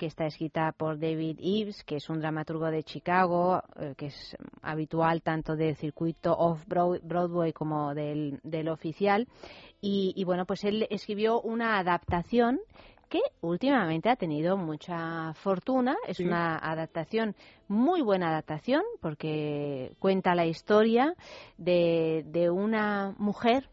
que 0.00 0.06
está 0.06 0.24
escrita 0.24 0.72
por 0.72 0.98
David 0.98 1.38
Eves, 1.42 1.84
que 1.84 1.96
es 1.96 2.08
un 2.08 2.20
dramaturgo 2.20 2.70
de 2.70 2.82
Chicago, 2.82 3.62
eh, 3.76 3.92
que 3.98 4.06
es 4.06 4.34
habitual 4.62 5.20
tanto 5.20 5.56
del 5.56 5.76
circuito 5.76 6.32
off-Broadway 6.32 7.52
como 7.52 7.94
del, 7.94 8.40
del 8.42 8.70
oficial. 8.70 9.28
Y, 9.82 10.14
y, 10.16 10.24
bueno, 10.24 10.46
pues 10.46 10.64
él 10.64 10.86
escribió 10.88 11.42
una 11.42 11.78
adaptación 11.78 12.60
que 13.10 13.20
últimamente 13.42 14.08
ha 14.08 14.16
tenido 14.16 14.56
mucha 14.56 15.34
fortuna. 15.34 15.94
Es 16.08 16.18
una 16.18 16.56
adaptación, 16.56 17.36
muy 17.68 18.00
buena 18.00 18.30
adaptación, 18.30 18.82
porque 19.02 19.92
cuenta 19.98 20.34
la 20.34 20.46
historia 20.46 21.14
de, 21.58 22.24
de 22.26 22.48
una 22.48 23.14
mujer. 23.18 23.68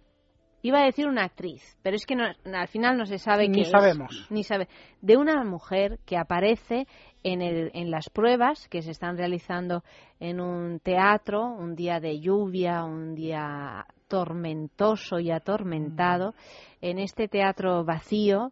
Iba 0.67 0.81
a 0.81 0.83
decir 0.83 1.07
una 1.07 1.23
actriz, 1.23 1.77
pero 1.81 1.95
es 1.95 2.05
que 2.05 2.13
al 2.13 2.67
final 2.67 2.97
no 2.97 3.05
se 3.05 3.19
sabe 3.19 3.47
ni 3.47 3.63
sabemos. 3.63 4.27
ni 4.29 4.43
sabe. 4.43 4.67
De 5.01 5.15
una 5.15 5.41
mujer 5.45 5.97
que 6.05 6.17
aparece 6.17 6.87
en, 7.23 7.41
el, 7.41 7.71
en 7.73 7.89
las 7.89 8.09
pruebas 8.09 8.67
que 8.67 8.81
se 8.81 8.91
están 8.91 9.15
realizando 9.15 9.85
en 10.19 10.41
un 10.41 10.81
teatro, 10.81 11.45
un 11.45 11.73
día 11.73 12.01
de 12.01 12.19
lluvia, 12.19 12.83
un 12.83 13.15
día 13.15 13.85
tormentoso 14.09 15.21
y 15.21 15.31
atormentado, 15.31 16.31
mm. 16.31 16.33
en 16.81 16.99
este 16.99 17.29
teatro 17.29 17.85
vacío 17.85 18.51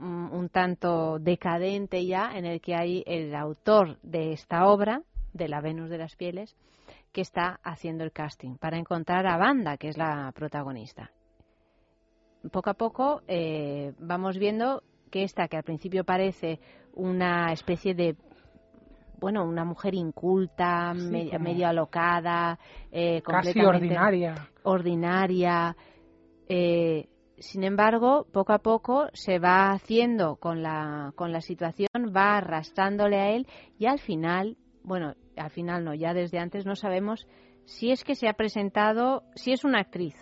un 0.00 0.48
tanto 0.48 1.20
decadente 1.20 2.04
ya, 2.04 2.32
en 2.34 2.44
el 2.44 2.60
que 2.60 2.74
hay 2.74 3.04
el 3.06 3.36
autor 3.36 3.98
de 4.02 4.32
esta 4.32 4.66
obra, 4.66 5.02
de 5.32 5.46
la 5.46 5.60
Venus 5.60 5.90
de 5.90 5.98
las 5.98 6.16
Pieles, 6.16 6.56
que 7.12 7.20
está 7.20 7.60
haciendo 7.62 8.02
el 8.02 8.10
casting 8.10 8.56
para 8.56 8.78
encontrar 8.78 9.28
a 9.28 9.36
Banda, 9.36 9.76
que 9.76 9.90
es 9.90 9.96
la 9.96 10.32
protagonista. 10.34 11.12
Poco 12.50 12.70
a 12.70 12.74
poco 12.74 13.22
eh, 13.28 13.92
vamos 13.98 14.38
viendo 14.38 14.82
que 15.10 15.22
esta, 15.22 15.48
que 15.48 15.56
al 15.56 15.62
principio 15.62 16.04
parece 16.04 16.58
una 16.94 17.52
especie 17.52 17.94
de 17.94 18.16
bueno, 19.22 19.44
una 19.44 19.64
mujer 19.64 19.94
inculta, 19.94 20.92
medio 20.94 21.68
alocada, 21.68 22.58
eh, 22.90 23.22
casi 23.22 23.60
ordinaria. 23.60 24.48
Ordinaria. 24.64 25.76
Eh, 26.48 27.08
sin 27.38 27.62
embargo, 27.62 28.26
poco 28.32 28.52
a 28.52 28.58
poco 28.58 29.06
se 29.12 29.38
va 29.38 29.70
haciendo 29.70 30.36
con 30.36 30.60
la, 30.60 31.12
con 31.14 31.30
la 31.30 31.40
situación, 31.40 31.88
va 32.14 32.36
arrastrándole 32.36 33.20
a 33.20 33.30
él 33.30 33.46
y 33.78 33.86
al 33.86 34.00
final, 34.00 34.56
bueno, 34.82 35.14
al 35.36 35.50
final 35.50 35.84
no, 35.84 35.94
ya 35.94 36.14
desde 36.14 36.40
antes 36.40 36.66
no 36.66 36.74
sabemos 36.74 37.28
si 37.64 37.92
es 37.92 38.02
que 38.02 38.16
se 38.16 38.28
ha 38.28 38.32
presentado, 38.32 39.22
si 39.36 39.52
es 39.52 39.64
una 39.64 39.78
actriz, 39.78 40.14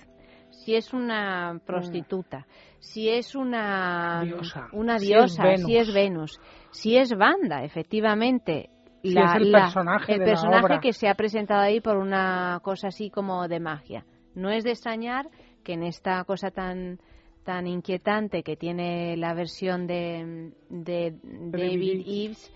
si 0.64 0.74
es 0.74 0.92
una 0.92 1.58
prostituta, 1.64 2.46
si 2.78 3.08
es 3.08 3.34
una 3.34 4.22
diosa, 4.24 4.68
una 4.72 4.98
diosa 4.98 5.56
si, 5.56 5.76
es 5.76 5.92
Venus, 5.92 6.38
si 6.70 6.96
es 6.96 7.16
banda, 7.16 7.64
efectivamente. 7.64 8.70
Si 9.02 9.18
es 9.18 9.34
el 9.36 9.50
personaje, 9.50 10.14
el 10.14 10.24
personaje 10.24 10.78
que 10.82 10.92
se 10.92 11.08
ha 11.08 11.14
presentado 11.14 11.62
ahí 11.62 11.80
por 11.80 11.96
una 11.96 12.60
cosa 12.62 12.88
así 12.88 13.08
como 13.08 13.48
de 13.48 13.58
magia. 13.58 14.04
No 14.34 14.50
es 14.50 14.62
de 14.62 14.72
extrañar 14.72 15.26
que 15.64 15.72
en 15.72 15.82
esta 15.82 16.22
cosa 16.24 16.50
tan 16.50 17.00
tan 17.42 17.66
inquietante 17.66 18.42
que 18.42 18.56
tiene 18.56 19.16
la 19.16 19.32
versión 19.32 19.86
de, 19.86 20.52
de 20.68 21.16
David 21.22 22.04
Eves, 22.06 22.52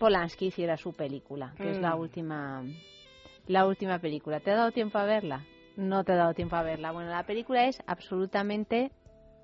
Polanski 0.00 0.46
hiciera 0.46 0.76
su 0.76 0.92
película, 0.92 1.54
que 1.56 1.70
es 1.70 1.78
la 1.80 1.94
mm. 1.94 2.00
última 2.00 2.64
la 3.46 3.66
última 3.66 4.00
película. 4.00 4.40
¿Te 4.40 4.50
ha 4.50 4.56
dado 4.56 4.72
tiempo 4.72 4.98
a 4.98 5.04
verla? 5.04 5.44
No 5.76 6.04
te 6.04 6.12
ha 6.12 6.16
dado 6.16 6.34
tiempo 6.34 6.56
a 6.56 6.62
verla. 6.62 6.90
Bueno, 6.92 7.10
la 7.10 7.24
película 7.24 7.66
es 7.66 7.78
absolutamente 7.86 8.90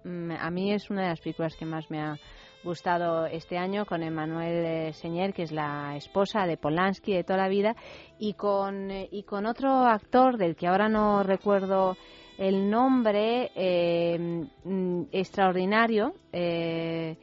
mm, 0.05 0.33
a 0.33 0.51
mí 0.51 0.73
es 0.73 0.91
una 0.91 1.03
de 1.03 1.09
las 1.09 1.21
películas 1.21 1.57
que 1.57 1.67
más 1.67 1.91
me 1.91 2.01
ha 2.01 2.19
gustado 2.65 3.27
este 3.27 3.59
año 3.59 3.85
con 3.87 4.03
Emmanuel 4.03 4.95
Señer, 4.95 5.35
que 5.35 5.43
es 5.43 5.53
la 5.53 5.97
esposa 5.97 6.47
de 6.47 6.57
Polanski 6.57 7.13
de 7.13 7.25
toda 7.25 7.39
la 7.39 7.49
vida, 7.49 7.75
y 8.19 8.35
con, 8.35 8.91
y 8.91 9.25
con 9.25 9.47
otro 9.47 9.71
actor 9.85 10.39
del 10.39 10.57
que 10.57 10.69
ahora 10.69 10.89
no 10.89 11.23
recuerdo 11.23 11.97
el 12.39 12.71
nombre 12.71 13.51
eh, 13.55 14.47
mm, 14.65 15.03
extraordinario, 15.13 16.15
eh, 16.33 17.17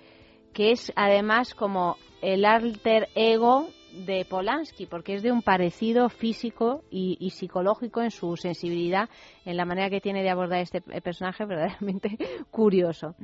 que 0.53 0.72
es 0.72 0.91
además 0.95 1.56
como 1.56 1.98
el 2.22 2.45
alter 2.45 3.07
ego 3.15 3.68
de 3.93 4.25
Polanski, 4.25 4.85
porque 4.85 5.15
es 5.15 5.23
de 5.23 5.31
un 5.31 5.41
parecido 5.41 6.09
físico 6.09 6.83
y, 6.89 7.29
psicológico 7.31 8.01
en 8.01 8.11
su 8.11 8.35
sensibilidad, 8.37 9.09
en 9.45 9.57
la 9.57 9.65
manera 9.65 9.89
que 9.89 10.01
tiene 10.01 10.23
de 10.23 10.29
abordar 10.29 10.61
este 10.61 10.81
personaje, 10.81 11.45
verdaderamente 11.45 12.17
curioso. 12.51 13.15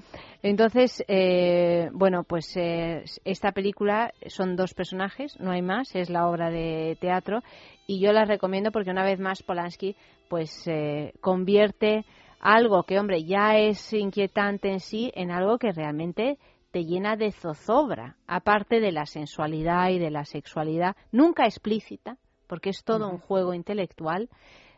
Entonces, 0.41 1.03
eh, 1.07 1.89
bueno, 1.93 2.23
pues 2.23 2.55
eh, 2.57 3.03
esta 3.23 3.51
película 3.51 4.13
son 4.27 4.55
dos 4.55 4.73
personajes, 4.73 5.39
no 5.39 5.51
hay 5.51 5.61
más, 5.61 5.95
es 5.95 6.09
la 6.09 6.27
obra 6.27 6.49
de 6.49 6.97
teatro, 6.99 7.41
y 7.87 7.99
yo 7.99 8.11
la 8.11 8.25
recomiendo 8.25 8.71
porque 8.71 8.91
una 8.91 9.03
vez 9.03 9.19
más 9.19 9.43
Polanski 9.43 9.95
pues 10.27 10.67
eh, 10.67 11.13
convierte 11.21 12.05
algo 12.39 12.83
que, 12.83 12.99
hombre, 12.99 13.23
ya 13.23 13.57
es 13.57 13.93
inquietante 13.93 14.71
en 14.71 14.79
sí 14.79 15.11
en 15.15 15.31
algo 15.31 15.57
que 15.57 15.71
realmente 15.71 16.37
te 16.75 16.83
llena 16.83 17.15
de 17.15 17.31
zozobra, 17.31 18.17
aparte 18.27 18.81
de 18.81 18.91
la 18.91 19.05
sensualidad 19.05 19.91
y 19.91 19.97
de 19.97 20.11
la 20.11 20.25
sexualidad, 20.25 20.97
nunca 21.09 21.45
explícita, 21.45 22.17
porque 22.47 22.71
es 22.71 22.83
todo 22.83 23.07
un 23.07 23.17
juego 23.17 23.53
intelectual, 23.53 24.27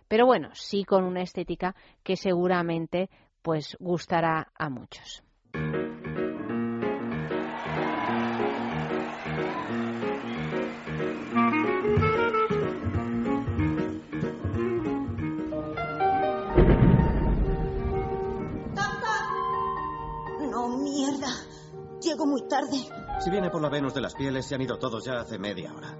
pero 0.07 0.27
bueno, 0.27 0.49
sí 0.53 0.83
con 0.83 1.05
una 1.05 1.23
estética 1.23 1.75
que 2.03 2.15
seguramente 2.15 3.09
pues 3.41 3.75
gustará 3.79 4.51
a 4.53 4.69
muchos. 4.69 5.23
Tarde. 22.59 23.21
Si 23.23 23.29
viene 23.29 23.49
por 23.49 23.61
la 23.61 23.69
Venus 23.69 23.93
de 23.93 24.01
las 24.01 24.13
Pieles, 24.15 24.45
se 24.45 24.55
han 24.55 24.61
ido 24.61 24.77
todos 24.77 25.03
ya 25.03 25.19
hace 25.19 25.37
media 25.37 25.73
hora. 25.73 25.97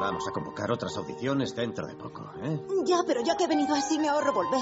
Vamos 0.00 0.24
a 0.28 0.32
convocar 0.32 0.70
otras 0.70 0.96
audiciones 0.96 1.54
dentro 1.56 1.86
de 1.86 1.94
poco, 1.96 2.30
¿eh? 2.42 2.60
Ya, 2.84 3.02
pero 3.06 3.20
ya 3.22 3.36
que 3.36 3.44
he 3.44 3.48
venido 3.48 3.74
así 3.74 3.98
me 3.98 4.08
ahorro 4.08 4.32
volver. 4.32 4.60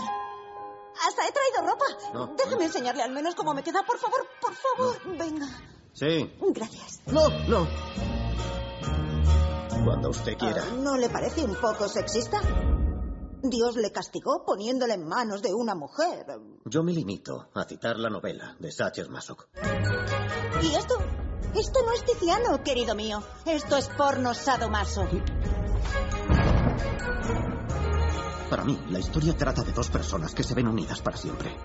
Hasta 1.07 1.29
he 1.29 1.33
traído 1.33 1.71
ropa. 1.73 1.85
No, 2.15 2.35
Déjeme 2.37 2.65
enseñarle 2.65 3.03
al 3.03 3.13
menos 3.13 3.35
cómo 3.35 3.53
me 3.53 3.63
queda. 3.63 3.83
Por 3.85 3.99
favor, 3.99 4.27
por 4.41 4.55
favor, 4.55 5.19
venga. 5.19 5.47
Sí. 5.93 6.33
Gracias. 6.55 7.01
No, 7.07 7.29
no. 7.49 7.67
Cuando 9.85 10.09
usted 10.09 10.37
quiera. 10.39 10.63
Ah, 10.67 10.75
¿No 10.79 10.97
le 10.97 11.11
parece 11.11 11.45
un 11.45 11.55
poco 11.57 11.87
sexista? 11.87 12.41
Dios 13.43 13.77
le 13.77 13.93
castigó 13.93 14.43
poniéndole 14.45 14.95
en 14.95 15.07
manos 15.07 15.43
de 15.43 15.53
una 15.55 15.75
mujer. 15.75 16.27
Yo 16.65 16.83
me 16.83 16.93
limito 16.93 17.51
a 17.55 17.65
citar 17.65 17.99
la 17.99 18.09
novela 18.09 18.57
de 18.59 18.73
Sacher 18.73 19.11
Masok. 19.11 19.49
¿Y 20.63 20.75
esto? 20.75 20.97
Esto 21.55 21.81
no 21.85 21.93
es 21.93 22.05
Tiziano, 22.05 22.63
querido 22.63 22.95
mío. 22.95 23.23
Esto 23.45 23.77
es 23.77 23.89
porno 23.89 24.35
sadomaso. 24.35 25.07
Para 28.51 28.65
mí, 28.65 28.79
la 28.91 28.99
historia 28.99 29.37
trata 29.37 29.63
de 29.63 29.73
dos 29.73 29.89
personas 29.89 30.35
que 30.35 30.43
se 30.43 30.55
ven 30.55 30.69
unidas 30.69 31.01
para 31.01 31.17
siempre. 31.17 31.57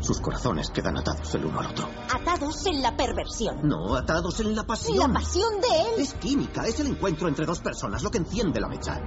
Sus 0.00 0.20
corazones 0.20 0.70
quedan 0.70 0.96
atados 0.98 1.34
el 1.34 1.44
uno 1.44 1.60
al 1.60 1.66
otro. 1.66 1.88
Atados 2.12 2.66
en 2.66 2.82
la 2.82 2.96
perversión. 2.96 3.60
No, 3.62 3.94
atados 3.94 4.40
en 4.40 4.56
la 4.56 4.64
pasión. 4.64 4.98
La 4.98 5.08
pasión 5.08 5.60
de 5.60 5.68
él. 5.68 6.00
Es 6.00 6.14
química, 6.14 6.66
es 6.66 6.80
el 6.80 6.88
encuentro 6.88 7.28
entre 7.28 7.46
dos 7.46 7.60
personas 7.60 8.02
lo 8.02 8.10
que 8.10 8.18
enciende 8.18 8.60
la 8.60 8.68
mecha. 8.68 8.98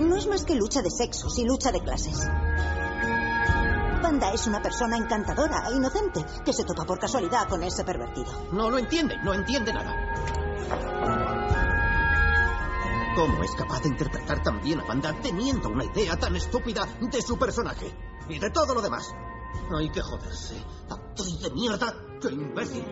No 0.00 0.16
es 0.16 0.26
más 0.26 0.44
que 0.44 0.54
lucha 0.54 0.82
de 0.82 0.90
sexos 0.90 1.38
y 1.38 1.44
lucha 1.44 1.70
de 1.72 1.80
clases. 1.80 2.26
Panda 4.10 4.32
es 4.32 4.44
una 4.48 4.60
persona 4.60 4.96
encantadora, 4.96 5.70
inocente, 5.70 6.26
que 6.44 6.52
se 6.52 6.64
topa 6.64 6.84
por 6.84 6.98
casualidad 6.98 7.48
con 7.48 7.62
ese 7.62 7.84
pervertido. 7.84 8.48
No 8.50 8.68
lo 8.68 8.76
entiende, 8.76 9.16
no 9.22 9.32
entiende 9.32 9.72
nada. 9.72 9.94
¿Cómo 13.14 13.44
es 13.44 13.52
capaz 13.52 13.82
de 13.82 13.90
interpretar 13.90 14.42
tan 14.42 14.60
bien 14.62 14.80
a 14.80 14.84
Panda 14.84 15.14
teniendo 15.22 15.68
una 15.68 15.84
idea 15.84 16.16
tan 16.16 16.34
estúpida 16.34 16.88
de 17.00 17.22
su 17.22 17.38
personaje? 17.38 17.94
Y 18.28 18.40
de 18.40 18.50
todo 18.50 18.74
lo 18.74 18.82
demás. 18.82 19.14
Hay 19.78 19.88
que 19.90 20.02
joderse. 20.02 20.56
Actriz 20.90 21.42
de 21.42 21.50
mierda. 21.52 21.94
¡Qué 22.20 22.30
imbécil! 22.32 22.84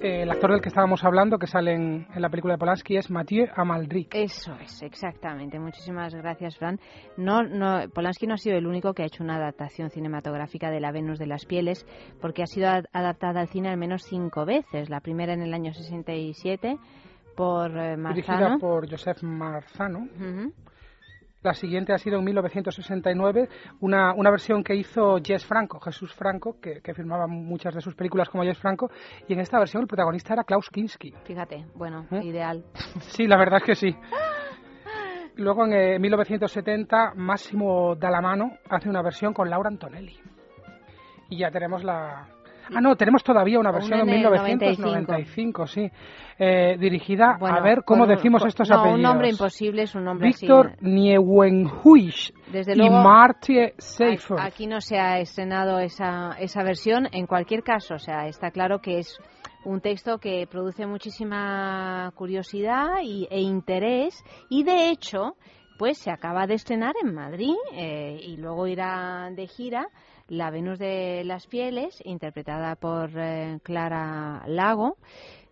Eh, 0.00 0.22
el 0.22 0.30
actor 0.30 0.52
del 0.52 0.60
que 0.60 0.68
estábamos 0.68 1.04
hablando, 1.04 1.38
que 1.38 1.46
sale 1.46 1.74
en, 1.74 2.06
la 2.16 2.30
película 2.30 2.54
de 2.54 2.58
Polanski, 2.58 2.96
es 2.96 3.10
Mathieu 3.10 3.46
Amalric. 3.54 4.14
Eso 4.14 4.54
es, 4.54 4.82
exactamente. 4.82 5.58
Muchísimas 5.58 6.14
gracias, 6.14 6.56
Fran. 6.56 6.80
No, 7.16 7.42
no, 7.42 7.88
Polanski 7.92 8.26
no 8.26 8.34
ha 8.34 8.38
sido 8.38 8.56
el 8.56 8.66
único 8.66 8.94
que 8.94 9.02
ha 9.02 9.06
hecho 9.06 9.22
una 9.22 9.36
adaptación 9.36 9.90
cinematográfica 9.90 10.70
de 10.70 10.80
La 10.80 10.92
Venus 10.92 11.18
de 11.18 11.26
las 11.26 11.44
Pieles, 11.44 11.86
porque 12.20 12.42
ha 12.42 12.46
sido 12.46 12.68
adaptada 12.92 13.40
al 13.40 13.48
cine 13.48 13.68
al 13.68 13.76
menos 13.76 14.02
cinco 14.04 14.44
veces. 14.44 14.88
La 14.88 15.00
primera 15.00 15.34
en 15.34 15.42
el 15.42 15.52
año 15.52 15.72
67 15.72 16.78
por 17.36 17.70
eh, 17.70 17.96
Marzano. 17.96 18.14
Dirigida 18.14 18.58
por 18.58 18.90
Joseph 18.90 19.22
Marzano. 19.22 20.08
La 21.42 21.54
siguiente 21.54 21.94
ha 21.94 21.98
sido 21.98 22.18
en 22.18 22.24
1969, 22.24 23.48
una, 23.80 24.12
una 24.12 24.30
versión 24.30 24.62
que 24.62 24.74
hizo 24.74 25.16
Jess 25.24 25.46
Franco, 25.46 25.80
Jesús 25.80 26.12
Franco, 26.14 26.60
que, 26.60 26.82
que 26.82 26.92
filmaba 26.92 27.26
muchas 27.26 27.74
de 27.74 27.80
sus 27.80 27.94
películas 27.94 28.28
como 28.28 28.44
Jess 28.44 28.58
Franco, 28.58 28.90
y 29.26 29.32
en 29.32 29.40
esta 29.40 29.58
versión 29.58 29.82
el 29.82 29.88
protagonista 29.88 30.34
era 30.34 30.44
Klaus 30.44 30.68
Kinski. 30.68 31.14
Fíjate, 31.24 31.64
bueno, 31.74 32.06
¿Eh? 32.10 32.20
ideal. 32.24 32.64
Sí, 33.00 33.26
la 33.26 33.38
verdad 33.38 33.58
es 33.58 33.64
que 33.64 33.74
sí. 33.74 33.96
Luego 35.36 35.64
en 35.64 36.00
1970, 36.02 36.96
eh, 36.96 37.10
Máximo 37.16 37.94
Dallamano 37.96 38.58
hace 38.68 38.90
una 38.90 39.00
versión 39.00 39.32
con 39.32 39.48
Laura 39.48 39.70
Antonelli. 39.70 40.18
Y 41.30 41.38
ya 41.38 41.50
tenemos 41.50 41.82
la, 41.82 42.28
Ah, 42.74 42.80
no, 42.80 42.96
tenemos 42.96 43.22
todavía 43.22 43.58
una 43.58 43.72
versión 43.72 44.00
en 44.00 44.06
1995, 44.06 45.66
sí. 45.66 45.90
Eh, 46.38 46.76
dirigida, 46.78 47.36
a 47.38 47.60
ver 47.60 47.82
cómo 47.84 48.06
decimos 48.06 48.42
estos 48.46 48.70
apellidos. 48.70 48.96
un 48.96 49.02
nombre 49.02 49.28
imposible 49.28 49.82
es 49.82 49.94
un 49.94 50.04
nombre 50.04 50.28
Víctor 50.28 50.72
Nieuwenhuis 50.80 52.32
y 52.74 52.90
Martie 52.90 53.74
Seifer. 53.76 54.38
Aquí 54.40 54.66
no 54.66 54.80
se 54.80 54.98
ha 54.98 55.18
estrenado 55.18 55.78
esa, 55.80 56.36
esa 56.38 56.62
versión. 56.62 57.08
En 57.12 57.26
cualquier 57.26 57.62
caso, 57.62 57.96
o 57.96 57.98
sea, 57.98 58.26
está 58.26 58.50
claro 58.50 58.78
que 58.78 59.00
es 59.00 59.18
un 59.64 59.80
texto 59.80 60.18
que 60.18 60.46
produce 60.50 60.86
muchísima 60.86 62.10
curiosidad 62.14 63.02
y, 63.02 63.28
e 63.30 63.40
interés 63.40 64.24
y, 64.48 64.64
de 64.64 64.88
hecho, 64.88 65.36
pues 65.78 65.98
se 65.98 66.10
acaba 66.10 66.46
de 66.46 66.54
estrenar 66.54 66.94
en 67.02 67.14
Madrid 67.14 67.54
eh, 67.72 68.18
y 68.22 68.36
luego 68.36 68.66
irá 68.66 69.28
de 69.30 69.46
gira 69.46 69.88
la 70.30 70.50
Venus 70.50 70.78
de 70.78 71.24
las 71.24 71.46
Pieles, 71.48 72.00
interpretada 72.04 72.76
por 72.76 73.10
eh, 73.16 73.58
Clara 73.64 74.44
Lago, 74.46 74.96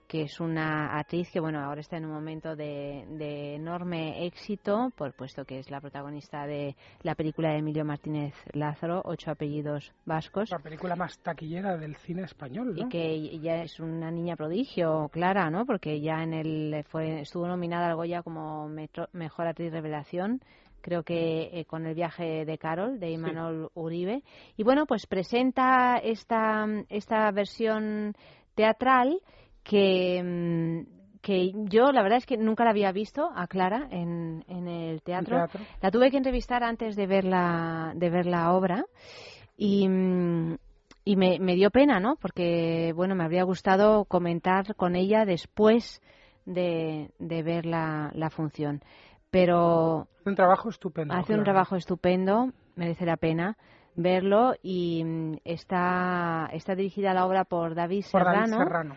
que 0.07 0.23
es 0.23 0.41
una 0.41 0.97
actriz 0.97 1.29
que 1.33 1.41
bueno 1.41 1.61
ahora 1.61 1.81
está 1.81 1.97
en 1.97 2.07
un 2.07 2.13
momento 2.13 2.55
de, 2.55 3.57
enorme 3.57 4.25
éxito, 4.25 4.93
por 4.97 5.13
puesto 5.15 5.45
que 5.45 5.59
es 5.59 5.71
la 5.71 5.81
protagonista 5.81 6.47
de 6.47 6.77
la 7.03 7.17
película 7.17 7.51
de 7.51 7.59
Emilio 7.59 7.85
Martínez 7.85 8.35
Lázaro, 8.53 9.03
Ocho 9.05 9.33
apellidos 9.33 9.93
vascos. 10.07 10.49
La 10.51 10.61
película 10.61 10.95
más 10.95 11.19
taquillera 11.19 11.77
del 11.77 11.97
cine 11.97 12.23
español, 12.23 12.77
¿no? 12.77 12.87
Y 12.87 12.89
que 12.89 13.39
ya 13.41 13.63
es 13.63 13.81
una 13.81 14.13
niña 14.13 14.37
prodigio, 14.37 15.11
Clara, 15.13 15.51
¿no? 15.51 15.67
Porque 15.67 16.01
ya 16.01 16.23
en 16.23 16.35
el 16.35 16.85
fue 16.85 17.21
estuvo 17.21 17.49
nominada 17.49 17.89
al 17.89 17.97
Goya 17.97 18.23
como 18.23 18.69
mejor 19.13 19.47
actriz 19.49 19.73
revelación 19.73 20.41
creo 20.81 21.03
que 21.03 21.51
eh, 21.53 21.65
con 21.65 21.87
el 21.87 21.95
viaje 21.95 22.45
de 22.45 22.59
Carol, 22.59 22.99
de 22.99 23.11
Imanol 23.11 23.71
Uribe. 23.75 24.23
Y 24.57 24.63
bueno, 24.63 24.87
pues 24.87 25.07
presenta 25.07 25.97
esta, 25.97 26.67
esta 26.89 27.31
versión 27.31 28.15
teatral 28.55 29.21
que, 29.63 30.23
mm, 30.23 31.21
que 31.21 31.53
yo 31.69 31.93
la 31.93 32.03
verdad 32.03 32.19
es 32.19 32.27
que 32.27 32.37
nunca 32.37 32.65
la 32.65 32.71
había 32.71 32.93
visto 32.93 33.31
a 33.35 33.47
Clara 33.47 33.89
en, 33.91 34.45
en 34.49 34.69
el 34.69 35.03
teatro. 35.03 35.47
La 35.81 35.91
tuve 35.91 36.11
que 36.11 36.17
entrevistar 36.17 36.63
antes 36.63 36.97
de 36.97 37.07
ver 37.07 37.25
la, 37.25 37.93
de 37.95 38.11
ver 38.11 38.27
la 38.27 38.53
obra 38.53 38.85
y, 39.57 39.89
mm, 39.89 40.57
y 41.05 41.17
me, 41.17 41.39
me 41.39 41.55
dio 41.55 41.71
pena, 41.71 42.01
¿no? 42.01 42.17
Porque, 42.17 42.93
bueno, 42.95 43.15
me 43.15 43.25
habría 43.25 43.43
gustado 43.43 44.05
comentar 44.05 44.75
con 44.75 44.95
ella 44.97 45.25
después 45.25 46.03
de, 46.47 47.11
de 47.19 47.43
ver 47.43 47.67
la, 47.67 48.11
la 48.15 48.31
función 48.31 48.83
pero 49.31 50.09
un 50.25 50.35
trabajo 50.35 50.69
estupendo. 50.69 51.15
Hace 51.15 51.35
un 51.35 51.45
trabajo 51.45 51.77
estupendo, 51.77 52.53
merece 52.77 53.07
la 53.07 53.17
pena 53.17 53.57
verlo 53.99 54.55
y 54.63 55.03
mm, 55.05 55.39
está, 55.45 56.49
está 56.53 56.75
dirigida 56.75 57.13
la 57.15 57.27
obra 57.27 57.45
por 57.45 57.75
David 57.75 58.03
Serrano 58.03 58.97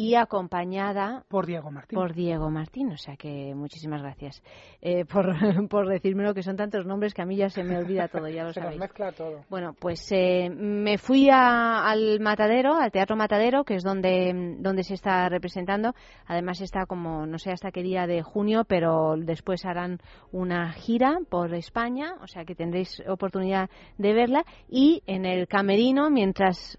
y 0.00 0.14
acompañada 0.14 1.24
por 1.28 1.44
Diego 1.44 1.70
Martín. 1.70 1.98
Por 1.98 2.14
Diego 2.14 2.48
Martín, 2.48 2.90
o 2.90 2.96
sea 2.96 3.16
que 3.16 3.54
muchísimas 3.54 4.00
gracias 4.00 4.42
eh, 4.80 5.04
por, 5.04 5.26
por 5.68 5.88
decírmelo, 5.88 6.32
que 6.32 6.42
son 6.42 6.56
tantos 6.56 6.86
nombres 6.86 7.12
que 7.12 7.20
a 7.20 7.26
mí 7.26 7.36
ya 7.36 7.50
se 7.50 7.62
me 7.62 7.76
olvida 7.76 8.08
todo, 8.08 8.26
ya 8.26 8.44
lo 8.44 8.52
se 8.54 8.60
sabéis. 8.60 8.80
mezcla 8.80 9.12
todo. 9.12 9.44
Bueno, 9.50 9.74
pues 9.78 10.10
eh, 10.10 10.48
me 10.48 10.96
fui 10.96 11.28
al 11.30 12.18
Matadero, 12.18 12.76
al 12.76 12.90
Teatro 12.90 13.14
Matadero, 13.14 13.62
que 13.64 13.74
es 13.74 13.82
donde, 13.82 14.56
donde 14.60 14.84
se 14.84 14.94
está 14.94 15.28
representando. 15.28 15.92
Además 16.26 16.62
está 16.62 16.86
como, 16.86 17.26
no 17.26 17.38
sé 17.38 17.50
hasta 17.50 17.70
qué 17.70 17.82
día 17.82 18.06
de 18.06 18.22
junio, 18.22 18.64
pero 18.66 19.16
después 19.18 19.66
harán 19.66 19.98
una 20.32 20.72
gira 20.72 21.18
por 21.28 21.52
España, 21.52 22.14
o 22.22 22.26
sea 22.26 22.46
que 22.46 22.54
tendréis 22.54 23.02
oportunidad 23.06 23.68
de 23.98 24.14
verla. 24.14 24.46
Y 24.66 25.02
en 25.06 25.26
el 25.26 25.46
camerino, 25.46 26.08
mientras 26.08 26.78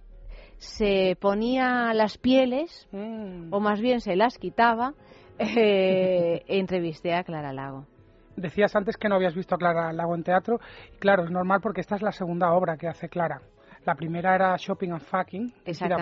se 0.61 1.17
ponía 1.19 1.91
las 1.95 2.19
pieles, 2.19 2.87
mm. 2.91 3.51
o 3.51 3.59
más 3.59 3.81
bien 3.81 3.99
se 3.99 4.15
las 4.15 4.37
quitaba, 4.37 4.93
eh, 5.39 6.43
entrevisté 6.47 7.15
a 7.15 7.23
Clara 7.23 7.51
Lago. 7.51 7.87
Decías 8.35 8.75
antes 8.75 8.95
que 8.95 9.09
no 9.09 9.15
habías 9.15 9.33
visto 9.33 9.55
a 9.55 9.57
Clara 9.57 9.91
Lago 9.91 10.13
en 10.13 10.23
teatro, 10.23 10.59
claro, 10.99 11.23
es 11.23 11.31
normal 11.31 11.61
porque 11.61 11.81
esta 11.81 11.95
es 11.95 12.03
la 12.03 12.11
segunda 12.11 12.53
obra 12.53 12.77
que 12.77 12.87
hace 12.87 13.09
Clara. 13.09 13.41
La 13.85 13.95
primera 13.95 14.35
era 14.35 14.55
Shopping 14.55 14.91
and 14.91 15.01
Fucking, 15.01 15.51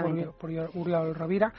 por, 0.01 0.33
por 0.33 0.49
Uriol 0.49 1.15
Rovira, 1.15 1.53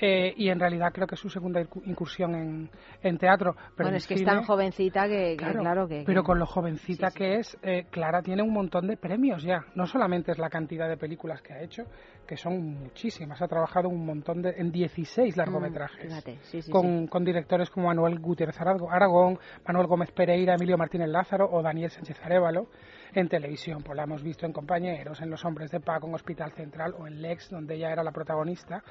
eh, 0.00 0.32
y 0.36 0.48
en 0.48 0.60
realidad 0.60 0.92
creo 0.92 1.06
que 1.06 1.16
es 1.16 1.20
su 1.20 1.28
segunda 1.28 1.60
incursión 1.84 2.34
en, 2.34 2.70
en 3.02 3.18
teatro. 3.18 3.54
Pero 3.76 3.88
bueno, 3.88 3.96
es 3.96 4.06
que 4.06 4.14
es 4.14 4.24
tan 4.24 4.44
jovencita 4.44 5.08
que 5.08 5.36
claro, 5.36 5.88
que, 5.88 6.04
Pero 6.06 6.22
con 6.22 6.38
lo 6.38 6.46
jovencita 6.46 7.10
que 7.10 7.36
es, 7.36 7.58
eh, 7.62 7.86
Clara 7.90 8.22
tiene 8.22 8.42
un 8.42 8.52
montón 8.52 8.86
de 8.86 8.96
premios 8.96 9.42
ya. 9.42 9.64
No 9.74 9.86
solamente 9.86 10.30
es 10.32 10.38
la 10.38 10.48
cantidad 10.48 10.88
de 10.88 10.96
películas 10.96 11.42
que 11.42 11.52
ha 11.52 11.62
hecho, 11.62 11.84
que 12.26 12.36
son 12.36 12.78
muchísimas. 12.80 13.42
Ha 13.42 13.48
trabajado 13.48 13.88
un 13.88 14.06
montón 14.06 14.42
de, 14.42 14.50
en 14.50 14.70
16 14.70 15.34
mm, 15.34 15.38
largometrajes. 15.38 16.68
con, 16.70 17.08
con, 17.08 17.24
directores 17.24 17.68
como 17.70 17.88
Manuel 17.88 18.20
Gutiérrez 18.20 18.60
Aragón, 18.60 19.38
Manuel 19.66 19.86
Gómez 19.88 20.12
Pereira, 20.12 20.54
Emilio 20.54 20.78
Martínez 20.78 21.08
Lázaro 21.08 21.48
o 21.50 21.60
Daniel 21.60 21.90
Sánchez 21.90 22.20
Arevalo. 22.22 22.68
En 23.14 23.28
televisión, 23.28 23.82
pues 23.82 23.96
la 23.96 24.04
hemos 24.04 24.22
visto 24.22 24.46
en 24.46 24.52
Compañeros, 24.52 25.20
en 25.20 25.30
Los 25.30 25.44
Hombres 25.44 25.70
de 25.70 25.80
Paco, 25.80 26.06
en 26.06 26.14
Hospital 26.14 26.52
Central 26.52 26.94
o 26.98 27.06
en 27.06 27.22
Lex, 27.22 27.50
donde 27.50 27.74
ella 27.74 27.92
era 27.92 28.02
la 28.02 28.12
protagonista. 28.12 28.82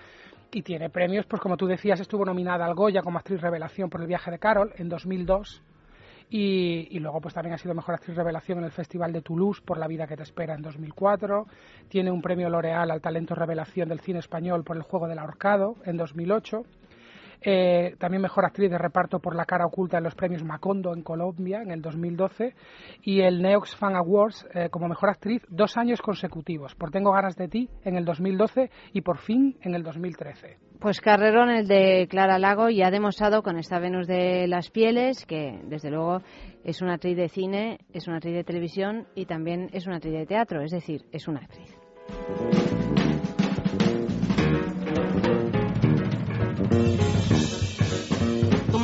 Y 0.51 0.61
tiene 0.61 0.89
premios, 0.89 1.25
pues 1.25 1.41
como 1.41 1.57
tú 1.57 1.67
decías, 1.67 1.99
estuvo 1.99 2.25
nominada 2.25 2.65
al 2.65 2.73
Goya 2.73 3.01
como 3.01 3.19
actriz 3.19 3.41
revelación 3.41 3.89
por 3.89 4.01
el 4.01 4.07
viaje 4.07 4.31
de 4.31 4.39
Carol 4.39 4.73
en 4.77 4.89
2002 4.89 5.61
y, 6.29 6.87
y, 6.91 6.99
luego 6.99 7.21
pues 7.21 7.33
también 7.33 7.53
ha 7.53 7.57
sido 7.57 7.73
mejor 7.73 7.95
actriz 7.95 8.15
revelación 8.15 8.59
en 8.59 8.65
el 8.65 8.71
Festival 8.71 9.13
de 9.13 9.21
Toulouse 9.21 9.61
por 9.63 9.77
La 9.77 9.87
vida 9.87 10.07
que 10.07 10.17
te 10.17 10.23
espera 10.23 10.55
en 10.55 10.61
2004, 10.61 11.45
tiene 11.87 12.11
un 12.11 12.21
premio 12.21 12.49
L'Oreal 12.49 12.91
al 12.91 13.01
talento 13.01 13.33
revelación 13.33 13.87
del 13.87 14.01
cine 14.01 14.19
español 14.19 14.63
por 14.63 14.75
El 14.75 14.83
juego 14.83 15.07
del 15.07 15.19
ahorcado 15.19 15.75
en 15.85 15.95
2008 15.95 16.63
eh, 17.41 17.95
también 17.99 18.21
mejor 18.21 18.45
actriz 18.45 18.69
de 18.69 18.77
reparto 18.77 19.19
por 19.19 19.35
La 19.35 19.45
cara 19.45 19.65
oculta 19.65 19.97
en 19.97 20.03
los 20.03 20.15
premios 20.15 20.43
Macondo 20.43 20.93
en 20.93 21.03
Colombia 21.03 21.61
en 21.61 21.71
el 21.71 21.81
2012 21.81 22.55
y 23.03 23.21
el 23.21 23.41
Neox 23.41 23.75
Fan 23.75 23.95
Awards 23.95 24.47
eh, 24.53 24.69
como 24.69 24.87
mejor 24.87 25.09
actriz 25.09 25.43
dos 25.49 25.77
años 25.77 26.01
consecutivos 26.01 26.75
por 26.75 26.91
Tengo 26.91 27.11
ganas 27.11 27.35
de 27.35 27.47
ti 27.47 27.69
en 27.83 27.95
el 27.95 28.05
2012 28.05 28.69
y 28.93 29.01
por 29.01 29.17
fin 29.17 29.57
en 29.61 29.75
el 29.75 29.83
2013. 29.83 30.57
Pues 30.79 31.01
carrerón 31.01 31.49
el 31.49 31.67
de 31.67 32.07
Clara 32.09 32.37
Lago 32.37 32.69
y 32.69 32.83
ha 32.83 32.91
demostrado 32.91 33.41
con 33.41 33.57
esta 33.57 33.79
Venus 33.79 34.07
de 34.07 34.47
las 34.47 34.69
Pieles 34.69 35.25
que 35.25 35.59
desde 35.65 35.89
luego 35.89 36.21
es 36.63 36.81
una 36.81 36.95
actriz 36.95 37.17
de 37.17 37.29
cine, 37.29 37.79
es 37.93 38.07
una 38.07 38.17
actriz 38.17 38.35
de 38.35 38.43
televisión 38.43 39.07
y 39.15 39.25
también 39.25 39.69
es 39.73 39.87
una 39.87 39.97
actriz 39.97 40.13
de 40.13 40.25
teatro, 40.25 40.61
es 40.61 40.71
decir, 40.71 41.05
es 41.11 41.27
una 41.27 41.39
actriz. 41.39 41.77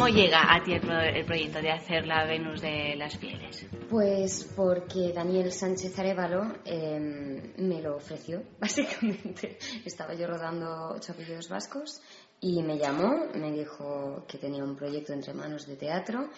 ¿Cómo 0.03 0.13
llega 0.13 0.53
a 0.53 0.61
ti 0.61 0.73
el, 0.73 1.25
proyecto 1.25 1.61
de 1.61 1.71
hacer 1.71 2.05
la 2.05 2.25
Venus 2.25 2.59
de 2.59 2.93
las 2.97 3.15
Pieles? 3.15 3.65
Pues 3.89 4.51
porque 4.53 5.13
Daniel 5.13 5.49
Sánchez 5.49 5.97
Arevalo 5.97 6.57
em, 6.65 7.53
me 7.59 7.81
lo 7.81 7.95
ofreció, 7.95 8.43
básicamente. 8.59 9.57
Estaba 9.85 10.13
yo 10.13 10.27
rodando 10.27 10.89
Ocho 10.93 11.13
apellidos 11.13 11.47
vascos 11.47 12.01
y 12.41 12.61
me 12.61 12.77
llamó, 12.77 13.27
me 13.33 13.53
dijo 13.53 14.25
que 14.27 14.37
tenía 14.37 14.65
un 14.65 14.75
proyecto 14.75 15.13
entre 15.13 15.33
manos 15.33 15.65
de 15.67 15.77
teatro, 15.77 16.29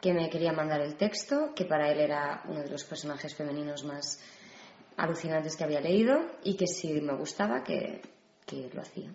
que 0.00 0.12
me 0.12 0.28
quería 0.28 0.52
mandar 0.52 0.80
el 0.80 0.96
texto, 0.96 1.54
que 1.54 1.66
para 1.66 1.92
él 1.92 2.00
era 2.00 2.42
uno 2.48 2.62
de 2.62 2.68
los 2.68 2.82
personajes 2.82 3.32
femeninos 3.32 3.84
más 3.84 4.20
alucinantes 4.96 5.54
que 5.54 5.62
había 5.62 5.80
leído 5.80 6.18
y 6.42 6.56
que 6.56 6.66
si 6.66 7.00
me 7.00 7.14
gustaba, 7.14 7.62
que 7.62 8.02
lo 8.72 8.82
hacía. 8.82 9.12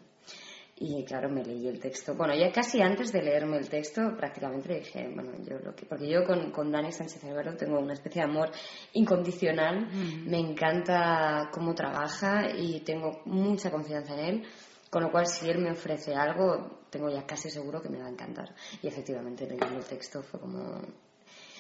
Y 0.82 1.04
claro, 1.04 1.30
me 1.30 1.44
leí 1.44 1.68
el 1.68 1.78
texto. 1.78 2.16
Bueno, 2.16 2.34
ya 2.34 2.54
casi 2.54 2.82
antes 2.82 3.12
de 3.12 3.22
leerme 3.22 3.58
el 3.58 3.68
texto, 3.68 4.16
prácticamente 4.16 4.76
dije, 4.76 5.12
bueno, 5.14 5.32
yo 5.44 5.60
lo 5.60 5.76
que. 5.76 5.86
Porque 5.86 6.10
yo 6.10 6.24
con, 6.24 6.52
con 6.52 6.72
Dani 6.72 6.94
Sánchez 6.94 7.22
Álvaro 7.26 7.58
tengo 7.58 7.80
una 7.80 7.94
especie 7.94 8.22
de 8.22 8.30
amor 8.30 8.50
incondicional. 8.94 9.90
Me 10.26 10.40
encanta 10.40 11.50
cómo 11.52 11.76
trabaja 11.76 12.50
y 12.58 12.80
tengo 12.80 13.22
mucha 13.26 13.70
confianza 13.70 14.14
en 14.14 14.20
él. 14.20 14.44
Con 14.90 15.04
lo 15.04 15.12
cual, 15.12 15.28
si 15.28 15.50
él 15.50 15.58
me 15.60 15.72
ofrece 15.72 16.16
algo, 16.16 16.80
tengo 16.90 17.10
ya 17.10 17.26
casi 17.26 17.50
seguro 17.50 17.82
que 17.82 17.90
me 17.90 18.00
va 18.00 18.06
a 18.06 18.12
encantar. 18.12 18.56
Y 18.82 18.88
efectivamente, 18.88 19.46
leyendo 19.46 19.80
el 19.80 19.86
texto 19.86 20.24
fue 20.24 20.40
como... 20.40 20.82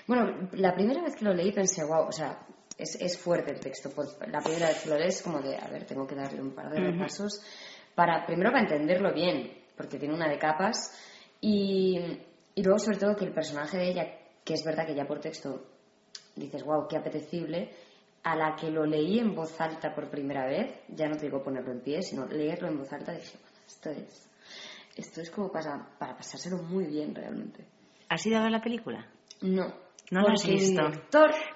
Bueno, 0.07 0.49
la 0.53 0.73
primera 0.73 1.03
vez 1.03 1.17
que 1.17 1.25
lo 1.25 1.33
leí 1.33 1.51
pensé, 1.51 1.83
wow, 1.83 2.07
o 2.07 2.11
sea, 2.11 2.39
es, 2.77 2.95
es 2.95 3.17
fuerte 3.19 3.51
el 3.51 3.59
texto. 3.59 3.91
Pues, 3.91 4.17
la 4.31 4.39
primera 4.39 4.69
vez 4.69 4.81
que 4.81 4.89
lo 4.89 4.97
lees 4.97 5.21
como 5.21 5.41
de, 5.41 5.57
a 5.57 5.67
ver, 5.67 5.85
tengo 5.85 6.07
que 6.07 6.15
darle 6.15 6.41
un 6.41 6.55
par 6.55 6.71
de 6.71 6.79
repasos 6.79 7.41
para, 7.99 8.25
primero 8.25 8.49
para 8.51 8.63
entenderlo 8.63 9.13
bien, 9.13 9.51
porque 9.75 9.99
tiene 9.99 10.13
una 10.13 10.29
de 10.29 10.39
capas, 10.39 10.89
y, 11.41 11.99
y 12.55 12.63
luego 12.63 12.79
sobre 12.79 12.97
todo 12.97 13.13
que 13.13 13.25
el 13.25 13.33
personaje 13.33 13.75
de 13.77 13.89
ella, 13.89 14.05
que 14.45 14.53
es 14.53 14.63
verdad 14.63 14.87
que 14.87 14.95
ya 14.95 15.05
por 15.05 15.19
texto 15.19 15.65
dices, 16.33 16.63
wow, 16.63 16.87
qué 16.87 16.95
apetecible, 16.95 17.75
a 18.23 18.37
la 18.37 18.55
que 18.55 18.71
lo 18.71 18.85
leí 18.85 19.19
en 19.19 19.35
voz 19.35 19.59
alta 19.59 19.93
por 19.93 20.09
primera 20.09 20.45
vez, 20.45 20.79
ya 20.87 21.09
no 21.09 21.17
te 21.17 21.25
digo 21.25 21.43
ponerlo 21.43 21.73
en 21.73 21.81
pie, 21.81 22.01
sino 22.01 22.25
leerlo 22.25 22.69
en 22.69 22.77
voz 22.77 22.93
alta, 22.93 23.11
dije, 23.11 23.37
bueno, 23.41 23.57
esto 23.67 23.89
es, 23.89 24.29
esto 24.95 25.19
es 25.19 25.29
como 25.29 25.51
para, 25.51 25.89
para 25.99 26.15
pasárselo 26.15 26.55
muy 26.63 26.85
bien 26.85 27.13
realmente. 27.13 27.65
¿Has 28.07 28.25
ido 28.25 28.37
a 28.37 28.43
ver 28.43 28.51
la 28.51 28.61
película? 28.61 29.05
No. 29.41 29.73
No 30.11 30.21
lo 30.21 30.31
has 30.31 30.45
visto. 30.47 30.81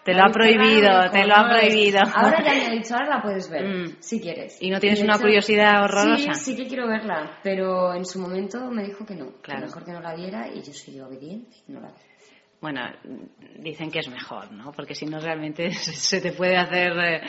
te 0.04 0.14
lo 0.14 0.24
ha 0.24 0.32
prohibido, 0.32 1.10
te 1.12 1.26
lo 1.26 1.36
ha 1.36 1.50
prohibido. 1.50 2.02
Ahora 2.14 2.44
ya 2.44 2.54
me 2.54 2.66
ha 2.66 2.70
dicho, 2.70 2.94
ahora 2.94 3.18
la 3.18 3.22
puedes 3.22 3.50
ver, 3.50 3.66
mm. 3.66 3.96
si 4.00 4.22
quieres. 4.22 4.62
¿Y 4.62 4.70
no 4.70 4.80
tienes 4.80 5.02
una 5.02 5.18
curiosidad 5.18 5.84
horrorosa? 5.84 6.34
Sí, 6.36 6.52
sí 6.52 6.56
que 6.56 6.68
quiero 6.68 6.88
verla, 6.88 7.40
pero 7.42 7.94
en 7.94 8.06
su 8.06 8.20
momento 8.20 8.70
me 8.70 8.84
dijo 8.84 9.06
que 9.06 9.16
no, 9.16 9.32
claro. 9.42 9.62
que 9.62 9.66
mejor 9.68 9.86
que 9.86 9.92
no 9.92 10.02
la 10.02 10.16
viera 10.16 10.48
y 10.54 10.62
yo 10.62 10.74
soy 10.74 11.00
obediente 11.00 11.58
y 11.68 11.72
no 11.72 11.82
la 11.82 11.88
vi 11.88 12.14
bueno, 12.64 12.80
dicen 13.60 13.92
que 13.92 14.00
es 14.00 14.08
mejor, 14.08 14.54
¿no? 14.54 14.72
Porque 14.72 14.96
si 14.96 15.06
no 15.06 15.20
realmente 15.20 15.70
se 15.74 16.22
te 16.22 16.32
puede 16.32 16.56
hacer 16.56 16.94
eh, 16.94 17.22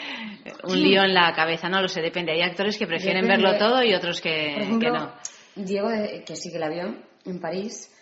un 0.62 0.80
lío 0.80 1.02
en 1.02 1.12
la 1.12 1.32
cabeza, 1.34 1.68
no 1.68 1.82
lo 1.82 1.88
sé, 1.88 2.00
depende. 2.00 2.30
Hay 2.30 2.42
actores 2.42 2.78
que 2.78 2.86
prefieren 2.86 3.26
verlo 3.26 3.58
todo 3.58 3.82
y 3.82 3.94
otros 3.94 4.20
que, 4.20 4.64
no. 4.80 5.12
Diego, 5.56 5.88
que 6.24 6.36
sí 6.36 6.52
que 6.52 6.58
la 6.60 6.68
vio 6.68 6.84
en 7.24 7.40
París, 7.40 7.92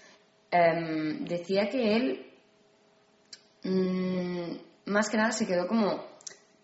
em, 0.50 1.24
decía 1.24 1.70
que 1.70 1.96
él 1.96 2.31
mm, 3.64 4.56
más 4.86 5.08
que 5.08 5.16
nada 5.16 5.32
se 5.32 5.46
quedó 5.46 5.66
como 5.66 6.04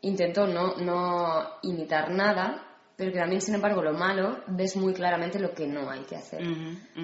intentó 0.03 0.47
no, 0.47 0.77
no 0.77 1.59
imitar 1.63 2.11
nada, 2.11 2.65
pero 2.97 3.13
que 3.13 3.19
también, 3.19 3.41
sin 3.41 3.55
embargo, 3.55 3.83
lo 3.83 3.93
malo 3.93 4.43
ves 4.49 4.77
muy 4.77 4.93
claramente 4.93 5.39
lo 5.39 5.53
que 5.53 5.67
no 5.67 5.91
hay 5.91 6.01
que 6.01 6.17
hacer, 6.17 6.43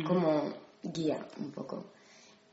como 0.06 0.52
guía 0.82 1.26
un 1.38 1.52
poco. 1.52 1.92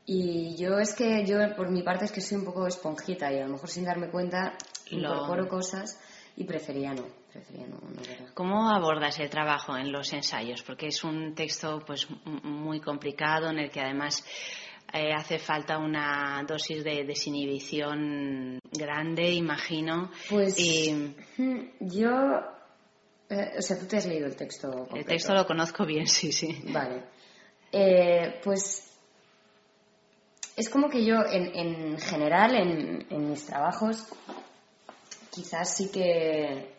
Y 0.04 0.56
yo 0.56 0.78
es 0.78 0.94
que, 0.94 1.24
yo 1.26 1.38
por 1.56 1.70
mi 1.70 1.82
parte 1.82 2.04
es 2.04 2.12
que 2.12 2.20
soy 2.20 2.38
un 2.38 2.44
poco 2.44 2.66
esponjita 2.66 3.32
y 3.32 3.38
a 3.38 3.44
lo 3.44 3.52
mejor 3.52 3.68
sin 3.68 3.84
darme 3.84 4.10
cuenta 4.10 4.54
incorporo 4.90 5.48
cosas 5.48 6.00
y 6.36 6.44
prefería 6.44 6.92
no. 6.92 7.04
Prefería 7.32 7.66
no, 7.66 7.78
¿Cómo 8.34 8.68
abordas 8.70 9.18
el 9.20 9.30
trabajo 9.30 9.76
en 9.76 9.90
los 9.90 10.12
ensayos? 10.12 10.62
Porque 10.62 10.88
es 10.88 11.02
un 11.02 11.34
texto 11.34 11.82
pues 11.86 12.08
muy 12.24 12.80
complicado 12.80 13.48
en 13.50 13.58
el 13.58 13.70
que 13.70 13.80
además 13.80 14.24
eh, 14.92 15.12
hace 15.14 15.38
falta 15.38 15.78
una 15.78 16.44
dosis 16.46 16.84
de 16.84 17.04
desinhibición 17.04 18.58
grande, 18.70 19.30
imagino. 19.32 20.10
Pues 20.28 20.56
yo, 21.80 22.10
eh, 23.30 23.52
o 23.58 23.62
sea, 23.62 23.78
tú 23.78 23.86
te 23.86 23.96
has 23.96 24.06
leído 24.06 24.26
el 24.26 24.36
texto. 24.36 24.88
El 24.94 25.06
texto 25.06 25.32
lo 25.32 25.46
conozco 25.46 25.86
bien, 25.86 26.06
sí, 26.06 26.30
sí. 26.30 26.62
Vale. 26.68 27.04
Eh, 27.72 28.38
pues 28.44 28.92
es 30.56 30.68
como 30.68 30.90
que 30.90 31.04
yo, 31.04 31.24
en, 31.24 31.56
en 31.56 31.98
general, 31.98 32.54
en, 32.54 33.06
en, 33.08 33.30
mis 33.30 33.46
trabajos, 33.46 34.06
quizás 35.30 35.74
sí 35.74 35.90
que 35.90 36.76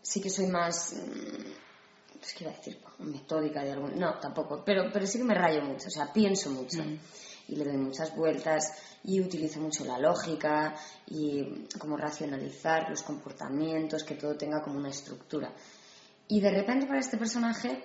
sí 0.00 0.22
que 0.22 0.30
soy 0.30 0.46
más 0.46 0.94
mm, 0.94 2.22
es 2.22 2.32
que 2.32 2.44
iba 2.44 2.52
a 2.52 2.56
decir 2.56 2.78
metódica 2.98 3.62
de 3.62 3.72
algún 3.72 3.98
no 3.98 4.18
tampoco 4.18 4.64
pero 4.64 4.90
pero 4.92 5.06
sí 5.06 5.18
que 5.18 5.24
me 5.24 5.34
rayo 5.34 5.62
mucho 5.62 5.88
o 5.88 5.90
sea 5.90 6.12
pienso 6.12 6.50
mucho 6.50 6.82
mm. 6.82 6.98
Y 7.48 7.56
le 7.56 7.64
doy 7.64 7.76
muchas 7.76 8.14
vueltas 8.16 8.72
y 9.04 9.20
utilizo 9.20 9.60
mucho 9.60 9.84
la 9.84 9.98
lógica 9.98 10.74
y 11.06 11.66
como 11.78 11.96
racionalizar 11.96 12.88
los 12.88 13.02
comportamientos 13.02 14.04
que 14.04 14.14
todo 14.14 14.36
tenga 14.36 14.62
como 14.62 14.78
una 14.78 14.90
estructura. 14.90 15.52
Y 16.28 16.40
de 16.40 16.50
repente 16.50 16.86
para 16.86 17.00
este 17.00 17.18
personaje 17.18 17.84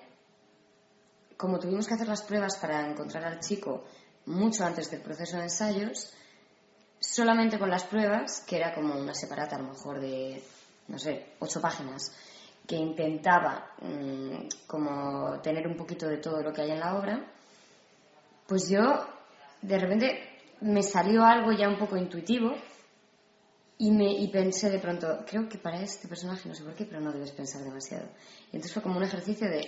como 1.38 1.60
tuvimos 1.60 1.88
que 1.88 1.94
hacer 1.94 2.08
las 2.08 2.24
pruebas 2.24 2.58
para 2.58 2.90
encontrar 2.90 3.24
al 3.26 3.40
chico 3.40 3.84
mucho 4.26 4.66
antes 4.66 4.90
del 4.90 5.02
proceso 5.02 5.38
de 5.38 5.44
ensayos, 5.44 6.12
solamente 7.00 7.60
con 7.60 7.70
las 7.70 7.84
pruebas, 7.84 8.42
que 8.42 8.58
era 8.58 8.74
como 8.74 8.96
una 8.96 9.14
separata 9.14 9.56
a 9.56 9.60
lo 9.60 9.70
mejor 9.70 10.02
de, 10.02 10.44
no 10.88 10.98
sé, 10.98 11.34
ocho 11.40 11.62
páginas, 11.62 12.12
que 12.66 12.76
intentaba 12.76 13.72
mm, 13.82 14.48
como 14.66 15.40
tener 15.42 15.68
un 15.68 15.78
poquito 15.78 16.08
de 16.08 16.18
todo 16.18 16.42
lo 16.42 16.52
que 16.52 16.64
hay 16.64 16.72
en 16.72 16.80
la 16.80 16.98
obra, 16.98 17.24
pues 18.48 18.68
yo 18.68 19.06
de 19.62 19.80
repente 19.80 20.38
me 20.62 20.84
salió 20.84 21.24
algo 21.24 21.52
ya 21.52 21.68
un 21.68 21.78
poco 21.78 21.98
intuitivo 21.98 22.56
y, 23.78 23.92
me, 23.92 24.12
y 24.12 24.28
pensé 24.30 24.70
de 24.70 24.80
pronto, 24.80 25.24
creo 25.28 25.48
que 25.48 25.58
para 25.58 25.82
este 25.82 26.08
personaje, 26.08 26.50
no 26.50 26.56
sé 26.56 26.64
por 26.64 26.74
qué, 26.74 26.86
pero 26.86 27.00
no 27.00 27.12
debes 27.12 27.32
pensar 27.32 27.64
demasiado. 27.64 28.08
Y 28.52 28.56
entonces 28.56 28.74
fue 28.74 28.82
como 28.82 28.98
un 28.98 29.04
ejercicio 29.04 29.48
de, 29.48 29.60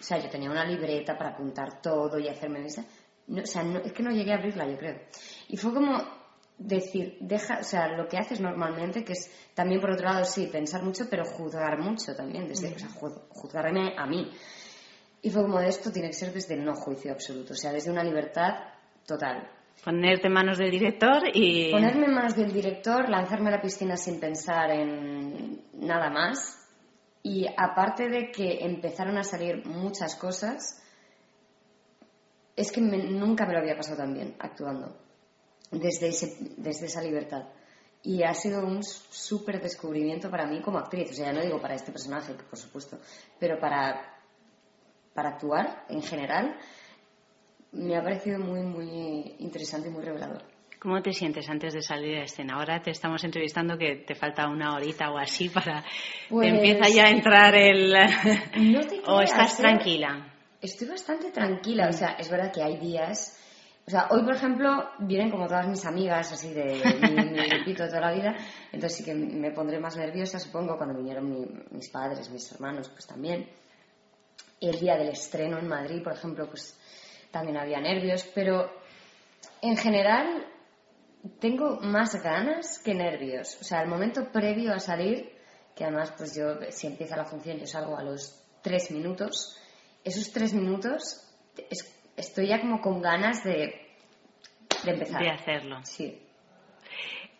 o 0.00 0.02
sea, 0.02 0.18
yo 0.18 0.28
tenía 0.28 0.50
una 0.50 0.64
libreta 0.64 1.16
para 1.16 1.30
apuntar 1.30 1.80
todo 1.80 2.18
y 2.18 2.28
hacerme 2.28 2.64
esa, 2.66 2.84
no, 3.28 3.42
o 3.42 3.46
sea, 3.46 3.62
es 3.84 3.92
que 3.92 4.02
no 4.02 4.10
llegué 4.10 4.32
a 4.32 4.36
abrirla, 4.36 4.68
yo 4.68 4.76
creo. 4.76 5.00
Y 5.48 5.56
fue 5.56 5.72
como 5.72 6.02
decir, 6.58 7.16
deja, 7.20 7.58
o 7.60 7.64
sea, 7.64 7.88
lo 7.88 8.08
que 8.08 8.18
haces 8.18 8.40
normalmente, 8.40 9.04
que 9.04 9.12
es 9.12 9.30
también 9.54 9.80
por 9.80 9.92
otro 9.92 10.06
lado, 10.06 10.24
sí, 10.24 10.46
pensar 10.46 10.82
mucho, 10.82 11.08
pero 11.08 11.24
juzgar 11.24 11.78
mucho 11.78 12.14
también, 12.16 12.48
desde, 12.48 12.74
o 12.74 12.78
sea, 12.78 12.88
juzgarme 12.88 13.94
a 13.96 14.06
mí. 14.06 14.30
Y 15.22 15.30
fue 15.30 15.42
como, 15.42 15.60
esto 15.60 15.92
tiene 15.92 16.08
que 16.08 16.14
ser 16.14 16.32
desde 16.32 16.54
el 16.54 16.64
no 16.64 16.74
juicio 16.74 17.12
absoluto, 17.12 17.52
o 17.52 17.56
sea, 17.56 17.72
desde 17.72 17.90
una 17.90 18.02
libertad 18.02 18.71
total. 19.06 19.48
Ponerte 19.84 20.28
en 20.28 20.32
manos 20.32 20.58
del 20.58 20.70
director 20.70 21.22
y... 21.32 21.72
Ponerme 21.72 22.06
en 22.06 22.14
manos 22.14 22.36
del 22.36 22.52
director, 22.52 23.08
lanzarme 23.08 23.48
a 23.48 23.56
la 23.56 23.60
piscina 23.60 23.96
sin 23.96 24.20
pensar 24.20 24.70
en 24.70 25.64
nada 25.74 26.08
más. 26.08 26.58
Y 27.24 27.46
aparte 27.56 28.08
de 28.08 28.30
que 28.30 28.64
empezaron 28.64 29.18
a 29.18 29.24
salir 29.24 29.66
muchas 29.66 30.14
cosas, 30.16 30.82
es 32.54 32.70
que 32.70 32.80
nunca 32.80 33.46
me 33.46 33.54
lo 33.54 33.58
había 33.58 33.76
pasado 33.76 33.98
tan 33.98 34.14
bien 34.14 34.36
actuando, 34.38 34.96
desde, 35.70 36.10
desde 36.56 36.86
esa 36.86 37.02
libertad. 37.02 37.44
Y 38.04 38.22
ha 38.22 38.34
sido 38.34 38.64
un 38.64 38.82
súper 38.84 39.60
descubrimiento 39.60 40.30
para 40.30 40.46
mí 40.46 40.60
como 40.60 40.78
actriz. 40.78 41.10
O 41.10 41.14
sea, 41.14 41.26
ya 41.26 41.32
no 41.32 41.42
digo 41.42 41.60
para 41.60 41.74
este 41.74 41.92
personaje, 41.92 42.34
por 42.34 42.58
supuesto, 42.58 42.98
pero 43.38 43.58
para, 43.58 44.16
para 45.14 45.30
actuar 45.30 45.86
en 45.88 46.02
general 46.02 46.56
me 47.72 47.96
ha 47.96 48.02
parecido 48.02 48.38
muy, 48.38 48.62
muy 48.62 49.36
interesante 49.38 49.88
y 49.88 49.90
muy 49.90 50.04
revelador. 50.04 50.42
¿Cómo 50.78 51.00
te 51.00 51.12
sientes 51.12 51.48
antes 51.48 51.74
de 51.74 51.80
salir 51.80 52.18
a 52.18 52.24
escena? 52.24 52.56
Ahora 52.56 52.82
te 52.82 52.90
estamos 52.90 53.22
entrevistando 53.22 53.78
que 53.78 53.96
te 54.04 54.16
falta 54.16 54.48
una 54.48 54.74
horita 54.74 55.10
o 55.12 55.18
así 55.18 55.48
para... 55.48 55.84
Pues... 56.28 56.48
Empieza 56.48 56.88
ya 56.88 57.04
a 57.04 57.10
entrar 57.10 57.54
el... 57.54 57.94
¿O 59.06 59.20
estás 59.20 59.58
¿eh? 59.58 59.62
tranquila? 59.62 60.34
Estoy 60.60 60.88
bastante 60.88 61.30
tranquila, 61.30 61.88
o 61.88 61.92
sea, 61.92 62.16
es 62.18 62.28
verdad 62.28 62.52
que 62.52 62.62
hay 62.62 62.78
días. 62.78 63.38
O 63.86 63.90
sea, 63.90 64.08
hoy, 64.10 64.24
por 64.24 64.34
ejemplo, 64.34 64.90
vienen 64.98 65.30
como 65.30 65.46
todas 65.46 65.68
mis 65.68 65.84
amigas, 65.86 66.32
así 66.32 66.52
de 66.52 66.80
mi, 67.00 67.48
grupito 67.48 67.84
de 67.84 67.88
toda 67.88 68.00
la 68.00 68.12
vida, 68.12 68.36
entonces 68.72 68.98
sí 68.98 69.04
que 69.04 69.14
me 69.14 69.50
pondré 69.52 69.78
más 69.80 69.96
nerviosa, 69.96 70.38
supongo, 70.38 70.76
cuando 70.76 70.96
vinieron 70.96 71.64
mis 71.70 71.88
padres, 71.90 72.28
mis 72.30 72.50
hermanos, 72.52 72.88
pues 72.88 73.06
también. 73.06 73.48
El 74.60 74.78
día 74.78 74.96
del 74.96 75.08
estreno 75.08 75.58
en 75.58 75.66
Madrid, 75.66 76.02
por 76.02 76.12
ejemplo, 76.12 76.48
pues 76.48 76.76
también 77.32 77.56
había 77.56 77.80
nervios, 77.80 78.22
pero 78.34 78.70
en 79.60 79.76
general 79.76 80.46
tengo 81.40 81.80
más 81.80 82.22
ganas 82.22 82.78
que 82.84 82.94
nervios. 82.94 83.58
O 83.60 83.64
sea, 83.64 83.82
el 83.82 83.88
momento 83.88 84.30
previo 84.30 84.72
a 84.72 84.78
salir, 84.78 85.32
que 85.74 85.84
además, 85.84 86.14
pues 86.16 86.36
yo, 86.36 86.58
si 86.70 86.86
empieza 86.86 87.16
la 87.16 87.24
función, 87.24 87.58
yo 87.58 87.66
salgo 87.66 87.96
a 87.98 88.04
los 88.04 88.40
tres 88.62 88.92
minutos 88.92 89.58
esos 90.04 90.32
tres 90.32 90.52
minutos 90.52 91.28
estoy 92.16 92.48
ya 92.48 92.60
como 92.60 92.80
con 92.80 93.00
ganas 93.00 93.44
de, 93.44 93.88
de 94.84 94.90
empezar. 94.90 95.22
De 95.22 95.30
hacerlo. 95.30 95.80
Sí. 95.84 96.18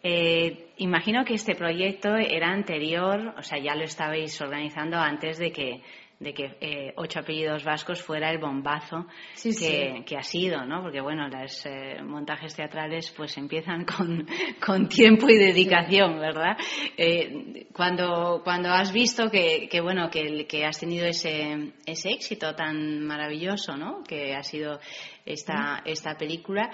Eh, 0.04 0.72
imagino 0.78 1.24
que 1.24 1.34
este 1.34 1.54
proyecto 1.54 2.16
era 2.16 2.48
anterior, 2.48 3.34
o 3.38 3.42
sea, 3.42 3.58
ya 3.58 3.74
lo 3.74 3.84
estabais 3.84 4.40
organizando 4.40 4.96
antes 4.96 5.38
de 5.38 5.52
que 5.52 5.82
de 6.22 6.32
que 6.32 6.56
eh, 6.60 6.92
ocho 6.96 7.20
apellidos 7.20 7.64
vascos 7.64 8.00
fuera 8.00 8.30
el 8.30 8.38
bombazo 8.38 9.06
que, 9.42 10.16
ha 10.16 10.22
sido, 10.22 10.64
¿no? 10.64 10.80
Porque 10.82 11.00
bueno, 11.00 11.28
los 11.28 11.66
eh, 11.66 12.00
montajes 12.02 12.54
teatrales 12.54 13.10
pues 13.16 13.36
empiezan 13.36 13.84
con, 14.64 14.88
tiempo 14.88 15.28
y 15.28 15.36
dedicación, 15.36 16.20
¿verdad? 16.20 16.56
Eh, 16.96 17.66
cuando, 17.72 18.40
cuando 18.44 18.70
has 18.70 18.92
visto 18.92 19.30
que, 19.30 19.68
bueno, 19.82 20.10
que, 20.10 20.46
que, 20.46 20.64
has 20.64 20.78
tenido 20.78 21.06
ese, 21.06 21.72
ese 21.86 22.10
éxito 22.10 22.54
tan 22.54 23.04
maravilloso, 23.04 23.76
¿no? 23.76 24.04
Que 24.04 24.34
ha 24.34 24.42
sido 24.42 24.78
esta, 25.26 25.82
esta 25.84 26.16
película, 26.16 26.70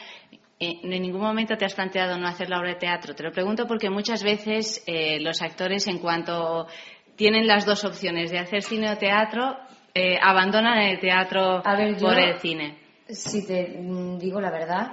en 0.61 0.91
ningún 0.91 1.20
momento 1.20 1.57
te 1.57 1.65
has 1.65 1.75
planteado 1.75 2.19
no 2.19 2.27
hacer 2.27 2.51
la 2.51 2.59
obra 2.59 2.70
de 2.70 2.81
teatro. 2.81 3.15
Te 3.15 3.23
lo 3.23 3.31
pregunto 3.31 3.66
porque 3.69 3.89
muchas 3.91 4.25
veces 4.25 4.85
los 5.20 5.41
actores, 5.41 5.87
en 5.87 5.99
cuanto 5.99 6.66
tienen 7.19 7.49
las 7.49 7.66
dos 7.66 7.85
opciones 7.85 8.31
de 8.31 8.39
hacer 8.39 8.62
cine 8.62 8.93
o 8.93 8.97
teatro, 8.97 9.57
eh, 9.93 10.16
abandonan 10.23 10.78
el 10.78 11.01
teatro 11.01 11.61
por 11.62 12.19
el 12.19 12.39
cine. 12.39 12.78
Si 13.09 13.45
te 13.45 13.77
mm, 13.77 14.19
digo 14.19 14.40
la 14.40 14.53
verdad, 14.53 14.93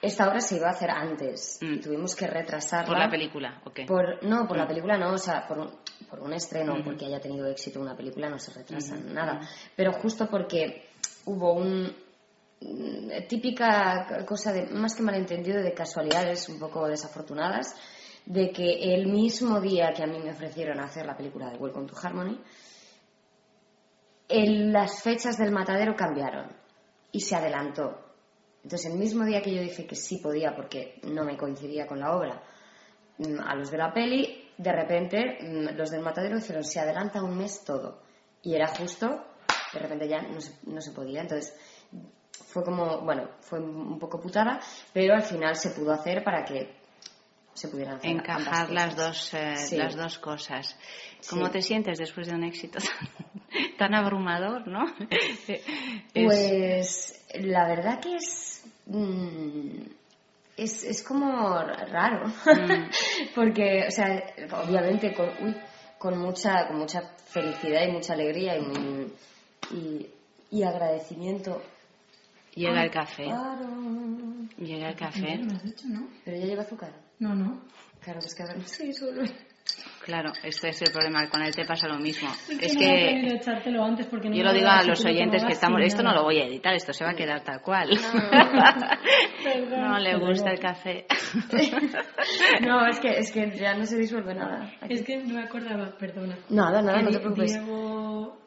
esta 0.00 0.26
obra 0.26 0.40
se 0.40 0.56
iba 0.56 0.68
a 0.68 0.70
hacer 0.70 0.90
antes. 0.90 1.58
Mm. 1.60 1.80
Tuvimos 1.80 2.16
que 2.16 2.26
retrasarla. 2.26 2.86
¿Por 2.86 2.98
la 2.98 3.10
película? 3.10 3.60
Por, 3.86 4.24
no, 4.24 4.48
por 4.48 4.56
la 4.56 4.64
mm. 4.64 4.68
película 4.68 4.96
no, 4.96 5.12
o 5.12 5.18
sea, 5.18 5.46
por 5.46 5.58
un, 5.58 5.70
por 6.08 6.20
un 6.20 6.32
estreno, 6.32 6.76
porque 6.82 7.04
haya 7.04 7.20
tenido 7.20 7.46
éxito 7.46 7.78
una 7.78 7.94
película, 7.94 8.30
no 8.30 8.38
se 8.38 8.54
retrasa 8.54 8.96
nada. 8.96 9.40
Pero 9.76 9.92
justo 9.92 10.28
porque 10.30 10.88
hubo 11.26 11.52
un, 11.52 11.94
típica 13.28 14.24
cosa 14.26 14.50
de 14.54 14.66
más 14.68 14.94
que 14.94 15.02
malentendido 15.02 15.60
de 15.60 15.74
casualidades 15.74 16.48
un 16.48 16.58
poco 16.58 16.88
desafortunadas 16.88 17.74
de 18.26 18.50
que 18.50 18.94
el 18.94 19.06
mismo 19.06 19.60
día 19.60 19.92
que 19.94 20.02
a 20.02 20.06
mí 20.06 20.18
me 20.18 20.32
ofrecieron 20.32 20.80
hacer 20.80 21.06
la 21.06 21.16
película 21.16 21.48
de 21.48 21.56
Welcome 21.56 21.86
to 21.86 21.94
Harmony 22.00 22.38
las 24.28 25.02
fechas 25.02 25.38
del 25.38 25.52
matadero 25.52 25.94
cambiaron 25.94 26.48
y 27.12 27.20
se 27.20 27.36
adelantó. 27.36 28.00
Entonces 28.64 28.90
el 28.90 28.98
mismo 28.98 29.24
día 29.24 29.40
que 29.40 29.54
yo 29.54 29.62
dije 29.62 29.86
que 29.86 29.94
sí 29.94 30.18
podía 30.18 30.54
porque 30.54 31.00
no 31.04 31.24
me 31.24 31.36
coincidía 31.36 31.86
con 31.86 32.00
la 32.00 32.16
obra 32.16 32.42
mm, 33.18 33.38
a 33.40 33.54
los 33.54 33.70
de 33.70 33.78
la 33.78 33.92
peli 33.92 34.50
de 34.58 34.72
repente 34.72 35.38
mm, 35.40 35.76
los 35.76 35.90
del 35.90 36.02
matadero 36.02 36.36
dijeron 36.36 36.64
se 36.64 36.80
adelanta 36.80 37.22
un 37.22 37.38
mes 37.38 37.62
todo 37.64 38.02
y 38.42 38.54
era 38.54 38.66
justo 38.66 39.24
de 39.72 39.78
repente 39.78 40.08
ya 40.08 40.22
no 40.22 40.40
se, 40.40 40.52
no 40.64 40.80
se 40.80 40.90
podía. 40.90 41.20
Entonces 41.20 41.54
fue 42.46 42.64
como, 42.64 43.00
bueno, 43.02 43.30
fue 43.40 43.60
un 43.60 43.98
poco 43.98 44.20
putada, 44.20 44.60
pero 44.92 45.14
al 45.14 45.22
final 45.22 45.54
se 45.54 45.70
pudo 45.70 45.92
hacer 45.92 46.24
para 46.24 46.44
que 46.44 46.74
se 47.56 47.68
pudieran 47.68 47.96
hacer 47.96 48.10
encajar 48.10 48.70
las 48.70 48.96
dos 48.96 49.34
eh, 49.34 49.56
las 49.72 49.96
dos 49.96 50.18
cosas. 50.18 50.76
¿Cómo 51.28 51.50
te 51.50 51.62
sientes 51.62 51.98
después 51.98 52.28
de 52.28 52.34
un 52.34 52.44
éxito 52.44 52.78
tan, 53.78 53.94
abrumador, 53.94 54.68
no? 54.68 54.84
pues 56.14 57.26
la 57.34 57.66
verdad 57.66 58.00
que 58.00 58.16
es 58.16 58.64
mm, 58.86 59.82
es, 60.56 60.84
es, 60.84 61.02
como 61.02 61.58
raro, 61.58 62.28
mm. 62.28 62.90
porque, 63.34 63.86
o 63.88 63.90
sea, 63.90 64.22
obviamente 64.64 65.14
con, 65.14 65.30
con, 65.98 66.18
mucha, 66.18 66.68
con 66.68 66.78
mucha 66.78 67.02
felicidad 67.26 67.86
y 67.86 67.92
mucha 67.92 68.12
alegría 68.12 68.56
y, 68.56 69.12
y, 69.74 70.10
y 70.50 70.62
agradecimiento 70.62 71.62
Llega 72.56 72.84
el 72.84 72.90
café. 72.90 73.24
Llega 74.56 74.88
el 74.88 74.96
café. 74.96 75.40
Pero 76.24 76.36
ya 76.38 76.46
lleva 76.46 76.62
azúcar. 76.62 76.90
No, 77.18 77.34
no. 77.34 77.62
Claro, 78.00 78.20
pues 78.20 78.34
que 78.34 78.44
sé 78.66 78.92
solo. 78.92 79.22
Claro, 80.04 80.32
este 80.44 80.68
es 80.68 80.82
el 80.82 80.92
problema. 80.92 81.28
Con 81.28 81.42
el 81.42 81.52
té 81.54 81.64
pasa 81.64 81.88
lo 81.88 81.98
mismo. 81.98 82.28
es 82.60 82.76
que 82.76 83.34
echártelo 83.34 83.82
antes 83.82 84.06
porque 84.06 84.28
no 84.28 84.36
yo 84.36 84.44
lo 84.44 84.52
digo 84.52 84.68
a 84.68 84.84
los 84.84 85.04
oyentes 85.04 85.44
que 85.44 85.52
estamos. 85.52 85.80
Esto 85.82 86.04
no 86.04 86.14
lo 86.14 86.22
voy 86.22 86.38
a 86.38 86.46
editar, 86.46 86.74
esto 86.74 86.92
se 86.92 87.04
va 87.04 87.10
a 87.10 87.14
quedar 87.14 87.42
tal 87.42 87.60
cual. 87.62 87.90
No, 89.70 89.88
no 89.88 89.98
le 89.98 90.16
gusta 90.18 90.52
el 90.52 90.60
café. 90.60 91.06
no, 92.62 92.86
es 92.86 93.00
que, 93.00 93.18
es 93.18 93.32
que 93.32 93.50
ya 93.50 93.74
no 93.74 93.84
se 93.84 93.96
disuelve 93.98 94.34
nada. 94.34 94.72
Es 94.88 95.02
que 95.02 95.16
no 95.16 95.34
me 95.34 95.42
acordaba, 95.42 95.96
perdona. 95.98 96.38
Nada, 96.50 96.80
nada, 96.80 97.02
no 97.02 97.10
te 97.10 97.18
preocupes. 97.18 97.52
Diego 97.54 98.38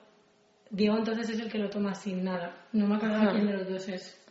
Diego 0.69 0.97
entonces 0.97 1.29
es 1.31 1.39
el 1.39 1.51
que 1.51 1.57
lo 1.57 1.69
toma 1.69 1.93
sin 1.95 2.23
nada. 2.23 2.67
No 2.71 2.87
me 2.87 2.95
acuerdo 2.95 3.31
quién 3.31 3.47
de 3.47 3.53
los 3.53 3.69
dos 3.69 3.89
es. 3.89 4.21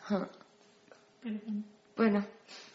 Bueno, 1.97 2.25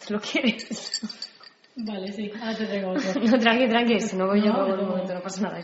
¿te 0.05 0.13
lo 0.13 0.19
quieres? 0.19 1.31
Vale, 1.75 2.11
sí. 2.11 2.31
Ahora 2.39 2.57
te 2.57 2.65
traigo 2.65 2.91
otro. 2.91 3.21
no, 3.23 3.39
tranqui, 3.39 3.67
tranqui. 3.67 3.99
Si 3.99 4.15
no 4.15 4.27
voy 4.27 4.43
yo 4.43 4.53
por 4.53 4.79
un 4.79 4.89
momento, 4.89 5.13
no 5.13 5.21
pasa 5.21 5.41
nada. 5.41 5.59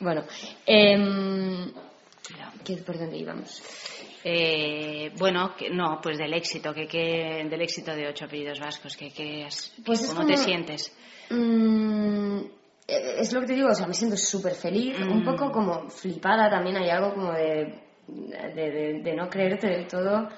Bueno, 0.00 0.24
eh, 0.66 0.96
¿por 2.84 2.98
dónde 2.98 3.18
íbamos? 3.18 3.62
Eh, 4.24 5.12
bueno, 5.16 5.54
no, 5.72 6.00
pues 6.02 6.18
del 6.18 6.34
éxito, 6.34 6.74
que, 6.74 6.86
que, 6.86 7.46
del 7.48 7.62
éxito 7.62 7.94
de 7.94 8.08
ocho 8.08 8.26
apellidos 8.26 8.60
vascos, 8.60 8.96
que, 8.96 9.10
que 9.10 9.48
pues 9.84 10.12
¿cómo 10.12 10.26
te 10.26 10.36
sientes? 10.36 10.92
Mmm, 11.30 12.40
eh, 12.86 13.16
es 13.18 13.32
lo 13.32 13.40
que 13.40 13.46
te 13.46 13.54
digo, 13.54 13.68
o 13.68 13.74
sea, 13.74 13.86
me 13.86 13.94
siento 13.94 14.16
súper 14.16 14.54
feliz, 14.54 14.98
un 15.00 15.24
poco 15.24 15.46
mm. 15.46 15.52
como 15.52 15.88
flipada 15.88 16.50
también, 16.50 16.76
hay 16.76 16.90
algo 16.90 17.14
como 17.14 17.32
de, 17.32 17.80
de, 18.06 19.14
no 19.16 19.28
creerte 19.28 19.68
del 19.68 19.86
todo 19.86 20.28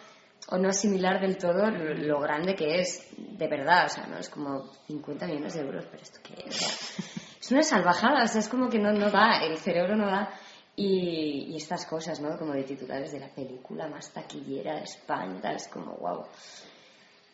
o 0.51 0.59
no 0.59 0.69
asimilar 0.69 1.21
del 1.21 1.39
todo 1.39 1.71
lo, 1.71 2.21
grande 2.21 2.55
que 2.55 2.81
es, 2.81 3.09
de 3.17 3.49
verdad, 3.49 3.87
o 3.87 3.89
sea, 3.89 4.07
no 4.07 4.19
es 4.19 4.29
como 4.29 4.73
50 4.87 5.27
millones 5.27 5.55
de 5.55 5.61
euros, 5.61 5.85
pero 5.91 6.03
esto 6.03 6.21
que 6.23 6.35
es, 6.49 6.99
es 7.41 7.53
una 7.53 7.63
salvajada, 7.63 8.25
o 8.25 8.27
sea, 8.27 8.41
es 8.41 8.49
como 8.49 8.69
que 8.69 8.79
no, 8.79 8.93
no 8.93 9.11
da, 9.11 9.43
el 9.43 9.57
cerebro 9.59 9.97
no 9.97 10.07
da. 10.07 10.31
Y, 10.77 11.49
y, 11.53 11.57
estas 11.57 11.85
cosas, 11.85 12.21
¿no? 12.21 12.39
Como 12.39 12.53
de 12.53 12.63
titulares 12.63 13.13
de 13.13 13.21
la 13.21 13.29
película 13.29 13.87
más 13.89 14.13
taquillera 14.13 14.77
de 14.77 14.85
España, 14.85 15.39
tal, 15.41 15.57
es 15.57 15.69
como, 15.69 15.95
wow. 15.97 16.25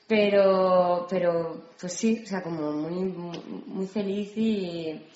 Pero, 0.08 1.06
pero, 1.08 1.68
pues 1.78 1.92
sí, 1.92 2.22
o 2.24 2.26
sea, 2.26 2.42
como 2.42 2.72
muy, 2.72 3.04
muy 3.04 3.86
feliz 3.86 4.36
y, 4.36 5.06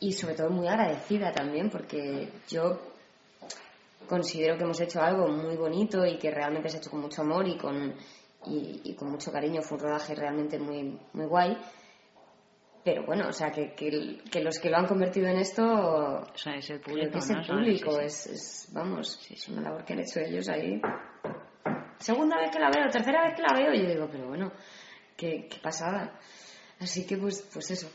y 0.00 0.12
sobre 0.12 0.34
todo 0.34 0.50
muy 0.50 0.66
agradecida 0.66 1.32
también, 1.32 1.70
porque 1.70 2.32
yo 2.48 2.89
considero 4.10 4.58
que 4.58 4.64
hemos 4.64 4.80
hecho 4.80 5.00
algo 5.00 5.28
muy 5.28 5.56
bonito 5.56 6.04
y 6.04 6.18
que 6.18 6.30
realmente 6.30 6.68
se 6.68 6.76
ha 6.76 6.80
hecho 6.80 6.90
con 6.90 7.00
mucho 7.00 7.22
amor 7.22 7.46
y 7.48 7.56
con, 7.56 7.94
y, 8.44 8.94
con 8.94 9.10
mucho 9.10 9.30
cariño. 9.30 9.62
Fue 9.62 9.78
un 9.78 9.84
rodaje 9.84 10.14
realmente 10.14 10.58
muy, 10.58 10.98
muy 11.12 11.26
guay. 11.26 11.56
Pero 12.84 13.06
bueno, 13.06 13.28
o 13.28 13.32
sea, 13.32 13.52
que, 13.52 13.74
que, 13.74 14.40
los 14.42 14.58
que 14.58 14.70
lo 14.70 14.78
han 14.78 14.86
convertido 14.86 15.28
en 15.28 15.36
esto. 15.36 16.26
es 16.34 16.70
el 16.70 16.80
público. 16.80 17.18
es 17.18 17.30
el 17.30 17.46
público, 17.46 18.00
es, 18.00 18.68
vamos, 18.72 19.20
es 19.30 19.48
una 19.48 19.62
labor 19.62 19.84
que 19.84 19.92
han 19.92 20.00
hecho 20.00 20.18
ellos 20.20 20.48
ahí 20.48 20.80
segunda 22.00 22.38
vez 22.38 22.50
que 22.50 22.58
la 22.58 22.70
veo, 22.70 22.88
tercera 22.90 23.22
vez 23.24 23.34
que 23.36 23.42
la 23.42 23.54
veo, 23.54 23.74
yo 23.74 23.88
digo, 23.88 24.08
pero 24.10 24.28
bueno, 24.28 24.52
qué, 25.16 25.46
qué 25.48 25.58
pasada. 25.58 26.18
Así 26.80 27.06
que 27.06 27.16
pues, 27.18 27.46
pues 27.52 27.70
eso. 27.70 27.90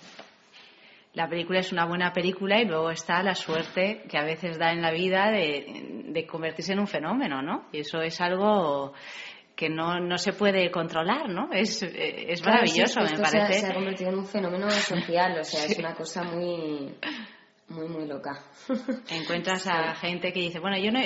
La 1.16 1.28
película 1.28 1.60
es 1.60 1.72
una 1.72 1.86
buena 1.86 2.14
película 2.14 2.62
y 2.62 2.66
luego 2.66 2.92
está 2.92 3.24
la 3.24 3.36
suerte 3.36 4.04
que 4.10 4.18
a 4.18 4.24
veces 4.24 4.60
da 4.60 4.72
en 4.72 4.82
la 4.82 4.92
vida 4.92 5.32
de, 5.32 6.04
de 6.10 6.28
convertirse 6.28 6.74
en 6.74 6.80
un 6.80 6.88
fenómeno, 6.88 7.42
¿no? 7.42 7.68
Y 7.72 7.80
eso 7.80 8.02
es 8.02 8.20
algo 8.22 8.94
que 9.56 9.70
no, 9.70 10.00
no 10.00 10.18
se 10.18 10.34
puede 10.34 10.70
controlar, 10.70 11.30
¿no? 11.30 11.50
Es, 11.52 11.82
es 11.82 12.44
maravilloso, 12.46 13.00
me 13.02 13.18
parece. 13.18 13.30
Se 13.30 13.38
ha, 13.38 13.60
se 13.62 13.68
ha 13.68 13.74
convertido 13.74 14.10
en 14.12 14.20
un 14.20 14.26
fenómeno 14.26 14.70
social, 14.70 15.40
o 15.40 15.44
sea, 15.44 15.66
es 15.66 15.80
una 15.80 15.96
cosa 15.96 16.24
muy 16.24 16.94
muy, 17.68 17.88
muy 17.88 18.06
loca. 18.06 18.44
Encuentras 19.10 19.66
a 19.68 19.96
gente 19.96 20.32
que 20.32 20.40
dice, 20.40 20.60
bueno, 20.60 20.78
yo 20.78 20.92
no 20.92 21.00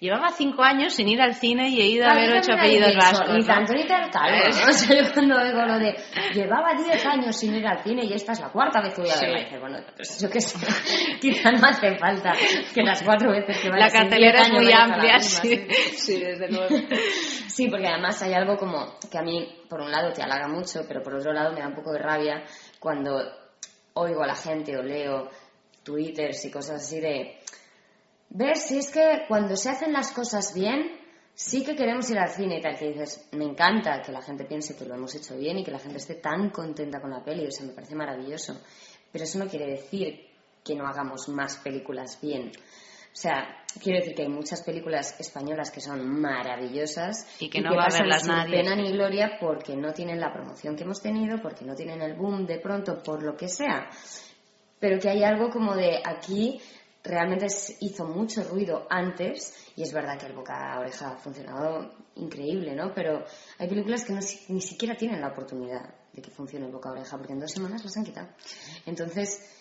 llevaba 0.00 0.30
cinco 0.30 0.62
años 0.62 0.94
sin 0.94 1.08
ir 1.08 1.20
al 1.20 1.34
cine 1.34 1.68
y 1.68 1.80
he 1.80 1.86
ido 1.88 2.08
a 2.08 2.14
ver 2.14 2.38
ocho 2.38 2.54
apellidos 2.54 2.96
vascos. 2.96 3.34
Ni 3.34 3.44
tanto 3.44 3.74
ni 3.74 3.86
tal, 3.86 4.10
¿no? 4.10 4.66
O 4.70 4.72
sea, 4.72 4.96
yo 4.96 5.12
cuando 5.12 5.36
oigo 5.36 5.62
lo 5.62 5.78
de, 5.78 5.94
llevaba 6.32 6.72
diez 6.74 7.04
años 7.04 7.36
sin 7.36 7.54
ir 7.54 7.66
al 7.66 7.82
cine 7.82 8.04
y 8.04 8.14
esta 8.14 8.32
es 8.32 8.40
la 8.40 8.48
cuarta 8.48 8.80
vez 8.80 8.94
que 8.94 9.02
voy 9.02 9.10
a 9.10 9.20
ver. 9.20 9.60
bueno, 9.60 9.78
pues 9.94 10.20
yo 10.20 10.30
qué 10.30 10.40
sé, 10.40 10.58
quizá 11.20 11.52
no 11.52 11.66
hace 11.66 11.96
falta 11.98 12.32
que 12.74 12.82
las 12.82 13.02
cuatro 13.02 13.30
veces 13.30 13.58
que 13.58 13.68
vayas 13.68 13.92
La 13.92 14.00
cartelera 14.00 14.42
es 14.42 14.52
muy 14.52 14.72
amplia, 14.72 15.18
sí. 15.18 15.66
sí, 15.96 16.18
desde 16.18 16.48
luego. 16.48 16.74
Sí, 17.46 17.68
porque 17.68 17.88
además 17.88 18.22
hay 18.22 18.32
algo 18.32 18.56
como 18.56 18.98
que 19.10 19.18
a 19.18 19.22
mí, 19.22 19.46
por 19.68 19.80
un 19.80 19.90
lado, 19.90 20.12
te 20.12 20.22
halaga 20.22 20.48
mucho, 20.48 20.80
pero 20.88 21.02
por 21.02 21.14
otro 21.14 21.32
lado 21.32 21.52
me 21.52 21.60
da 21.60 21.68
un 21.68 21.74
poco 21.74 21.92
de 21.92 21.98
rabia 21.98 22.44
cuando 22.78 23.18
oigo 23.94 24.22
a 24.22 24.26
la 24.26 24.34
gente 24.34 24.76
o 24.76 24.82
leo 24.82 25.30
twitters 25.86 26.44
y 26.44 26.50
cosas 26.50 26.82
así 26.82 27.00
de 27.00 27.38
ver 28.30 28.56
si 28.56 28.78
es 28.78 28.90
que 28.90 29.22
cuando 29.28 29.56
se 29.56 29.70
hacen 29.70 29.92
las 29.92 30.10
cosas 30.10 30.52
bien 30.52 30.98
sí 31.32 31.64
que 31.64 31.76
queremos 31.76 32.10
ir 32.10 32.18
al 32.18 32.30
cine 32.30 32.58
y 32.58 32.60
tal 32.60 32.76
que 32.76 32.88
dices 32.88 33.28
me 33.32 33.44
encanta 33.44 34.02
que 34.02 34.10
la 34.10 34.20
gente 34.20 34.44
piense 34.44 34.76
que 34.76 34.84
lo 34.84 34.94
hemos 34.94 35.14
hecho 35.14 35.36
bien 35.36 35.58
y 35.58 35.64
que 35.64 35.70
la 35.70 35.78
gente 35.78 35.98
esté 35.98 36.14
tan 36.14 36.50
contenta 36.50 37.00
con 37.00 37.10
la 37.10 37.24
peli 37.24 37.46
o 37.46 37.50
sea 37.50 37.64
me 37.64 37.72
parece 37.72 37.94
maravilloso. 37.94 38.60
Pero 39.12 39.24
eso 39.24 39.38
no 39.38 39.46
quiere 39.46 39.66
decir 39.66 40.26
que 40.64 40.74
no 40.74 40.86
hagamos 40.86 41.28
más 41.28 41.58
películas 41.58 42.18
bien. 42.20 42.50
O 42.50 43.18
sea, 43.18 43.64
quiero 43.82 44.00
decir 44.00 44.14
que 44.14 44.22
hay 44.22 44.28
muchas 44.28 44.62
películas 44.62 45.18
españolas 45.18 45.70
que 45.70 45.80
son 45.80 46.20
maravillosas 46.20 47.26
y 47.40 47.48
que 47.48 47.62
no 47.62 47.74
va 47.74 47.84
a 47.84 47.98
verlas 47.98 48.24
sin 48.24 48.50
pena 48.50 48.76
ni 48.76 48.92
gloria 48.92 49.38
porque 49.40 49.74
no 49.74 49.94
tienen 49.94 50.20
la 50.20 50.32
promoción 50.34 50.76
que 50.76 50.82
hemos 50.82 51.00
tenido, 51.00 51.40
porque 51.40 51.64
no 51.64 51.74
tienen 51.74 52.02
el 52.02 52.14
boom 52.14 52.44
de 52.44 52.58
pronto, 52.58 53.02
por 53.02 53.22
lo 53.22 53.34
que 53.34 53.48
sea 53.48 53.88
pero 54.78 54.98
que 54.98 55.08
hay 55.08 55.24
algo 55.24 55.50
como 55.50 55.74
de 55.74 56.00
aquí 56.04 56.60
realmente 57.02 57.46
hizo 57.80 58.04
mucho 58.04 58.42
ruido 58.42 58.86
antes 58.90 59.54
y 59.76 59.82
es 59.82 59.92
verdad 59.92 60.18
que 60.18 60.26
el 60.26 60.32
boca 60.32 60.74
a 60.74 60.80
oreja 60.80 61.10
ha 61.10 61.16
funcionado 61.16 61.92
increíble, 62.16 62.74
¿no? 62.74 62.92
Pero 62.94 63.24
hay 63.58 63.68
películas 63.68 64.04
que 64.04 64.12
ni 64.48 64.60
siquiera 64.60 64.96
tienen 64.96 65.20
la 65.20 65.28
oportunidad 65.28 65.94
de 66.12 66.22
que 66.22 66.30
funcione 66.30 66.66
el 66.66 66.72
boca 66.72 66.88
a 66.88 66.92
oreja 66.92 67.16
porque 67.16 67.32
en 67.32 67.40
dos 67.40 67.52
semanas 67.52 67.84
las 67.84 67.96
han 67.96 68.04
quitado. 68.04 68.28
Entonces, 68.86 69.55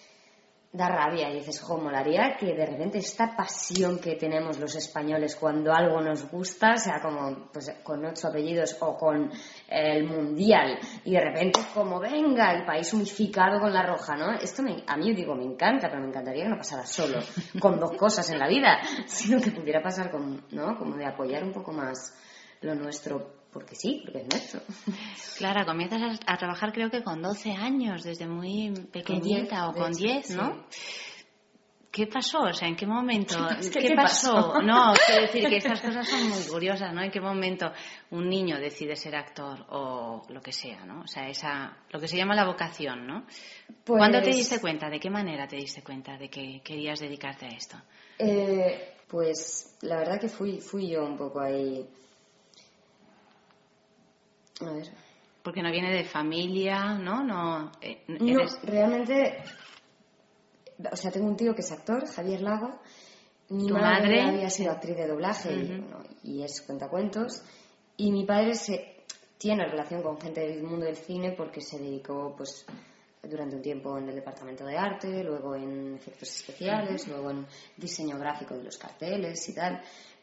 da 0.75 0.89
rabia 0.89 1.29
y 1.29 1.35
dices, 1.35 1.61
jo, 1.61 1.77
molaría 1.77 2.35
que 2.37 2.53
de 2.53 2.65
repente 2.65 2.97
esta 2.97 3.35
pasión 3.35 3.99
que 3.99 4.15
tenemos 4.15 4.59
los 4.59 4.75
españoles 4.75 5.35
cuando 5.35 5.73
algo 5.73 6.01
nos 6.01 6.29
gusta, 6.29 6.75
sea 6.75 6.99
como 7.01 7.49
pues, 7.51 7.71
con 7.83 8.05
ocho 8.05 8.27
apellidos 8.27 8.77
o 8.81 8.97
con 8.97 9.31
el 9.69 10.03
mundial, 10.03 10.77
y 11.05 11.13
de 11.13 11.21
repente 11.21 11.59
como 11.73 11.99
venga 11.99 12.51
el 12.51 12.65
país 12.65 12.93
unificado 12.93 13.59
con 13.59 13.73
la 13.73 13.85
roja, 13.85 14.15
¿no? 14.15 14.33
Esto 14.33 14.63
a 14.87 14.97
mí 14.97 15.13
digo, 15.13 15.33
me 15.35 15.45
encanta, 15.45 15.87
pero 15.87 16.01
me 16.01 16.09
encantaría 16.09 16.43
que 16.43 16.49
no 16.49 16.57
pasara 16.57 16.85
solo 16.85 17.19
con 17.59 17.79
dos 17.79 17.93
cosas 17.93 18.29
en 18.31 18.39
la 18.39 18.47
vida, 18.47 18.79
sino 19.05 19.39
que 19.39 19.51
pudiera 19.51 19.81
pasar 19.81 20.11
con, 20.11 20.45
¿no? 20.51 20.77
Como 20.77 20.97
de 20.97 21.05
apoyar 21.05 21.43
un 21.43 21.53
poco 21.53 21.71
más 21.71 22.13
lo 22.61 22.75
nuestro 22.75 23.44
porque 23.55 23.73
sí, 23.73 24.01
porque 24.03 24.19
es 24.19 24.27
nuestro. 24.27 24.59
Clara, 25.37 25.65
comienzas 25.65 26.19
a, 26.27 26.37
trabajar 26.37 26.73
creo 26.73 26.89
que 26.89 27.01
con 27.01 27.21
12 27.21 27.53
años, 27.53 28.03
desde 28.03 28.27
muy 28.27 28.73
pequeñita 28.91 29.69
o 29.69 29.73
con 29.73 29.93
10, 29.93 30.31
¿no? 30.31 30.65
¿Qué 31.89 32.07
pasó? 32.07 32.41
O 32.41 32.53
sea, 32.53 32.67
¿en 32.67 32.75
qué 32.75 32.85
momento? 32.85 33.37
¿Qué, 33.73 33.95
pasó? 33.95 34.55
No, 34.61 34.93
quiero 35.05 35.21
decir 35.21 35.47
que 35.47 35.55
estas 35.55 35.79
cosas 35.79 36.05
son 36.05 36.27
muy 36.27 36.43
curiosas, 36.43 36.93
¿no? 36.93 37.01
¿En 37.01 37.09
qué 37.09 37.21
momento 37.21 37.71
un 38.11 38.27
niño 38.27 38.59
decide 38.59 38.97
ser 38.97 39.15
actor 39.15 39.65
o 39.69 40.23
lo 40.27 40.41
que 40.41 40.51
sea, 40.51 40.83
¿no? 40.83 41.03
O 41.03 41.07
sea, 41.07 41.29
esa, 41.29 41.77
lo 41.91 41.99
que 42.01 42.09
se 42.09 42.17
llama 42.17 42.35
la 42.35 42.45
vocación, 42.45 43.07
¿no? 43.07 43.25
¿Cuándo 43.87 44.17
te 44.17 44.25
pues 44.25 44.35
diste 44.35 44.59
cuenta? 44.59 44.89
¿De 44.89 44.99
qué 44.99 45.09
manera 45.09 45.47
te 45.47 45.55
diste 45.55 45.81
cuenta 45.81 46.17
de 46.17 46.29
que 46.29 46.61
querías 46.61 46.99
dedicarte 46.99 47.45
a 47.45 47.49
esto? 47.51 47.77
Eh, 48.19 48.95
pues 49.07 49.77
la 49.83 49.95
verdad 49.99 50.19
que 50.19 50.27
fui, 50.27 50.59
fui 50.59 50.89
yo 50.89 51.05
un 51.05 51.15
poco 51.15 51.39
ahí 51.39 51.87
a 54.61 54.71
ver. 54.71 54.91
Porque 55.43 55.61
no 55.61 55.71
viene 55.71 55.93
de 55.93 56.03
familia, 56.03 56.95
¿no? 56.95 57.23
No, 57.23 57.71
eh, 57.81 58.03
no 58.07 58.45
realmente. 58.63 59.43
O 60.91 60.95
sea, 60.95 61.11
tengo 61.11 61.27
un 61.27 61.37
tío 61.37 61.53
que 61.53 61.61
es 61.61 61.71
actor, 61.71 62.07
Javier 62.07 62.41
Lago. 62.41 62.79
Mi 63.49 63.69
madre, 63.71 64.23
había 64.23 64.49
sido 64.49 64.71
actriz 64.71 64.97
de 64.97 65.07
doblaje 65.07 65.83
y, 66.23 66.41
es 66.41 66.61
cuentacuentos. 66.61 67.43
Y 67.95 68.11
mi 68.11 68.25
padre 68.25 68.55
se, 68.55 69.03
tiene 69.37 69.65
relación 69.67 70.01
con 70.01 70.19
gente 70.19 70.41
del 70.41 70.63
mundo 70.63 70.87
del 70.87 70.95
cine 70.95 71.33
porque 71.33 71.61
se 71.61 71.77
dedicó, 71.77 72.33
pues, 72.35 72.65
durante 73.21 73.55
un 73.55 73.61
tiempo 73.61 73.97
en 73.99 74.09
el 74.09 74.15
departamento 74.15 74.65
de 74.65 74.77
arte, 74.77 75.23
luego 75.23 75.55
en 75.55 75.95
efectos 75.95 76.29
especiales, 76.29 77.07
luego 77.07 77.29
en 77.29 77.45
diseño 77.77 78.17
gráfico 78.17 78.55
de 78.55 78.63
los 78.63 78.77
carteles 78.77 79.47
y 79.47 79.53
tal. 79.53 79.79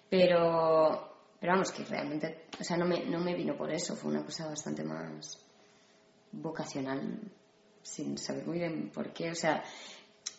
Pero 0.09 1.12
pero 1.43 1.55
vamos, 1.55 1.73
que 1.73 1.83
realmente, 1.83 2.45
o 2.61 2.63
sea, 2.63 2.77
no 2.77 2.87
me, 2.87 3.05
no 3.05 3.19
me 3.19 3.35
vino 3.35 3.57
por 3.57 3.69
eso, 3.73 3.97
fue 3.97 4.13
una 4.13 4.25
cosa 4.25 4.47
bastante 4.47 4.85
más 4.85 5.45
vocacional, 6.31 7.19
sin 7.83 8.17
saber 8.17 8.47
muy 8.47 8.59
bien 8.59 8.91
por 8.91 9.13
qué. 9.13 9.33
O 9.33 9.35
sea, 9.35 9.65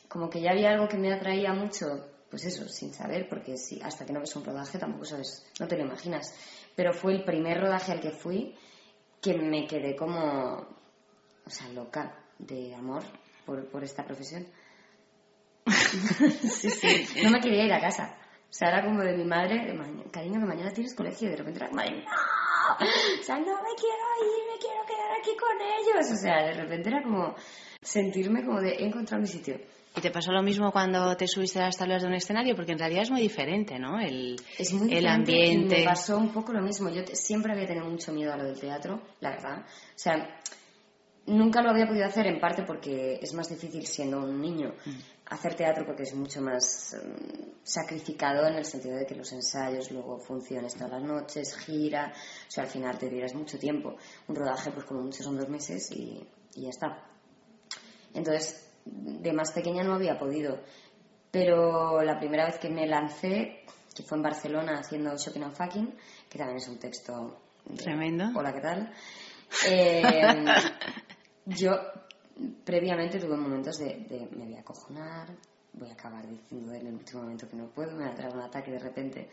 como 0.08 0.30
que 0.30 0.40
ya 0.40 0.52
había 0.52 0.70
algo 0.70 0.88
que 0.88 0.96
me 0.96 1.14
atraía 1.14 1.52
mucho, 1.52 1.88
pues 2.30 2.46
eso, 2.46 2.70
sin 2.70 2.94
saber, 2.94 3.28
porque 3.28 3.58
si, 3.58 3.82
hasta 3.82 4.06
que 4.06 4.14
no 4.14 4.22
ves 4.22 4.34
un 4.38 4.46
rodaje 4.46 4.80
tampoco 4.80 5.04
sabes, 5.04 5.46
no 5.60 5.68
te 5.68 5.76
lo 5.76 5.84
imaginas. 5.84 6.34
Pero 6.74 6.94
fue 6.94 7.12
el 7.12 7.26
primer 7.26 7.60
rodaje 7.60 7.92
al 7.92 8.00
que 8.00 8.12
fui 8.12 8.56
que 9.22 9.34
me 9.38 9.68
quedé 9.68 9.98
como, 9.98 10.56
o 11.46 11.50
sea, 11.50 11.68
loca 11.68 12.18
de 12.40 12.74
amor 12.76 13.04
por, 13.46 13.70
por 13.70 13.84
esta 13.84 14.06
profesión. 14.06 14.48
sí, 15.68 16.70
sí, 16.70 17.22
no 17.22 17.30
me 17.30 17.42
quería 17.42 17.66
ir 17.66 17.74
a 17.74 17.82
casa. 17.82 18.23
O 18.54 18.56
sea, 18.56 18.70
era 18.70 18.84
como 18.84 19.02
de 19.02 19.18
mi 19.18 19.26
madre, 19.26 19.66
cariño, 20.12 20.40
que 20.40 20.46
mañana 20.46 20.70
tienes 20.70 20.94
colegio, 20.94 21.28
y 21.28 21.32
de 21.32 21.38
repente 21.38 21.60
era 21.60 21.70
como 21.70 21.82
¡no! 21.82 21.90
O 21.90 23.24
sea, 23.24 23.40
no 23.40 23.46
me 23.46 23.74
quiero 23.76 24.06
ir, 24.22 24.52
me 24.52 24.60
quiero 24.60 24.86
quedar 24.86 25.12
aquí 25.20 25.32
con 25.36 25.60
ellos. 25.60 26.12
O 26.12 26.16
sea, 26.16 26.46
de 26.46 26.54
repente 26.54 26.90
era 26.90 27.02
como 27.02 27.34
sentirme 27.82 28.46
como 28.46 28.62
de 28.62 28.74
he 28.74 28.86
encontrado 28.86 29.22
mi 29.22 29.28
sitio. 29.28 29.60
¿Y 29.98 30.02
te 30.02 30.12
pasó 30.12 30.32
lo 30.32 30.44
mismo 30.44 30.72
cuando 30.72 31.18
te 31.18 31.28
subiste 31.28 31.60
a 31.62 31.66
las 31.66 31.78
tablas 31.78 32.04
de 32.04 32.10
un 32.10 32.14
escenario? 32.14 32.56
Porque 32.56 32.74
en 32.74 32.78
realidad 32.78 33.02
es 33.02 33.10
muy 33.10 33.22
diferente, 33.22 33.80
¿no? 33.80 34.00
El, 34.00 34.40
es 34.60 34.72
muy 34.72 34.94
el 34.94 35.08
ambiente. 35.08 35.80
me 35.80 35.86
pasó 35.86 36.20
un 36.20 36.32
poco 36.32 36.54
lo 36.54 36.62
mismo. 36.62 36.92
Yo 36.92 37.02
siempre 37.14 37.54
había 37.54 37.66
tenido 37.66 37.88
mucho 37.88 38.14
miedo 38.14 38.34
a 38.34 38.38
lo 38.38 38.44
del 38.44 38.60
teatro, 38.60 39.02
la 39.20 39.32
verdad. 39.32 39.66
O 39.66 39.98
sea, 39.98 40.40
nunca 41.26 41.64
lo 41.64 41.72
había 41.72 41.88
podido 41.88 42.06
hacer 42.06 42.28
en 42.28 42.40
parte 42.40 42.62
porque 42.68 43.18
es 43.20 43.34
más 43.34 43.50
difícil 43.50 43.88
siendo 43.88 44.20
un 44.20 44.40
niño. 44.40 44.76
Mm 44.86 45.23
hacer 45.34 45.56
teatro 45.56 45.86
porque 45.86 46.04
es 46.04 46.14
mucho 46.14 46.42
más 46.42 46.96
mm, 46.96 47.64
sacrificado 47.64 48.48
en 48.48 48.56
el 48.56 48.66
sentido 48.66 48.98
de 48.98 49.06
que 49.06 49.16
los 49.16 49.32
ensayos, 49.34 49.92
luego 49.92 50.20
funciones 50.20 50.76
todas 50.76 50.92
las 50.92 51.04
noches, 51.04 51.58
gira, 51.58 52.14
o 52.48 52.52
sea, 52.52 52.64
al 52.64 52.70
final 52.70 52.98
te 52.98 53.10
tiras 53.10 53.34
mucho 53.34 53.58
tiempo. 53.58 53.96
Un 54.28 54.36
rodaje, 54.36 54.72
pues 54.72 54.86
como 54.86 55.02
mucho 55.02 55.24
son 55.24 55.38
dos 55.38 55.50
meses 55.50 55.92
y, 55.92 56.24
ya 56.56 56.70
está. 56.70 57.04
Entonces, 58.14 58.70
de 58.86 59.34
más 59.34 59.52
pequeña 59.52 59.84
no 59.84 59.96
había 59.96 60.20
podido, 60.20 60.60
pero 61.32 62.04
la 62.04 62.20
primera 62.20 62.46
vez 62.46 62.60
que 62.60 62.70
me 62.70 62.86
lancé, 62.86 63.66
que 63.96 64.04
fue 64.04 64.18
en 64.18 64.24
Barcelona 64.24 64.80
haciendo 64.80 65.16
Shopping 65.18 65.44
and 65.44 65.56
Fucking, 65.56 65.96
que 66.30 66.38
también 66.38 66.58
es 66.58 66.68
un 66.68 66.78
texto 66.78 67.42
tremendo. 67.76 68.26
Hola, 68.36 68.54
¿qué 68.54 68.62
tal? 68.62 68.94
Eh, 69.70 70.44
yo 71.46 71.76
previamente 72.64 73.20
tuve 73.20 73.38
momentos 73.38 73.78
de, 73.78 74.28
me 74.32 74.46
voy 74.46 74.56
a 74.56 74.62
acojonar, 74.62 75.28
voy 75.74 75.90
a 75.90 75.94
acabar 75.94 76.28
diciendo 76.28 76.74
en 76.74 76.88
el 76.88 76.94
último 76.94 77.24
momento 77.24 77.48
que 77.48 77.56
no 77.56 77.68
puedo, 77.68 77.96
me 77.96 78.06
va 78.06 78.12
a 78.12 78.16
traer 78.16 78.34
un 78.34 78.42
ataque 78.42 78.72
de 78.72 78.80
repente. 78.80 79.30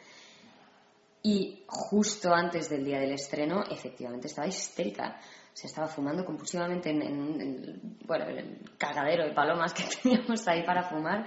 Y 1.23 1.65
justo 1.67 2.33
antes 2.33 2.71
del 2.71 2.85
día 2.85 2.99
del 2.99 3.13
estreno, 3.13 3.63
efectivamente 3.71 4.27
estaba 4.27 4.49
histérica. 4.49 5.21
O 5.53 5.57
sea, 5.57 5.69
estaba 5.69 5.87
fumando 5.87 6.25
compulsivamente 6.25 6.91
en, 6.91 7.99
bueno, 8.07 8.27
el 8.27 8.71
cagadero 8.79 9.25
de 9.25 9.33
palomas 9.33 9.75
que 9.75 9.83
teníamos 10.03 10.47
ahí 10.49 10.63
para 10.65 10.85
fumar. 10.85 11.27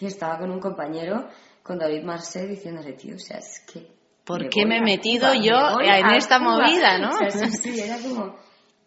Y 0.00 0.06
estaba 0.06 0.38
con 0.38 0.50
un 0.50 0.58
compañero, 0.58 1.28
con 1.62 1.78
David 1.78 2.02
Marcé, 2.02 2.46
diciéndole, 2.46 2.94
tío, 2.94 3.14
o 3.14 3.18
sea, 3.18 3.38
es 3.38 3.60
que. 3.60 3.96
¿Por 4.24 4.48
qué 4.50 4.66
me 4.66 4.78
he 4.78 4.82
metido 4.82 5.32
yo 5.34 5.80
en 5.80 6.06
esta 6.10 6.38
movida, 6.38 6.98
no? 6.98 7.10
O 7.26 7.30
sea, 7.30 7.48
sí, 7.48 7.80
era 7.80 7.96
como. 7.98 8.36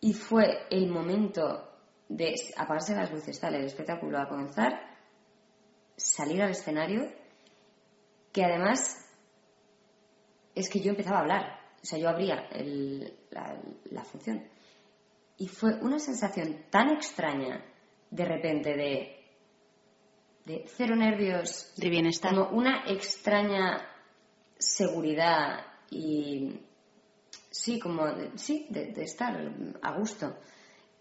Y 0.02 0.14
fue 0.14 0.66
el 0.70 0.88
momento 0.88 1.71
de 2.12 2.36
apagarse 2.58 2.94
las 2.96 3.12
luces, 3.12 3.40
tal, 3.40 3.56
el 3.56 3.66
espectáculo 3.66 4.20
a 4.20 4.28
comenzar, 4.28 4.98
salir 5.96 6.42
al 6.42 6.52
escenario, 6.52 7.10
que 8.34 8.44
además 8.44 9.10
es 10.54 10.70
que 10.70 10.82
yo 10.82 10.92
empezaba 10.92 11.18
a 11.18 11.22
hablar, 11.22 11.60
o 11.82 11.86
sea, 11.86 11.98
yo 11.98 12.10
abría 12.10 12.50
la, 13.90 14.04
función. 14.04 14.44
Y 15.38 15.48
fue 15.48 15.76
una 15.82 16.00
sensación 16.00 16.66
tan 16.70 16.90
extraña, 16.90 17.66
de 18.10 18.26
repente, 18.26 18.76
de, 18.76 19.26
de 20.46 20.66
cero 20.68 20.96
nervios, 20.96 21.74
de 21.78 21.90
bienestar. 21.90 22.36
Como 22.36 22.58
una 22.58 22.84
extraña 22.88 23.88
seguridad 24.58 25.66
y 25.90 26.60
sí, 27.50 27.80
como 27.80 28.06
sí, 28.36 28.68
de, 28.70 28.94
estar 29.02 29.36
a 29.82 29.98
gusto 29.98 30.38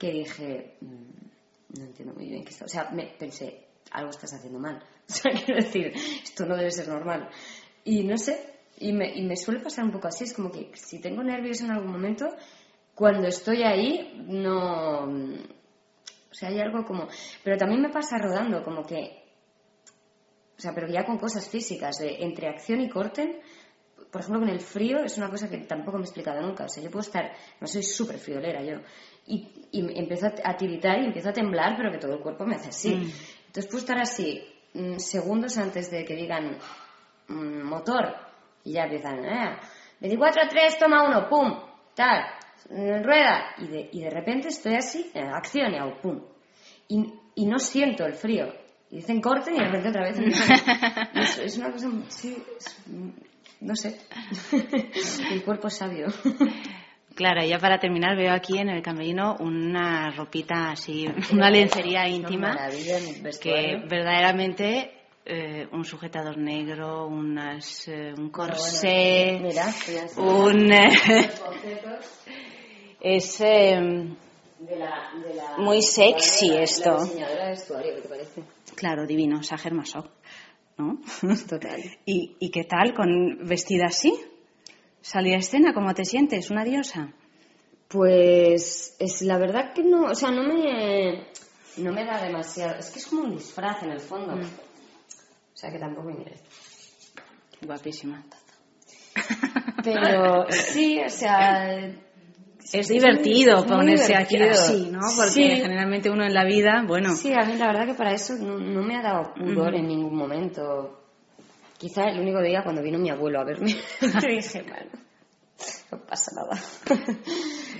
que 0.00 0.10
dije, 0.10 0.78
mm, 0.80 1.78
no 1.78 1.84
entiendo 1.84 2.14
muy 2.14 2.26
bien 2.26 2.42
qué 2.42 2.50
está. 2.50 2.64
O 2.64 2.68
sea, 2.68 2.90
me 2.90 3.04
pensé, 3.18 3.66
algo 3.92 4.10
estás 4.10 4.32
haciendo 4.32 4.58
mal. 4.58 4.82
O 5.10 5.12
sea, 5.12 5.32
quiero 5.32 5.56
decir, 5.56 5.92
esto 6.22 6.46
no 6.46 6.56
debe 6.56 6.70
ser 6.70 6.86
normal. 6.86 7.28
Y 7.84 8.04
no 8.04 8.16
sé, 8.16 8.54
y 8.78 8.92
me, 8.92 9.12
y 9.12 9.22
me 9.22 9.36
suele 9.36 9.58
pasar 9.58 9.84
un 9.84 9.90
poco 9.90 10.06
así. 10.06 10.22
Es 10.24 10.34
como 10.34 10.52
que 10.52 10.70
si 10.74 11.00
tengo 11.00 11.22
nervios 11.24 11.60
en 11.60 11.72
algún 11.72 11.90
momento, 11.90 12.28
cuando 12.94 13.26
estoy 13.26 13.64
ahí, 13.64 14.24
no. 14.28 15.04
O 15.04 16.34
sea, 16.34 16.48
hay 16.48 16.60
algo 16.60 16.84
como. 16.84 17.08
Pero 17.42 17.56
también 17.56 17.82
me 17.82 17.90
pasa 17.90 18.18
rodando, 18.18 18.62
como 18.62 18.86
que. 18.86 19.24
O 20.56 20.60
sea, 20.60 20.72
pero 20.74 20.86
ya 20.86 21.04
con 21.04 21.18
cosas 21.18 21.50
físicas, 21.50 21.98
de 21.98 22.22
entre 22.22 22.48
acción 22.48 22.80
y 22.80 22.88
corte. 22.88 23.40
Por 24.10 24.20
ejemplo, 24.20 24.40
con 24.40 24.48
el 24.48 24.60
frío 24.60 24.98
es 25.04 25.16
una 25.18 25.30
cosa 25.30 25.48
que 25.48 25.58
tampoco 25.58 25.98
me 25.98 26.02
he 26.02 26.06
explicado 26.06 26.40
nunca. 26.40 26.64
O 26.64 26.68
sea, 26.68 26.82
yo 26.82 26.90
puedo 26.90 27.02
estar. 27.02 27.32
No 27.60 27.66
soy 27.66 27.82
súper 27.82 28.18
friolera 28.18 28.62
yo 28.62 28.80
y, 29.26 29.68
y 29.70 29.98
empiezo 29.98 30.26
a 30.26 30.56
tiritar 30.56 31.00
y 31.00 31.06
empiezo 31.06 31.30
a 31.30 31.32
temblar, 31.32 31.76
pero 31.76 31.92
que 31.92 31.98
todo 31.98 32.14
el 32.14 32.20
cuerpo 32.20 32.44
me 32.44 32.56
hace 32.56 32.70
así. 32.70 32.94
Mm. 32.96 33.12
Entonces 33.46 33.66
puedo 33.66 33.78
estar 33.78 33.98
así 33.98 34.42
mm, 34.74 34.96
segundos 34.96 35.56
antes 35.58 35.90
de 35.90 36.04
que 36.04 36.14
digan 36.14 36.58
mm, 37.28 37.62
motor 37.62 38.14
y 38.64 38.72
ya 38.72 38.84
empiezan, 38.84 39.24
eh, 39.24 39.58
24-3, 40.00 40.78
toma 40.78 41.08
uno, 41.08 41.28
pum, 41.28 41.58
tal, 41.94 42.24
rueda. 42.68 43.54
Y 43.58 43.68
de, 43.68 43.88
y 43.92 44.00
de 44.02 44.10
repente 44.10 44.48
estoy 44.48 44.74
así, 44.74 45.10
en 45.14 45.28
acción 45.28 45.72
y 45.72 45.78
hago 45.78 46.00
pum. 46.00 46.22
Y, 46.88 47.14
y 47.36 47.46
no 47.46 47.58
siento 47.58 48.04
el 48.04 48.14
frío. 48.14 48.52
Y 48.90 48.96
dicen 48.96 49.20
corten 49.20 49.54
y 49.54 49.58
de 49.58 49.64
repente 49.66 49.88
otra 49.90 50.02
vez. 50.02 50.18
es, 51.14 51.38
es, 51.38 51.58
una 51.58 51.70
cosa, 51.70 51.88
sí, 52.08 52.42
no 53.60 53.76
sé. 53.76 53.98
el 55.32 55.44
cuerpo 55.44 55.68
es 55.68 55.76
sabio. 55.76 56.08
Claro, 57.14 57.44
ya 57.44 57.58
para 57.58 57.78
terminar 57.78 58.16
veo 58.16 58.32
aquí 58.32 58.58
en 58.58 58.68
el 58.68 58.82
camerino 58.82 59.36
una 59.40 60.10
ropita 60.10 60.70
así, 60.70 61.06
una 61.32 61.50
lencería 61.50 62.08
íntima 62.08 62.56
que 63.42 63.82
verdaderamente 63.88 64.92
eh, 65.24 65.66
un 65.72 65.84
sujetador 65.84 66.38
negro, 66.38 67.06
unas, 67.06 67.88
eh, 67.88 68.14
un 68.16 68.30
corsé, 68.30 69.40
un... 70.16 70.72
es, 73.00 73.40
em, 73.40 74.16
muy 75.58 75.82
sexy 75.82 76.56
esto. 76.56 76.96
Claro, 78.74 79.06
divino, 79.06 79.42
Sager 79.42 79.74
Masok, 79.74 80.06
¿no? 80.78 81.00
Total. 81.48 81.80
¿Y, 82.04 82.36
¿Y 82.38 82.50
qué 82.50 82.64
tal 82.64 82.94
con 82.94 83.46
vestida 83.46 83.86
así? 83.86 84.14
¿Salir 85.00 85.34
a 85.34 85.38
escena? 85.38 85.72
¿Cómo 85.72 85.94
te 85.94 86.04
sientes? 86.04 86.50
¿Una 86.50 86.64
diosa? 86.64 87.12
Pues 87.88 88.96
es 88.98 89.22
la 89.22 89.38
verdad 89.38 89.72
que 89.72 89.82
no, 89.82 90.04
o 90.04 90.14
sea, 90.14 90.30
no 90.30 90.42
me, 90.44 91.26
no 91.78 91.92
me 91.92 92.04
da 92.04 92.22
demasiado. 92.22 92.78
Es 92.78 92.90
que 92.90 92.98
es 92.98 93.06
como 93.06 93.22
un 93.22 93.36
disfraz 93.36 93.82
en 93.82 93.90
el 93.90 94.00
fondo. 94.00 94.36
Mm. 94.36 94.42
O 94.42 95.56
sea 95.56 95.70
que 95.70 95.78
tampoco 95.78 96.08
me 96.08 96.14
interesa. 96.14 96.44
Guapísima. 97.62 98.24
Pero 99.82 100.46
sí, 100.50 101.00
o 101.04 101.08
sea. 101.08 101.92
Es 102.72 102.88
divertido 102.88 103.66
ponerse 103.66 104.14
aquí 104.14 104.36
así, 104.42 104.90
¿no? 104.90 105.00
Porque 105.16 105.30
Sí. 105.30 105.56
generalmente 105.56 106.10
uno 106.10 106.24
en 106.24 106.34
la 106.34 106.44
vida, 106.44 106.84
bueno, 106.86 107.14
Sí, 107.16 107.32
a 107.32 107.44
mí 107.44 107.56
la 107.56 107.66
verdad 107.68 107.86
que 107.86 107.94
para 107.94 108.12
eso 108.12 108.34
no, 108.36 108.58
no 108.58 108.82
me 108.82 108.96
ha 108.96 109.02
dado 109.02 109.34
pudor 109.34 109.74
en 109.74 109.88
ningún 109.88 110.14
momento. 110.16 110.96
Quizá 111.78 112.04
el 112.10 112.20
único 112.20 112.40
día 112.42 112.62
cuando 112.62 112.82
vino 112.82 112.98
mi 112.98 113.10
abuelo 113.10 113.40
a 113.40 113.44
verme. 113.44 113.74
que 114.20 114.28
dije, 114.28 114.62
bueno, 114.62 114.90
no 115.90 115.98
pasa 115.98 116.30
nada. 116.36 116.60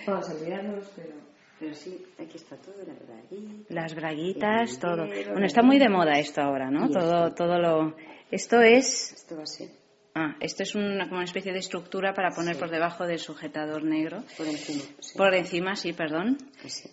Vamos 0.06 0.28
a 0.28 0.32
olvidarnos, 0.32 0.84
pero, 0.96 1.14
pero 1.58 1.74
sí, 1.74 2.04
aquí 2.18 2.36
está 2.36 2.56
todo, 2.56 2.74
la. 2.86 2.94
Y 3.30 3.64
las 3.68 3.94
braguitas, 3.94 4.78
todo. 4.80 5.06
Bueno, 5.06 5.46
está 5.46 5.62
muy 5.62 5.78
de 5.78 5.88
moda 5.88 6.18
esto 6.18 6.40
ahora, 6.40 6.70
¿no? 6.70 6.88
Todo, 6.88 7.32
todo 7.34 7.58
lo. 7.58 7.94
Esto 8.30 8.60
es. 8.60 9.12
Esto 9.12 9.36
va 9.36 9.42
así. 9.42 9.70
Ah, 10.14 10.36
esto 10.40 10.64
es 10.64 10.74
una, 10.74 11.04
como 11.04 11.16
una 11.16 11.24
especie 11.24 11.52
de 11.52 11.60
estructura 11.60 12.12
para 12.14 12.30
poner 12.30 12.58
por 12.58 12.70
debajo 12.70 13.06
del 13.06 13.18
sujetador 13.18 13.84
negro. 13.84 14.24
Por 14.36 14.46
encima. 14.46 14.82
sí. 14.98 15.18
Por 15.18 15.34
encima, 15.34 15.76
sí, 15.76 15.92
perdón. 15.92 16.38
Así. 16.64 16.90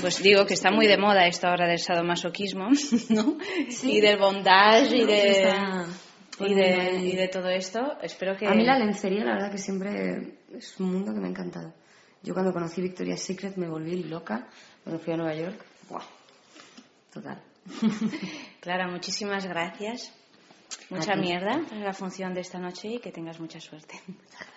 Pues 0.00 0.22
digo 0.22 0.46
que 0.46 0.54
está 0.54 0.70
muy 0.70 0.86
de 0.86 0.98
moda 0.98 1.26
esto 1.26 1.46
ahora 1.46 1.66
del 1.68 1.78
sadomasoquismo, 1.78 2.68
¿no? 3.08 3.38
Y 3.82 4.00
del 4.00 4.18
bondage 4.18 4.96
y 4.96 5.04
de, 5.04 5.28
está 5.28 5.86
y 6.40 6.54
de, 6.54 7.00
y 7.02 7.16
de 7.16 7.28
todo 7.28 7.48
esto. 7.48 7.98
Espero 8.02 8.36
que... 8.36 8.46
A 8.46 8.54
mí 8.54 8.64
la 8.64 8.78
lencería, 8.78 9.24
la 9.24 9.34
verdad 9.34 9.50
que 9.50 9.58
siempre 9.58 10.38
es 10.54 10.78
un 10.80 10.92
mundo 10.92 11.12
que 11.14 11.20
me 11.20 11.26
ha 11.26 11.30
encantado. 11.30 11.72
Yo 12.22 12.34
cuando 12.34 12.52
conocí 12.52 12.82
Victoria's 12.82 13.22
Secret 13.22 13.56
me 13.56 13.68
volví 13.68 14.02
loca 14.02 14.48
cuando 14.82 15.02
fui 15.02 15.12
a 15.12 15.16
Nueva 15.16 15.34
York. 15.34 15.64
¡Buah! 15.88 16.04
Total. 17.12 17.40
Clara, 18.60 18.88
muchísimas 18.88 19.46
gracias. 19.46 20.12
Mucha 20.90 21.16
mierda 21.16 21.60
para 21.68 21.80
la 21.80 21.92
función 21.92 22.34
de 22.34 22.40
esta 22.40 22.58
noche 22.58 22.88
y 22.88 22.98
que 23.00 23.12
tengas 23.12 23.40
mucha 23.40 23.60
suerte. 23.60 24.00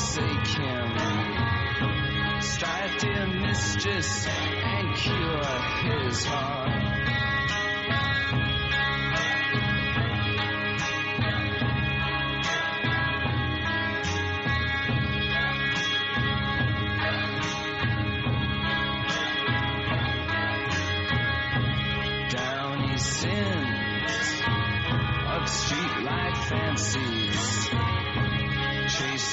forsake 0.00 0.46
him. 0.46 2.40
Strive, 2.40 2.98
dear 3.00 3.26
mistress, 3.26 4.26
and 4.26 4.96
cure 4.96 5.44
his 5.84 6.24
heart. 6.24 6.79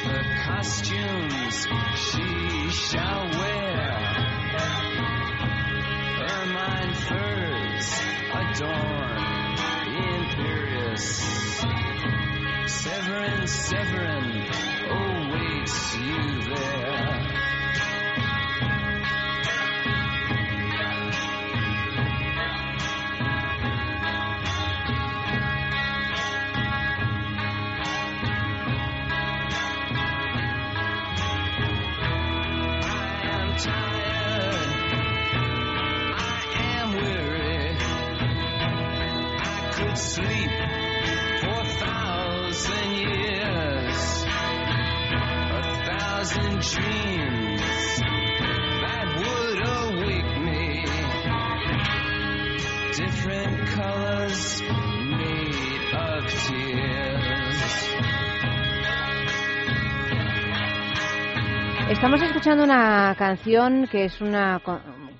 The 0.08 0.24
costumes 0.46 1.68
she 1.96 2.70
shall 2.70 3.30
wear. 3.40 3.88
Ermine 6.30 6.94
furs 6.94 7.88
adorn 8.42 9.58
imperious. 10.16 11.08
Severin, 12.68 13.48
Severin 13.48 14.27
Estamos 61.98 62.22
escuchando 62.22 62.64
una 62.64 63.16
canción 63.18 63.88
que 63.88 64.06
es 64.06 64.22
una, 64.22 64.62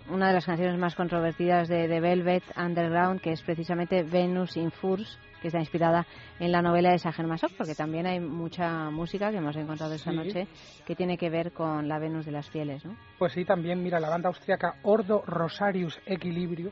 una 0.10 0.28
de 0.28 0.34
las 0.34 0.46
canciones 0.46 0.78
más 0.80 0.96
controvertidas 0.96 1.68
de, 1.68 1.88
de 1.88 2.00
Velvet 2.00 2.44
Underground, 2.56 3.20
que 3.20 3.32
es 3.32 3.42
precisamente 3.42 4.04
Venus 4.04 4.56
in 4.58 4.70
Furs, 4.72 5.18
que 5.42 5.48
está 5.48 5.60
inspirada 5.60 6.06
en 6.40 6.52
la 6.52 6.62
novela 6.62 6.92
de 6.92 7.00
Sacher 7.00 7.26
Masoch, 7.26 7.52
porque 7.58 7.74
también 7.76 8.06
hay 8.06 8.20
mucha 8.20 8.90
música 8.92 9.32
que 9.32 9.38
hemos 9.38 9.56
encontrado 9.56 9.94
esta 9.96 10.12
Sí. 10.12 10.18
noche 10.18 10.48
que 10.86 10.96
tiene 10.96 11.18
que 11.18 11.30
ver 11.32 11.52
con 11.52 11.88
la 11.88 11.98
Venus 12.00 12.26
de 12.26 12.32
las 12.32 12.48
Pieles, 12.50 12.86
¿no? 12.86 12.96
Pues 13.18 13.34
sí, 13.34 13.44
también, 13.44 13.82
mira, 13.84 14.00
la 14.00 14.10
banda 14.10 14.30
austriaca 14.30 14.76
Ordo 14.84 15.24
Rosarius 15.26 16.00
Equilibrio 16.06 16.72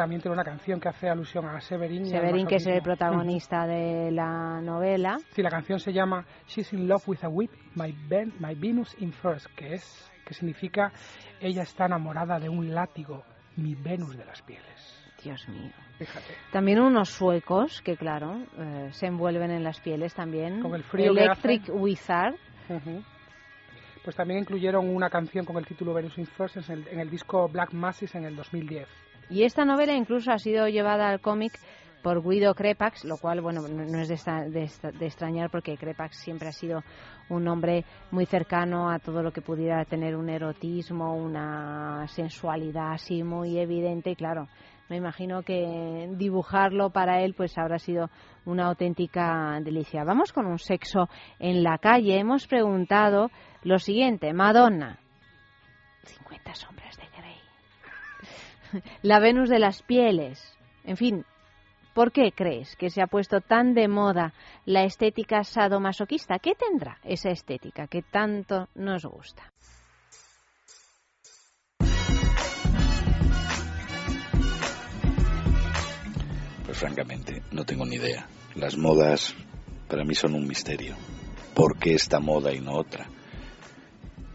también 0.00 0.22
tiene 0.22 0.32
una 0.32 0.44
canción 0.44 0.80
que 0.80 0.88
hace 0.88 1.10
alusión 1.10 1.46
a 1.46 1.60
Severin. 1.60 2.06
Severin, 2.06 2.46
que 2.46 2.54
es 2.54 2.66
el 2.66 2.80
protagonista 2.80 3.66
de 3.66 4.10
la 4.10 4.58
novela. 4.62 5.18
Sí, 5.32 5.42
la 5.42 5.50
canción 5.50 5.78
se 5.78 5.92
llama 5.92 6.24
She's 6.46 6.72
in 6.72 6.88
Love 6.88 7.06
with 7.06 7.18
a 7.22 7.28
Whip, 7.28 7.50
My, 7.74 7.94
ben, 8.08 8.32
my 8.38 8.54
Venus 8.54 8.96
in 8.98 9.12
First, 9.12 9.46
que 9.54 9.74
es 9.74 10.10
que 10.24 10.32
significa 10.32 10.90
ella 11.38 11.64
está 11.64 11.84
enamorada 11.84 12.38
de 12.38 12.48
un 12.48 12.74
látigo, 12.74 13.24
mi 13.56 13.74
Venus 13.74 14.16
de 14.16 14.24
las 14.24 14.40
pieles. 14.40 14.96
Dios 15.22 15.46
mío. 15.50 15.70
Fíjate. 15.98 16.34
También 16.50 16.80
unos 16.80 17.10
suecos 17.10 17.82
que, 17.82 17.98
claro, 17.98 18.38
eh, 18.56 18.88
se 18.92 19.06
envuelven 19.06 19.50
en 19.50 19.62
las 19.62 19.80
pieles 19.80 20.14
también. 20.14 20.62
Con 20.62 20.74
el 20.74 20.82
frío 20.82 21.12
que 21.12 21.24
Electric 21.24 21.62
hace. 21.64 21.72
Wizard. 21.72 22.34
Ujú. 22.70 23.02
Pues 24.02 24.16
también 24.16 24.40
incluyeron 24.40 24.88
una 24.88 25.10
canción 25.10 25.44
con 25.44 25.58
el 25.58 25.66
título 25.66 25.92
Venus 25.92 26.16
in 26.16 26.24
First 26.24 26.56
en 26.56 26.78
el, 26.78 26.88
en 26.88 27.00
el 27.00 27.10
disco 27.10 27.48
Black 27.48 27.74
Masses 27.74 28.14
en 28.14 28.24
el 28.24 28.34
2010. 28.34 28.88
Y 29.30 29.44
esta 29.44 29.64
novela 29.64 29.94
incluso 29.94 30.32
ha 30.32 30.38
sido 30.38 30.66
llevada 30.66 31.08
al 31.08 31.20
cómic 31.20 31.52
por 32.02 32.22
Guido 32.22 32.54
Crepax, 32.54 33.04
lo 33.04 33.16
cual, 33.16 33.40
bueno, 33.40 33.62
no 33.68 34.00
es 34.00 34.08
de, 34.08 34.64
extrañar 35.00 35.50
porque 35.50 35.76
Crepax 35.76 36.16
siempre 36.16 36.48
ha 36.48 36.52
sido 36.52 36.82
un 37.28 37.46
hombre 37.46 37.84
muy 38.10 38.26
cercano 38.26 38.90
a 38.90 38.98
todo 38.98 39.22
lo 39.22 39.32
que 39.32 39.42
pudiera 39.42 39.84
tener 39.84 40.16
un 40.16 40.28
erotismo, 40.28 41.14
una 41.14 42.06
sensualidad 42.08 42.92
así 42.92 43.22
muy 43.22 43.58
evidente 43.58 44.10
y 44.10 44.16
claro, 44.16 44.48
me 44.88 44.96
imagino 44.96 45.42
que 45.42 46.08
dibujarlo 46.16 46.90
para 46.90 47.22
él 47.22 47.34
pues 47.34 47.56
habrá 47.56 47.78
sido 47.78 48.10
una 48.44 48.66
auténtica 48.66 49.60
delicia. 49.62 50.02
Vamos 50.02 50.32
con 50.32 50.46
un 50.46 50.58
sexo 50.58 51.08
en 51.38 51.62
la 51.62 51.78
calle. 51.78 52.18
Hemos 52.18 52.48
preguntado 52.48 53.30
lo 53.62 53.78
siguiente, 53.78 54.32
Madonna, 54.32 54.98
50 56.02 56.54
sombras 56.54 56.96
de. 56.96 57.09
la 59.02 59.20
Venus 59.20 59.48
de 59.48 59.58
las 59.58 59.82
pieles. 59.82 60.56
En 60.84 60.96
fin, 60.96 61.24
¿por 61.94 62.12
qué 62.12 62.32
crees 62.32 62.76
que 62.76 62.90
se 62.90 63.02
ha 63.02 63.06
puesto 63.06 63.40
tan 63.40 63.74
de 63.74 63.88
moda 63.88 64.32
la 64.64 64.84
estética 64.84 65.44
sadomasoquista? 65.44 66.38
¿Qué 66.38 66.54
tendrá 66.54 66.98
esa 67.04 67.30
estética 67.30 67.86
que 67.86 68.02
tanto 68.02 68.68
nos 68.74 69.04
gusta? 69.04 69.52
Pues 76.64 76.78
francamente, 76.78 77.42
no 77.50 77.64
tengo 77.64 77.84
ni 77.84 77.96
idea. 77.96 78.28
Las 78.54 78.76
modas 78.76 79.34
para 79.88 80.04
mí 80.04 80.14
son 80.14 80.34
un 80.34 80.46
misterio. 80.46 80.94
¿Por 81.54 81.78
qué 81.78 81.94
esta 81.94 82.20
moda 82.20 82.52
y 82.52 82.60
no 82.60 82.74
otra? 82.74 83.08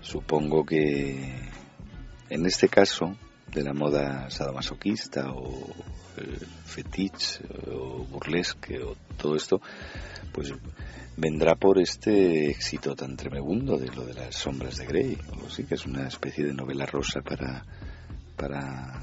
Supongo 0.02 0.66
que 0.66 1.50
en 2.30 2.46
este 2.46 2.68
caso 2.68 3.16
de 3.56 3.64
la 3.64 3.74
moda 3.74 4.30
sadomasoquista 4.30 5.32
o 5.32 5.74
el 6.18 6.38
fetiche 6.66 7.40
o 7.72 8.04
burlesque 8.04 8.84
o 8.84 8.96
todo 9.18 9.36
esto, 9.36 9.62
pues 10.34 10.54
vendrá 11.16 11.56
por 11.56 11.80
este 11.80 12.50
éxito 12.50 12.96
tan 12.96 13.16
tremebundo 13.16 13.78
de 13.78 13.88
lo 13.88 14.06
de 14.06 14.14
las 14.14 14.36
sombras 14.36 14.76
de 14.76 14.86
Grey, 14.86 15.18
o 15.42 15.50
sí 15.50 15.64
que 15.64 15.76
es 15.76 15.86
una 15.86 16.08
especie 16.08 16.44
de 16.44 16.54
novela 16.54 16.86
rosa 16.86 17.22
para 17.22 17.66
para 18.36 19.02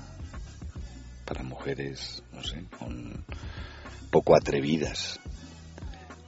para 1.24 1.43
mujeres, 1.43 2.23
no 2.33 2.43
sé, 2.45 2.62
poco 4.11 4.37
atrevidas. 4.37 5.19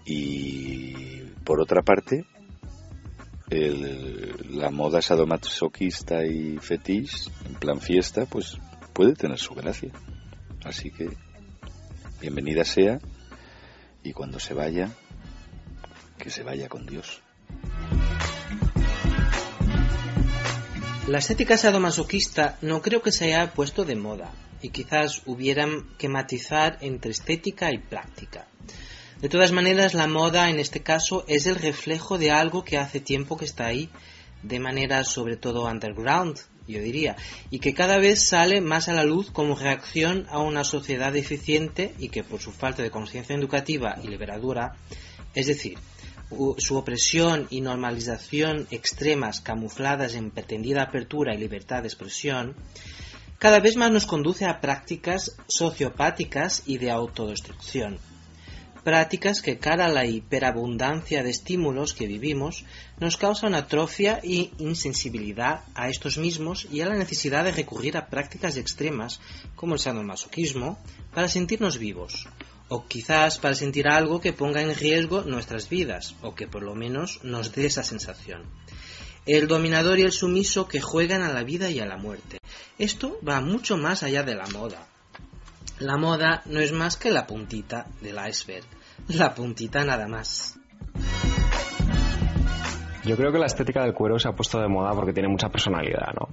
Y 0.07 1.21
por 1.45 1.61
otra 1.61 1.83
parte, 1.83 2.25
el, 3.51 4.59
la 4.59 4.71
moda 4.71 5.03
sadomasoquista 5.03 6.25
y 6.25 6.59
fetiche, 6.59 7.31
en 7.47 7.55
plan 7.55 7.81
fiesta, 7.81 8.27
pues 8.27 8.59
puede 8.93 9.15
tener 9.15 9.39
su 9.39 9.55
gracia. 9.55 9.93
Así 10.65 10.91
que 10.91 11.11
bienvenida 12.21 12.65
sea 12.65 12.99
y 14.03 14.12
cuando 14.12 14.39
se 14.39 14.55
vaya, 14.55 14.91
que 16.19 16.31
se 16.31 16.43
vaya 16.43 16.69
con 16.69 16.87
Dios. 16.87 17.21
La 21.07 21.19
estética 21.19 21.59
sadomasoquista 21.59 22.57
no 22.62 22.81
creo 22.81 23.03
que 23.03 23.12
se 23.12 23.27
haya 23.27 23.53
puesto 23.53 23.85
de 23.85 23.95
moda 23.95 24.33
y 24.62 24.71
quizás 24.71 25.21
hubieran 25.27 25.87
que 25.99 26.09
matizar 26.09 26.79
entre 26.81 27.11
estética 27.11 27.71
y 27.73 27.79
práctica. 27.79 28.47
De 29.25 29.31
todas 29.31 29.53
maneras, 29.53 29.95
la 29.95 30.07
moda 30.07 30.51
en 30.51 30.61
este 30.61 30.83
caso 30.83 31.25
es 31.29 31.47
el 31.47 31.55
reflejo 31.55 32.19
de 32.19 32.31
algo 32.31 32.63
que 32.63 32.77
hace 32.77 33.01
tiempo 33.01 33.39
que 33.39 33.47
está 33.47 33.65
ahí, 33.65 33.89
de 34.43 34.61
manera 34.61 35.03
sobre 35.03 35.39
todo 35.39 35.65
underground, 35.65 36.39
yo 36.69 36.79
diría, 36.83 37.17
y 37.49 37.59
que 37.59 37.73
cada 37.73 37.97
vez 37.97 38.23
sale 38.29 38.61
más 38.61 38.91
a 38.91 38.93
la 38.93 39.03
luz 39.03 39.31
como 39.31 39.57
reacción 39.57 40.27
a 40.29 40.41
una 40.41 40.63
sociedad 40.63 41.11
deficiente 41.11 41.95
y 41.99 42.11
que 42.11 42.23
por 42.23 42.43
su 42.43 42.53
falta 42.53 42.83
de 42.83 42.91
conciencia 42.91 43.35
educativa 43.35 43.97
y 44.03 44.09
liberadora, 44.09 44.77
es 45.35 45.47
decir, 45.47 45.79
su 46.59 46.77
opresión 46.77 47.47
y 47.49 47.63
normalización 47.63 48.69
extremas 48.71 49.41
camufladas 49.41 50.17
en 50.17 50.33
pretendida 50.33 50.83
apertura 50.83 51.35
y 51.35 51.39
libertad 51.39 51.81
de 51.81 51.89
expresión, 51.89 52.57
cada 53.39 53.61
vez 53.61 53.77
más 53.77 53.91
nos 53.91 54.05
conduce 54.05 54.45
a 54.45 54.61
prácticas 54.61 55.35
sociopáticas 55.49 56.65
y 56.67 56.77
de 56.77 56.91
autodestrucción. 56.91 57.99
Prácticas 58.85 59.40
que, 59.40 59.59
cara 59.59 59.86
a 59.86 59.89
la 59.89 60.05
hiperabundancia 60.05 61.23
de 61.23 61.31
estímulos 61.31 61.94
que 61.94 62.06
vivimos, 62.06 62.66
nos 63.01 63.16
causan 63.16 63.55
atrofia 63.55 64.20
e 64.23 64.52
insensibilidad 64.59 65.65
a 65.74 65.89
estos 65.89 66.19
mismos 66.19 66.69
y 66.70 66.82
a 66.82 66.86
la 66.86 66.94
necesidad 66.94 67.44
de 67.44 67.52
recurrir 67.52 67.97
a 67.97 68.09
prácticas 68.09 68.59
extremas 68.59 69.20
como 69.56 69.73
el 69.73 69.81
sadomasoquismo 69.81 70.78
para 71.15 71.28
sentirnos 71.28 71.78
vivos, 71.78 72.28
o 72.69 72.85
quizás 72.86 73.39
para 73.39 73.55
sentir 73.55 73.89
algo 73.89 74.20
que 74.20 74.35
ponga 74.35 74.61
en 74.61 74.77
riesgo 74.77 75.23
nuestras 75.23 75.70
vidas, 75.70 76.15
o 76.20 76.35
que 76.35 76.47
por 76.47 76.62
lo 76.62 76.74
menos 76.74 77.24
nos 77.24 77.52
dé 77.52 77.65
esa 77.65 77.85
sensación. 77.85 78.43
El 79.24 79.48
dominador 79.48 79.98
y 79.98 80.02
el 80.02 80.12
sumiso 80.12 80.69
que 80.69 80.82
juegan 80.82 81.23
a 81.23 81.32
la 81.32 81.43
vida 81.43 81.70
y 81.70 81.81
a 81.81 81.86
la 81.86 81.97
muerte. 81.97 82.36
Esto 82.78 83.19
va 83.27 83.40
mucho 83.40 83.78
más 83.78 84.02
allá 84.02 84.23
de 84.24 84.35
la 84.35 84.47
moda. 84.48 84.89
La 85.81 85.97
moda 85.97 86.43
no 86.47 86.61
es 86.61 86.73
más 86.73 86.97
que 86.97 87.11
la 87.11 87.27
puntita 87.27 87.87
del 88.01 88.17
iceberg, 88.29 88.65
la 89.09 89.35
puntita 89.35 89.85
nada 89.85 90.07
más. 90.07 90.59
Yo 93.05 93.17
creo 93.17 93.33
que 93.33 93.39
la 93.39 93.47
estética 93.47 93.83
del 93.83 93.93
cuero 93.93 94.19
se 94.19 94.29
ha 94.29 94.33
puesto 94.33 94.59
de 94.61 94.69
moda 94.69 94.93
porque 94.95 95.13
tiene 95.13 95.29
mucha 95.29 95.49
personalidad, 95.49 96.15
¿no? 96.19 96.29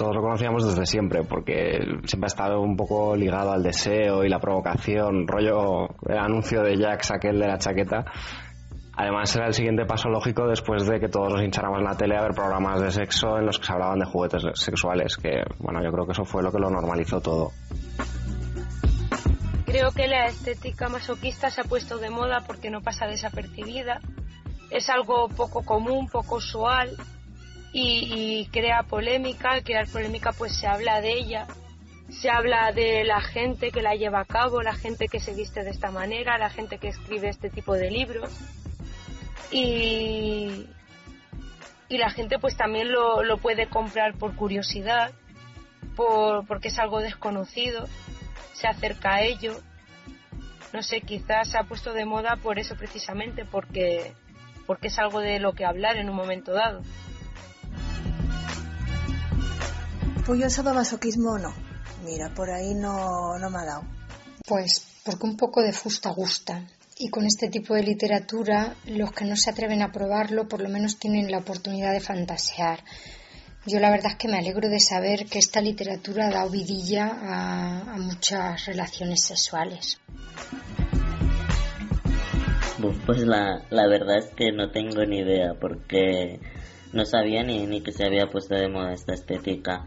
todos 0.00 0.16
lo 0.16 0.22
conocíamos 0.22 0.66
desde 0.66 0.86
siempre, 0.86 1.24
porque 1.24 1.78
siempre 2.04 2.24
ha 2.24 2.32
estado 2.32 2.62
un 2.62 2.74
poco 2.74 3.14
ligado 3.14 3.52
al 3.52 3.62
deseo 3.62 4.24
y 4.24 4.30
la 4.30 4.38
provocación, 4.38 5.28
rollo 5.28 5.88
el 6.08 6.16
anuncio 6.16 6.62
de 6.62 6.78
Jax, 6.78 7.10
aquel 7.10 7.38
de 7.38 7.46
la 7.46 7.58
chaqueta. 7.58 8.06
Además 8.96 9.36
era 9.36 9.48
el 9.48 9.52
siguiente 9.52 9.84
paso 9.84 10.08
lógico 10.08 10.46
después 10.46 10.86
de 10.86 11.00
que 11.00 11.10
todos 11.10 11.30
nos 11.34 11.42
hincháramos 11.42 11.80
en 11.80 11.84
la 11.84 11.98
tele 11.98 12.16
a 12.16 12.22
ver 12.22 12.32
programas 12.32 12.80
de 12.80 12.90
sexo 12.90 13.36
en 13.36 13.44
los 13.44 13.58
que 13.58 13.66
se 13.66 13.72
hablaban 13.74 13.98
de 13.98 14.06
juguetes 14.06 14.42
sexuales, 14.54 15.18
que 15.18 15.42
bueno, 15.58 15.84
yo 15.84 15.92
creo 15.92 16.06
que 16.06 16.12
eso 16.12 16.24
fue 16.24 16.42
lo 16.42 16.50
que 16.50 16.58
lo 16.58 16.70
normalizó 16.70 17.20
todo. 17.20 17.50
Creo 19.70 19.92
que 19.92 20.08
la 20.08 20.26
estética 20.26 20.88
masoquista 20.88 21.48
se 21.48 21.60
ha 21.60 21.64
puesto 21.64 21.98
de 21.98 22.10
moda 22.10 22.42
porque 22.44 22.70
no 22.70 22.80
pasa 22.80 23.06
desapercibida. 23.06 24.00
Es 24.68 24.90
algo 24.90 25.28
poco 25.28 25.64
común, 25.64 26.08
poco 26.08 26.36
usual 26.36 26.96
y, 27.72 28.48
crea 28.50 28.82
polémica. 28.82 29.52
Al 29.52 29.62
crear 29.62 29.86
polémica 29.86 30.32
pues 30.32 30.56
se 30.56 30.66
habla 30.66 31.00
de 31.00 31.12
ella, 31.12 31.46
se 32.08 32.28
habla 32.30 32.72
de 32.72 33.04
la 33.04 33.20
gente 33.20 33.70
que 33.70 33.80
la 33.80 33.94
lleva 33.94 34.18
a 34.18 34.24
cabo, 34.24 34.60
la 34.60 34.74
gente 34.74 35.06
que 35.06 35.20
se 35.20 35.34
viste 35.34 35.62
de 35.62 35.70
esta 35.70 35.92
manera, 35.92 36.36
la 36.36 36.50
gente 36.50 36.78
que 36.78 36.88
escribe 36.88 37.28
este 37.28 37.48
tipo 37.48 37.74
de 37.74 37.92
libros. 37.92 38.28
Y, 39.52 40.66
y 41.88 41.98
la 41.98 42.10
gente 42.10 42.40
pues 42.40 42.56
también 42.56 42.90
lo, 42.90 43.22
lo 43.22 43.38
puede 43.38 43.68
comprar 43.68 44.14
por 44.14 44.34
curiosidad, 44.34 45.12
por, 45.94 46.44
porque 46.48 46.68
es 46.68 46.78
algo 46.80 46.98
desconocido, 46.98 47.86
se 48.52 48.66
acerca 48.66 49.14
a 49.14 49.22
ello. 49.22 49.60
No 50.72 50.82
sé, 50.82 51.00
quizás 51.00 51.50
se 51.50 51.58
ha 51.58 51.64
puesto 51.64 51.92
de 51.92 52.04
moda 52.04 52.36
por 52.36 52.58
eso 52.58 52.76
precisamente, 52.76 53.44
porque, 53.44 54.14
porque 54.66 54.88
es 54.88 54.98
algo 54.98 55.20
de 55.20 55.40
lo 55.40 55.52
que 55.52 55.64
hablar 55.64 55.96
en 55.96 56.08
un 56.08 56.16
momento 56.16 56.52
dado. 56.52 56.82
Pues 60.24 60.40
yo 60.40 60.48
sadomasoquismo 60.48 61.38
no. 61.38 61.52
Mira, 62.04 62.28
por 62.34 62.50
ahí 62.50 62.74
no, 62.74 63.38
no 63.38 63.50
me 63.50 63.58
ha 63.58 63.64
dado. 63.64 63.82
Pues 64.46 64.84
porque 65.04 65.26
un 65.26 65.36
poco 65.36 65.62
de 65.62 65.72
fusta 65.72 66.10
gusta. 66.10 66.62
Y 66.98 67.08
con 67.08 67.24
este 67.24 67.48
tipo 67.48 67.74
de 67.74 67.82
literatura, 67.82 68.74
los 68.86 69.12
que 69.12 69.24
no 69.24 69.34
se 69.34 69.50
atreven 69.50 69.82
a 69.82 69.90
probarlo 69.90 70.46
por 70.46 70.60
lo 70.60 70.68
menos 70.68 70.98
tienen 70.98 71.30
la 71.30 71.38
oportunidad 71.38 71.92
de 71.92 72.00
fantasear. 72.00 72.84
Yo 73.66 73.78
la 73.78 73.90
verdad 73.90 74.12
es 74.12 74.16
que 74.16 74.28
me 74.28 74.38
alegro 74.38 74.68
de 74.68 74.80
saber 74.80 75.26
que 75.26 75.38
esta 75.38 75.60
literatura 75.60 76.30
da 76.30 76.46
vidilla 76.48 77.10
a, 77.22 77.96
muchas 77.98 78.64
relaciones 78.64 79.22
sexuales. 79.22 80.00
Pues 83.04 83.20
la, 83.20 83.62
la 83.68 83.86
verdad 83.86 84.18
es 84.18 84.30
que 84.34 84.52
no 84.52 84.70
tengo 84.70 85.04
ni 85.04 85.18
idea 85.18 85.54
porque 85.60 86.40
no 86.94 87.04
sabía 87.04 87.42
ni, 87.42 87.66
ni 87.66 87.82
que 87.82 87.92
se 87.92 88.06
había 88.06 88.28
puesto 88.28 88.54
de 88.54 88.68
moda 88.68 88.94
esta 88.94 89.12
estética. 89.12 89.86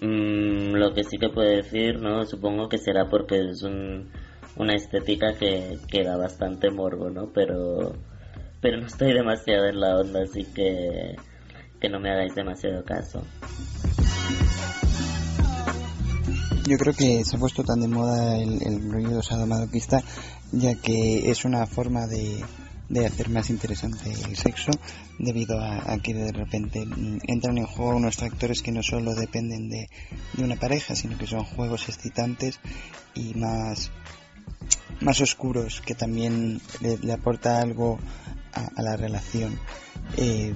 Mm, 0.00 0.74
lo 0.74 0.94
que 0.94 1.04
sí 1.04 1.18
que 1.18 1.28
puedo 1.28 1.48
decir, 1.48 2.00
¿no? 2.00 2.24
Supongo 2.24 2.70
que 2.70 2.78
será 2.78 3.10
porque 3.10 3.38
es 3.50 3.62
un, 3.62 4.10
una 4.56 4.74
estética 4.74 5.34
que, 5.34 5.78
que 5.88 6.04
da 6.04 6.16
bastante 6.16 6.70
morbo, 6.70 7.10
¿no? 7.10 7.32
Pero, 7.32 7.92
pero 8.62 8.80
no 8.80 8.86
estoy 8.86 9.12
demasiado 9.12 9.66
en 9.66 9.80
la 9.80 9.98
onda, 9.98 10.22
así 10.22 10.44
que, 10.44 11.16
que 11.84 11.90
no 11.90 12.00
me 12.00 12.10
hagáis 12.10 12.34
demasiado 12.34 12.82
caso. 12.82 13.22
Yo 16.66 16.78
creo 16.78 16.94
que 16.94 17.22
se 17.26 17.36
ha 17.36 17.38
puesto 17.38 17.62
tan 17.62 17.78
de 17.80 17.88
moda 17.88 18.38
el, 18.38 18.62
el 18.62 18.90
rollo 18.90 19.22
sadomasoquista, 19.22 20.02
ya 20.50 20.76
que 20.76 21.30
es 21.30 21.44
una 21.44 21.66
forma 21.66 22.06
de, 22.06 22.42
hacer 23.04 23.28
más 23.28 23.50
interesante 23.50 24.10
el 24.10 24.34
sexo 24.34 24.70
debido 25.18 25.60
a, 25.60 25.98
que 25.98 26.14
de 26.14 26.32
repente 26.32 26.86
mm, 26.86 27.18
entran 27.26 27.58
en 27.58 27.66
juego 27.66 27.96
unos 27.96 28.16
factores 28.16 28.62
que 28.62 28.72
no 28.72 28.82
solo 28.82 29.14
dependen 29.14 29.68
de, 29.68 29.90
una 30.38 30.56
pareja 30.56 30.94
sino 30.94 31.18
que 31.18 31.26
son 31.26 31.44
juegos 31.44 31.90
excitantes 31.90 32.60
y 33.14 33.34
más 33.34 33.90
más 35.00 35.20
oscuros 35.20 35.82
que 35.82 35.94
también 35.94 36.62
le, 36.80 37.12
aporta 37.12 37.60
algo 37.60 37.98
a, 38.52 38.80
la 38.80 38.96
relación 38.96 39.58
eh, 40.16 40.54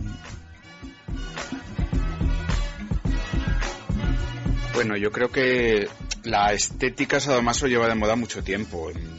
bueno 4.75 4.97
yo 4.97 5.11
creo 5.11 5.31
que 5.31 5.89
la 6.25 6.53
estética 6.53 7.21
sadomaso 7.21 7.67
lleva 7.67 7.89
de 7.89 7.95
moda 7.95 8.17
mucho 8.17 8.43
tiempo 8.43 8.91
en, 8.91 9.19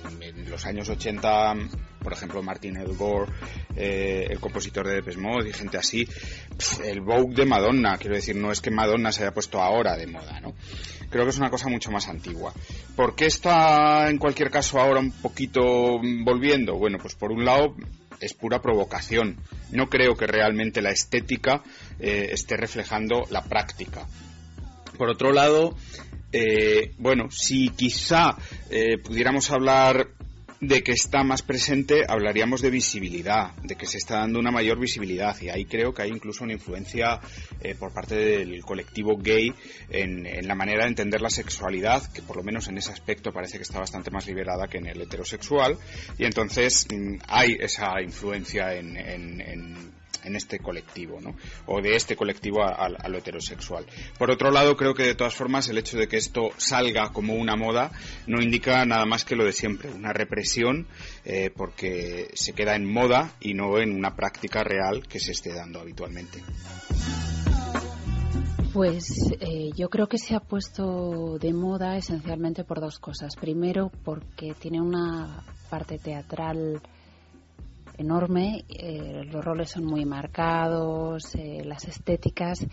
los 0.50 0.66
años 0.66 0.90
80 0.90 1.54
por 2.02 2.14
ejemplo 2.14 2.42
Martin 2.42 2.78
Edgore, 2.78 3.32
eh, 3.76 4.28
el 4.30 4.40
compositor 4.40 4.88
de 4.88 4.96
Depeche 4.96 5.20
Mode 5.20 5.50
y 5.50 5.54
gente 5.54 5.78
así, 5.78 6.08
el 6.84 7.02
Vogue 7.02 7.36
de 7.36 7.46
Madonna, 7.46 7.98
quiero 7.98 8.16
decir, 8.16 8.36
no 8.36 8.52
es 8.52 8.62
que 8.62 8.72
Madonna 8.72 9.12
se 9.12 9.24
haya 9.24 9.34
puesto 9.34 9.62
ahora 9.62 9.96
de 9.96 10.08
moda, 10.08 10.40
¿no? 10.40 10.56
Creo 11.10 11.24
que 11.24 11.32
es 11.32 11.38
una 11.38 11.50
cosa 11.50 11.70
mucho 11.70 11.92
más 11.92 12.08
antigua. 12.08 12.54
¿Por 12.96 13.16
qué 13.16 13.26
está 13.26 14.10
en 14.10 14.18
cualquier 14.18 14.52
caso 14.52 14.80
ahora 14.80 15.00
un 15.00 15.12
poquito 15.12 16.00
volviendo? 16.24 16.76
Bueno, 16.78 17.00
pues 17.00 17.16
por 17.16 17.32
un 17.32 17.46
lado 17.46 17.76
es 18.20 18.34
pura 18.34 18.62
provocación. 18.62 19.38
No 19.72 19.90
creo 19.90 20.16
que 20.16 20.28
realmente 20.28 20.82
la 20.82 20.92
estética 20.92 21.64
eh, 22.00 22.30
esté 22.32 22.56
reflejando 22.58 23.26
la 23.30 23.44
práctica. 23.44 24.08
Por 24.98 25.10
otro 25.10 25.32
lado, 25.32 25.76
eh, 26.32 26.94
bueno, 26.98 27.30
si 27.32 27.70
quizá 27.70 28.38
eh, 28.70 28.98
pudiéramos 28.98 29.50
hablar 29.52 30.10
de 30.62 30.84
que 30.84 30.92
está 30.92 31.24
más 31.24 31.42
presente, 31.42 32.04
hablaríamos 32.06 32.62
de 32.62 32.70
visibilidad, 32.70 33.54
de 33.64 33.76
que 33.76 33.86
se 33.86 33.98
está 33.98 34.20
dando 34.20 34.40
una 34.40 34.52
mayor 34.52 34.78
visibilidad. 34.78 35.40
Y 35.42 35.48
ahí 35.50 35.64
creo 35.64 35.94
que 35.94 36.02
hay 36.02 36.10
incluso 36.10 36.44
una 36.44 36.52
influencia 36.52 37.22
por 37.80 37.94
parte 37.94 38.16
del 38.16 38.62
colectivo 38.64 39.16
gay 39.18 39.54
en, 39.90 40.46
la 40.46 40.56
manera 40.56 40.84
de 40.84 40.90
entender 40.90 41.22
la 41.22 41.30
sexualidad, 41.30 42.12
que 42.12 42.22
por 42.22 42.36
lo 42.36 42.44
menos 42.44 42.68
en 42.68 42.78
ese 42.78 42.92
aspecto 42.92 43.32
parece 43.32 43.56
que 43.56 43.64
está 43.64 43.80
bastante 43.80 44.12
más 44.12 44.28
liberada 44.28 44.68
que 44.68 44.80
en 44.80 44.88
el 44.88 45.02
heterosexual. 45.02 45.78
Y 46.18 46.26
entonces 46.26 46.88
mm, 46.94 47.20
hay 47.30 47.56
esa 47.62 48.02
influencia 48.02 48.74
en, 48.74 48.98
en 48.98 49.42
en 49.42 49.92
este 50.24 50.60
colectivo, 50.60 51.20
¿no? 51.22 51.36
O 51.66 51.82
de 51.82 51.96
este 51.96 52.16
colectivo 52.16 52.64
a, 52.64 52.90
lo 52.90 53.18
heterosexual. 53.18 53.86
Por 54.18 54.32
otro 54.32 54.52
lado, 54.52 54.76
creo 54.76 54.94
que 54.94 55.04
de 55.04 55.16
todas 55.16 55.36
formas 55.36 55.70
el 55.70 55.78
hecho 55.78 55.98
de 55.98 56.08
que 56.08 56.18
esto 56.18 56.52
salga 56.58 57.12
como 57.12 57.36
una 57.36 57.56
moda 57.56 57.92
no 58.28 58.42
indica 58.42 58.86
nada 58.86 59.06
más 59.06 59.26
que 59.26 59.36
lo 59.36 59.46
de 59.46 59.54
siempre, 59.54 59.90
una 59.90 60.14
represión, 60.14 60.88
eh, 61.26 61.52
porque 61.56 62.30
se 62.34 62.54
queda 62.54 62.76
en 62.76 62.92
moda 62.92 63.34
y 63.40 63.54
no 63.54 63.80
en 63.80 63.96
una 63.96 64.16
práctica 64.16 64.64
real 64.64 65.08
que 65.08 65.20
se 65.20 65.32
esté 65.32 65.54
dando 65.54 65.80
habitualmente. 65.80 66.44
Pues 68.74 69.34
eh, 69.40 69.72
yo 69.76 69.90
creo 69.90 70.08
que 70.08 70.20
se 70.20 70.36
ha 70.36 70.40
puesto 70.40 71.40
de 71.40 71.54
moda 71.54 71.98
esencialmente 71.98 72.64
por 72.64 72.80
dos 72.80 73.00
cosas. 73.00 73.36
Primero, 73.36 73.92
porque 74.04 74.54
tiene 74.54 74.80
una 74.80 75.44
parte 75.72 75.98
teatral 75.98 76.80
enorme, 78.00 78.66
eh, 78.70 79.24
los 79.26 79.44
roles 79.44 79.70
son 79.70 79.86
muy 79.86 80.06
marcados, 80.06 81.36
eh, 81.36 81.64
las 81.64 81.86
estéticas. 81.86 82.66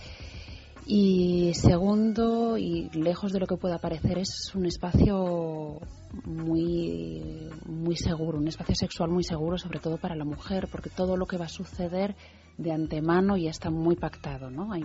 Y 0.88 1.52
segundo, 1.54 2.56
y 2.56 2.88
lejos 2.90 3.32
de 3.32 3.40
lo 3.40 3.46
que 3.46 3.56
pueda 3.56 3.78
parecer, 3.78 4.18
es 4.18 4.52
un 4.54 4.66
espacio 4.66 5.80
muy, 6.24 7.50
muy 7.66 7.96
seguro, 7.96 8.38
un 8.38 8.46
espacio 8.46 8.76
sexual 8.76 9.10
muy 9.10 9.24
seguro, 9.24 9.58
sobre 9.58 9.80
todo 9.80 9.96
para 9.96 10.14
la 10.14 10.24
mujer, 10.24 10.68
porque 10.70 10.90
todo 10.90 11.16
lo 11.16 11.26
que 11.26 11.38
va 11.38 11.46
a 11.46 11.48
suceder 11.48 12.14
de 12.56 12.72
antemano 12.72 13.36
ya 13.36 13.50
está 13.50 13.70
muy 13.70 13.96
pactado, 13.96 14.48
¿no? 14.48 14.72
Hay 14.72 14.84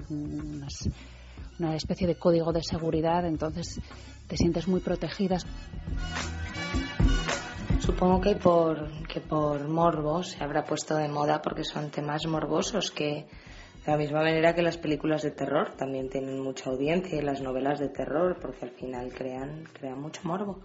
una 1.60 1.76
especie 1.76 2.08
de 2.08 2.16
código 2.16 2.52
de 2.52 2.64
seguridad, 2.64 3.26
entonces 3.28 3.80
te 4.28 4.38
sientes 4.38 4.68
muy 4.68 4.82
protegida. 4.82 5.38
Supongo 7.82 8.22
que 8.22 8.36
por, 8.36 8.92
que 9.08 9.22
por 9.22 9.68
morbo 9.68 10.22
se 10.24 10.44
habrá 10.44 10.64
puesto 10.64 10.96
de 10.96 11.08
moda 11.08 11.42
porque 11.42 11.64
son 11.64 11.90
temas 11.90 12.28
morbosos 12.28 12.92
que, 12.92 13.26
de 13.84 13.92
la 13.92 13.98
misma 13.98 14.20
manera 14.20 14.54
que 14.54 14.62
las 14.62 14.78
películas 14.78 15.24
de 15.24 15.32
terror 15.32 15.76
también 15.76 16.08
tienen 16.08 16.40
mucha 16.40 16.70
audiencia 16.70 17.18
y 17.18 17.24
las 17.24 17.42
novelas 17.42 17.80
de 17.80 17.90
terror 17.90 18.38
porque 18.40 18.66
al 18.66 18.72
final 18.72 19.12
crean, 19.12 19.64
crean 19.74 20.00
mucho 20.00 20.22
morbo. 20.26 20.60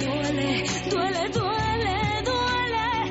Duele, 0.00 0.64
duele, 0.90 1.28
duele. 1.30 1.96
Duele, 2.24 3.10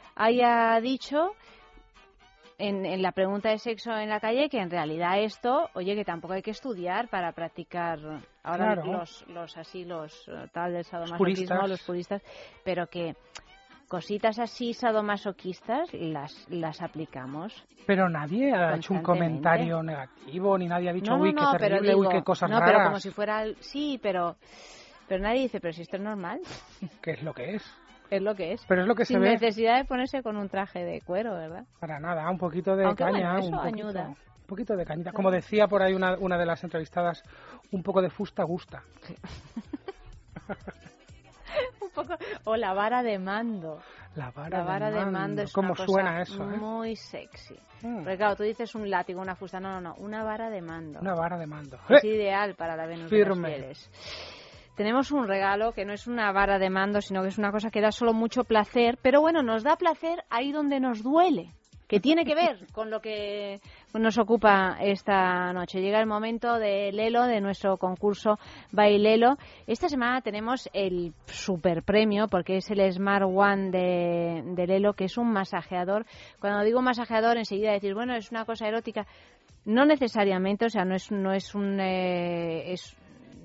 haya 0.21 0.79
dicho 0.81 1.33
en, 2.59 3.01
la 3.01 3.11
pregunta 3.11 3.49
de 3.49 3.57
sexo 3.57 3.91
en 3.97 4.09
la 4.09 4.19
calle 4.19 4.49
que 4.49 4.59
en 4.59 4.69
realidad 4.69 5.19
esto, 5.19 5.69
oye, 5.73 5.95
que 5.95 6.05
tampoco 6.05 6.35
hay 6.35 6.43
que 6.43 6.51
estudiar 6.51 7.09
para 7.09 7.31
practicar 7.31 7.97
ahora 8.43 8.75
los, 8.75 9.25
los 9.27 9.57
así, 9.57 9.83
los 9.83 10.27
eh, 10.27 10.47
tal 10.53 10.73
del 10.73 10.85
sadomasoquismo, 10.85 11.67
los 11.67 11.81
puristas, 11.81 12.21
pero 12.63 12.85
que 12.85 13.15
cositas 13.87 14.37
así 14.37 14.73
sadomasoquistas 14.73 15.91
las, 15.93 16.47
las 16.49 16.81
aplicamos. 16.81 17.65
Pero 17.87 18.07
nadie 18.07 18.53
ha 18.53 18.75
hecho 18.75 18.93
un 18.93 19.01
comentario 19.01 19.81
negativo, 19.81 20.55
ni 20.57 20.67
nadie 20.67 20.89
ha 20.89 20.93
dicho, 20.93 21.15
uy, 21.15 21.33
qué 21.33 21.45
terrible, 21.57 21.95
uy, 21.95 22.07
qué 22.09 22.21
cosas 22.21 22.49
no, 22.49 22.59
pero 22.63 22.83
como 22.83 22.99
si 22.99 23.09
fuera... 23.09 23.43
Sí, 23.59 23.99
pero, 24.01 24.35
pero 25.07 25.23
nadie 25.23 25.41
dice, 25.41 25.59
pero 25.59 25.73
si 25.73 25.81
esto 25.81 25.97
es 25.97 26.03
normal. 26.03 26.39
¿Qué 27.01 27.11
es 27.11 27.23
lo 27.23 27.33
que 27.33 27.55
es? 27.55 27.80
Es 28.11 28.21
lo 28.21 28.35
que 28.35 28.51
es. 28.51 28.63
Pero 28.67 28.81
es 28.81 28.87
lo 28.87 28.93
que 28.93 29.05
Sin 29.05 29.15
se 29.15 29.19
ve. 29.21 29.29
necesidad 29.31 29.77
de 29.77 29.85
ponerse 29.85 30.21
con 30.21 30.35
un 30.35 30.49
traje 30.49 30.83
de 30.83 31.01
cuero, 31.01 31.33
¿verdad? 31.33 31.63
Para 31.79 31.99
nada, 31.99 32.29
un 32.29 32.37
poquito 32.37 32.75
de 32.75 32.93
caña. 32.93 33.39
eso 33.39 33.47
un 33.47 33.55
poquito, 33.55 33.87
ayuda. 33.87 34.07
Un 34.09 34.45
poquito 34.45 34.75
de 34.75 34.85
cañita. 34.85 35.13
Como 35.13 35.31
decía 35.31 35.67
por 35.67 35.81
ahí 35.81 35.93
una, 35.93 36.17
una 36.17 36.37
de 36.37 36.45
las 36.45 36.61
entrevistadas, 36.63 37.23
un 37.71 37.81
poco 37.81 38.01
de 38.01 38.09
fusta 38.09 38.43
gusta. 38.43 38.83
un 41.81 41.89
poco. 41.95 42.15
O 42.43 42.57
la 42.57 42.73
vara 42.73 43.01
de 43.01 43.17
mando. 43.17 43.79
La 44.15 44.29
vara, 44.31 44.91
de, 44.91 45.05
mando. 45.05 45.43
es 45.43 45.53
¿Cómo 45.53 45.73
suena 45.73 46.21
eso? 46.21 46.43
Eh? 46.43 46.57
Muy 46.57 46.97
sexy. 46.97 47.57
Mm. 47.81 48.03
Porque 48.03 48.17
claro, 48.17 48.35
tú 48.35 48.43
dices 48.43 48.75
un 48.75 48.89
látigo, 48.89 49.21
una 49.21 49.35
fusta. 49.35 49.61
No, 49.61 49.71
no, 49.71 49.79
no. 49.79 49.95
Una 49.95 50.25
vara 50.25 50.49
de 50.49 50.61
mando. 50.61 50.99
Una 50.99 51.13
vara 51.13 51.37
de 51.37 51.47
mando. 51.47 51.79
Es 51.87 52.03
ideal 52.03 52.55
para 52.55 52.75
la 52.75 52.87
Venus 52.87 53.09
Firme. 53.09 53.57
de 53.57 53.75
tenemos 54.81 55.11
un 55.11 55.27
regalo 55.27 55.73
que 55.73 55.85
no 55.85 55.93
es 55.93 56.07
una 56.07 56.31
vara 56.31 56.57
de 56.57 56.71
mando, 56.71 57.01
sino 57.01 57.21
que 57.21 57.27
es 57.27 57.37
una 57.37 57.51
cosa 57.51 57.69
que 57.69 57.81
da 57.81 57.91
solo 57.91 58.13
mucho 58.13 58.45
placer, 58.45 58.97
pero 58.99 59.21
bueno, 59.21 59.43
nos 59.43 59.61
da 59.61 59.75
placer 59.75 60.23
ahí 60.31 60.51
donde 60.51 60.79
nos 60.79 61.03
duele, 61.03 61.51
que 61.87 61.99
tiene 61.99 62.25
que 62.25 62.33
ver 62.33 62.65
con 62.71 62.89
lo 62.89 62.99
que 62.99 63.61
nos 63.93 64.17
ocupa 64.17 64.77
esta 64.81 65.53
noche. 65.53 65.81
Llega 65.81 65.99
el 65.99 66.07
momento 66.07 66.57
de 66.57 66.91
Lelo, 66.91 67.25
de 67.27 67.41
nuestro 67.41 67.77
concurso 67.77 68.39
Bailelo. 68.71 69.37
Esta 69.67 69.87
semana 69.87 70.21
tenemos 70.21 70.67
el 70.73 71.13
super 71.27 71.83
premio, 71.83 72.27
porque 72.27 72.57
es 72.57 72.71
el 72.71 72.91
Smart 72.91 73.25
One 73.31 73.69
de, 73.69 74.41
de 74.55 74.65
Lelo, 74.65 74.93
que 74.93 75.05
es 75.05 75.15
un 75.15 75.31
masajeador. 75.31 76.07
Cuando 76.39 76.63
digo 76.63 76.81
masajeador, 76.81 77.37
enseguida 77.37 77.71
decir, 77.71 77.93
bueno, 77.93 78.15
es 78.15 78.31
una 78.31 78.45
cosa 78.45 78.67
erótica. 78.67 79.05
No 79.63 79.85
necesariamente, 79.85 80.65
o 80.65 80.69
sea, 80.69 80.85
no 80.85 80.95
es, 80.95 81.11
no 81.11 81.33
es 81.33 81.53
un, 81.53 81.79
eh, 81.79 82.71
es 82.71 82.97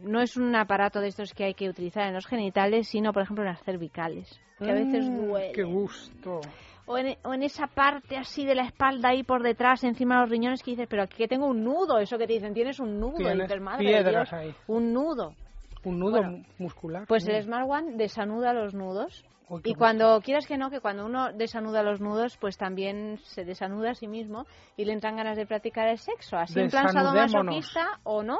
no 0.07 0.21
es 0.21 0.37
un 0.37 0.55
aparato 0.57 1.01
de 1.01 1.09
estos 1.09 1.33
que 1.35 1.45
hay 1.45 1.55
que 1.55 1.69
utilizar 1.69 2.07
en 2.07 2.15
los 2.15 2.27
genitales, 2.27 2.89
sino, 2.89 3.13
por 3.13 3.23
ejemplo, 3.23 3.45
en 3.45 3.51
las 3.51 3.63
cervicales, 3.63 4.41
que 4.59 4.71
a 4.71 4.75
veces 4.75 5.09
Mm, 5.11 5.27
duele. 5.27 5.53
¡Qué 5.53 5.63
gusto! 5.65 6.41
O 6.87 6.97
en, 6.99 7.17
o 7.25 7.35
en 7.35 7.43
esa 7.43 7.67
parte 7.67 8.17
así 8.17 8.47
de 8.47 8.55
la 8.55 8.63
espalda 8.65 9.09
ahí 9.09 9.25
por 9.25 9.43
detrás, 9.43 9.83
encima 9.83 10.15
de 10.15 10.21
los 10.23 10.31
riñones, 10.31 10.63
que 10.63 10.71
dices, 10.71 10.87
pero 10.89 11.03
aquí 11.03 11.17
que 11.17 11.29
tengo 11.29 11.47
un 11.47 11.65
nudo, 11.65 11.99
eso 11.99 12.17
que 12.17 12.27
te 12.29 12.35
dicen, 12.35 12.55
tienes 12.55 12.79
un 12.79 13.01
nudo, 13.01 13.21
y 13.21 13.25
Tienes 13.25 13.61
madre 13.61 13.85
piedras 13.85 14.31
Dios, 14.31 14.33
ahí. 14.33 14.55
un 14.69 14.93
nudo. 14.93 15.35
Un 15.83 15.99
nudo 15.99 16.13
Bueno, 16.23 16.45
muscular. 16.59 17.05
Pues 17.09 17.27
el 17.29 17.43
Smart 17.43 17.69
One 17.69 17.97
desanuda 17.97 18.53
los 18.53 18.73
nudos. 18.75 19.25
Y 19.63 19.75
cuando 19.75 20.21
quieras 20.23 20.45
que 20.47 20.59
no, 20.59 20.71
que 20.71 20.81
cuando 20.81 21.07
uno 21.07 21.33
desanuda 21.33 21.85
los 21.85 22.01
nudos, 22.01 22.37
pues 22.37 22.57
también 22.57 23.19
se 23.23 23.45
desanuda 23.45 23.91
a 23.91 23.95
sí 23.95 24.09
mismo 24.09 24.45
y 24.77 24.85
le 24.85 24.93
entran 24.93 25.15
ganas 25.17 25.37
de 25.37 25.47
practicar 25.47 25.87
el 25.89 25.99
sexo. 25.99 26.37
Así 26.37 26.59
en 26.59 26.69
plan 26.69 26.89
sadomasoquista 26.89 28.01
o 28.03 28.25
no, 28.25 28.39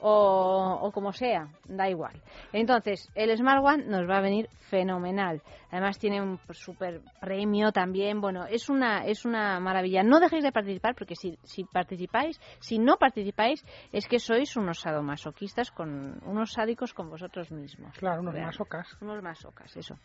o, 0.00 0.78
o 0.82 0.92
como 0.92 1.12
sea, 1.12 1.48
da 1.64 1.88
igual. 1.88 2.20
Entonces, 2.52 3.10
el 3.14 3.36
Smart 3.36 3.64
One 3.64 3.84
nos 3.84 4.08
va 4.08 4.18
a 4.18 4.20
venir 4.20 4.48
fenomenal. 4.68 5.42
Además 5.70 5.98
tiene 5.98 6.20
un 6.20 6.38
super 6.50 7.00
premio 7.20 7.72
también. 7.72 8.20
Bueno, 8.20 8.46
es 8.46 8.68
una, 8.68 9.04
es 9.04 9.24
una 9.24 9.60
maravilla. 9.60 10.02
No 10.02 10.20
dejéis 10.20 10.44
de 10.44 10.52
participar 10.52 10.94
porque 10.94 11.14
si, 11.16 11.38
si 11.44 11.64
participáis, 11.64 12.40
si 12.60 12.78
no 12.78 12.96
participáis, 12.96 13.64
es 13.92 14.06
que 14.06 14.18
sois 14.18 14.56
unos 14.56 14.80
sadomasoquistas, 14.80 15.70
con 15.70 16.20
unos 16.24 16.52
sádicos 16.52 16.94
con 16.94 17.10
vosotros 17.10 17.50
mismos. 17.50 17.96
Claro, 17.98 18.22
unos 18.22 18.34
masocas. 18.34 18.96
Unos 19.00 19.22
masocas, 19.22 19.76
eso. 19.76 19.96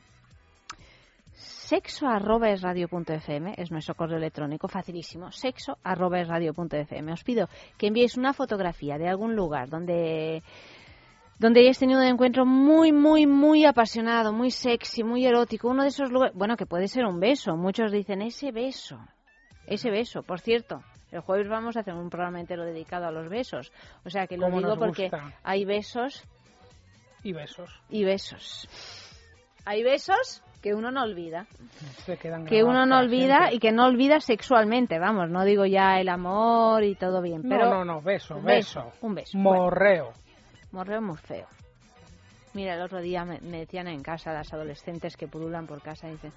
Sexo 1.36 2.08
arroba 2.08 2.50
es 2.50 2.62
radio 2.62 2.88
punto 2.88 3.14
FM, 3.14 3.56
es 3.58 3.70
nuestro 3.70 3.96
correo 3.96 4.18
electrónico, 4.18 4.68
facilísimo. 4.70 5.32
Sexo 5.32 5.78
arroba 5.84 6.22
es 6.22 6.28
radio 6.28 6.54
punto 6.54 6.78
FM. 6.78 7.12
Os 7.12 7.24
pido 7.24 7.50
que 7.78 7.88
enviéis 7.88 8.16
una 8.18 8.34
fotografía 8.34 8.98
de 8.98 9.10
algún 9.10 9.36
lugar 9.36 9.70
donde 9.70 10.44
donde 11.38 11.60
hayáis 11.60 11.80
tenido 11.80 12.00
un 12.00 12.06
encuentro 12.06 12.46
muy, 12.46 12.94
muy, 12.94 13.28
muy 13.28 13.66
apasionado, 13.66 14.32
muy 14.32 14.52
sexy, 14.52 15.04
muy 15.04 15.26
erótico. 15.26 15.68
Uno 15.68 15.84
de 15.84 15.90
esos 15.90 16.10
lugares, 16.10 16.34
bueno, 16.34 16.56
que 16.56 16.66
puede 16.66 16.88
ser 16.88 17.06
un 17.06 17.20
beso. 17.20 17.58
Muchos 17.58 17.92
dicen 17.92 18.22
ese 18.22 18.54
beso, 18.54 18.98
ese 19.68 19.90
beso. 19.92 20.24
Por 20.24 20.40
cierto, 20.40 20.82
el 21.12 21.20
jueves 21.20 21.50
vamos 21.50 21.76
a 21.76 21.82
hacer 21.82 21.94
un 21.94 22.10
programa 22.10 22.40
entero 22.40 22.64
dedicado 22.64 23.08
a 23.08 23.12
los 23.12 23.28
besos. 23.28 23.74
O 24.06 24.10
sea 24.10 24.28
que 24.28 24.38
lo 24.38 24.50
digo 24.50 24.78
porque 24.78 25.12
hay 25.44 25.66
besos 25.66 26.24
Y 27.24 27.34
besos. 27.34 27.82
y 27.90 28.06
besos. 28.06 28.70
Hay 29.66 29.84
besos 29.84 30.42
que 30.66 30.74
uno 30.74 30.90
no 30.90 31.04
olvida. 31.04 31.46
Se 32.08 32.18
quedan 32.18 32.44
Que 32.44 32.64
uno 32.64 32.88
no 32.88 32.98
olvida 32.98 33.38
siempre. 33.38 33.56
y 33.56 33.60
que 33.60 33.72
no 33.72 33.86
olvida 33.86 34.20
sexualmente, 34.20 34.98
vamos, 34.98 35.30
no 35.30 35.44
digo 35.46 35.68
ya 35.68 36.00
el 36.00 36.10
amor 36.10 36.84
y 36.84 36.96
todo 36.96 37.22
bien, 37.22 37.44
No, 37.44 37.50
pero 37.56 37.70
no, 37.70 37.86
no, 37.86 38.02
beso, 38.02 38.38
un 38.38 38.46
beso. 38.46 38.92
un 39.02 39.14
beso. 39.14 39.38
Morreo. 39.38 40.12
Morreo 40.72 41.04
muy 41.04 41.18
feo. 41.18 41.46
Mira, 42.56 42.74
el 42.74 42.82
otro 42.82 43.00
día 43.00 43.24
me, 43.26 43.40
me 43.42 43.60
decían 43.60 43.88
en 43.88 44.02
casa 44.02 44.34
las 44.34 44.52
adolescentes 44.54 45.16
que 45.16 45.28
pululan 45.28 45.68
por 45.68 45.84
casa, 45.84 46.08
dicen, 46.08 46.32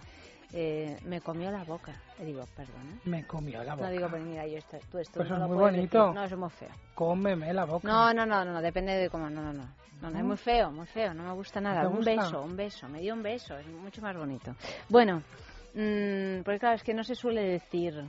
eh, 0.52 0.98
me 1.04 1.20
comió 1.20 1.50
la 1.50 1.64
boca. 1.64 1.92
Y 2.18 2.24
digo, 2.24 2.44
perdona. 2.56 2.98
Me 3.04 3.24
comió 3.26 3.62
la 3.62 3.74
boca. 3.74 3.86
No 3.86 3.92
digo, 3.92 4.08
pues 4.08 4.22
mira, 4.22 4.46
yo 4.46 4.58
esto, 4.58 4.78
tú 4.90 4.98
esto 4.98 5.14
Pues 5.20 5.28
no 5.28 5.36
es 5.36 5.40
lo 5.42 5.48
muy 5.48 5.56
puedes 5.58 5.76
bonito. 5.76 5.98
decir. 5.98 6.14
No, 6.14 6.24
eso 6.24 6.34
es 6.34 6.40
muy 6.40 6.50
feo. 6.50 6.68
Cómeme 6.94 7.52
la 7.54 7.64
boca. 7.64 7.86
No, 7.88 8.12
no, 8.14 8.24
no, 8.26 8.44
no, 8.44 8.60
depende 8.62 8.92
de 8.94 9.10
cómo, 9.10 9.28
no, 9.28 9.42
no, 9.42 9.52
no. 9.52 9.68
No, 10.00 10.10
no, 10.10 10.18
es 10.18 10.24
muy 10.24 10.36
feo, 10.36 10.70
muy 10.70 10.86
feo, 10.86 11.12
no 11.12 11.24
me 11.24 11.32
gusta 11.32 11.60
nada. 11.60 11.88
Un 11.88 11.96
gusta? 11.96 12.10
beso, 12.14 12.42
un 12.42 12.56
beso, 12.56 12.88
me 12.88 13.00
dio 13.00 13.14
un 13.14 13.22
beso, 13.22 13.58
es 13.58 13.66
mucho 13.66 14.00
más 14.00 14.16
bonito. 14.16 14.54
Bueno, 14.88 15.22
mm, 15.74 16.42
porque 16.44 16.58
claro, 16.60 16.76
es 16.76 16.84
que 16.84 16.94
no 16.94 17.02
se 17.02 17.16
suele 17.16 17.42
decir, 17.42 18.04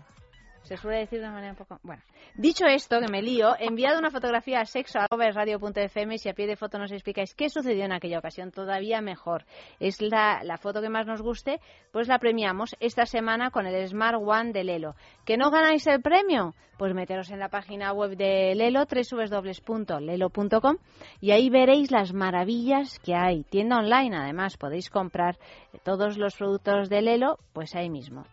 se 0.70 0.78
suele 0.78 1.00
decir 1.00 1.20
de 1.20 1.26
una 1.26 1.34
manera 1.34 1.54
un 1.54 1.58
poco... 1.58 1.80
Bueno, 1.82 2.04
dicho 2.36 2.68
esto, 2.68 3.00
que 3.00 3.08
me 3.08 3.24
lío, 3.24 3.56
enviad 3.58 3.98
una 3.98 4.12
fotografía 4.12 4.60
a 4.60 4.66
sexo.radio.fm 4.66 6.20
si 6.20 6.30
a 6.30 6.34
pie 6.36 6.46
de 6.46 6.56
foto 6.56 6.78
nos 6.78 6.92
explicáis 6.92 7.34
qué 7.34 7.50
sucedió 7.50 7.86
en 7.86 7.92
aquella 7.92 8.20
ocasión, 8.20 8.52
todavía 8.52 9.02
mejor. 9.02 9.46
Es 9.80 10.00
la, 10.00 10.60
foto 10.62 10.84
que 10.84 10.90
más 10.90 11.08
nos 11.08 11.24
guste, 11.24 11.60
pues 11.92 12.08
la 12.08 12.20
premiamos 12.20 12.76
esta 12.80 13.08
semana 13.08 13.50
con 13.50 13.66
el 13.66 13.88
Smart 13.88 14.20
One 14.24 14.52
de 14.52 14.64
Lelo. 14.64 14.96
¿Que 15.26 15.38
no 15.38 15.50
ganáis 15.50 15.88
el 15.88 16.04
premio? 16.04 16.54
Pues 16.78 16.94
meteros 16.94 17.32
en 17.32 17.40
la 17.40 17.50
página 17.50 17.92
web 17.92 18.16
de 18.16 18.54
Lelo, 18.54 18.86
www.lelo.com, 18.86 20.78
y 21.20 21.32
ahí 21.32 21.50
veréis 21.50 21.90
las 21.90 22.14
maravillas 22.14 23.00
que 23.00 23.16
hay. 23.16 23.44
Tienda 23.44 23.80
online, 23.80 24.16
además, 24.16 24.56
podéis 24.56 24.92
comprar 24.92 25.40
todos 25.84 26.16
los 26.20 26.36
productos 26.36 26.90
de 26.90 27.02
Lelo, 27.02 27.40
pues 27.54 27.74
ahí 27.76 27.90
mismo. 27.90 28.26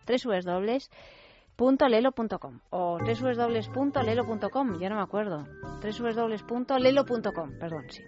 www.lelo.com 1.57 2.59
o 2.69 2.97
www.lelo.com, 2.99 4.79
ya 4.79 4.89
no 4.89 4.95
me 4.95 5.01
acuerdo. 5.01 5.45
www.lelo.com, 5.81 7.59
perdón, 7.59 7.85
sí. 7.89 8.03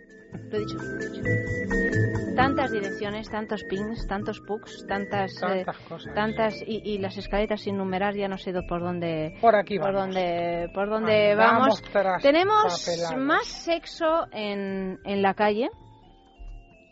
Lo 0.51 0.57
he 0.57 0.59
dicho. 0.59 0.77
lo 0.77 0.99
he 1.01 1.09
dicho. 1.09 2.35
Tantas 2.35 2.71
direcciones, 2.71 3.29
tantos 3.29 3.63
pings, 3.63 4.05
tantos 4.07 4.39
pugs, 4.41 4.85
tantas, 4.87 5.31
eh, 5.37 5.39
Tantas 5.65 5.77
cosas. 5.79 6.13
tantas 6.13 6.61
y, 6.65 6.81
y 6.85 6.97
las 6.99 7.17
escaleras 7.17 7.61
sin 7.61 7.75
numerar 7.77 8.15
ya 8.15 8.27
no 8.27 8.37
sé 8.37 8.53
por 8.67 8.81
dónde 8.81 9.35
Por 9.41 9.55
aquí 9.55 9.77
por 9.79 9.91
vamos. 9.93 10.13
dónde 10.15 10.69
por 10.73 10.89
dónde 10.89 11.31
Andamos 11.31 11.81
vamos. 11.93 12.21
Tenemos 12.21 13.15
más 13.17 13.45
sexo 13.47 14.27
en, 14.31 14.99
en 15.03 15.21
la 15.23 15.33
calle 15.33 15.69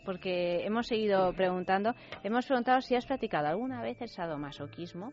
porque 0.04 0.64
hemos 0.66 0.86
seguido 0.86 1.32
preguntando. 1.34 1.94
Hemos 2.24 2.44
preguntado 2.46 2.80
si 2.80 2.96
has 2.96 3.06
practicado 3.06 3.46
alguna 3.46 3.80
vez 3.82 4.00
el 4.02 4.08
sadomasoquismo 4.08 5.12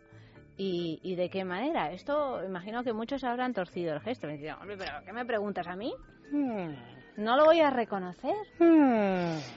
y, 0.57 0.99
y 1.03 1.15
de 1.15 1.29
qué 1.29 1.43
manera. 1.43 1.91
Esto 1.91 2.43
imagino 2.43 2.83
que 2.83 2.93
muchos 2.93 3.23
habrán 3.23 3.53
torcido 3.53 3.93
el 3.93 4.01
gesto. 4.01 4.27
Me 4.27 4.33
dicen, 4.37 4.53
hombre, 4.61 4.77
pero 4.77 4.91
¿qué 5.05 5.11
me 5.13 5.25
preguntas 5.25 5.67
a 5.67 5.75
mí? 5.75 5.93
Hmm. 6.31 6.73
No 7.17 7.35
lo 7.37 7.45
voy 7.45 7.61
a 7.61 7.69
reconocer. 7.69 8.35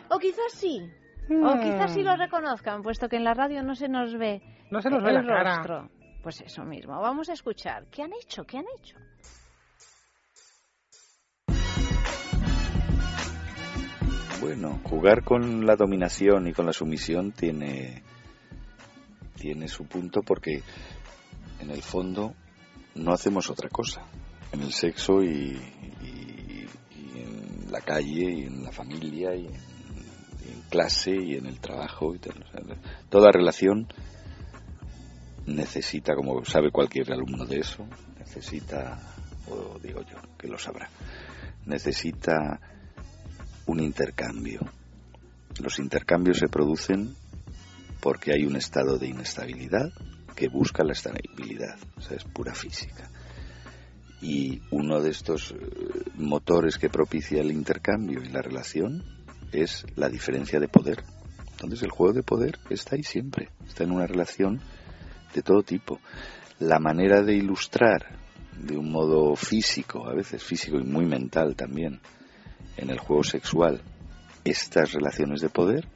O 0.09 0.19
quizás 0.19 0.53
sí. 0.53 0.81
O 1.31 1.55
Hmm. 1.57 1.61
quizás 1.61 1.93
sí 1.93 2.03
lo 2.03 2.17
reconozcan, 2.17 2.83
puesto 2.83 3.09
que 3.09 3.17
en 3.17 3.25
la 3.25 3.35
radio 3.35 3.63
no 3.63 3.75
se 3.75 3.89
nos 3.89 4.17
ve 4.17 4.41
No 4.71 4.81
se 4.81 4.91
nos 4.91 5.03
ve 5.03 5.11
el 5.11 5.17
la 5.17 5.23
cara. 5.27 5.55
rostro. 5.57 5.91
Pues 6.23 6.41
eso 6.41 6.65
mismo. 6.65 7.01
Vamos 7.01 7.29
a 7.29 7.33
escuchar. 7.35 7.87
¿Qué 7.91 8.03
han 8.03 8.13
hecho? 8.13 8.45
¿Qué 8.45 8.59
han 8.59 8.65
hecho? 8.79 8.97
Bueno, 14.41 14.79
jugar 14.85 15.25
con 15.25 15.67
la 15.67 15.75
dominación 15.77 16.47
y 16.47 16.53
con 16.53 16.67
la 16.67 16.73
sumisión 16.73 17.33
tiene, 17.33 18.03
tiene 19.39 19.69
su 19.69 19.85
punto 19.87 20.23
porque 20.23 20.63
en 21.61 21.71
el 21.71 21.83
fondo 21.83 22.35
no 22.95 23.13
hacemos 23.13 23.51
otra 23.51 23.69
cosa. 23.69 24.03
En 24.53 24.63
el 24.63 24.73
sexo 24.73 25.23
y, 25.23 25.59
y- 26.03 26.67
en 27.15 27.71
la 27.73 27.81
calle 27.81 28.31
y 28.31 28.43
en 28.45 28.63
la 28.65 28.73
familia 28.73 29.35
y 29.35 29.47
en, 29.47 29.79
clase 30.71 31.13
y 31.13 31.35
en 31.35 31.47
el 31.47 31.61
trabajo 31.61 32.15
y 32.15 32.21
toda 33.09 33.33
relación 33.33 33.87
necesita, 35.47 36.15
como 36.15 36.45
sabe 36.45 36.71
cualquier 36.71 37.11
alumno 37.13 37.47
de 37.47 37.61
eso, 37.61 37.87
necesita, 38.19 38.99
o 39.49 39.79
digo 39.79 40.03
yo, 40.03 40.17
que 40.39 40.47
lo 40.47 40.59
sabrá, 40.59 40.91
necesita 41.65 42.61
un 43.67 43.81
intercambio. 43.81 44.61
Los 45.61 45.79
intercambios 45.79 46.39
se 46.39 46.49
producen 46.49 47.17
porque 48.01 48.33
hay 48.33 48.45
un 48.45 48.57
estado 48.57 48.99
de 48.99 49.09
inestabilidad 49.09 49.93
que 50.35 50.49
busca 50.49 50.85
la 50.85 50.93
estabilidad, 50.93 51.77
o 51.97 52.01
sea, 52.01 52.17
es 52.17 52.25
pura 52.25 52.55
física. 52.55 53.11
Y 54.21 54.63
uno 54.71 55.01
de 55.01 55.11
estos 55.11 55.53
eh, 55.53 55.57
motores 56.17 56.79
que 56.79 56.89
propicia 56.89 57.41
el 57.41 57.51
intercambio 57.51 58.23
y 58.23 58.29
la 58.29 58.43
relación 58.43 59.05
es 59.53 59.85
la 59.97 60.09
diferencia 60.09 60.61
de 60.61 60.69
poder. 60.69 61.03
Entonces 61.53 61.83
el 61.83 61.91
juego 61.91 62.13
de 62.13 62.23
poder 62.23 62.59
está 62.71 62.97
ahí 62.97 63.03
siempre, 63.03 63.49
está 63.67 63.85
en 63.85 63.93
una 63.93 64.07
relación 64.07 64.61
de 65.35 65.43
todo 65.43 65.63
tipo. 65.63 66.01
La 66.61 66.79
manera 66.79 67.23
de 67.23 67.35
ilustrar 67.35 68.19
de 68.57 68.77
un 68.77 68.91
modo 68.91 69.35
físico, 69.37 70.07
a 70.07 70.15
veces 70.15 70.43
físico 70.43 70.79
y 70.79 70.85
muy 70.85 71.05
mental 71.05 71.55
también, 71.57 72.01
en 72.77 72.91
el 72.91 72.99
juego 72.99 73.25
sexual 73.25 73.83
estas 74.45 74.93
relaciones 74.93 75.41
de 75.41 75.49
poder, 75.49 75.89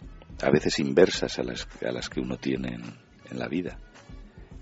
a 0.43 0.51
veces 0.51 0.78
inversas 0.78 1.39
a 1.39 1.43
las, 1.43 1.66
a 1.86 1.93
las 1.93 2.09
que 2.09 2.20
uno 2.20 2.36
tiene 2.36 2.74
en, 2.74 2.82
en 3.31 3.39
la 3.39 3.48
vida. 3.48 3.78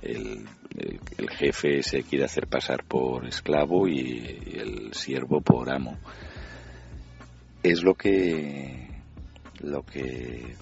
El, 0.02 0.47
el- 0.78 1.31
jefe 1.31 1.82
se 1.82 2.02
quiere 2.02 2.24
hacer 2.24 2.47
pasar 2.47 2.85
por 2.85 3.27
esclavo 3.27 3.86
y, 3.89 4.01
y 4.47 4.59
el 4.59 4.94
siervo 4.94 5.40
por 5.40 5.70
amo. 5.73 5.98
Es 7.62 7.82
lo 7.82 7.94
que, 7.94 8.89
lo 9.61 9.82
que 9.82 10.55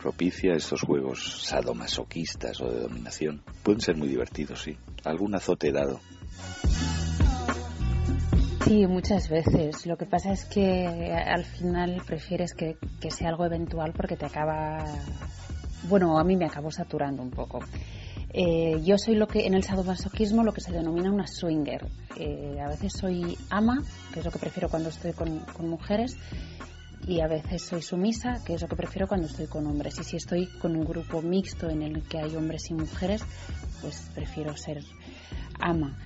propicia 0.00 0.54
estos 0.54 0.80
juegos 0.82 1.42
sadomasoquistas 1.44 2.60
o 2.60 2.70
de 2.70 2.80
dominación. 2.80 3.42
Pueden 3.62 3.80
ser 3.80 3.96
muy 3.96 4.08
divertidos, 4.08 4.62
sí. 4.62 4.76
Algún 5.04 5.34
azote 5.34 5.72
dado. 5.72 6.00
Sí, 8.66 8.84
muchas 8.88 9.28
veces. 9.28 9.86
Lo 9.86 9.96
que 9.96 10.06
pasa 10.06 10.32
es 10.32 10.44
que 10.44 11.12
al 11.14 11.44
final 11.44 12.02
prefieres 12.04 12.52
que, 12.52 12.76
sea 13.10 13.28
algo 13.28 13.44
eventual 13.44 13.92
porque 13.92 14.16
te 14.16 14.26
acaba. 14.26 14.84
Bueno, 15.88 16.18
a 16.18 16.24
mí 16.24 16.34
me 16.36 16.46
acabó 16.46 16.72
saturando 16.72 17.22
un 17.22 17.30
poco. 17.30 17.60
Eh, 18.30 18.80
yo 18.82 18.98
soy 18.98 19.14
lo 19.14 19.28
que 19.28 19.46
en 19.46 19.54
el 19.54 19.62
sadomasoquismo 19.62 20.42
lo 20.42 20.52
que 20.52 20.60
se 20.60 20.72
denomina 20.72 21.12
una 21.12 21.28
swinger. 21.28 21.86
Eh, 22.16 22.58
a 22.60 22.66
veces 22.66 22.92
soy 22.92 23.38
ama, 23.50 23.84
que 24.12 24.18
es 24.18 24.24
lo 24.24 24.32
que 24.32 24.40
prefiero 24.40 24.68
cuando 24.68 24.88
estoy 24.88 25.12
con 25.12 25.44
mujeres, 25.60 26.16
y 27.06 27.20
a 27.20 27.28
veces 27.28 27.62
soy 27.62 27.82
sumisa, 27.82 28.42
que 28.44 28.54
es 28.54 28.62
lo 28.62 28.66
que 28.66 28.74
prefiero 28.74 29.06
cuando 29.06 29.28
estoy 29.28 29.46
con 29.46 29.64
hombres. 29.68 29.96
Y 30.00 30.02
si 30.02 30.16
estoy 30.16 30.48
con 30.58 30.74
un 30.74 30.84
grupo 30.84 31.22
mixto 31.22 31.70
en 31.70 31.82
el 31.82 32.02
que 32.02 32.18
hay 32.18 32.34
hombres 32.34 32.68
y 32.70 32.74
mujeres, 32.74 33.22
pues 33.80 34.10
prefiero 34.12 34.56
ser 34.56 34.82
ama. 35.60 35.96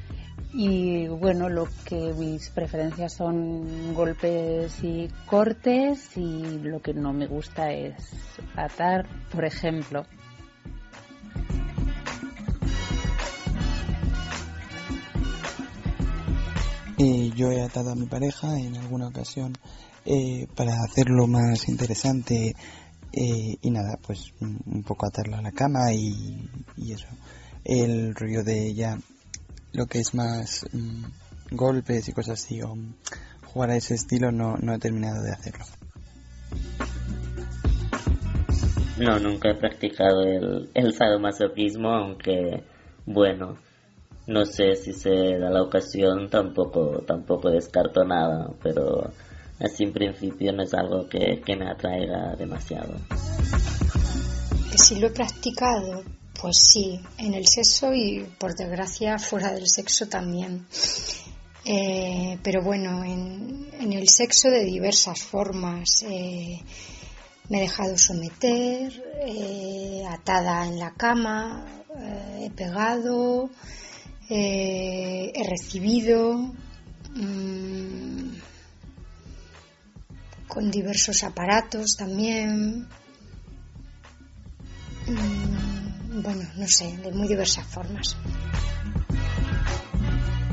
Y 0.52 1.06
bueno, 1.06 1.48
lo 1.48 1.68
que 1.84 2.12
mis 2.14 2.50
preferencias 2.50 3.12
son 3.12 3.94
golpes 3.94 4.82
y 4.82 5.08
cortes 5.26 6.16
y 6.16 6.58
lo 6.58 6.80
que 6.80 6.92
no 6.92 7.12
me 7.12 7.26
gusta 7.26 7.72
es 7.72 7.94
atar, 8.56 9.06
por 9.30 9.44
ejemplo. 9.44 10.04
Eh, 16.98 17.30
yo 17.34 17.50
he 17.50 17.62
atado 17.62 17.92
a 17.92 17.94
mi 17.94 18.06
pareja 18.06 18.58
en 18.58 18.76
alguna 18.76 19.08
ocasión 19.08 19.54
eh, 20.04 20.46
para 20.54 20.74
hacerlo 20.82 21.26
más 21.26 21.68
interesante 21.68 22.54
eh, 23.12 23.56
y 23.60 23.70
nada, 23.70 23.98
pues 24.06 24.34
un 24.40 24.82
poco 24.82 25.06
atarla 25.06 25.38
a 25.38 25.42
la 25.42 25.52
cama 25.52 25.92
y, 25.92 26.48
eso. 26.76 27.08
El 27.64 28.14
rollo 28.14 28.44
de 28.44 28.66
ella, 28.66 28.98
lo 29.72 29.86
que 29.86 30.00
es 30.00 30.14
más 30.14 30.66
mm, 30.72 31.04
golpes 31.52 32.08
y 32.08 32.12
cosas 32.12 32.42
así 32.42 32.62
o 32.62 32.76
jugar 33.46 33.70
a 33.70 33.76
ese 33.76 33.94
estilo 33.94 34.30
no, 34.30 34.56
no 34.56 34.74
he 34.74 34.78
terminado 34.78 35.22
de 35.22 35.32
hacerlo. 35.32 35.64
No, 38.98 39.18
nunca 39.18 39.50
he 39.50 39.54
practicado 39.54 40.22
el, 40.22 40.70
el 40.74 40.92
sadomasoquismo, 40.92 41.88
aunque 41.88 42.64
bueno, 43.06 43.58
no 44.26 44.44
sé 44.44 44.76
si 44.76 44.92
se 44.92 45.38
da 45.38 45.50
la 45.50 45.62
ocasión, 45.62 46.28
tampoco, 46.30 47.02
tampoco 47.06 47.50
descarto 47.50 48.04
nada, 48.04 48.50
pero 48.62 49.10
así 49.58 49.84
en 49.84 49.92
principio 49.92 50.52
no 50.52 50.62
es 50.62 50.72
algo 50.72 51.08
que, 51.08 51.42
me 51.56 51.68
atraiga 51.68 52.36
demasiado. 52.36 52.94
Que 54.70 54.78
si 54.78 55.00
lo 55.00 55.08
he 55.08 55.10
practicado, 55.10 56.04
pues 56.40 56.56
sí, 56.72 57.00
en 57.18 57.34
el 57.34 57.46
sexo 57.46 57.92
y 57.92 58.26
por 58.38 58.54
desgracia 58.54 59.18
fuera 59.18 59.52
del 59.52 59.68
sexo 59.68 60.08
también. 60.08 60.66
Eh, 61.64 62.38
pero 62.42 62.62
bueno, 62.62 63.04
en, 63.04 63.92
el 63.92 64.08
sexo 64.08 64.50
de 64.50 64.64
diversas 64.64 65.20
formas. 65.22 66.02
Eh, 66.08 66.58
me 67.48 67.58
he 67.58 67.62
dejado 67.62 67.98
someter, 67.98 68.92
eh, 69.26 70.04
atada 70.08 70.66
en 70.66 70.78
la 70.78 70.92
cama, 70.92 71.66
he 72.38 72.50
pegado, 72.50 73.50
he 74.28 75.42
recibido. 75.48 76.54
Mm, 77.14 78.30
con 80.46 80.70
diversos 80.70 81.22
aparatos 81.24 81.96
también. 81.96 82.86
Mm, 85.06 85.89
bueno, 86.12 86.42
no 86.56 86.66
sé, 86.66 86.96
de 86.98 87.12
muy 87.12 87.28
diversas 87.28 87.66
formas. 87.66 88.16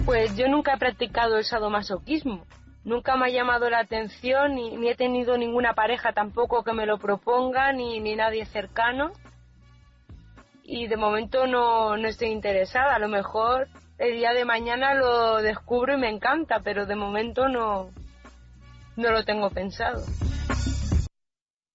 Pues 0.05 0.35
yo 0.35 0.47
nunca 0.47 0.75
he 0.75 0.77
practicado 0.77 1.37
el 1.37 1.43
sadomasoquismo. 1.43 2.45
Nunca 2.83 3.17
me 3.17 3.25
ha 3.25 3.29
llamado 3.29 3.69
la 3.69 3.79
atención 3.79 4.55
ni, 4.55 4.77
ni 4.77 4.89
he 4.89 4.95
tenido 4.95 5.37
ninguna 5.37 5.73
pareja 5.73 6.13
tampoco 6.13 6.63
que 6.63 6.71
me 6.71 6.85
lo 6.85 6.97
proponga 6.97 7.73
ni, 7.73 7.99
ni 7.99 8.15
nadie 8.15 8.45
cercano. 8.45 9.11
Y 10.63 10.87
de 10.87 10.95
momento 10.95 11.47
no, 11.47 11.97
no 11.97 12.07
estoy 12.07 12.29
interesada. 12.29 12.95
A 12.95 12.99
lo 12.99 13.09
mejor 13.09 13.67
el 13.97 14.17
día 14.17 14.31
de 14.31 14.45
mañana 14.45 14.93
lo 14.93 15.41
descubro 15.41 15.95
y 15.95 15.99
me 15.99 16.09
encanta, 16.09 16.61
pero 16.63 16.85
de 16.85 16.95
momento 16.95 17.49
no, 17.49 17.89
no 18.95 19.11
lo 19.11 19.25
tengo 19.25 19.49
pensado. 19.49 20.05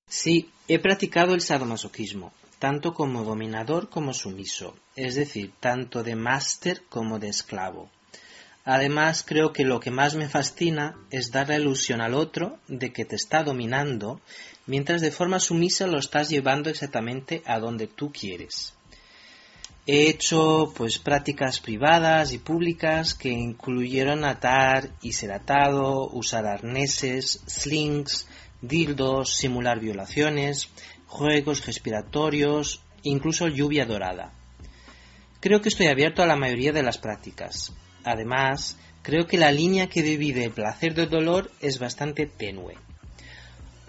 Sí, 0.07 0.51
he 0.69 0.79
practicado 0.79 1.35
el 1.35 1.41
sadomasoquismo, 1.41 2.33
tanto 2.63 2.95
como 2.95 3.25
dominador 3.25 3.89
como 3.89 4.15
sumiso, 4.15 4.77
es 4.95 5.17
decir, 5.17 5.51
tanto 5.59 6.05
de 6.05 6.15
máster 6.15 6.85
como 6.89 7.19
de 7.19 7.29
esclavo. 7.29 7.91
Además, 8.65 9.25
creo 9.27 9.53
que 9.53 9.65
lo 9.65 9.81
que 9.81 9.91
más 9.91 10.15
me 10.15 10.29
fascina 10.29 10.95
es 11.11 11.33
dar 11.33 11.49
la 11.49 11.57
ilusión 11.57 12.01
al 12.01 12.15
otro 12.15 12.61
de 12.69 12.93
que 12.93 13.05
te 13.05 13.17
está 13.17 13.43
dominando, 13.43 14.21
mientras 14.67 15.01
de 15.01 15.11
forma 15.11 15.41
sumisa 15.41 15.89
lo 15.89 15.99
estás 15.99 16.29
llevando 16.31 16.71
exactamente 16.71 17.43
a 17.47 17.59
donde 17.59 17.89
tú 17.89 18.13
quieres. 18.13 18.75
He 19.85 20.09
hecho 20.09 20.73
pues 20.77 21.01
prácticas 21.01 21.59
privadas 21.59 22.33
y 22.33 22.39
públicas 22.39 23.15
que 23.15 23.31
incluyeron 23.31 24.25
atar 24.25 24.89
y 25.03 25.15
ser 25.15 25.33
atado, 25.33 26.09
usar 26.13 26.47
arneses, 26.47 27.43
slings, 27.49 28.29
dildos, 28.63 29.35
simular 29.35 29.81
violaciones, 29.81 30.69
juegos 31.13 31.67
respiratorios, 31.67 32.81
incluso 33.03 33.47
lluvia 33.47 33.85
dorada. 33.85 34.33
Creo 35.41 35.61
que 35.61 35.69
estoy 35.69 35.89
abierto 35.89 36.23
a 36.23 36.27
la 36.27 36.37
mayoría 36.37 36.73
de 36.73 36.83
las 36.83 36.97
prácticas. 36.97 37.75
Además, 38.03 38.79
creo 39.03 39.27
que 39.27 39.37
la 39.37 39.53
línea 39.53 39.89
que 39.89 40.03
divide 40.03 40.45
el 40.45 40.53
placer 40.53 40.95
del 40.95 41.11
dolor 41.11 41.51
es 41.61 41.79
bastante 41.79 42.27
tenue. 42.27 42.77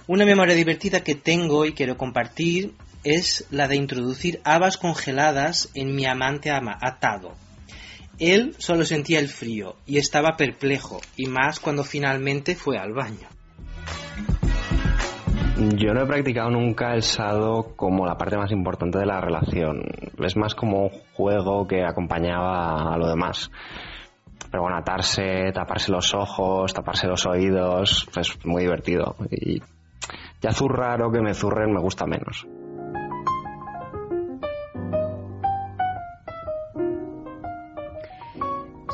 Una 0.06 0.26
memoria 0.26 0.54
divertida 0.54 1.02
que 1.02 1.16
tengo 1.16 1.66
y 1.66 1.72
quiero 1.72 1.96
compartir 1.96 2.74
es 3.06 3.46
la 3.52 3.70
de 3.70 3.78
introducir 3.78 4.42
habas 4.44 4.78
congeladas 4.78 5.70
en 5.76 5.96
mi 5.96 6.06
amante 6.06 6.52
ama 6.52 6.78
atado. 6.82 7.36
Él 8.20 8.54
solo 8.58 8.86
sentía 8.86 9.20
el 9.20 9.30
frío 9.30 9.78
y 9.86 9.98
estaba 9.98 10.36
perplejo, 10.36 11.00
y 11.16 11.28
más 11.28 11.62
cuando 11.62 11.86
finalmente 11.86 12.56
fue 12.56 12.78
al 12.78 12.92
baño. 12.92 13.30
Yo 15.72 15.94
no 15.94 16.02
he 16.02 16.06
practicado 16.06 16.50
nunca 16.50 16.94
el 16.94 17.04
sado 17.04 17.76
como 17.76 18.06
la 18.06 18.18
parte 18.18 18.38
más 18.38 18.52
importante 18.52 19.00
de 19.00 19.06
la 19.06 19.22
relación. 19.22 19.84
Es 20.20 20.36
más 20.36 20.56
como 20.56 20.84
un 20.84 20.90
juego 21.14 21.68
que 21.68 21.84
acompañaba 21.84 22.94
a 22.94 22.98
lo 22.98 23.08
demás. 23.08 23.50
Pero 24.52 24.64
bueno, 24.64 24.78
atarse, 24.78 25.52
taparse 25.54 25.92
los 25.92 26.14
ojos, 26.14 26.74
taparse 26.74 27.08
los 27.08 27.26
oídos, 27.26 28.08
es 28.16 28.46
muy 28.46 28.64
divertido. 28.64 29.16
Y 29.32 29.62
ya 30.42 30.52
zurrar 30.52 31.02
o 31.02 31.12
que 31.12 31.22
me 31.22 31.34
zurren 31.34 31.74
me 31.74 31.82
gusta 31.82 32.06
menos. 32.06 32.46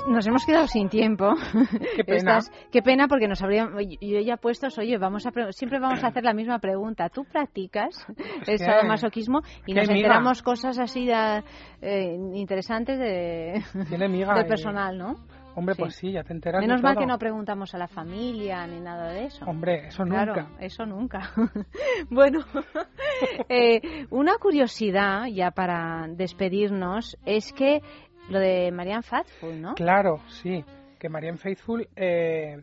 Nos 0.10 0.28
hemos 0.28 0.46
quedado 0.46 0.68
sin 0.68 0.90
tiempo. 0.90 1.34
Qué 1.96 2.04
pena. 2.04 2.40
qué 2.72 2.82
pena 2.82 3.08
porque 3.08 3.28
nos 3.28 3.42
habrían. 3.42 3.74
Yo 4.02 4.20
ya 4.20 4.38
puesto, 4.38 4.68
oye, 4.78 4.98
vamos 4.98 5.26
a 5.26 5.32
siempre 5.52 5.80
vamos 5.80 6.04
a 6.04 6.08
hacer 6.08 6.24
la 6.24 6.34
misma 6.34 6.60
pregunta. 6.60 7.10
¿Tú 7.10 7.24
practicas 7.26 8.06
el 8.48 8.58
sadomasoquismo? 8.58 9.42
Y 9.66 9.74
nos 9.74 9.90
enteramos 9.90 10.42
cosas 10.42 10.80
así 10.80 11.06
de, 11.06 11.44
eh, 11.82 12.16
interesantes 12.34 13.00
de, 13.00 13.64
del 13.90 14.46
personal, 14.48 14.98
¿no? 14.98 15.16
Hombre, 15.56 15.76
pues 15.76 15.96
sí, 15.96 16.14
ya 16.14 16.24
te 16.24 16.32
enteras. 16.32 16.62
Menos 16.62 16.82
mal 16.82 16.96
que 16.96 17.06
no 17.06 17.18
preguntamos 17.18 17.74
a 17.74 17.78
la 17.78 17.88
familia 17.88 18.66
ni 18.66 18.80
nada 18.80 19.12
de 19.12 19.26
eso. 19.26 19.44
Hombre, 19.46 19.88
eso 19.88 20.06
nunca. 20.06 20.48
Eso 20.60 20.86
nunca. 20.86 21.32
bueno, 22.10 22.40
eh, 23.50 24.06
una 24.10 24.38
curiosidad 24.38 25.26
ya 25.26 25.52
para 25.52 26.08
despedirnos 26.08 27.18
es 27.26 27.52
que 27.52 27.82
lo 28.30 28.40
de 28.40 28.72
Marianne 28.72 29.04
Faithfull, 29.04 29.62
¿no? 29.62 29.74
Claro, 29.76 30.20
sí. 30.28 30.64
Que 31.00 31.10
Marianne 31.10 31.38
Faithfull, 31.38 31.88
eh, 31.96 32.62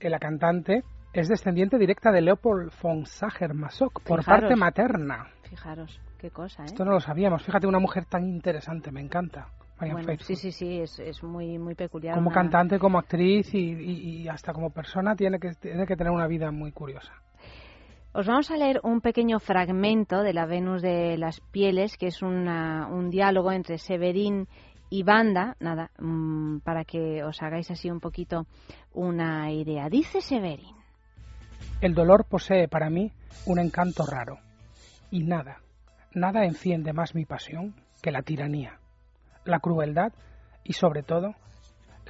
la 0.00 0.18
cantante, 0.18 0.82
es 1.12 1.28
descendiente 1.28 1.78
directa 1.78 2.12
de 2.12 2.20
Leopold 2.20 2.72
von 2.82 3.06
Sacher-Masoch 3.06 4.02
por 4.04 4.24
parte 4.24 4.54
materna. 4.56 5.28
Fijaros, 5.42 6.00
qué 6.18 6.30
cosa, 6.30 6.62
¿eh? 6.62 6.66
Esto 6.66 6.84
no 6.84 6.92
lo 6.92 7.00
sabíamos. 7.00 7.42
Fíjate, 7.42 7.66
una 7.66 7.78
mujer 7.78 8.04
tan 8.04 8.24
interesante, 8.24 8.90
me 8.90 9.00
encanta. 9.00 9.48
Marianne 9.80 10.02
bueno, 10.04 10.22
Sí, 10.22 10.36
sí, 10.36 10.52
sí, 10.52 10.80
es, 10.80 10.98
es 10.98 11.22
muy, 11.22 11.58
muy 11.58 11.74
peculiar. 11.74 12.14
Como 12.14 12.30
cantante, 12.30 12.78
como 12.78 12.98
actriz 12.98 13.54
y, 13.54 14.22
y, 14.22 14.28
hasta 14.28 14.52
como 14.52 14.70
persona 14.70 15.14
tiene 15.14 15.38
que, 15.38 15.52
tiene 15.54 15.86
que 15.86 15.96
tener 15.96 16.12
una 16.12 16.26
vida 16.26 16.50
muy 16.50 16.72
curiosa. 16.72 17.12
Os 18.12 18.26
vamos 18.26 18.50
a 18.50 18.56
leer 18.56 18.80
un 18.82 19.02
pequeño 19.02 19.38
fragmento 19.40 20.22
de 20.22 20.32
la 20.32 20.46
Venus 20.46 20.80
de 20.80 21.18
las 21.18 21.40
Pieles, 21.40 21.98
que 21.98 22.06
es 22.06 22.22
una, 22.22 22.88
un 22.90 23.10
diálogo 23.10 23.52
entre 23.52 23.76
Severín 23.76 24.48
y 24.88 25.02
banda, 25.02 25.56
nada, 25.60 25.90
mm, 25.98 26.58
para 26.58 26.84
que 26.84 27.22
os 27.24 27.42
hagáis 27.42 27.70
así 27.70 27.90
un 27.90 28.00
poquito 28.00 28.46
una 28.92 29.50
idea. 29.50 29.88
Dice 29.88 30.20
Severin. 30.20 30.76
El 31.80 31.94
dolor 31.94 32.24
posee 32.28 32.68
para 32.68 32.90
mí 32.90 33.12
un 33.46 33.58
encanto 33.58 34.04
raro. 34.06 34.38
Y 35.10 35.24
nada, 35.24 35.58
nada 36.14 36.44
enciende 36.44 36.92
más 36.92 37.14
mi 37.14 37.24
pasión 37.24 37.74
que 38.02 38.10
la 38.10 38.22
tiranía, 38.22 38.78
la 39.44 39.60
crueldad 39.60 40.12
y 40.64 40.72
sobre 40.72 41.02
todo 41.02 41.34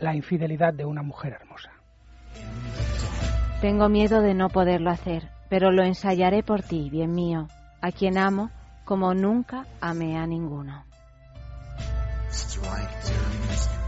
la 0.01 0.15
infidelidad 0.15 0.75
de 0.75 0.85
una 0.85 1.03
mujer 1.03 1.33
hermosa. 1.33 1.71
Tengo 3.61 3.89
miedo 3.89 4.21
de 4.21 4.35
no 4.35 4.49
poderlo 4.49 4.91
hacer, 4.91 5.31
pero 5.49 5.71
lo 5.71 5.83
ensayaré 5.83 6.43
por 6.43 6.63
ti, 6.63 6.91
bien 6.91 7.15
mío, 7.15 7.49
a 7.81 7.91
quien 7.91 8.19
amo 8.19 8.51
como 8.85 9.15
nunca 9.15 9.67
amé 9.81 10.17
a 10.17 10.27
ninguno. 10.27 10.85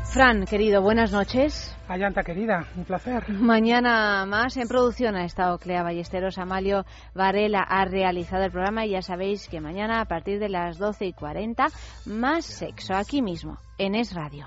Fran, 0.04 0.46
querido, 0.46 0.80
buenas 0.80 1.12
noches. 1.12 1.76
Ayanta, 1.86 2.22
querida, 2.22 2.66
un 2.76 2.84
placer. 2.84 3.28
Mañana 3.28 4.24
más 4.26 4.56
en 4.56 4.66
producción 4.66 5.16
ha 5.16 5.24
estado 5.24 5.58
Clea 5.58 5.82
Ballesteros. 5.82 6.38
Amalio 6.38 6.86
Varela 7.14 7.60
ha 7.60 7.84
realizado 7.84 8.44
el 8.44 8.50
programa 8.50 8.86
y 8.86 8.90
ya 8.90 9.02
sabéis 9.02 9.48
que 9.48 9.60
mañana 9.60 10.00
a 10.00 10.06
partir 10.06 10.38
de 10.38 10.48
las 10.48 10.78
12 10.78 11.06
y 11.06 11.12
40 11.12 11.68
más 12.06 12.44
sexo 12.46 12.94
aquí 12.94 13.22
mismo 13.22 13.58
en 13.76 13.94
Es 13.94 14.14
Radio. 14.14 14.46